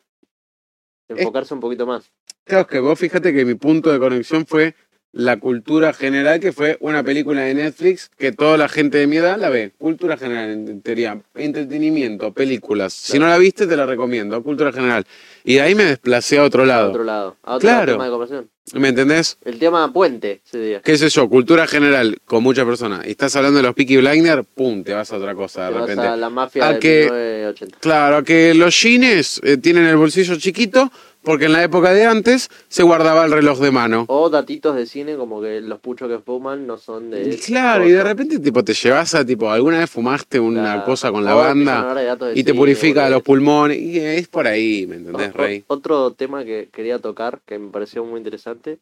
Enfocarse 1.09 1.53
un 1.55 1.61
poquito 1.61 1.87
más. 1.87 2.11
Claro, 2.45 2.63
es 2.63 2.67
que 2.69 2.79
vos 2.81 2.99
fíjate 2.99 3.33
que 3.33 3.45
mi 3.45 3.55
punto 3.55 3.93
de 3.93 3.99
conexión 3.99 4.47
fue 4.47 4.75
la 5.17 5.39
cultura 5.39 5.93
general, 5.93 6.41
que 6.41 6.53
fue 6.53 6.77
una 6.81 7.03
película 7.05 7.43
de 7.43 7.55
Netflix 7.55 8.11
que 8.19 8.33
toda 8.33 8.57
la 8.57 8.69
gente 8.69 8.99
de 8.99 9.07
mi 9.07 9.17
edad 9.19 9.39
la 9.39 9.49
ve. 9.49 9.71
Cultura 9.79 10.17
general, 10.17 10.51
en 10.51 10.83
teoría. 10.83 11.21
Entretenimiento, 11.37 12.33
películas. 12.33 12.93
Si 12.93 13.19
no 13.19 13.29
la 13.29 13.39
viste, 13.39 13.67
te 13.69 13.77
la 13.77 13.87
recomiendo. 13.87 14.43
Cultura 14.43 14.73
general. 14.73 15.07
Y 15.45 15.55
de 15.55 15.61
ahí 15.63 15.75
me 15.77 15.85
desplacé 15.85 16.39
a 16.39 16.43
otro 16.43 16.65
A 16.65 16.67
lado. 16.67 16.89
otro 16.91 17.05
lado. 17.05 17.37
A 17.45 17.55
otro 17.57 17.69
Claro. 17.69 17.93
tema 17.93 18.05
de 18.07 18.11
conversación. 18.11 18.51
¿Me 18.75 18.89
entendés? 18.89 19.37
El 19.45 19.59
tema 19.59 19.93
puente. 19.93 20.41
¿Qué 20.51 20.97
sé 20.99 21.09
yo? 21.11 21.29
Cultura 21.29 21.67
general 21.67 22.17
con 22.25 22.43
muchas 22.43 22.65
personas. 22.65 23.07
Y 23.07 23.11
estás 23.11 23.37
hablando 23.37 23.59
de 23.59 23.63
los 23.63 23.75
Peaky 23.75 23.99
Blinders, 23.99 24.47
pum, 24.55 24.83
te 24.83 24.95
vas 24.95 25.13
a 25.13 25.17
otra 25.17 25.35
cosa 25.35 25.67
de 25.67 25.69
Te 25.69 25.75
vas 25.75 25.89
repente. 25.89 26.07
a 26.09 26.17
la 26.17 26.31
mafia 26.31 26.67
A 26.69 26.73
de 26.73 26.79
que- 26.81 27.03
1980. 27.05 27.79
Claro, 27.81 28.25
que 28.25 28.55
los 28.55 28.75
jeans 28.83 29.41
eh, 29.45 29.59
tienen 29.59 29.85
el 29.85 29.97
bolsillo 29.97 30.37
chiquito 30.37 30.91
porque 31.25 31.47
en 31.47 31.53
la 31.53 31.63
época 31.63 31.93
de 31.93 32.05
antes 32.05 32.49
se 32.69 32.83
guardaba 32.83 33.25
el 33.25 33.33
reloj 33.33 33.59
de 33.61 33.71
mano. 33.71 34.05
O 34.09 34.29
datitos 34.31 34.77
de 34.77 34.87
cine 34.87 35.17
como 35.17 35.41
que 35.41 35.61
los 35.61 35.81
puchos 35.81 36.09
que 36.09 36.19
fuman 36.19 36.67
no 36.67 36.79
son 36.79 37.11
de... 37.11 37.37
Claro, 37.45 37.89
y 37.89 37.93
de 37.93 38.03
repente 38.05 38.39
tipo 38.39 38.63
te 38.63 38.75
llevas 38.75 39.15
a 39.15 39.25
tipo, 39.25 39.51
alguna 39.51 39.79
vez 39.79 39.91
fumaste 39.91 40.39
una 40.39 40.63
Claro. 40.75 40.85
cosa 40.85 41.11
con 41.11 41.25
la 41.25 41.35
O 41.35 41.39
banda 41.41 41.95
de 41.95 42.17
de 42.17 42.39
y 42.39 42.45
te 42.45 42.55
purifica 42.55 43.09
los 43.11 43.23
pulmones 43.23 43.79
y 43.79 43.99
es 43.99 44.29
por 44.29 44.47
ahí, 44.47 44.87
¿me 44.87 44.97
entendés, 44.97 45.35
O- 45.35 45.39
Rey? 45.39 45.65
Otro 45.67 46.13
tema 46.13 46.45
que 46.45 46.69
quería 46.73 46.99
tocar, 46.99 47.41
que 47.47 47.59
me 47.59 47.71
pareció 47.71 48.05
muy 48.05 48.19
interesante, 48.19 48.79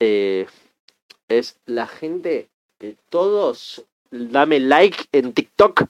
eh, 0.00 0.46
es 1.28 1.56
la 1.66 1.86
gente 1.86 2.48
que 2.78 2.96
todos, 3.08 3.84
dame 4.10 4.60
like 4.60 5.04
en 5.12 5.32
TikTok 5.32 5.84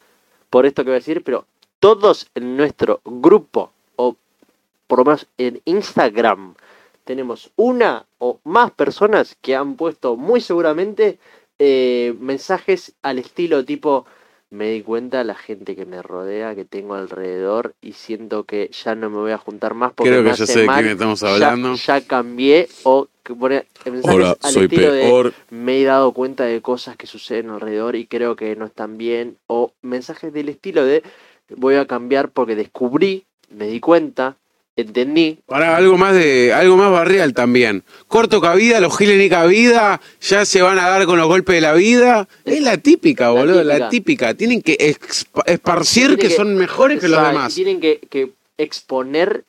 por 0.50 0.66
esto 0.66 0.82
que 0.84 0.90
voy 0.90 0.96
a 0.96 1.00
decir, 1.00 1.22
pero 1.24 1.46
todos 1.80 2.28
en 2.34 2.56
nuestro 2.56 3.00
grupo, 3.04 3.72
o 3.96 4.14
por 4.92 4.98
lo 4.98 5.04
menos 5.06 5.26
en 5.38 5.62
Instagram, 5.64 6.54
tenemos 7.04 7.50
una 7.56 8.04
o 8.18 8.40
más 8.44 8.72
personas 8.72 9.38
que 9.40 9.56
han 9.56 9.76
puesto 9.76 10.16
muy 10.16 10.42
seguramente 10.42 11.18
eh, 11.58 12.14
mensajes 12.20 12.92
al 13.00 13.18
estilo 13.18 13.64
tipo 13.64 14.04
me 14.50 14.70
di 14.70 14.82
cuenta 14.82 15.16
de 15.16 15.24
la 15.24 15.34
gente 15.34 15.74
que 15.76 15.86
me 15.86 16.02
rodea, 16.02 16.54
que 16.54 16.66
tengo 16.66 16.92
alrededor 16.92 17.74
y 17.80 17.94
siento 17.94 18.44
que 18.44 18.68
ya 18.84 18.94
no 18.94 19.08
me 19.08 19.16
voy 19.16 19.30
a 19.32 19.38
juntar 19.38 19.72
más 19.72 19.94
porque 19.94 20.10
Creo 20.10 20.22
me 20.22 20.32
que 20.32 20.36
ya 20.36 20.46
sé 20.46 20.60
de 20.60 20.66
mal, 20.66 20.82
quién 20.82 20.92
estamos 20.92 21.22
hablando. 21.22 21.74
Ya, 21.74 22.00
cambié 22.02 22.68
o 22.82 23.08
que 23.22 23.34
pone 23.34 23.64
mensajes 23.86 24.36
al 24.42 24.62
estilo 24.62 24.92
de 24.92 25.32
me 25.48 25.80
he 25.80 25.84
dado 25.84 26.12
cuenta 26.12 26.44
de 26.44 26.60
cosas 26.60 26.98
que 26.98 27.06
suceden 27.06 27.48
alrededor 27.48 27.96
y 27.96 28.04
creo 28.04 28.36
que 28.36 28.54
no 28.56 28.66
están 28.66 28.98
bien 28.98 29.38
o 29.46 29.72
mensajes 29.80 30.34
del 30.34 30.50
estilo 30.50 30.84
de 30.84 31.02
voy 31.48 31.76
a 31.76 31.86
cambiar 31.86 32.30
porque 32.30 32.56
descubrí, 32.56 33.24
me 33.48 33.68
di 33.68 33.80
cuenta, 33.80 34.36
entendí 34.76 35.38
Para 35.46 35.76
algo 35.76 35.98
más 35.98 36.14
de 36.14 36.52
algo 36.52 36.76
más 36.76 36.90
barrial 36.90 37.34
también. 37.34 37.84
Corto 38.08 38.40
cabida, 38.40 38.80
los 38.80 38.96
giles 38.96 39.18
ni 39.18 39.28
cabida, 39.28 40.00
ya 40.20 40.44
se 40.44 40.62
van 40.62 40.78
a 40.78 40.88
dar 40.88 41.04
con 41.06 41.18
los 41.18 41.26
golpes 41.26 41.54
de 41.54 41.60
la 41.60 41.74
vida. 41.74 42.28
Es 42.44 42.60
la 42.62 42.78
típica, 42.78 43.24
La 43.24 43.30
boludo, 43.30 43.64
la 43.64 43.74
típica. 43.88 43.88
típica. 43.90 44.34
Tienen 44.34 44.62
que 44.62 44.96
esparcir 45.46 46.16
que, 46.16 46.28
que- 46.28 46.34
son 46.34 46.56
mejores 46.56 47.00
que 47.00 47.08
los 47.08 47.22
demás. 47.26 47.54
Tienen 47.54 47.80
que, 47.80 48.00
que 48.10 48.32
exponer 48.58 49.44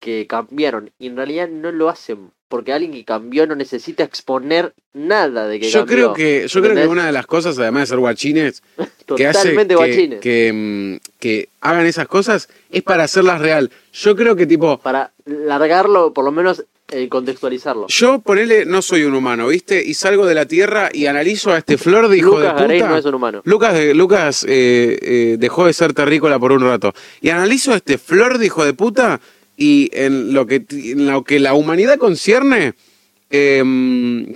que 0.00 0.26
cambiaron 0.26 0.90
y 0.98 1.06
en 1.08 1.16
realidad 1.16 1.48
no 1.48 1.72
lo 1.72 1.88
hacen 1.88 2.30
porque 2.48 2.72
alguien 2.72 2.92
que 2.92 3.04
cambió 3.04 3.46
no 3.46 3.54
necesita 3.56 4.04
exponer 4.04 4.72
nada 4.92 5.46
de 5.48 5.58
que 5.60 5.68
Yo 5.70 5.80
cambió. 5.80 5.94
creo 5.94 6.14
que 6.14 6.48
yo 6.48 6.62
creo 6.62 6.74
que 6.74 6.86
una 6.86 7.06
de 7.06 7.12
las 7.12 7.26
cosas 7.26 7.58
además 7.58 7.82
de 7.82 7.86
ser 7.88 7.98
guachines 7.98 8.62
que 9.16 9.26
hace 9.26 9.38
Totalmente 9.40 9.74
que, 9.74 9.76
guachines. 9.76 10.20
que, 10.20 10.52
mm, 11.02 11.18
que 11.18 11.48
hagan 11.60 11.86
esas 11.86 12.06
cosas 12.08 12.48
es 12.70 12.82
para 12.82 13.04
hacerlas 13.04 13.40
real. 13.40 13.70
Yo 13.92 14.14
creo 14.16 14.36
que 14.36 14.46
tipo 14.46 14.78
Para 14.78 15.12
largarlo, 15.24 16.12
por 16.12 16.24
lo 16.24 16.32
menos 16.32 16.64
eh, 16.88 17.08
contextualizarlo. 17.08 17.88
Yo, 17.88 18.20
ponele, 18.20 18.64
no 18.64 18.80
soy 18.80 19.02
un 19.02 19.14
humano, 19.14 19.48
¿viste? 19.48 19.82
Y 19.84 19.94
salgo 19.94 20.24
de 20.24 20.34
la 20.36 20.46
tierra 20.46 20.88
y 20.92 21.06
analizo 21.06 21.52
a 21.52 21.58
este 21.58 21.78
flor 21.78 22.06
de 22.08 22.18
hijo 22.18 22.36
Lucas 22.38 22.54
de 22.54 22.60
Garay 22.62 22.78
puta. 22.78 22.90
no 22.90 22.96
es 22.98 23.04
un 23.06 23.14
humano. 23.14 23.42
Lucas, 23.44 23.74
de- 23.74 23.92
Lucas 23.92 24.44
eh, 24.48 24.96
eh, 25.02 25.36
dejó 25.36 25.66
de 25.66 25.72
ser 25.72 25.92
terrícola 25.94 26.38
por 26.38 26.52
un 26.52 26.60
rato. 26.62 26.94
Y 27.20 27.30
analizo 27.30 27.72
a 27.72 27.76
este 27.76 27.98
flor 27.98 28.38
de 28.38 28.46
hijo 28.46 28.64
de 28.64 28.72
puta 28.72 29.20
y 29.56 29.90
en 29.92 30.32
lo 30.34 30.46
que, 30.46 30.64
en 30.70 31.06
lo 31.06 31.24
que 31.24 31.38
la 31.40 31.54
humanidad 31.54 31.98
concierne, 31.98 32.74
eh, 33.30 33.62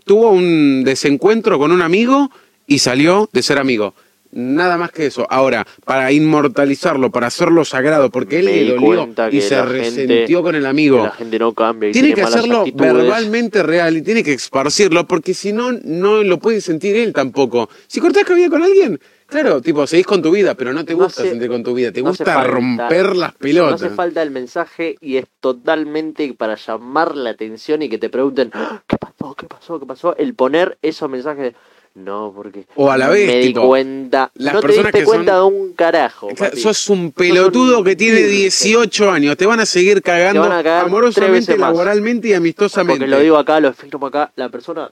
tuvo 0.05 0.31
un 0.31 0.83
desencuentro 0.85 1.59
con 1.59 1.73
un 1.73 1.83
amigo 1.83 2.31
y 2.67 2.79
salió 2.79 3.29
de 3.33 3.43
ser 3.43 3.59
amigo. 3.59 3.95
Nada 4.33 4.77
más 4.79 4.93
que 4.93 5.07
eso. 5.07 5.27
Ahora, 5.29 5.67
para 5.85 6.13
inmortalizarlo, 6.13 7.11
para 7.11 7.27
hacerlo 7.27 7.65
sagrado, 7.65 8.11
porque 8.11 8.39
él 8.39 8.45
le 8.45 8.65
dolió 8.65 9.09
y 9.29 9.31
que 9.31 9.41
se 9.41 9.61
resentió 9.65 10.17
gente- 10.17 10.35
con 10.43 10.55
el 10.55 10.67
amigo. 10.67 10.99
Que 10.99 11.03
la 11.03 11.11
gente 11.11 11.39
no 11.41 11.53
cambia 11.53 11.89
y 11.89 11.93
Tiene 11.93 12.15
que 12.15 12.23
malas 12.23 12.37
hacerlo 12.37 12.59
actitudes. 12.61 12.93
verbalmente 12.93 13.63
real 13.65 13.97
y 13.97 14.03
tiene 14.03 14.23
que 14.23 14.33
esparcirlo 14.35 15.09
porque 15.09 15.35
si 15.35 15.53
no, 15.53 15.73
no 15.83 16.23
lo 16.23 16.39
puede 16.39 16.61
sentir 16.61 16.95
él 16.95 17.13
tampoco. 17.13 17.69
Si 17.89 17.99
cortás 17.99 18.23
cabida 18.25 18.49
con 18.49 18.63
alguien, 18.63 19.01
claro, 19.31 19.61
tipo, 19.63 19.87
seguís 19.87 20.07
con 20.07 20.21
tu 20.21 20.31
vida, 20.31 20.55
pero 20.55 20.73
no 20.73 20.85
te 20.85 20.93
No 20.95 21.05
gusta 21.05 21.23
sentir 21.23 21.49
con 21.49 21.63
tu 21.63 21.73
vida, 21.75 21.91
te 21.93 22.03
no 22.03 22.09
gusta 22.11 22.25
falta- 22.25 22.47
romper 22.49 23.17
las 23.17 23.33
No 23.33 23.39
pelotas. 23.39 23.83
hace 23.83 23.95
falta 23.95 24.23
el 24.23 24.31
mensaje 24.31 24.97
y 25.01 25.17
es 25.17 25.25
totalmente 25.41 26.33
para 26.35 26.57
llamar 26.57 27.17
la 27.17 27.31
atención 27.31 27.83
y 27.83 27.89
que 27.89 27.99
te 27.99 28.11
pregunten 28.11 28.51
"Ah, 28.55 28.83
¿qué 28.87 28.97
pasó? 28.99 29.35
¿qué 29.35 29.47
pasó? 29.47 29.81
¿qué 29.81 29.87
pasó? 29.87 30.17
El 30.17 30.35
poner 30.35 30.77
esos 30.83 31.09
mensajes 31.09 31.53
de 31.53 31.55
no, 31.93 32.33
porque 32.35 32.67
O 32.77 32.89
a 32.91 32.97
la 32.97 33.09
vez, 33.09 33.27
me 33.27 33.39
di 33.41 33.53
cuenta. 33.53 34.31
las 34.35 34.55
no 34.55 34.61
te 34.61 34.67
personas 34.69 34.93
diste 34.93 34.99
que 35.01 35.05
cuenta 35.05 35.39
son- 35.39 35.53
de 35.53 35.59
un 35.61 35.73
carajo. 35.73 36.29
Papi. 36.39 36.61
Sos 36.61 36.89
un 36.89 37.11
pelotudo 37.11 37.79
un 37.79 37.85
que 37.85 37.97
tiene 37.97 38.19
virgen. 38.21 38.37
18 38.37 39.11
años, 39.11 39.37
te 39.37 39.45
van 39.45 39.59
a 39.59 39.67
seguir 39.67 40.01
cagando 40.01 40.43
Te 40.43 40.47
a 40.49 40.51
cagar 40.63 40.85
amorosamente, 40.87 41.59
laboralmente 41.59 42.29
y 42.29 42.35
amistosamente. 42.35 43.01
Porque 43.01 43.11
lo 43.11 43.19
digo 43.21 43.37
acá, 43.39 43.59
lo 43.59 43.73
firmo 43.73 44.07
acá, 44.07 44.31
la 44.37 44.49
persona. 44.51 44.91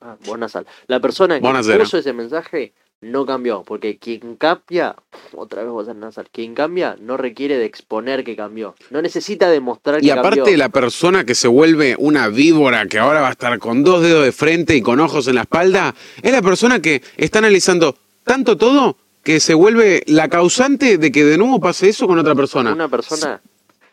Ah, 0.00 0.16
vos 0.26 0.36
nasal. 0.36 0.66
La 0.88 0.98
persona 0.98 1.40
que 1.40 1.78
puso 1.78 1.98
ese 1.98 2.12
mensaje 2.12 2.72
no 3.00 3.26
cambió. 3.26 3.62
Porque 3.64 3.98
quien 3.98 4.36
cambia, 4.36 4.96
otra 5.34 5.62
vez 5.62 5.70
vos 5.70 5.88
a 5.88 5.94
nasal, 5.94 6.28
quien 6.30 6.54
cambia 6.54 6.96
no 7.00 7.16
requiere 7.16 7.58
de 7.58 7.64
exponer 7.64 8.24
que 8.24 8.36
cambió. 8.36 8.74
No 8.90 9.02
necesita 9.02 9.50
demostrar 9.50 10.00
que 10.00 10.06
Y 10.06 10.10
aparte 10.10 10.40
cambió. 10.40 10.56
la 10.56 10.68
persona 10.68 11.24
que 11.24 11.34
se 11.34 11.48
vuelve 11.48 11.96
una 11.98 12.28
víbora, 12.28 12.86
que 12.86 12.98
ahora 12.98 13.20
va 13.20 13.28
a 13.28 13.32
estar 13.32 13.58
con 13.58 13.84
dos 13.84 14.02
dedos 14.02 14.24
de 14.24 14.32
frente 14.32 14.76
y 14.76 14.82
con 14.82 15.00
ojos 15.00 15.28
en 15.28 15.36
la 15.36 15.42
espalda, 15.42 15.94
es 16.22 16.32
la 16.32 16.42
persona 16.42 16.80
que 16.80 17.02
está 17.16 17.38
analizando 17.38 17.96
tanto 18.24 18.56
todo 18.56 18.96
que 19.22 19.40
se 19.40 19.54
vuelve 19.54 20.02
la 20.06 20.28
causante 20.28 20.98
de 20.98 21.10
que 21.10 21.24
de 21.24 21.36
nuevo 21.38 21.60
pase 21.60 21.88
eso 21.88 22.06
con 22.06 22.18
otra 22.18 22.34
persona. 22.34 22.72
Una 22.72 22.88
persona 22.88 23.40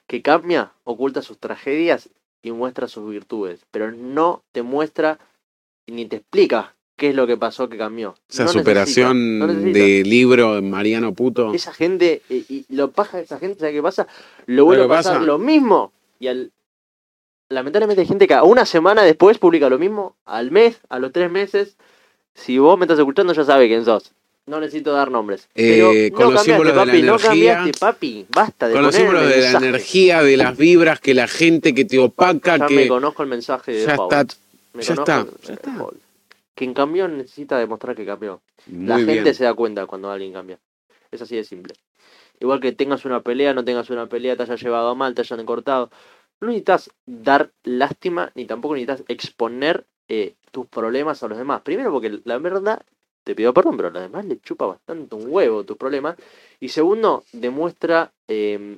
que 0.07 0.21
cambia 0.21 0.73
oculta 0.83 1.21
sus 1.21 1.39
tragedias 1.39 2.09
y 2.43 2.51
muestra 2.51 2.87
sus 2.87 3.09
virtudes. 3.09 3.61
Pero 3.71 3.91
no 3.91 4.43
te 4.51 4.61
muestra 4.61 5.17
ni 5.87 6.05
te 6.05 6.17
explica 6.17 6.75
qué 7.03 7.09
es 7.09 7.15
lo 7.15 7.27
que 7.27 7.35
pasó 7.35 7.67
que 7.67 7.77
cambió. 7.77 8.15
Esa 8.29 8.45
No 8.45 8.49
superación 8.53 9.39
no 9.39 9.47
de 9.47 10.03
libro 10.05 10.61
Mariano 10.61 11.13
Puto. 11.13 11.53
esa 11.53 11.73
gente, 11.73 12.21
eh, 12.29 12.43
y 12.47 12.65
lo 12.69 12.91
paja 12.91 13.17
de 13.17 13.23
esa 13.23 13.39
gente, 13.39 13.59
¿sabes 13.59 13.73
qué 13.75 13.81
pasa? 13.83 14.07
Lo 14.45 14.63
vuelve 14.63 14.85
a 14.85 14.87
pasar 14.87 15.15
pasa- 15.15 15.25
lo 15.25 15.37
mismo. 15.37 15.91
Y 16.19 16.27
al, 16.27 16.51
lamentablemente 17.49 17.99
hay 18.01 18.07
gente 18.07 18.25
que 18.25 18.33
a 18.35 18.43
una 18.43 18.65
semana 18.65 19.03
después 19.03 19.37
publica 19.37 19.67
lo 19.69 19.77
mismo, 19.77 20.15
al 20.25 20.49
mes, 20.51 20.79
a 20.87 20.97
los 20.99 21.11
tres 21.11 21.29
meses. 21.29 21.75
Si 22.35 22.57
vos 22.57 22.77
me 22.79 22.85
estás 22.85 22.99
escuchando, 22.99 23.33
ya 23.33 23.43
sabes 23.43 23.67
quién 23.67 23.83
sos. 23.83 24.11
No 24.45 24.59
necesito 24.61 24.93
dar 24.93 25.11
nombres. 25.11 25.49
Pero 25.53 25.91
Eh, 25.91 26.09
no 26.09 26.17
con 26.17 26.33
los 26.33 26.43
símbolos 26.43 26.73
de 26.73 26.79
la 26.79 26.85
papi, 26.85 27.01
no 27.01 27.15
energía. 27.15 27.29
cambiaste, 27.55 27.79
papi. 27.79 28.25
Basta 28.29 28.67
de 28.69 28.73
Con 28.75 28.83
los 28.83 28.95
símbolos 28.95 29.27
de 29.27 29.41
la 29.41 29.51
energía, 29.57 30.21
de 30.23 30.37
las 30.37 30.57
vibras, 30.57 30.99
que 31.01 31.13
la 31.13 31.27
gente 31.27 31.73
que 31.73 31.83
te 31.83 31.99
opaca, 31.99 32.57
Ya 32.57 32.65
que... 32.67 32.75
me 32.75 32.87
conozco 32.87 33.23
el 33.23 33.29
mensaje 33.29 33.71
de 33.73 33.85
Ya 33.87 33.95
Paul. 33.97 34.09
está, 34.13 34.35
Me 34.73 34.83
ya 34.83 34.95
conozco 34.95 35.11
está, 35.31 35.47
ya 35.47 35.53
está. 35.53 35.77
Paul. 35.77 35.97
Quien 36.63 36.73
cambió 36.73 37.07
necesita 37.09 37.57
demostrar 37.57 37.93
que 37.93 38.05
cambió. 38.05 38.41
Muy 38.67 38.87
La 38.87 38.97
gente 38.97 39.21
bien. 39.23 39.35
se 39.35 39.43
da 39.43 39.53
cuenta 39.53 39.85
cuando 39.85 40.09
alguien 40.09 40.31
cambia. 40.31 40.59
Es 41.11 41.21
así 41.21 41.35
de 41.35 41.43
simple. 41.43 41.75
Igual 42.39 42.61
que 42.61 42.71
tengas 42.71 43.03
una 43.03 43.21
pelea, 43.21 43.53
no 43.53 43.65
tengas 43.65 43.89
una 43.89 44.07
pelea, 44.07 44.37
te 44.37 44.43
hayas 44.43 44.61
llevado 44.61 44.89
a 44.89 44.95
mal, 44.95 45.13
te 45.13 45.21
hayan 45.21 45.45
cortado. 45.45 45.89
No 46.39 46.47
necesitas 46.47 46.89
dar 47.05 47.51
lástima, 47.63 48.31
ni 48.35 48.45
tampoco 48.45 48.75
necesitas 48.75 49.03
exponer 49.09 49.85
eh, 50.07 50.35
tus 50.51 50.65
problemas 50.67 51.21
a 51.21 51.27
los 51.27 51.37
demás. 51.37 51.61
Primero 51.61 51.91
porque 51.91 52.21
la 52.23 52.37
verdad, 52.37 52.81
te 53.25 53.35
pido 53.35 53.53
perdón, 53.53 53.75
pero 53.75 53.89
a 53.89 53.91
los 53.91 54.01
demás 54.01 54.25
le 54.25 54.39
chupa 54.39 54.65
bastante 54.65 55.15
un 55.15 55.25
huevo 55.27 55.65
tus 55.65 55.77
problemas. 55.77 56.15
Y 56.61 56.69
segundo, 56.69 57.25
demuestra, 57.33 58.13
eh, 58.29 58.77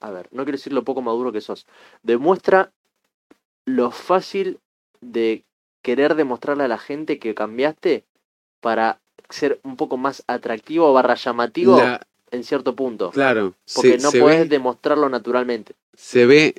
a 0.00 0.10
ver, 0.12 0.28
no 0.30 0.44
quiero 0.44 0.56
decir 0.58 0.72
lo 0.72 0.84
poco 0.84 1.02
maduro 1.02 1.32
que 1.32 1.40
sos, 1.40 1.66
demuestra 2.02 2.72
lo 3.64 3.90
fácil 3.90 4.60
de 5.00 5.44
querer 5.86 6.16
demostrarle 6.16 6.64
a 6.64 6.68
la 6.68 6.78
gente 6.78 7.20
que 7.20 7.32
cambiaste 7.32 8.02
para 8.60 8.98
ser 9.30 9.60
un 9.62 9.76
poco 9.76 9.96
más 9.96 10.24
atractivo 10.26 10.92
barra 10.92 11.14
llamativo 11.14 11.78
La- 11.78 12.00
en 12.32 12.42
cierto 12.42 12.74
punto. 12.74 13.10
claro, 13.12 13.54
Porque 13.72 13.98
se, 13.98 14.02
no 14.04 14.10
se 14.10 14.18
podés 14.20 14.40
ve, 14.40 14.48
demostrarlo 14.48 15.08
naturalmente. 15.08 15.74
se 15.94 16.26
ve 16.26 16.54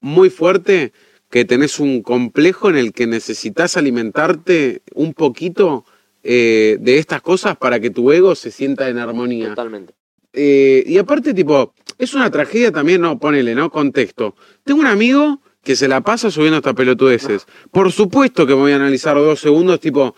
muy 0.00 0.30
fuerte 0.30 0.92
que 1.28 1.44
tenés 1.44 1.78
un 1.78 2.02
complejo 2.02 2.70
en 2.70 2.76
el 2.78 2.92
que 2.94 3.06
necesitas 3.06 3.76
alimentarte 3.76 4.80
un 4.94 5.12
poquito 5.12 5.84
eh, 6.22 6.78
de 6.80 6.96
estas 6.98 7.20
cosas 7.20 7.56
para 7.58 7.80
que 7.80 7.90
tu 7.90 8.10
ego 8.12 8.34
se 8.34 8.50
sienta 8.50 8.88
en 8.88 8.96
armonía. 8.98 9.48
Totalmente. 9.50 9.92
Eh, 10.32 10.82
y 10.86 10.96
aparte, 10.96 11.34
tipo, 11.34 11.74
es 11.98 12.14
una 12.14 12.30
tragedia 12.30 12.72
también, 12.72 13.00
no, 13.02 13.18
ponele, 13.18 13.54
¿no? 13.54 13.70
Contexto. 13.70 14.34
Tengo 14.64 14.80
un 14.80 14.86
amigo 14.86 15.40
que 15.62 15.76
se 15.76 15.88
la 15.88 16.00
pasa 16.00 16.30
subiendo 16.30 16.56
hasta 16.58 16.74
pelotudeces. 16.74 17.46
Por 17.70 17.92
supuesto 17.92 18.46
que 18.46 18.54
me 18.54 18.60
voy 18.60 18.72
a 18.72 18.76
analizar 18.76 19.16
dos 19.16 19.40
segundos, 19.40 19.80
tipo, 19.80 20.14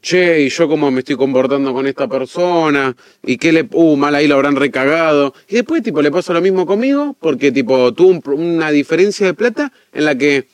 che, 0.00 0.42
y 0.42 0.48
yo 0.48 0.68
cómo 0.68 0.90
me 0.90 1.00
estoy 1.00 1.16
comportando 1.16 1.72
con 1.72 1.86
esta 1.86 2.08
persona, 2.08 2.96
y 3.22 3.36
qué 3.36 3.52
le, 3.52 3.68
uh, 3.72 3.96
mal 3.96 4.14
ahí 4.14 4.26
lo 4.26 4.34
habrán 4.34 4.56
recagado. 4.56 5.34
Y 5.48 5.56
después, 5.56 5.82
tipo, 5.82 6.02
le 6.02 6.10
pasa 6.10 6.32
lo 6.32 6.40
mismo 6.40 6.66
conmigo, 6.66 7.16
porque, 7.20 7.52
tipo, 7.52 7.92
tuvo 7.94 8.08
un 8.08 8.40
una 8.40 8.70
diferencia 8.70 9.26
de 9.26 9.34
plata 9.34 9.72
en 9.92 10.04
la 10.04 10.16
que 10.16 10.48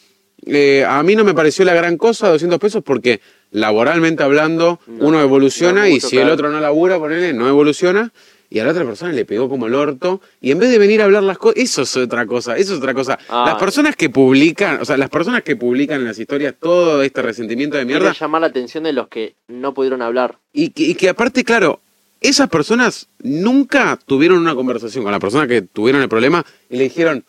eh, 0.46 0.84
a 0.86 1.02
mí 1.02 1.16
no 1.16 1.24
me 1.24 1.34
pareció 1.34 1.64
la 1.64 1.74
gran 1.74 1.96
cosa, 1.96 2.28
200 2.28 2.58
pesos, 2.58 2.82
porque 2.84 3.20
laboralmente 3.50 4.22
hablando, 4.22 4.80
No, 4.86 5.06
uno 5.06 5.20
evoluciona 5.20 5.82
no 5.82 5.88
y 5.88 6.00
si 6.00 6.18
el 6.18 6.28
otro 6.28 6.50
no 6.50 6.60
labura, 6.60 6.98
ponele, 6.98 7.32
no 7.32 7.48
evoluciona. 7.48 8.12
Y 8.48 8.58
a 8.58 8.64
la 8.64 8.70
otra 8.70 8.84
persona 8.84 9.12
le 9.12 9.24
pegó 9.24 9.48
como 9.48 9.66
el 9.66 9.74
orto. 9.74 10.20
Y 10.40 10.50
en 10.50 10.58
vez 10.58 10.70
de 10.70 10.78
venir 10.78 11.00
a 11.02 11.04
hablar 11.04 11.22
las 11.22 11.38
cosas, 11.38 11.56
eso 11.62 11.82
es 11.82 11.96
otra 11.96 12.26
cosa, 12.26 12.56
eso 12.56 12.74
es 12.74 12.78
otra 12.78 12.94
cosa. 12.94 13.18
Ah. 13.28 13.44
Las 13.46 13.56
personas 13.56 13.96
que 13.96 14.10
publican, 14.10 14.80
o 14.80 14.84
sea, 14.84 14.96
las 14.96 15.10
personas 15.10 15.42
que 15.42 15.56
publican 15.56 16.00
en 16.00 16.06
las 16.06 16.18
historias 16.18 16.54
todo 16.58 17.02
este 17.02 17.22
resentimiento 17.22 17.76
de 17.76 17.84
Quiere 17.84 18.00
mierda, 18.00 18.18
llamar 18.18 18.40
la 18.40 18.46
atención 18.48 18.84
de 18.84 18.92
los 18.92 19.08
que 19.08 19.34
no 19.48 19.74
pudieron 19.74 20.02
hablar. 20.02 20.38
y 20.52 20.70
que, 20.70 20.82
y 20.84 20.94
que 20.94 21.08
aparte, 21.08 21.44
claro, 21.44 21.80
esas 22.20 22.48
personas 22.48 23.08
nunca 23.22 23.98
tuvieron 24.04 24.38
una 24.38 24.54
conversación 24.54 25.04
con 25.04 25.12
la 25.12 25.20
persona 25.20 25.46
que 25.46 25.62
tuvieron 25.62 26.02
el 26.02 26.08
problema 26.08 26.44
y 26.70 26.76
le 26.76 26.84
dijeron, 26.84 27.24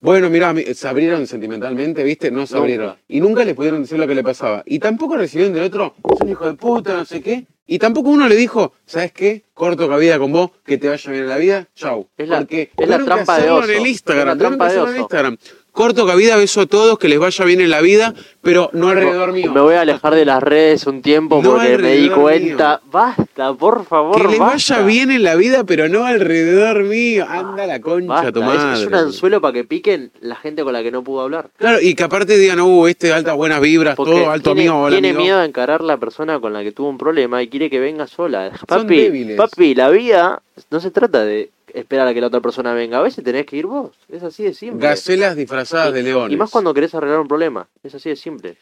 bueno, 0.00 0.28
mira, 0.30 0.52
se 0.74 0.88
abrieron 0.88 1.28
sentimentalmente, 1.28 2.02
¿viste? 2.02 2.30
No 2.32 2.44
se 2.46 2.56
abrieron. 2.56 2.96
Y 3.08 3.20
nunca 3.20 3.44
le 3.44 3.54
pudieron 3.54 3.82
decir 3.82 3.98
lo 3.98 4.06
que 4.08 4.16
le 4.16 4.24
pasaba. 4.24 4.64
Y 4.66 4.80
tampoco 4.80 5.16
recibieron 5.16 5.54
del 5.54 5.62
otro, 5.62 5.94
es 6.12 6.20
un 6.20 6.28
hijo 6.28 6.44
de 6.44 6.54
puta, 6.54 6.94
no 6.94 7.04
sé 7.04 7.20
qué. 7.20 7.46
Y 7.66 7.78
tampoco 7.78 8.10
uno 8.10 8.28
le 8.28 8.34
dijo, 8.34 8.72
¿sabes 8.86 9.12
qué? 9.12 9.44
Corto 9.54 9.88
cabida 9.88 10.18
con 10.18 10.32
vos, 10.32 10.50
que 10.64 10.78
te 10.78 10.88
vaya 10.88 11.10
bien 11.10 11.22
en 11.24 11.28
la 11.28 11.36
vida, 11.38 11.68
chau. 11.74 12.08
Es 12.16 12.28
la- 12.28 12.38
Porque 12.40 12.70
es 12.76 12.88
la 12.88 12.98
trampa 13.04 13.38
de 13.38 13.50
oso. 13.50 13.64
en 13.70 13.76
el 13.76 13.82
Es 13.84 13.88
Instagram, 13.92 14.26
la 14.26 14.32
tuvieron 14.34 14.52
que 14.52 14.56
trampa 14.58 14.64
de 14.64 14.70
hacerlo 14.70 14.88
en 14.88 14.94
oso. 14.94 15.00
Instagram. 15.02 15.38
Corto 15.72 16.06
cabida, 16.06 16.36
beso 16.36 16.60
a 16.60 16.66
todos, 16.66 16.98
que 16.98 17.08
les 17.08 17.18
vaya 17.18 17.46
bien 17.46 17.62
en 17.62 17.70
la 17.70 17.80
vida, 17.80 18.12
pero 18.42 18.68
no 18.74 18.90
alrededor 18.90 19.32
mío. 19.32 19.50
Me 19.54 19.60
voy 19.62 19.74
a 19.74 19.80
alejar 19.80 20.14
de 20.14 20.26
las 20.26 20.42
redes 20.42 20.86
un 20.86 21.00
tiempo 21.00 21.40
No 21.42 21.52
porque 21.52 21.78
me 21.78 21.96
di 21.96 22.10
cuenta. 22.10 22.82
Basta, 22.90 23.54
por 23.54 23.86
favor. 23.86 24.20
Que 24.20 24.28
les 24.28 24.38
basta. 24.38 24.74
vaya 24.74 24.86
bien 24.86 25.10
en 25.10 25.22
la 25.22 25.34
vida, 25.34 25.64
pero 25.64 25.88
no 25.88 26.04
alrededor 26.04 26.82
mío. 26.84 27.24
Anda 27.26 27.66
la 27.66 27.80
concha, 27.80 28.30
tu 28.30 28.42
es-. 28.42 28.80
Es, 28.80 28.86
un 28.86 28.94
anzuelo 28.94 29.40
para 29.40 29.54
que 29.54 29.64
piquen 29.64 30.10
la 30.20 30.36
gente 30.36 30.62
con 30.62 30.74
la 30.74 30.82
que 30.82 30.90
no 30.90 31.02
pudo 31.02 31.22
hablar. 31.22 31.48
Claro, 31.56 31.78
y 31.80 31.94
que 31.94 32.02
aparte 32.02 32.36
digan, 32.36 32.60
uh, 32.60 32.86
este 32.86 33.06
de 33.06 33.14
altas 33.14 33.34
buenas 33.34 33.62
vibras, 33.62 33.96
Porque 33.96 34.12
todo 34.12 34.30
alto 34.30 34.52
tiene, 34.52 34.68
amigo, 34.68 34.82
hola 34.84 34.94
tiene 34.94 35.08
amigo. 35.08 35.22
miedo 35.22 35.38
a 35.38 35.44
encarar 35.46 35.80
la 35.80 35.96
persona 35.96 36.38
con 36.38 36.52
la 36.52 36.62
que 36.62 36.72
tuvo 36.72 36.90
un 36.90 36.98
problema 36.98 37.42
y 37.42 37.48
quiere 37.48 37.70
que 37.70 37.80
venga 37.80 38.06
sola. 38.06 38.50
Son 38.58 38.66
Papi, 38.66 38.94
débiles. 38.94 39.36
papi, 39.38 39.74
la 39.74 39.88
vida 39.88 40.42
no 40.70 40.80
se 40.80 40.90
trata 40.90 41.24
de 41.24 41.48
esperar 41.74 42.06
a 42.08 42.14
que 42.14 42.20
la 42.20 42.26
otra 42.28 42.40
persona 42.40 42.72
venga. 42.74 42.98
A 42.98 43.02
veces 43.02 43.24
tenés 43.24 43.46
que 43.46 43.56
ir 43.56 43.66
vos. 43.66 43.92
Es 44.08 44.22
así 44.22 44.42
de 44.44 44.54
simple. 44.54 44.86
Gacelas 44.86 45.36
disfrazadas 45.36 45.92
de 45.94 46.02
leones. 46.02 46.34
Y 46.34 46.36
más 46.36 46.50
cuando 46.50 46.72
querés 46.74 46.94
arreglar 46.94 47.20
un 47.20 47.28
problema. 47.28 47.68
Es 47.82 47.94
así 47.94 48.08
de 48.10 48.16
simple. 48.16 48.56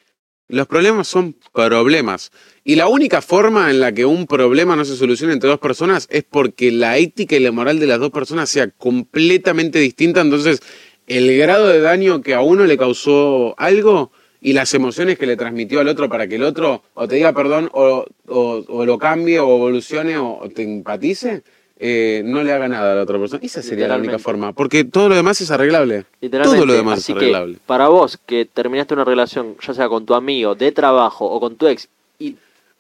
Los 0.49 0.67
problemas 0.67 1.07
son 1.07 1.37
problemas. 1.53 2.33
Y 2.65 2.75
la 2.75 2.89
única 2.89 3.23
forma 3.23 3.71
en 3.71 3.79
la 3.79 3.93
que 3.93 4.05
un 4.05 4.27
problema 4.27 4.75
no 4.75 4.85
se 4.85 4.97
soluciona 4.97 5.33
entre 5.33 5.49
dos 5.49 5.61
personas 5.61 6.09
es 6.11 6.25
porque 6.25 6.73
la 6.73 6.99
ética 6.99 7.37
y 7.37 7.41
la 7.41 7.53
moral 7.53 7.79
de 7.79 7.87
las 7.87 8.01
dos 8.01 8.11
personas 8.11 8.51
sea 8.51 8.69
completamente 8.71 9.79
distinta. 9.79 10.21
Entonces, 10.21 10.61
el 11.07 11.37
grado 11.39 11.69
de 11.69 11.81
daño 11.81 12.21
que 12.21 12.35
a 12.35 12.41
uno 12.41 12.65
le 12.65 12.77
causó 12.77 13.55
algo 13.59 14.11
y 14.41 14.53
las 14.55 14.73
emociones 14.75 15.19
que 15.19 15.27
le 15.27 15.37
transmitió 15.37 15.81
al 15.81 15.89
otro 15.89 16.09
para 16.09 16.27
que 16.27 16.37
el 16.37 16.43
otro 16.45 16.83
o 16.95 17.07
te 17.07 17.17
diga 17.17 17.33
perdón 17.33 17.69
o, 17.73 18.07
o- 18.27 18.65
o 18.67 18.85
lo 18.87 18.99
cambie 18.99 19.39
o 19.39 19.55
evolucione 19.57 20.17
o, 20.17 20.39
o 20.39 20.49
te 20.49 20.63
empatice, 20.63 21.43
eh, 21.83 22.23
no 22.25 22.43
le 22.43 22.53
haga 22.53 22.69
nada 22.69 22.93
a 22.93 22.95
la 22.95 23.03
otra 23.03 23.19
persona. 23.19 23.41
Esa 23.43 23.63
sería 23.63 23.89
la 23.89 23.97
única 23.97 24.19
forma. 24.19 24.53
Porque 24.53 24.85
todo 24.85 25.09
lo 25.09 25.15
demás 25.15 25.41
es 25.41 25.51
arreglable. 25.51 26.05
Literalmente. 26.21 26.57
Todo 26.59 26.67
lo 26.67 26.75
demás 26.75 26.99
Así 26.99 27.13
es 27.13 27.19
que, 27.19 27.25
arreglable. 27.25 27.59
para 27.65 27.89
vos 27.89 28.19
que 28.27 28.45
terminaste 28.45 28.93
una 28.95 29.05
relación, 29.05 29.57
ya 29.67 29.73
sea 29.75 29.89
con 29.89 30.05
tu 30.05 30.15
amigo, 30.15 30.55
de 30.55 30.73
trabajo 30.73 31.25
o 31.25 31.41
con 31.41 31.57
tu 31.57 31.67
ex, 31.67 31.89
y 32.19 32.37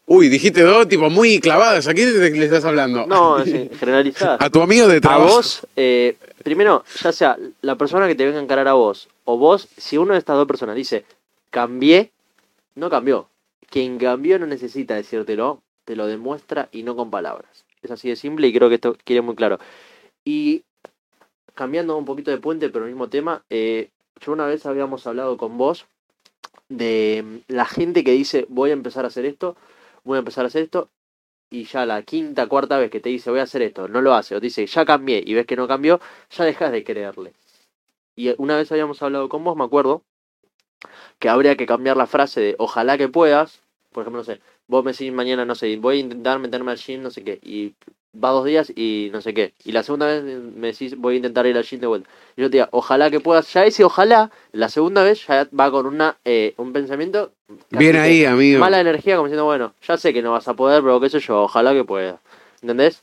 Uy, 0.06 0.28
dijiste 0.28 0.62
dos 0.62 0.86
tipo 0.88 1.08
muy 1.08 1.40
clavadas. 1.40 1.86
¿A 1.88 1.94
quién 1.94 2.18
le 2.20 2.44
estás 2.44 2.64
hablando? 2.64 3.06
no, 3.06 3.38
es 3.38 3.70
generalizada. 3.78 4.36
A 4.40 4.50
tu 4.50 4.60
amigo 4.60 4.86
de 4.88 4.96
a 4.96 5.00
trabajo. 5.00 5.36
vos, 5.36 5.66
eh, 5.76 6.16
primero, 6.42 6.84
ya 7.02 7.12
sea 7.12 7.38
la 7.62 7.76
persona 7.76 8.06
que 8.08 8.14
te 8.16 8.24
venga 8.26 8.38
a 8.38 8.42
encarar 8.42 8.68
a 8.68 8.72
vos, 8.74 9.08
o 9.24 9.38
vos, 9.38 9.68
si 9.76 9.96
una 9.98 10.14
de 10.14 10.18
estas 10.18 10.36
dos 10.36 10.46
personas 10.48 10.74
dice, 10.76 11.04
cambié, 11.50 12.10
no 12.74 12.90
cambió. 12.90 13.28
Quien 13.70 13.98
cambió 13.98 14.38
no 14.40 14.46
necesita 14.46 14.96
decírtelo, 14.96 15.62
te 15.84 15.94
lo 15.94 16.06
demuestra 16.08 16.68
y 16.72 16.82
no 16.82 16.96
con 16.96 17.10
palabras. 17.10 17.49
Es 17.82 17.90
así 17.90 18.08
de 18.08 18.16
simple 18.16 18.46
y 18.46 18.52
creo 18.52 18.68
que 18.68 18.76
esto 18.76 18.96
quiere 19.04 19.22
muy 19.22 19.34
claro. 19.34 19.58
Y 20.24 20.64
cambiando 21.54 21.96
un 21.96 22.04
poquito 22.04 22.30
de 22.30 22.38
puente, 22.38 22.68
pero 22.70 22.84
el 22.84 22.90
mismo 22.90 23.08
tema, 23.08 23.44
eh, 23.50 23.90
yo 24.20 24.32
una 24.32 24.46
vez 24.46 24.66
habíamos 24.66 25.06
hablado 25.06 25.36
con 25.36 25.56
vos 25.58 25.86
de 26.68 27.42
la 27.48 27.64
gente 27.64 28.04
que 28.04 28.12
dice, 28.12 28.46
voy 28.48 28.70
a 28.70 28.74
empezar 28.74 29.04
a 29.04 29.08
hacer 29.08 29.24
esto, 29.24 29.56
voy 30.04 30.16
a 30.16 30.20
empezar 30.20 30.44
a 30.44 30.48
hacer 30.48 30.62
esto, 30.62 30.90
y 31.50 31.64
ya 31.64 31.84
la 31.84 32.02
quinta, 32.02 32.46
cuarta 32.46 32.78
vez 32.78 32.90
que 32.90 33.00
te 33.00 33.08
dice 33.08 33.30
voy 33.30 33.40
a 33.40 33.44
hacer 33.44 33.62
esto, 33.62 33.88
no 33.88 34.00
lo 34.00 34.14
hace, 34.14 34.36
o 34.36 34.40
te 34.40 34.46
dice 34.46 34.66
ya 34.66 34.84
cambié 34.84 35.22
y 35.26 35.34
ves 35.34 35.46
que 35.46 35.56
no 35.56 35.66
cambió, 35.66 36.00
ya 36.30 36.44
dejas 36.44 36.70
de 36.70 36.84
creerle. 36.84 37.32
Y 38.14 38.34
una 38.38 38.56
vez 38.56 38.70
habíamos 38.70 39.02
hablado 39.02 39.28
con 39.28 39.42
vos, 39.42 39.56
me 39.56 39.64
acuerdo, 39.64 40.02
que 41.18 41.28
habría 41.28 41.56
que 41.56 41.66
cambiar 41.66 41.96
la 41.96 42.06
frase 42.06 42.40
de 42.40 42.56
ojalá 42.58 42.96
que 42.98 43.08
puedas, 43.08 43.62
por 43.92 44.02
ejemplo, 44.02 44.20
no 44.20 44.24
sé, 44.24 44.40
vos 44.66 44.84
me 44.84 44.92
decís 44.92 45.12
mañana, 45.12 45.44
no 45.44 45.54
sé, 45.54 45.76
voy 45.76 45.96
a 45.98 46.00
intentar 46.00 46.38
meterme 46.38 46.72
al 46.72 46.78
gym, 46.78 47.02
no 47.02 47.10
sé 47.10 47.22
qué, 47.24 47.38
y 47.42 47.74
va 48.12 48.30
dos 48.30 48.44
días 48.44 48.72
y 48.74 49.08
no 49.12 49.20
sé 49.20 49.34
qué, 49.34 49.54
y 49.64 49.72
la 49.72 49.82
segunda 49.82 50.06
vez 50.06 50.22
me 50.24 50.68
decís 50.68 50.96
voy 50.96 51.14
a 51.14 51.16
intentar 51.18 51.46
ir 51.46 51.56
al 51.56 51.64
gym 51.64 51.80
de 51.80 51.86
vuelta. 51.86 52.08
Y 52.36 52.42
yo 52.42 52.50
te 52.50 52.56
digo, 52.58 52.68
ojalá 52.72 53.10
que 53.10 53.20
puedas, 53.20 53.52
ya 53.52 53.64
ese 53.64 53.84
ojalá, 53.84 54.30
la 54.52 54.68
segunda 54.68 55.02
vez 55.02 55.26
ya 55.26 55.48
va 55.58 55.70
con 55.70 55.86
una 55.86 56.16
eh, 56.24 56.54
un 56.56 56.72
pensamiento 56.72 57.32
Bien 57.70 57.96
ahí, 57.96 58.24
amigo. 58.24 58.60
mala 58.60 58.80
energía 58.80 59.16
como 59.16 59.26
diciendo, 59.26 59.44
bueno, 59.44 59.74
ya 59.86 59.96
sé 59.96 60.12
que 60.12 60.22
no 60.22 60.32
vas 60.32 60.46
a 60.48 60.54
poder, 60.54 60.82
pero 60.82 61.00
qué 61.00 61.08
sé 61.10 61.20
yo, 61.20 61.42
ojalá 61.42 61.72
que 61.72 61.84
pueda. 61.84 62.20
¿Entendés? 62.62 63.02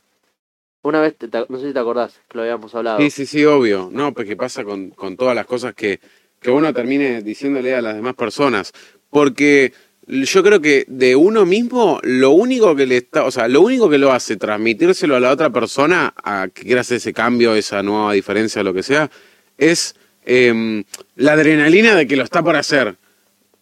Una 0.82 1.00
vez, 1.00 1.16
te- 1.16 1.28
no 1.48 1.58
sé 1.58 1.68
si 1.68 1.72
te 1.72 1.78
acordás, 1.80 2.20
que 2.28 2.38
lo 2.38 2.42
habíamos 2.42 2.74
hablado. 2.74 3.00
Sí, 3.00 3.10
sí, 3.10 3.26
sí, 3.26 3.44
obvio. 3.44 3.88
No, 3.92 4.14
porque 4.14 4.36
pasa 4.36 4.64
con, 4.64 4.90
con 4.90 5.16
todas 5.16 5.34
las 5.34 5.44
cosas 5.46 5.74
que, 5.74 6.00
que 6.40 6.50
uno 6.50 6.72
termine 6.72 7.20
diciéndole 7.22 7.74
a 7.74 7.82
las 7.82 7.94
demás 7.96 8.14
personas. 8.14 8.72
Porque 9.10 9.72
yo 10.08 10.42
creo 10.42 10.60
que 10.60 10.84
de 10.88 11.14
uno 11.16 11.44
mismo, 11.46 12.00
lo 12.02 12.30
único 12.30 12.74
que 12.74 12.86
le 12.86 12.96
está, 12.98 13.24
o 13.24 13.30
sea, 13.30 13.46
lo 13.48 13.60
único 13.60 13.88
que 13.90 13.98
lo 13.98 14.12
hace 14.12 14.36
transmitírselo 14.36 15.16
a 15.16 15.20
la 15.20 15.30
otra 15.30 15.50
persona, 15.50 16.14
a 16.22 16.48
que 16.52 16.62
quiera 16.62 16.80
hacer 16.80 16.96
ese 16.96 17.12
cambio, 17.12 17.54
esa 17.54 17.82
nueva 17.82 18.12
diferencia, 18.14 18.62
lo 18.62 18.72
que 18.74 18.82
sea, 18.82 19.10
es 19.58 19.94
em, 20.24 20.84
la 21.16 21.32
adrenalina 21.32 21.94
de 21.94 22.06
que 22.06 22.16
lo 22.16 22.24
está 22.24 22.42
por 22.42 22.56
hacer. 22.56 22.96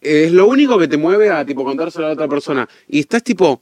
Es 0.01 0.31
lo 0.31 0.47
único 0.47 0.77
que 0.77 0.87
te 0.87 0.97
mueve 0.97 1.29
a 1.29 1.45
tipo 1.45 1.63
contárselo 1.63 2.05
a 2.05 2.09
la 2.09 2.13
otra 2.13 2.27
persona. 2.27 2.67
Y 2.87 2.99
estás 2.99 3.23
tipo 3.23 3.61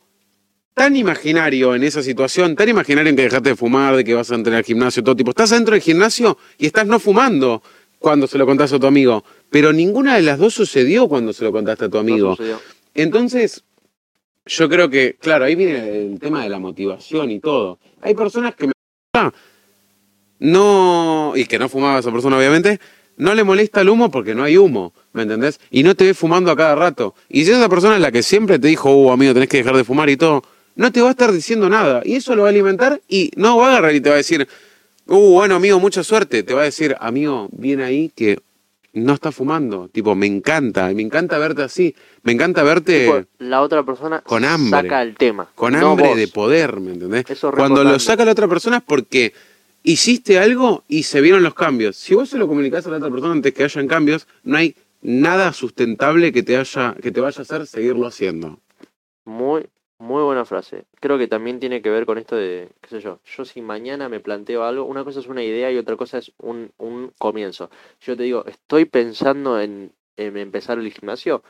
tan 0.73 0.95
imaginario 0.95 1.73
en 1.73 1.83
esa 1.83 2.03
situación, 2.03 2.55
tan 2.55 2.67
imaginario 2.69 3.09
en 3.09 3.15
que 3.15 3.21
dejaste 3.23 3.49
de 3.49 3.55
fumar, 3.55 3.95
de 3.95 4.03
que 4.03 4.13
vas 4.13 4.29
a 4.31 4.36
entrar 4.36 4.57
al 4.57 4.63
gimnasio, 4.63 5.03
todo 5.03 5.15
tipo. 5.15 5.29
Estás 5.31 5.51
dentro 5.51 5.73
del 5.73 5.81
gimnasio 5.81 6.38
y 6.57 6.65
estás 6.65 6.86
no 6.86 6.99
fumando 6.99 7.63
cuando 7.99 8.27
se 8.27 8.38
lo 8.38 8.45
contás 8.45 8.73
a 8.73 8.79
tu 8.79 8.86
amigo. 8.86 9.23
Pero 9.49 9.71
ninguna 9.71 10.15
de 10.15 10.21
las 10.23 10.38
dos 10.38 10.53
sucedió 10.53 11.07
cuando 11.07 11.31
se 11.31 11.43
lo 11.45 11.51
contaste 11.51 11.86
a 11.86 11.89
tu 11.89 11.95
No 11.95 12.01
amigo. 12.01 12.36
sucedió. 12.36 12.59
Entonces, 12.96 13.64
yo 14.46 14.70
creo 14.70 14.89
que, 14.89 15.18
claro, 15.20 15.46
ahí 15.46 15.56
viene 15.56 16.06
el 16.06 16.20
tema 16.20 16.43
de 16.43 16.50
la 16.50 16.60
motivación 16.60 17.30
y 17.30 17.39
todo. 17.39 17.78
Hay 18.02 18.16
personas 18.16 18.56
que 18.56 18.68
me... 18.68 18.74
No, 20.39 21.34
y 21.36 21.46
que 21.46 21.60
no 21.60 21.70
fumaba 21.70 22.00
esa 22.00 22.12
persona 22.12 22.38
obviamente, 22.38 22.80
no 23.18 23.34
le 23.34 23.43
molesta 23.43 23.82
el 23.82 23.89
humo 23.89 24.12
porque 24.12 24.36
no 24.36 24.43
hay 24.43 24.58
humo, 24.58 24.93
¿me 25.14 25.24
entendés? 25.24 25.60
Y 25.72 25.84
no 25.84 25.96
te 25.96 26.06
ve 26.06 26.14
fumando 26.14 26.52
a 26.52 26.58
cada 26.58 26.76
rato. 26.76 27.16
Y 27.30 27.46
si 27.46 27.52
esa 27.52 27.70
persona 27.70 27.96
es 27.96 28.02
la 28.02 28.12
que 28.12 28.22
siempre 28.22 28.60
te 28.60 28.68
dijo, 28.68 28.93
uh, 28.93 29.12
amigo, 29.12 29.34
tenés 29.34 29.50
que 29.50 29.58
dejar 29.58 29.76
de 29.76 29.84
fumar 29.84 30.10
y 30.10 30.18
todo, 30.18 30.43
no 30.76 30.91
te 30.91 31.02
va 31.02 31.08
a 31.08 31.12
estar 31.12 31.32
diciendo 31.32 31.70
nada. 31.70 32.02
Y 32.04 32.16
eso 32.16 32.36
lo 32.36 32.43
va 32.43 32.50
a 32.50 32.52
alimentar 32.52 33.02
y 33.08 33.32
no 33.38 33.58
va 33.58 33.68
a 33.68 33.70
agarrar 33.72 33.96
y 33.96 34.02
te 34.02 34.10
va 34.10 34.16
a 34.16 34.18
decir, 34.18 34.48
uh, 35.08 35.34
bueno, 35.34 35.56
amigo, 35.56 35.80
mucha 35.80 36.04
suerte. 36.04 36.43
Te 36.43 36.54
va 36.54 36.62
a 36.62 36.66
decir, 36.66 36.96
amigo, 37.00 37.48
viene 37.52 37.86
ahí 37.86 38.12
que 38.14 38.39
no 38.96 39.14
está 39.14 39.32
fumando. 39.32 39.88
Tipo, 39.89 40.16
me 40.16 40.26
encanta, 40.26 40.91
me 40.93 41.02
encanta 41.04 41.38
verte 41.38 41.62
así. 41.64 41.96
Me 42.24 42.32
encanta 42.32 42.64
verte 42.64 43.06
Tipo, 43.06 43.24
la 43.39 43.62
otra 43.62 43.84
persona 43.84 44.22
con 44.22 44.43
hambre. 44.43 44.82
saca 44.82 45.02
el 45.04 45.16
tema. 45.16 45.48
con 45.54 45.74
no 45.74 45.91
hambre 45.91 46.08
vos. 46.08 46.18
de 46.18 46.28
poder, 46.28 46.80
¿me 46.80 46.93
entendés? 46.93 47.26
Eso 47.30 47.50
es 47.50 47.56
Cuando 47.56 47.84
lo 47.84 48.00
saca 48.00 48.26
la 48.26 48.32
otra 48.32 48.48
persona 48.48 48.78
es 48.78 48.84
porque 48.84 49.34
hiciste 49.84 50.39
algo 50.39 50.84
y 50.88 51.04
se 51.04 51.22
vieron 51.22 51.43
los 51.43 51.54
cambios. 51.54 51.96
Si 51.96 52.16
vos 52.16 52.30
se 52.30 52.38
lo 52.38 52.48
comunicás 52.48 52.88
a 52.88 52.89
la 52.89 52.98
otra 52.98 53.12
persona 53.12 53.34
antes 53.34 53.54
que 53.54 53.64
hayan 53.64 53.88
cambios, 53.88 54.28
no 54.43 54.58
hay 54.58 54.76
nada 55.02 55.54
sustentable 55.54 56.32
que 56.32 56.41
te 56.41 56.58
haya, 56.58 56.96
que 57.02 57.12
te 57.12 57.22
vaya 57.22 57.39
a 57.39 57.43
hacer 57.43 57.68
seguirlo 57.68 58.08
haciendo. 58.08 58.60
Muy, 59.26 59.66
muy 59.98 60.24
buena 60.24 60.46
frase. 60.46 60.86
Creo 61.00 61.18
que 61.18 61.28
también 61.28 61.60
tiene 61.60 61.82
que 61.82 61.89
ver 61.89 62.06
con 62.06 62.18
esto 62.18 62.36
de, 62.36 62.70
qué 62.82 62.89
sé 62.89 63.00
yo, 63.02 63.20
yo 63.24 63.46
si 63.46 63.62
mañana 63.62 64.10
me 64.10 64.20
planteo 64.20 64.64
algo, 64.64 64.86
una 64.86 65.04
cosa 65.04 65.20
es 65.20 65.28
una 65.28 65.43
idea 65.43 65.72
y 65.72 65.78
otra 65.78 65.96
cosa 65.96 66.18
es 66.18 66.32
un, 66.39 66.72
un 66.78 67.12
comienzo. 67.18 67.70
Yo 68.02 68.18
te 68.18 68.24
digo, 68.24 68.46
estoy 68.46 68.86
pensando 68.86 69.60
en, 69.60 69.93
en 70.18 70.38
empezar 70.38 70.80
el 70.80 70.91
gimnasio, 70.91 71.43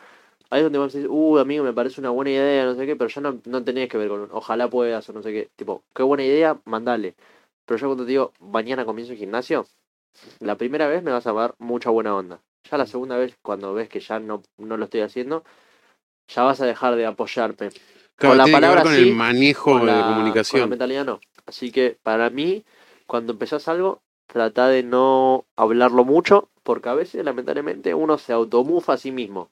ahí 0.50 0.60
es 0.60 0.66
donde 0.66 0.80
vas 0.80 0.94
a 0.96 0.98
decir, 0.98 1.10
uh, 1.12 1.40
amigo, 1.40 1.64
me 1.64 1.74
parece 1.74 2.02
una 2.02 2.12
buena 2.12 2.32
idea, 2.32 2.66
no 2.66 2.76
sé 2.76 2.86
qué, 2.86 2.96
pero 2.96 3.10
ya 3.10 3.22
no, 3.22 3.42
no 3.46 3.64
tenés 3.64 3.90
que 3.90 3.98
ver 3.98 4.10
con, 4.10 4.30
ojalá 4.32 4.70
puedas 4.70 5.10
o 5.10 5.14
no 5.14 5.22
sé 5.24 5.32
qué. 5.34 5.50
Tipo, 5.56 5.84
qué 5.94 6.04
buena 6.04 6.24
idea, 6.24 6.60
mandale. 6.66 7.16
Pero 7.66 7.80
yo 7.80 7.88
cuando 7.88 8.06
te 8.06 8.12
digo, 8.12 8.34
mañana 8.40 8.86
comienzo 8.86 9.14
el 9.14 9.20
gimnasio, 9.20 9.66
la 10.40 10.58
primera 10.58 10.88
vez 10.88 11.04
me 11.04 11.12
vas 11.12 11.28
a 11.28 11.34
dar 11.34 11.56
mucha 11.60 11.90
buena 11.90 12.16
onda. 12.16 12.42
Ya 12.70 12.78
la 12.78 12.86
segunda 12.88 13.18
vez, 13.18 13.38
cuando 13.42 13.74
ves 13.74 13.90
que 13.90 14.00
ya 14.00 14.20
no, 14.20 14.44
no 14.58 14.78
lo 14.78 14.86
estoy 14.86 15.02
haciendo, 15.02 15.44
ya 16.28 16.44
vas 16.44 16.62
a 16.62 16.66
dejar 16.66 16.96
de 16.96 17.06
apoyarme. 17.06 17.70
Claro, 18.18 18.32
Con 18.32 18.38
la 18.38 18.44
tiene 18.46 18.60
que 18.60 18.62
ver 18.62 18.62
palabra 18.62 18.84
con 18.84 18.94
sí, 18.94 19.02
el 19.10 19.16
manejo 19.16 19.72
Con 19.72 19.82
de 19.82 19.88
la- 19.88 19.94
Con 19.94 20.02
la 20.02 20.04
comunicación. 20.16 20.70
mentalidad 20.70 21.06
no. 21.06 21.20
Así 21.46 21.72
que 21.72 21.98
para 22.02 22.30
mí, 22.30 22.64
cuando 23.08 23.34
empezás 23.34 23.68
algo, 23.68 24.02
trata 24.28 24.68
de 24.68 24.84
no 24.84 25.46
hablarlo 25.56 26.04
mucho, 26.06 26.50
porque 26.64 26.90
a 26.90 26.94
veces, 26.96 27.24
lamentablemente, 27.24 27.94
uno 27.94 28.18
se 28.18 28.34
automufa 28.34 28.94
a 28.94 28.98
sí 28.98 29.12
mismo. 29.12 29.50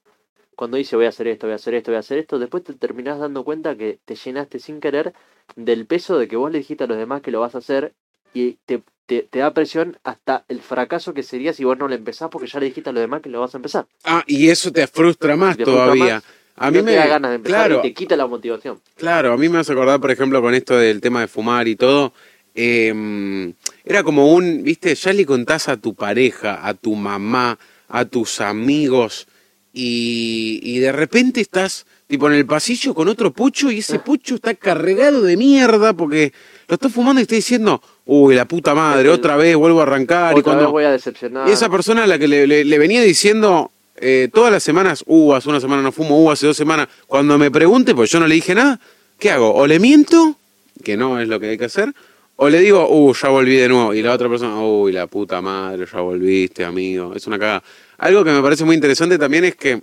Cuando 0.56 0.78
dice 0.78 0.96
voy 0.96 1.06
a 1.06 1.10
hacer 1.10 1.28
esto, 1.28 1.48
voy 1.48 1.54
a 1.54 1.56
hacer 1.56 1.74
esto, 1.74 1.92
voy 1.92 1.98
a 1.98 2.00
hacer 2.00 2.18
esto, 2.20 2.38
después 2.40 2.64
te 2.64 2.74
terminás 2.74 3.20
dando 3.20 3.44
cuenta 3.44 3.76
que 3.76 4.00
te 4.06 4.16
llenaste 4.16 4.60
sin 4.60 4.80
querer 4.80 5.14
del 5.56 5.86
peso 5.88 6.18
de 6.18 6.28
que 6.28 6.36
vos 6.36 6.52
le 6.52 6.60
dijiste 6.60 6.84
a 6.84 6.88
los 6.88 6.98
demás 6.98 7.22
que 7.22 7.32
lo 7.32 7.40
vas 7.40 7.56
a 7.56 7.58
hacer 7.60 7.94
y 8.36 8.54
te, 8.66 8.84
te, 9.08 9.24
te 9.24 9.40
da 9.40 9.54
presión 9.54 9.98
hasta 10.04 10.46
el 10.48 10.62
fracaso 10.62 11.14
que 11.14 11.24
sería 11.24 11.54
si 11.54 11.64
vos 11.64 11.78
no 11.80 11.88
lo 11.88 11.96
empezás 11.96 12.30
porque 12.30 12.48
ya 12.48 12.60
le 12.60 12.68
dijiste 12.68 12.92
a 12.92 12.94
los 12.94 13.02
demás 13.02 13.22
que 13.22 13.30
lo 13.30 13.40
vas 13.42 13.56
a 13.56 13.58
empezar. 13.58 13.88
Ah, 14.04 14.24
y 14.28 14.50
eso 14.50 14.72
te 14.72 14.86
frustra 14.88 15.36
más 15.36 15.58
Te 15.58 15.66
frustra 15.66 15.86
todavía. 15.86 16.16
más, 16.16 16.24
A 16.56 16.70
no 16.70 16.78
mí 16.78 16.84
me 16.84 16.92
te 16.92 16.98
da 16.98 17.08
ganas 17.08 17.32
de 17.32 17.36
empezar 17.38 17.60
claro, 17.68 17.80
y 17.80 17.82
te 17.90 17.94
quita 17.94 18.16
la 18.16 18.28
motivación. 18.28 18.80
Claro, 18.96 19.34
a 19.34 19.38
mí 19.38 19.50
me 19.50 19.58
hace 19.60 19.72
acordar, 19.74 20.00
por 20.00 20.12
ejemplo, 20.12 20.42
con 20.42 20.54
esto 20.54 20.78
del 20.78 21.02
tema 21.02 21.22
de 21.22 21.28
fumar 21.28 21.68
y 21.68 21.76
todo. 21.76 22.14
eh, 22.56 23.54
era 23.84 24.04
como 24.04 24.32
un, 24.34 24.64
viste, 24.64 24.94
ya 24.96 25.12
le 25.14 25.26
contás 25.26 25.68
a 25.68 25.78
tu 25.78 25.94
pareja, 25.96 26.66
a 26.68 26.74
tu 26.76 26.96
mamá, 26.96 27.58
a 27.90 28.06
tus 28.06 28.40
amigos, 28.42 29.28
y, 29.74 30.60
y 30.62 30.80
de 30.80 30.92
repente 30.92 31.42
estás 31.42 31.86
tipo 32.08 32.28
en 32.28 32.34
el 32.36 32.46
pasillo 32.46 32.94
con 32.94 33.08
otro 33.08 33.32
pucho 33.34 33.72
y 33.72 33.80
ese 33.80 33.98
pucho 33.98 34.36
está 34.36 34.54
cargado 34.54 35.24
de 35.24 35.36
mierda 35.36 35.94
porque 35.94 36.32
lo 36.68 36.76
estás 36.76 36.94
fumando 36.94 37.20
y 37.20 37.24
estás 37.24 37.38
diciendo, 37.38 37.82
uy, 38.06 38.36
la 38.36 38.46
puta 38.46 38.76
madre, 38.76 39.10
otra 39.10 39.36
vez 39.36 39.56
vuelvo 39.56 39.80
a 39.80 39.84
arrancar. 39.84 40.38
y 40.38 40.44
cuando 40.44 40.66
vez 40.66 40.72
voy 40.72 40.84
a 40.84 40.92
decepcionar. 40.92 41.50
y 41.50 41.52
esa 41.52 41.70
persona 41.70 42.04
a 42.04 42.08
la 42.08 42.20
que 42.20 42.28
le, 42.28 42.46
le- 42.46 42.64
le 42.66 42.78
venía 42.78 43.02
diciendo 43.02 43.72
eh, 44.06 44.28
todas 44.28 44.52
las 44.52 44.62
semanas, 44.62 45.04
uh, 45.08 45.34
hace 45.34 45.48
una 45.48 45.62
semana 45.62 45.82
no 45.82 45.94
fumo, 45.94 46.22
uh, 46.22 46.32
hace 46.32 46.46
dos 46.46 46.58
semanas, 46.58 46.90
cuando 47.08 47.38
me 47.38 47.50
pregunte, 47.50 47.96
pues 47.96 48.12
yo 48.12 48.20
no 48.20 48.28
le 48.28 48.36
dije 48.36 48.54
nada, 48.54 48.78
¿qué 49.18 49.32
hago? 49.32 49.54
O 49.54 49.66
le 49.66 49.80
miento, 49.80 50.36
que 50.84 50.98
no 50.98 51.22
es 51.22 51.30
lo 51.30 51.40
que 51.40 51.48
hay 51.48 51.58
que 51.58 51.66
hacer, 51.66 51.94
o 52.36 52.50
le 52.50 52.60
digo, 52.60 52.86
uh, 52.90 53.14
ya 53.14 53.30
volví 53.30 53.56
de 53.56 53.70
nuevo. 53.70 53.94
Y 53.94 54.02
la 54.02 54.12
otra 54.12 54.28
persona, 54.28 54.60
uy, 54.60 54.92
la 54.92 55.08
puta 55.08 55.42
madre, 55.42 55.86
ya 55.90 56.02
volviste, 56.02 56.66
amigo. 56.66 57.14
Es 57.16 57.28
una 57.28 57.40
cagada. 57.40 57.64
Algo 57.98 58.26
que 58.26 58.32
me 58.32 58.42
parece 58.42 58.66
muy 58.66 58.76
interesante 58.76 59.18
también 59.18 59.46
es 59.46 59.56
que 59.56 59.82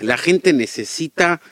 la 0.00 0.16
gente 0.16 0.54
necesita 0.54 1.42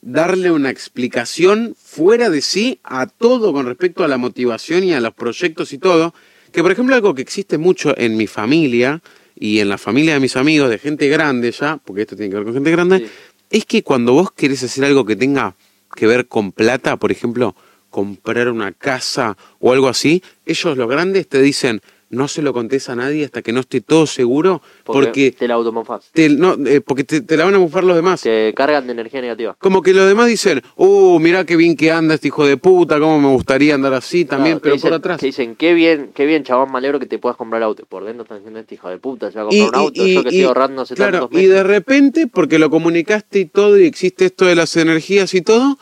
darle 0.00 0.52
una 0.52 0.70
explicación 0.70 1.74
fuera 1.76 2.30
de 2.30 2.40
sí 2.40 2.78
a 2.84 3.06
todo 3.06 3.52
con 3.52 3.66
respecto 3.66 4.04
a 4.04 4.08
la 4.08 4.18
motivación 4.18 4.84
y 4.84 4.92
a 4.92 5.00
los 5.00 5.14
proyectos 5.14 5.72
y 5.72 5.78
todo. 5.78 6.14
Que 6.52 6.62
por 6.62 6.70
ejemplo 6.70 6.94
algo 6.94 7.14
que 7.14 7.22
existe 7.22 7.58
mucho 7.58 7.94
en 7.98 8.16
mi 8.16 8.28
familia 8.28 9.02
y 9.44 9.58
en 9.58 9.68
la 9.68 9.76
familia 9.76 10.14
de 10.14 10.20
mis 10.20 10.36
amigos, 10.36 10.70
de 10.70 10.78
gente 10.78 11.08
grande 11.08 11.50
ya, 11.50 11.76
porque 11.84 12.02
esto 12.02 12.14
tiene 12.14 12.30
que 12.30 12.36
ver 12.36 12.44
con 12.44 12.54
gente 12.54 12.70
grande, 12.70 12.98
Sí. 13.00 13.06
es 13.50 13.64
que 13.66 13.82
cuando 13.82 14.12
vos 14.12 14.30
querés 14.30 14.62
hacer 14.62 14.84
algo 14.84 15.04
que 15.04 15.16
tenga 15.16 15.56
que 15.96 16.06
ver 16.06 16.28
con 16.28 16.52
plata, 16.52 16.96
por 16.96 17.10
ejemplo, 17.10 17.56
comprar 17.90 18.48
una 18.48 18.70
casa 18.70 19.36
o 19.58 19.72
algo 19.72 19.88
así, 19.88 20.22
ellos 20.46 20.76
los 20.78 20.88
grandes 20.88 21.26
te 21.28 21.42
dicen, 21.42 21.80
no 22.12 22.28
se 22.28 22.42
lo 22.42 22.52
contés 22.52 22.88
a 22.90 22.94
nadie 22.94 23.24
hasta 23.24 23.42
que 23.42 23.52
no 23.52 23.60
esté 23.60 23.80
todo 23.80 24.06
seguro, 24.06 24.62
porque, 24.84 25.06
porque 25.06 25.32
te 25.32 25.48
la 25.48 25.54
automofás. 25.54 26.10
te, 26.12 26.28
no, 26.28 26.54
eh, 26.66 26.82
porque 26.82 27.04
te, 27.04 27.22
te 27.22 27.36
la 27.36 27.46
van 27.46 27.54
a 27.54 27.58
bufar 27.58 27.84
los 27.84 27.96
demás. 27.96 28.20
Te 28.20 28.52
cargan 28.54 28.86
de 28.86 28.92
energía 28.92 29.22
negativa. 29.22 29.56
Como 29.58 29.82
que 29.82 29.94
los 29.94 30.06
demás 30.06 30.26
dicen, 30.26 30.62
uh, 30.76 31.18
mirá 31.18 31.44
qué 31.44 31.56
bien 31.56 31.74
que 31.74 31.90
anda 31.90 32.14
este 32.14 32.28
hijo 32.28 32.46
de 32.46 32.58
puta, 32.58 33.00
cómo 33.00 33.18
me 33.18 33.28
gustaría 33.28 33.74
andar 33.74 33.94
así 33.94 34.26
también, 34.26 34.58
Claro, 34.58 34.62
pero 34.62 34.74
dicen, 34.74 34.90
por 34.90 34.98
atrás. 34.98 35.20
Que 35.20 35.26
dicen, 35.26 35.56
qué 35.56 35.72
bien, 35.72 36.10
qué 36.14 36.26
bien, 36.26 36.44
chabón 36.44 36.70
malero 36.70 37.00
que 37.00 37.06
te 37.06 37.18
puedas 37.18 37.36
comprar 37.36 37.62
auto. 37.62 37.84
Por 37.86 38.04
dentro 38.04 38.24
están 38.24 38.38
diciendo, 38.38 38.60
este 38.60 38.74
hijo 38.74 38.90
de 38.90 38.98
puta, 38.98 39.30
se 39.32 39.38
va 39.38 39.44
a 39.44 39.46
comprar 39.46 39.68
un 39.68 39.74
auto. 39.74 40.06
yo 40.06 40.22
que 40.22 40.28
estoy 40.28 40.42
ahorrando 40.42 40.82
hace 40.82 40.94
claro, 40.94 41.20
tantos 41.20 41.32
y 41.32 41.36
meses. 41.36 41.54
de 41.54 41.62
repente, 41.62 42.26
porque 42.26 42.58
lo 42.58 42.68
comunicaste 42.68 43.40
y 43.40 43.46
todo, 43.46 43.78
y 43.78 43.86
existe 43.86 44.26
esto 44.26 44.44
de 44.44 44.54
las 44.54 44.76
energías 44.76 45.32
y 45.32 45.40
todo, 45.40 45.78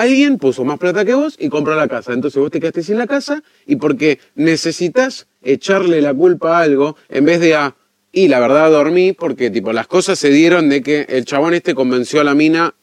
alguien 0.00 0.38
puso 0.38 0.64
más 0.64 0.78
plata 0.78 1.04
que 1.04 1.14
vos 1.14 1.36
y 1.38 1.48
compró 1.48 1.74
la 1.74 1.88
casa. 1.88 2.12
Entonces 2.12 2.40
vos 2.40 2.50
te 2.50 2.60
quedaste 2.60 2.82
sin 2.82 2.98
la 2.98 3.06
casa 3.06 3.42
y 3.66 3.76
porque 3.76 4.18
necesitas 4.34 5.26
echarle 5.42 6.00
la 6.00 6.12
culpa 6.14 6.58
a 6.58 6.62
algo 6.62 6.96
en 7.08 7.24
vez 7.24 7.40
de 7.40 7.54
a. 7.54 7.76
Y 8.12 8.28
la 8.28 8.40
verdad 8.40 8.70
dormí 8.70 9.12
porque 9.12 9.50
tipo 9.50 9.72
las 9.72 9.86
cosas 9.86 10.18
se 10.18 10.30
dieron 10.30 10.68
de 10.68 10.82
que 10.82 11.06
el 11.08 11.24
chabón 11.24 11.54
este 11.54 11.74
convenció 11.74 12.20
a 12.20 12.24
la 12.24 12.34
mina 12.34 12.74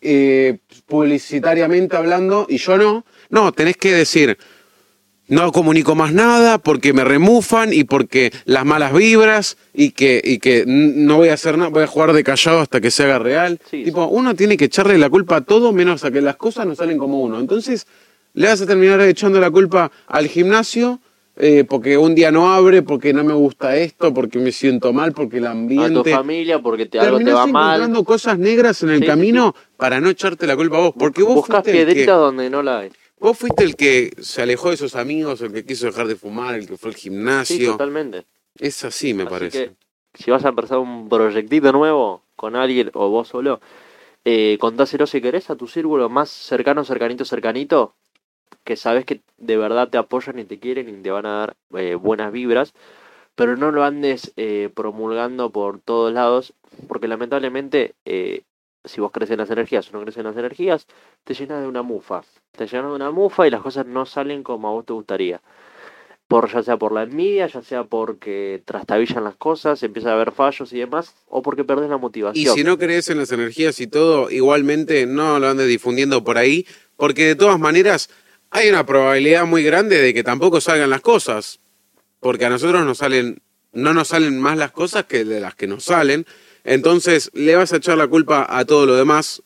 eh, 0.00 0.58
publicitariamente 0.86 1.96
hablando 1.96 2.46
y 2.48 2.58
yo 2.58 2.76
no. 2.78 3.04
No, 3.30 3.52
tenés 3.52 3.76
que 3.76 3.92
decir, 3.92 4.38
no 5.30 5.50
comunico 5.52 5.94
más 5.94 6.12
nada 6.12 6.58
porque 6.58 6.92
me 6.92 7.04
remufan 7.04 7.72
y 7.72 7.84
porque 7.84 8.32
las 8.44 8.64
malas 8.66 8.92
vibras 8.92 9.56
y 9.72 9.92
que, 9.92 10.20
y 10.22 10.38
que 10.38 10.64
no 10.66 11.16
voy 11.16 11.28
a 11.28 11.34
hacer 11.34 11.56
nada, 11.56 11.70
voy 11.70 11.84
a 11.84 11.86
jugar 11.86 12.12
de 12.12 12.22
callado 12.22 12.60
hasta 12.60 12.80
que 12.80 12.90
se 12.90 13.04
haga 13.04 13.18
real. 13.18 13.58
Sí, 13.70 13.84
tipo, 13.84 14.04
uno 14.06 14.34
tiene 14.34 14.56
que 14.56 14.66
echarle 14.66 14.98
la 14.98 15.08
culpa 15.08 15.36
a 15.36 15.40
todo 15.40 15.72
menos 15.72 16.04
a 16.04 16.10
que 16.10 16.20
las 16.20 16.36
cosas 16.36 16.66
no 16.66 16.74
salen 16.74 16.98
como 16.98 17.20
uno. 17.20 17.40
Entonces, 17.40 17.86
le 18.34 18.48
vas 18.48 18.60
a 18.60 18.66
terminar 18.66 19.00
echando 19.02 19.40
la 19.40 19.50
culpa 19.50 19.90
al 20.06 20.26
gimnasio 20.28 21.00
eh, 21.36 21.64
porque 21.66 21.96
un 21.96 22.14
día 22.14 22.30
no 22.30 22.52
abre, 22.52 22.82
porque 22.82 23.14
no 23.14 23.24
me 23.24 23.32
gusta 23.32 23.74
esto, 23.76 24.12
porque 24.12 24.38
me 24.38 24.52
siento 24.52 24.92
mal, 24.92 25.12
porque 25.12 25.38
el 25.38 25.46
a 25.46 25.52
tu 25.52 25.56
ambiente... 25.58 26.10
familia 26.12 26.58
porque 26.58 26.84
te, 26.86 26.98
algo 26.98 27.18
te 27.18 27.32
va 27.32 27.46
mal. 27.46 27.76
encontrando 27.76 28.04
cosas 28.04 28.38
negras 28.38 28.82
en 28.82 28.90
el 28.90 29.00
Sí, 29.00 29.06
camino 29.06 29.54
para 29.78 30.00
no 30.00 30.10
echarte 30.10 30.46
la 30.46 30.54
culpa 30.56 30.76
a 30.76 30.80
vos. 30.80 30.94
Porque 30.98 31.22
vos 31.22 31.36
Buscas 31.36 31.58
el 31.66 31.72
que, 31.72 31.72
piedritas 31.72 32.18
donde 32.18 32.50
no 32.50 32.62
la 32.62 32.80
hay. 32.80 32.90
Vos 33.20 33.38
fuiste 33.38 33.64
el 33.64 33.76
que 33.76 34.12
se 34.20 34.42
alejó 34.42 34.68
de 34.68 34.74
esos 34.74 34.96
amigos, 34.96 35.40
el 35.42 35.52
que 35.52 35.64
quiso 35.64 35.86
dejar 35.86 36.06
de 36.08 36.16
fumar, 36.16 36.54
el 36.54 36.66
que 36.66 36.76
fue 36.76 36.90
al 36.90 36.96
Sí, 36.96 37.02
gimnasio. 37.02 37.72
totalmente. 37.72 38.24
es 38.58 38.84
así, 38.84 39.14
me 39.14 39.22
Así 39.24 39.30
parece. 39.30 39.64
que, 39.66 39.74
si 40.14 40.30
vas 40.30 40.44
a 40.44 40.48
empezar 40.48 40.78
un 40.78 41.08
proyectito 41.08 41.72
nuevo 41.72 42.22
con 42.36 42.56
alguien 42.56 42.90
o 42.94 43.08
vos 43.10 43.28
solo, 43.28 43.60
eh, 44.24 44.58
contáselo 44.60 45.06
si 45.06 45.20
querés 45.20 45.50
a 45.50 45.56
tu 45.56 45.66
círculo 45.66 46.08
más 46.08 46.30
cercano, 46.30 46.84
cercanito, 46.84 47.24
cercanito, 47.24 47.94
que 48.64 48.76
sabes 48.76 49.04
que 49.04 49.20
de 49.38 49.56
verdad 49.56 49.88
te 49.88 49.98
apoyan 49.98 50.38
y 50.38 50.44
te 50.44 50.58
quieren 50.58 50.88
y 50.88 51.02
te 51.02 51.10
van 51.10 51.26
a 51.26 51.38
dar 51.38 51.56
eh, 51.76 51.94
buenas 51.94 52.32
vibras, 52.32 52.74
pero 53.34 53.56
no 53.56 53.70
lo 53.70 53.84
andes 53.84 54.32
eh, 54.36 54.70
promulgando 54.74 55.50
por 55.50 55.80
todos 55.80 56.12
lados, 56.12 56.52
porque 56.88 57.08
lamentablemente, 57.08 57.94
eh, 58.04 58.42
si 58.84 59.00
vos 59.00 59.10
crees 59.12 59.30
en 59.30 59.38
las 59.38 59.50
energías 59.50 59.88
o 59.88 59.92
no 59.92 60.02
crees 60.02 60.16
en 60.16 60.24
las 60.24 60.36
energías, 60.36 60.86
te 61.24 61.34
llenas 61.34 61.60
de 61.62 61.68
una 61.68 61.82
mufa. 61.82 62.22
Te 62.52 62.66
llenas 62.66 62.90
de 62.90 62.96
una 62.96 63.10
mufa 63.10 63.46
y 63.46 63.50
las 63.50 63.62
cosas 63.62 63.86
no 63.86 64.06
salen 64.06 64.42
como 64.42 64.68
a 64.68 64.72
vos 64.72 64.86
te 64.86 64.92
gustaría 64.92 65.40
por 66.30 66.48
ya 66.48 66.62
sea 66.62 66.76
por 66.76 66.92
la 66.92 67.02
envidia, 67.02 67.48
ya 67.48 67.60
sea 67.60 67.82
porque 67.82 68.62
trastabillan 68.64 69.24
las 69.24 69.34
cosas, 69.34 69.82
empieza 69.82 70.10
a 70.10 70.12
haber 70.12 70.30
fallos 70.30 70.72
y 70.72 70.78
demás, 70.78 71.12
o 71.26 71.42
porque 71.42 71.64
perdés 71.64 71.90
la 71.90 71.96
Y 71.96 71.98
motivación. 71.98 72.54
si 72.54 72.62
no 72.62 72.78
crees 72.78 73.10
en 73.10 73.18
las 73.18 73.32
energías 73.32 73.80
y 73.80 73.88
todo, 73.88 74.30
igualmente 74.30 75.06
no 75.06 75.40
lo 75.40 75.48
andes 75.48 75.66
difundiendo 75.66 76.22
por 76.22 76.38
ahí, 76.38 76.68
porque 76.94 77.26
de 77.26 77.34
todas 77.34 77.58
maneras 77.58 78.10
hay 78.50 78.68
una 78.68 78.86
probabilidad 78.86 79.44
muy 79.44 79.64
grande 79.64 80.00
de 80.00 80.14
que 80.14 80.22
tampoco 80.22 80.60
salgan 80.60 80.90
las 80.90 81.00
cosas, 81.00 81.58
porque 82.20 82.44
a 82.44 82.50
nosotros 82.50 82.84
nos 82.84 82.98
salen, 82.98 83.42
no 83.72 83.92
nos 83.92 84.06
salen 84.06 84.38
más 84.38 84.56
las 84.56 84.70
cosas 84.70 85.06
que 85.06 85.24
de 85.24 85.40
las 85.40 85.56
que 85.56 85.66
nos 85.66 85.82
salen, 85.82 86.26
entonces 86.64 87.30
le 87.34 87.56
vas 87.56 87.72
a 87.72 87.76
echar 87.76 87.98
la 87.98 88.08
culpa 88.08 88.46
a 88.48 88.64
todo 88.64 88.86
lo 88.86 88.96
demás 88.96 89.42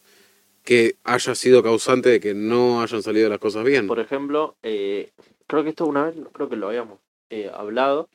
que 0.62 0.97
haya 1.05 1.35
sido 1.35 1.62
causante 1.62 2.09
de 2.09 2.20
que 2.20 2.35
no 2.35 2.81
hayan 2.81 3.03
salido 3.03 3.28
las 3.28 3.39
cosas 3.39 3.65
bien. 3.65 3.86
Por 3.86 4.01
ejemplo, 4.01 4.57
eh, 4.62 5.11
creo 5.47 5.62
que 5.62 5.70
esto 5.70 5.86
una 5.86 6.05
vez, 6.05 6.15
creo 6.32 6.49
que 6.49 6.57
lo 6.57 6.69
habíamos 6.69 6.99
eh, 7.31 7.51
hablado, 7.53 8.09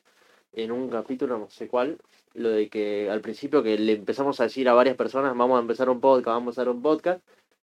en 0.52 0.72
un 0.72 0.88
capítulo, 0.88 1.38
no 1.38 1.48
sé 1.48 1.68
cuál, 1.68 1.98
lo 2.34 2.50
de 2.50 2.68
que 2.68 3.08
al 3.08 3.20
principio 3.20 3.62
que 3.62 3.78
le 3.78 3.92
empezamos 3.92 4.40
a 4.40 4.44
decir 4.44 4.68
a 4.68 4.74
varias 4.74 4.96
personas, 4.96 5.36
vamos 5.36 5.58
a 5.58 5.60
empezar 5.60 5.88
un 5.88 6.00
podcast, 6.00 6.34
vamos 6.34 6.58
a 6.58 6.60
hacer 6.60 6.72
un 6.72 6.82
podcast, 6.82 7.20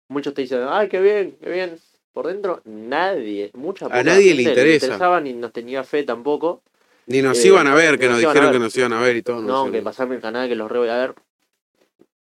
muchos 0.10 0.34
te 0.34 0.42
dicen, 0.42 0.66
ay, 0.68 0.90
qué 0.90 1.00
bien, 1.00 1.38
qué 1.42 1.50
bien. 1.50 1.78
Por 2.12 2.28
dentro, 2.28 2.62
nadie, 2.64 3.52
mucha 3.54 3.88
A 3.88 4.02
nadie 4.04 4.34
le 4.34 4.44
interesa. 4.44 4.86
interesaba 4.86 5.20
ni 5.20 5.34
nos 5.34 5.52
tenía 5.52 5.84
fe 5.84 6.04
tampoco. 6.04 6.62
Ni 7.08 7.22
nos 7.22 7.44
Eh, 7.44 7.48
iban 7.50 7.68
a 7.68 7.76
ver, 7.76 8.00
que 8.00 8.06
nos 8.08 8.14
nos 8.14 8.20
dijeron 8.22 8.46
ver. 8.46 8.54
que 8.54 8.60
nos 8.60 8.78
iban 8.78 8.94
a 8.94 9.02
ver 9.02 9.16
y 9.16 9.22
todo. 9.22 9.42
No, 9.42 9.72
que 9.72 9.82
pasarme 9.82 10.16
el 10.16 10.22
canal, 10.22 10.48
que 10.50 10.56
los 10.56 10.72
re 10.72 10.80
voy 10.80 10.90
a 10.90 10.98
ver. 10.98 11.16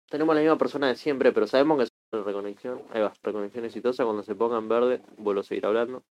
Tenemos 0.08 0.34
la 0.34 0.40
misma 0.40 0.58
persona 0.58 0.88
de 0.88 0.96
siempre, 0.96 1.32
pero 1.32 1.46
sabemos 1.46 1.78
que 1.78 1.84
es 1.84 2.24
reconexión. 2.24 2.82
Ahí 2.92 3.00
va, 3.00 3.12
reconexión 3.22 3.64
exitosa. 3.64 4.04
Cuando 4.04 4.22
se 4.22 4.34
ponga 4.34 4.58
en 4.58 4.68
verde, 4.68 5.00
vuelvo 5.18 5.42
a 5.42 5.44
seguir 5.44 5.66
hablando. 5.66 6.02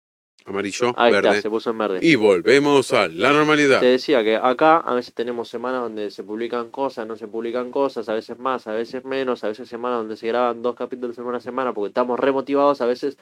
Amarillo, 0.44 0.94
Ahí 0.96 1.12
verde. 1.12 1.28
está, 1.30 1.42
se 1.42 1.50
puso 1.50 1.70
en 1.70 1.78
verde. 1.78 1.98
Y 2.00 2.14
volvemos 2.14 2.92
a 2.92 3.08
la 3.08 3.32
normalidad. 3.32 3.80
Te 3.80 3.86
decía 3.86 4.22
que 4.22 4.36
acá 4.36 4.76
a 4.78 4.94
veces 4.94 5.12
tenemos 5.12 5.48
semanas 5.48 5.82
donde 5.82 6.10
se 6.12 6.22
publican 6.22 6.70
cosas, 6.70 7.06
no 7.08 7.16
se 7.16 7.26
publican 7.26 7.72
cosas, 7.72 8.08
a 8.08 8.14
veces 8.14 8.38
más, 8.38 8.66
a 8.68 8.72
veces 8.72 9.04
menos, 9.04 9.42
a 9.42 9.48
veces 9.48 9.68
semanas 9.68 9.98
donde 9.98 10.16
se 10.16 10.28
graban 10.28 10.62
dos 10.62 10.76
capítulos 10.76 11.18
en 11.18 11.24
una 11.24 11.40
semana 11.40 11.72
porque 11.74 11.88
estamos 11.88 12.20
remotivados, 12.20 12.80
a 12.80 12.86
veces 12.86 13.18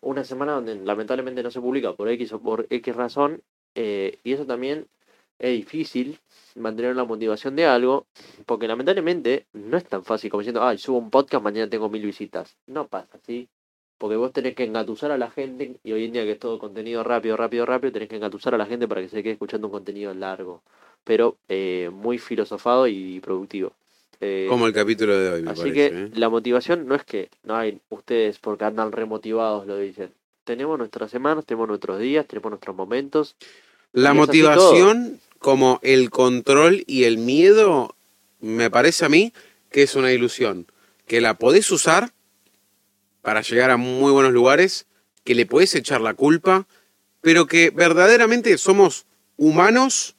una 0.00 0.22
semana 0.22 0.52
donde 0.52 0.76
lamentablemente 0.76 1.42
no 1.42 1.50
se 1.50 1.60
publica 1.60 1.92
por 1.94 2.08
X 2.08 2.32
o 2.34 2.40
por 2.40 2.66
X 2.70 2.94
razón, 2.94 3.42
eh, 3.82 4.18
y 4.24 4.32
eso 4.34 4.44
también 4.44 4.86
es 5.38 5.52
difícil 5.56 6.18
mantener 6.54 6.94
la 6.96 7.04
motivación 7.04 7.56
de 7.56 7.64
algo, 7.64 8.06
porque 8.44 8.68
lamentablemente 8.68 9.46
no 9.54 9.76
es 9.78 9.84
tan 9.84 10.04
fácil 10.04 10.30
como 10.30 10.40
diciendo, 10.42 10.62
ay, 10.62 10.76
subo 10.78 10.98
un 10.98 11.10
podcast, 11.10 11.42
mañana 11.42 11.70
tengo 11.70 11.88
mil 11.88 12.04
visitas. 12.04 12.56
No 12.66 12.86
pasa 12.88 13.16
así. 13.22 13.48
Porque 13.96 14.16
vos 14.16 14.32
tenés 14.32 14.54
que 14.54 14.64
engatusar 14.64 15.10
a 15.12 15.18
la 15.18 15.30
gente, 15.30 15.76
y 15.84 15.92
hoy 15.92 16.04
en 16.06 16.12
día 16.12 16.24
que 16.24 16.32
es 16.32 16.38
todo 16.38 16.58
contenido 16.58 17.02
rápido, 17.04 17.36
rápido, 17.36 17.64
rápido, 17.66 17.92
tenés 17.92 18.08
que 18.08 18.16
engatusar 18.16 18.54
a 18.54 18.58
la 18.58 18.66
gente 18.66 18.88
para 18.88 19.00
que 19.02 19.08
se 19.08 19.22
quede 19.22 19.34
escuchando 19.34 19.66
un 19.68 19.72
contenido 19.72 20.12
largo, 20.14 20.62
pero 21.04 21.36
eh, 21.48 21.90
muy 21.92 22.18
filosofado 22.18 22.86
y 22.86 23.20
productivo. 23.20 23.72
Eh, 24.20 24.46
Como 24.48 24.66
el 24.66 24.72
capítulo 24.74 25.16
de 25.18 25.30
hoy, 25.30 25.42
me 25.42 25.50
así 25.50 25.60
parece. 25.60 25.74
que 25.74 25.86
¿eh? 25.86 26.10
la 26.14 26.28
motivación 26.28 26.86
no 26.86 26.94
es 26.94 27.04
que 27.04 27.30
no 27.44 27.56
hay 27.56 27.80
ustedes 27.88 28.38
porque 28.38 28.64
andan 28.64 28.92
remotivados, 28.92 29.66
lo 29.66 29.76
dicen. 29.76 30.10
Tenemos 30.44 30.78
nuestras 30.78 31.10
semanas, 31.10 31.44
tenemos 31.46 31.68
nuestros 31.68 31.98
días, 31.98 32.26
tenemos 32.26 32.50
nuestros 32.50 32.74
momentos. 32.76 33.36
La 33.92 34.14
motivación, 34.14 35.20
como 35.38 35.80
el 35.82 36.10
control 36.10 36.84
y 36.86 37.04
el 37.04 37.18
miedo, 37.18 37.96
me 38.40 38.70
parece 38.70 39.04
a 39.04 39.08
mí 39.08 39.32
que 39.70 39.82
es 39.82 39.94
una 39.94 40.12
ilusión. 40.12 40.66
Que 41.06 41.20
la 41.20 41.34
podés 41.38 41.70
usar 41.70 42.12
para 43.22 43.42
llegar 43.42 43.70
a 43.70 43.76
muy 43.76 44.12
buenos 44.12 44.32
lugares, 44.32 44.86
que 45.24 45.34
le 45.34 45.46
podés 45.46 45.74
echar 45.74 46.00
la 46.00 46.14
culpa, 46.14 46.66
pero 47.20 47.46
que 47.46 47.70
verdaderamente 47.70 48.56
somos 48.58 49.06
humanos, 49.36 50.16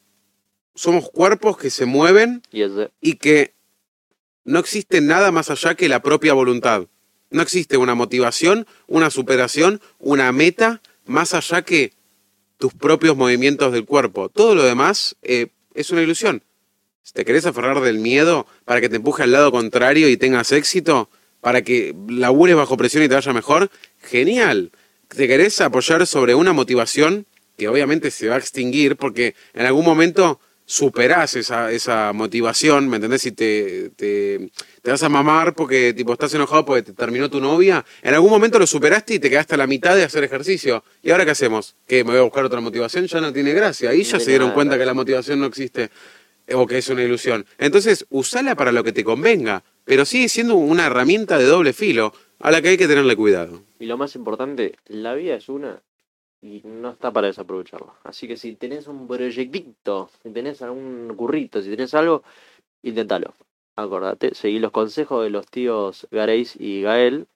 somos 0.75 1.09
cuerpos 1.09 1.57
que 1.57 1.69
se 1.69 1.85
mueven 1.85 2.43
y 3.01 3.15
que 3.15 3.53
no 4.43 4.59
existe 4.59 5.01
nada 5.01 5.31
más 5.31 5.49
allá 5.49 5.75
que 5.75 5.89
la 5.89 6.01
propia 6.01 6.33
voluntad. 6.33 6.87
No 7.29 7.41
existe 7.41 7.77
una 7.77 7.95
motivación, 7.95 8.67
una 8.87 9.09
superación, 9.09 9.81
una 9.99 10.31
meta 10.31 10.81
más 11.05 11.33
allá 11.33 11.61
que 11.61 11.93
tus 12.61 12.73
propios 12.73 13.17
movimientos 13.17 13.73
del 13.73 13.85
cuerpo. 13.85 14.29
Todo 14.29 14.55
lo 14.55 14.63
demás 14.63 15.17
eh, 15.23 15.47
es 15.73 15.89
una 15.89 16.03
ilusión. 16.03 16.43
Si 17.01 17.11
te 17.11 17.25
querés 17.25 17.47
aferrar 17.47 17.81
del 17.81 17.97
miedo 17.97 18.45
para 18.63 18.79
que 18.79 18.87
te 18.87 18.97
empuje 18.97 19.23
al 19.23 19.31
lado 19.31 19.51
contrario 19.51 20.07
y 20.07 20.15
tengas 20.15 20.51
éxito, 20.51 21.09
para 21.41 21.63
que 21.63 21.95
labures 22.07 22.55
bajo 22.55 22.77
presión 22.77 23.03
y 23.03 23.09
te 23.09 23.15
vaya 23.15 23.33
mejor, 23.33 23.71
genial. 23.99 24.71
Te 25.07 25.27
querés 25.27 25.59
apoyar 25.59 26.05
sobre 26.05 26.35
una 26.35 26.53
motivación 26.53 27.25
que 27.57 27.67
obviamente 27.67 28.11
se 28.11 28.27
va 28.27 28.35
a 28.35 28.37
extinguir 28.37 28.95
porque 28.95 29.33
en 29.55 29.65
algún 29.65 29.83
momento 29.83 30.39
superás 30.65 31.35
esa, 31.35 31.71
esa 31.71 32.13
motivación, 32.13 32.87
¿me 32.87 32.97
entendés? 32.97 33.23
Si 33.23 33.31
te, 33.31 33.89
te, 33.95 34.51
te 34.81 34.91
vas 34.91 35.03
a 35.03 35.09
mamar 35.09 35.53
porque 35.53 35.93
tipo 35.93 36.13
estás 36.13 36.33
enojado 36.33 36.65
porque 36.65 36.81
te 36.81 36.93
terminó 36.93 37.29
tu 37.29 37.39
novia, 37.39 37.85
en 38.01 38.13
algún 38.13 38.31
momento 38.31 38.57
lo 38.57 38.65
superaste 38.65 39.15
y 39.15 39.19
te 39.19 39.29
quedaste 39.29 39.55
a 39.55 39.57
la 39.57 39.67
mitad 39.67 39.95
de 39.95 40.03
hacer 40.03 40.23
ejercicio. 40.23 40.83
¿Y 41.03 41.11
ahora 41.11 41.25
qué 41.25 41.31
hacemos? 41.31 41.75
¿Que 41.87 42.03
me 42.03 42.11
voy 42.11 42.19
a 42.19 42.23
buscar 42.23 42.45
otra 42.45 42.61
motivación? 42.61 43.05
Ya 43.05 43.21
no 43.21 43.31
tiene 43.31 43.53
gracia. 43.53 43.91
Ahí 43.91 44.03
ya 44.03 44.19
se 44.19 44.31
dieron 44.31 44.47
nada 44.47 44.55
cuenta 44.55 44.77
que 44.77 44.85
la 44.85 44.93
motivación 44.93 45.39
no 45.39 45.45
existe 45.45 45.89
eh, 46.47 46.55
o 46.55 46.65
que 46.65 46.79
es 46.79 46.89
una 46.89 47.03
ilusión. 47.03 47.45
Entonces, 47.57 48.05
usala 48.09 48.55
para 48.55 48.71
lo 48.71 48.83
que 48.83 48.91
te 48.91 49.03
convenga, 49.03 49.63
pero 49.85 50.05
sigue 50.05 50.29
siendo 50.29 50.55
una 50.55 50.87
herramienta 50.87 51.37
de 51.37 51.45
doble 51.45 51.73
filo 51.73 52.13
a 52.39 52.49
la 52.51 52.61
que 52.61 52.69
hay 52.69 52.77
que 52.77 52.87
tenerle 52.87 53.15
cuidado. 53.15 53.61
Y 53.79 53.85
lo 53.85 53.97
más 53.97 54.15
importante, 54.15 54.75
la 54.87 55.13
vida 55.13 55.35
es 55.35 55.47
una 55.47 55.79
y 56.41 56.61
no 56.65 56.89
está 56.89 57.11
para 57.11 57.27
desaprovecharla. 57.27 57.93
Así 58.03 58.27
que 58.27 58.35
si 58.35 58.55
tenés 58.55 58.87
un 58.87 59.07
proyectito, 59.07 60.09
si 60.23 60.31
tenés 60.31 60.61
algún 60.63 61.13
currito, 61.15 61.61
si 61.61 61.69
tenés 61.69 61.93
algo, 61.93 62.23
inténtalo. 62.81 63.35
Acordate, 63.81 64.35
seguí 64.35 64.59
los 64.59 64.71
consejos 64.71 65.23
de 65.23 65.29
los 65.29 65.47
tíos 65.47 66.07
Gareis 66.11 66.55
y 66.59 66.81
Gael. 66.81 67.27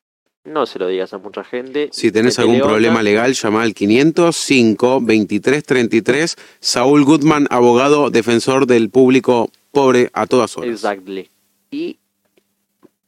No 0.43 0.67
se 0.67 0.77
lo 0.77 0.87
digas 0.87 1.11
a 1.13 1.17
mucha 1.17 1.43
gente. 1.43 1.89
Si 1.91 2.11
tenés 2.11 2.37
algún 2.37 2.59
problema 2.59 3.01
legal, 3.01 3.33
llama 3.33 3.63
al 3.63 3.73
505 3.73 4.87
2333 4.99 6.35
Saúl 6.59 7.03
Goodman, 7.03 7.47
abogado 7.49 8.11
defensor 8.11 8.67
del 8.67 8.91
público 8.91 9.49
pobre 9.71 10.11
a 10.13 10.27
todas 10.27 10.55
horas. 10.55 10.69
Exactly. 10.69 11.29
Y 11.71 11.97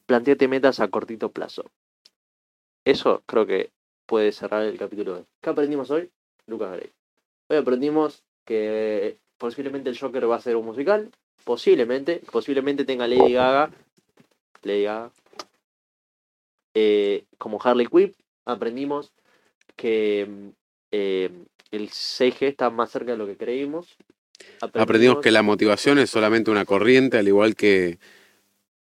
planteate 0.08 0.48
metas 0.48 0.80
a 0.80 0.88
cortito 0.88 1.30
plazo. 1.30 1.66
Eso 2.86 3.22
creo 3.28 3.46
que 3.46 3.70
puede 4.08 4.32
cerrar 4.32 4.64
el 4.64 4.78
capítulo 4.78 5.14
de 5.14 5.20
hoy. 5.20 5.26
¿Qué 5.42 5.50
aprendimos 5.52 5.92
hoy? 5.92 6.10
Lucas 6.48 6.72
Grey. 6.72 6.90
Hoy 7.50 7.58
aprendimos 7.58 8.24
que 8.46 9.18
posiblemente 9.38 9.90
el 9.90 10.00
Joker 10.00 10.30
va 10.30 10.38
a 10.38 10.42
ser 10.42 10.56
un 10.56 10.66
musical. 10.66 11.12
Posiblemente. 11.48 12.22
Posiblemente 12.30 12.84
tenga 12.84 13.08
Lady 13.08 13.32
Gaga. 13.32 13.72
Lady 14.64 14.84
Gaga. 14.84 15.12
eh, 16.74 17.24
como 17.38 17.58
Harley 17.64 17.88
Quinn. 17.88 18.14
Aprendimos 18.44 19.14
que 19.78 20.28
eh, 20.92 21.30
el 21.72 21.90
6G 21.90 22.48
está 22.48 22.70
más 22.70 22.92
cerca 22.92 23.14
de 23.14 23.18
lo 23.18 23.26
que 23.26 23.38
creímos. 23.38 23.96
Aprendimos 24.60 25.20
que 25.20 25.32
la 25.32 25.42
motivación 25.42 26.00
es 26.00 26.10
solamente 26.10 26.52
una 26.52 26.66
corriente, 26.66 27.18
al 27.18 27.30
igual 27.30 27.56
que 27.56 27.98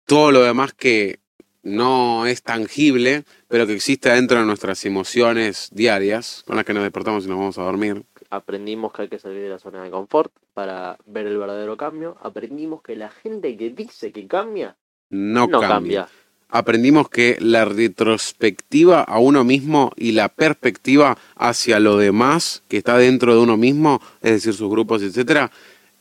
todo 0.06 0.30
lo 0.30 0.42
demás 0.44 0.72
que 0.72 1.18
no 1.64 2.26
es 2.26 2.44
tangible, 2.44 3.24
pero 3.48 3.66
que 3.66 3.74
existe 3.74 4.08
dentro 4.10 4.38
de 4.38 4.46
nuestras 4.46 4.84
emociones 4.84 5.68
diarias, 5.72 6.44
con 6.46 6.54
las 6.54 6.64
que 6.64 6.74
nos 6.74 6.84
despertamos 6.84 7.24
y 7.24 7.28
nos 7.28 7.38
vamos 7.38 7.58
a 7.58 7.62
dormir. 7.62 8.04
Aprendimos 8.32 8.94
que 8.94 9.02
hay 9.02 9.08
que 9.08 9.18
salir 9.18 9.42
de 9.42 9.50
la 9.50 9.58
zona 9.58 9.84
de 9.84 9.90
confort 9.90 10.32
para 10.54 10.96
ver 11.04 11.26
el 11.26 11.36
verdadero 11.36 11.76
cambio. 11.76 12.16
Aprendimos 12.22 12.80
que 12.80 12.96
la 12.96 13.10
gente 13.10 13.54
que 13.58 13.68
dice 13.68 14.10
que 14.10 14.26
cambia, 14.26 14.74
No, 15.10 15.46
no, 15.46 15.60
cambia. 15.60 15.68
cambia. 15.68 16.08
Aprendimos 16.48 17.10
que 17.10 17.36
la 17.40 17.66
retrospectiva 17.66 19.02
a 19.02 19.18
uno 19.18 19.44
mismo 19.44 19.92
y 19.96 20.12
la 20.12 20.30
perspectiva 20.30 21.18
hacia 21.36 21.78
lo 21.78 21.98
demás 21.98 22.62
que 22.68 22.78
está 22.78 22.96
dentro 22.96 23.34
de 23.34 23.40
uno 23.40 23.58
mismo, 23.58 24.00
es 24.22 24.32
decir, 24.32 24.54
sus 24.54 24.70
grupos, 24.70 25.02
etcétera, 25.02 25.50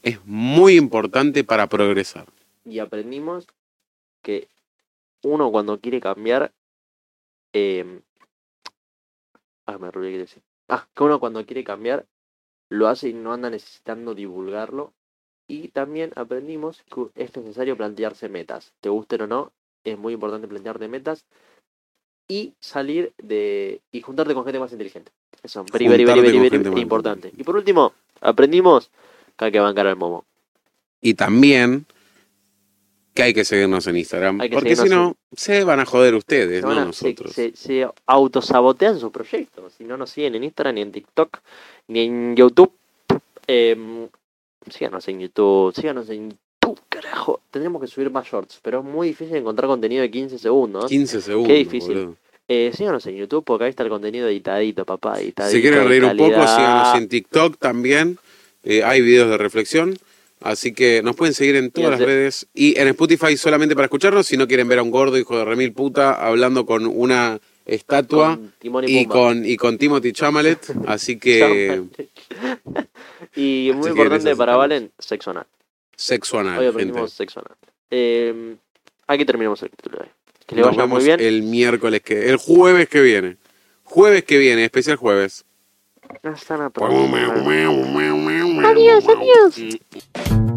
es 0.01 0.25
muy 0.25 0.77
importante 0.77 1.43
para 1.43 1.67
progresar. 1.67 2.27
Y 2.63 2.79
aprendimos 2.79 3.45
que 4.21 4.47
uno 5.21 5.51
cuando 5.51 5.81
quiere 5.81 5.99
cambiar... 5.99 6.53
Eh, 7.51 7.99
ah, 9.65 9.77
me 9.77 9.91
decir. 9.91 10.41
Ah, 10.69 10.87
que 10.95 11.03
uno 11.03 11.19
cuando 11.19 11.45
quiere 11.45 11.65
cambiar 11.65 12.05
lo 12.71 12.87
hace 12.87 13.09
y 13.09 13.13
no 13.13 13.33
anda 13.33 13.49
necesitando 13.49 14.15
divulgarlo. 14.15 14.93
Y 15.47 15.67
también 15.67 16.13
aprendimos 16.15 16.81
que 16.83 17.07
es 17.21 17.35
necesario 17.35 17.75
plantearse 17.75 18.29
metas. 18.29 18.71
Te 18.79 18.87
gusten 18.87 19.23
o 19.23 19.27
no, 19.27 19.51
es 19.83 19.97
muy 19.97 20.13
importante 20.13 20.47
plantearte 20.47 20.87
metas 20.87 21.25
y 22.29 22.53
salir 22.61 23.11
de 23.17 23.81
y 23.91 24.01
juntarte 24.01 24.33
con 24.33 24.45
gente 24.45 24.59
más 24.59 24.71
inteligente. 24.71 25.11
Eso, 25.43 25.65
very, 25.71 25.87
very, 25.87 26.05
very, 26.05 26.81
importante. 26.81 27.33
Y 27.35 27.43
por 27.43 27.57
último, 27.57 27.91
aprendimos 28.21 28.89
que 29.35 29.45
hay 29.45 29.51
que 29.51 29.59
bancar 29.59 29.87
al 29.87 29.97
momo. 29.97 30.23
Y 31.01 31.15
también 31.15 31.85
que 33.13 33.23
hay 33.23 33.33
que 33.33 33.43
seguirnos 33.43 33.85
en 33.87 33.97
Instagram, 33.97 34.39
porque 34.51 34.75
si 34.75 34.87
no, 34.87 35.15
se 35.35 35.63
van 35.63 35.79
a 35.81 35.85
joder 35.85 36.15
ustedes, 36.15 36.63
no 36.63 36.71
a- 36.71 36.85
nosotros. 36.85 37.33
se, 37.33 37.51
se 37.55 37.85
autosabotean 38.05 38.99
sus 38.99 39.11
proyectos. 39.11 39.73
Si 39.77 39.83
no 39.83 39.97
nos 39.97 40.09
siguen 40.11 40.35
en 40.35 40.43
Instagram, 40.45 40.75
ni 40.75 40.81
en 40.81 40.91
TikTok, 40.91 41.37
ni 41.87 42.05
en 42.05 42.35
YouTube. 42.35 42.71
Eh, 43.47 44.07
síganos 44.69 45.07
en 45.07 45.19
YouTube, 45.19 45.73
síganos 45.75 46.09
en 46.09 46.29
YouTube, 46.29 46.79
carajo. 46.87 47.41
Tendremos 47.51 47.81
que 47.81 47.87
subir 47.87 48.09
más 48.11 48.25
shorts, 48.27 48.59
pero 48.61 48.79
es 48.79 48.85
muy 48.85 49.07
difícil 49.09 49.35
encontrar 49.35 49.67
contenido 49.67 50.01
de 50.03 50.11
15 50.11 50.37
segundos. 50.39 50.85
15 50.87 51.21
segundos. 51.21 51.47
Qué 51.49 51.55
difícil. 51.55 51.93
boludo. 51.95 52.15
Eh, 52.47 52.71
síganos 52.75 53.05
en 53.07 53.15
YouTube 53.15 53.43
porque 53.45 53.63
ahí 53.65 53.69
está 53.69 53.83
el 53.83 53.89
contenido 53.89 54.27
editadito, 54.27 54.85
papá. 54.85 55.19
Editadito, 55.19 55.55
Si 55.55 55.61
quieren 55.61 55.87
reír 55.87 56.03
un 56.03 56.17
poco, 56.17 56.31
síganos 56.47 56.97
en 56.97 57.07
TikTok 57.07 57.57
también. 57.57 58.17
Eh, 58.63 58.83
hay 58.83 59.01
videos 59.01 59.29
de 59.29 59.37
reflexión. 59.37 59.97
Así 60.41 60.73
que 60.73 61.01
nos 61.03 61.15
pueden 61.15 61.33
seguir 61.33 61.55
en 61.55 61.71
todas 61.71 61.91
las 61.91 61.99
redes. 61.99 62.47
Y 62.53 62.77
en 62.79 62.87
Spotify 62.89 63.37
solamente 63.37 63.75
para 63.75 63.85
escucharnos. 63.85 64.25
Si 64.25 64.37
no 64.37 64.47
quieren 64.47 64.67
ver 64.67 64.79
a 64.79 64.83
un 64.83 64.91
gordo 64.91 65.17
hijo 65.17 65.37
de 65.37 65.45
remil 65.45 65.71
puta 65.73 66.13
hablando 66.13 66.65
con 66.65 66.85
una 66.85 67.39
estatua 67.65 68.39
Con 68.61 68.83
y 68.87 69.05
con, 69.05 69.45
y 69.45 69.55
con 69.55 69.77
Timothy 69.77 70.11
Chamalet. 70.13 70.59
Así 70.87 71.17
que 71.17 71.83
y 73.35 73.71
muy 73.73 73.81
Así 73.81 73.89
importante 73.89 74.35
para. 74.35 74.55
Valen, 74.55 74.91
sexo 74.97 75.29
anal. 75.31 75.45
Sexo 75.95 76.39
anal, 76.39 76.57
Hoy 76.57 76.65
gente. 76.65 76.69
aprendimos 76.69 77.13
sexo 77.13 77.39
anal. 77.39 77.57
Eh, 77.91 78.55
aquí 79.07 79.25
terminamos 79.25 79.61
el 79.61 79.69
capítulo 79.69 79.97
de 79.99 80.03
hoy. 80.05 80.09
Que 80.47 80.55
le 80.55 80.61
Nos 80.61 80.71
vaya 80.71 80.87
muy 80.87 81.03
vemos 81.03 81.05
bien. 81.05 81.19
el 81.19 81.43
miércoles 81.43 82.01
que... 82.01 82.29
El 82.29 82.37
jueves 82.37 82.89
que 82.89 83.01
viene. 83.01 83.37
Jueves 83.83 84.23
que 84.23 84.37
viene, 84.39 84.63
especial 84.65 84.97
jueves. 84.97 85.45
La 86.23 86.69
próxima. 86.69 87.21
Adiós, 87.27 88.50
Adiós, 88.63 89.07
adiós. 89.07 90.50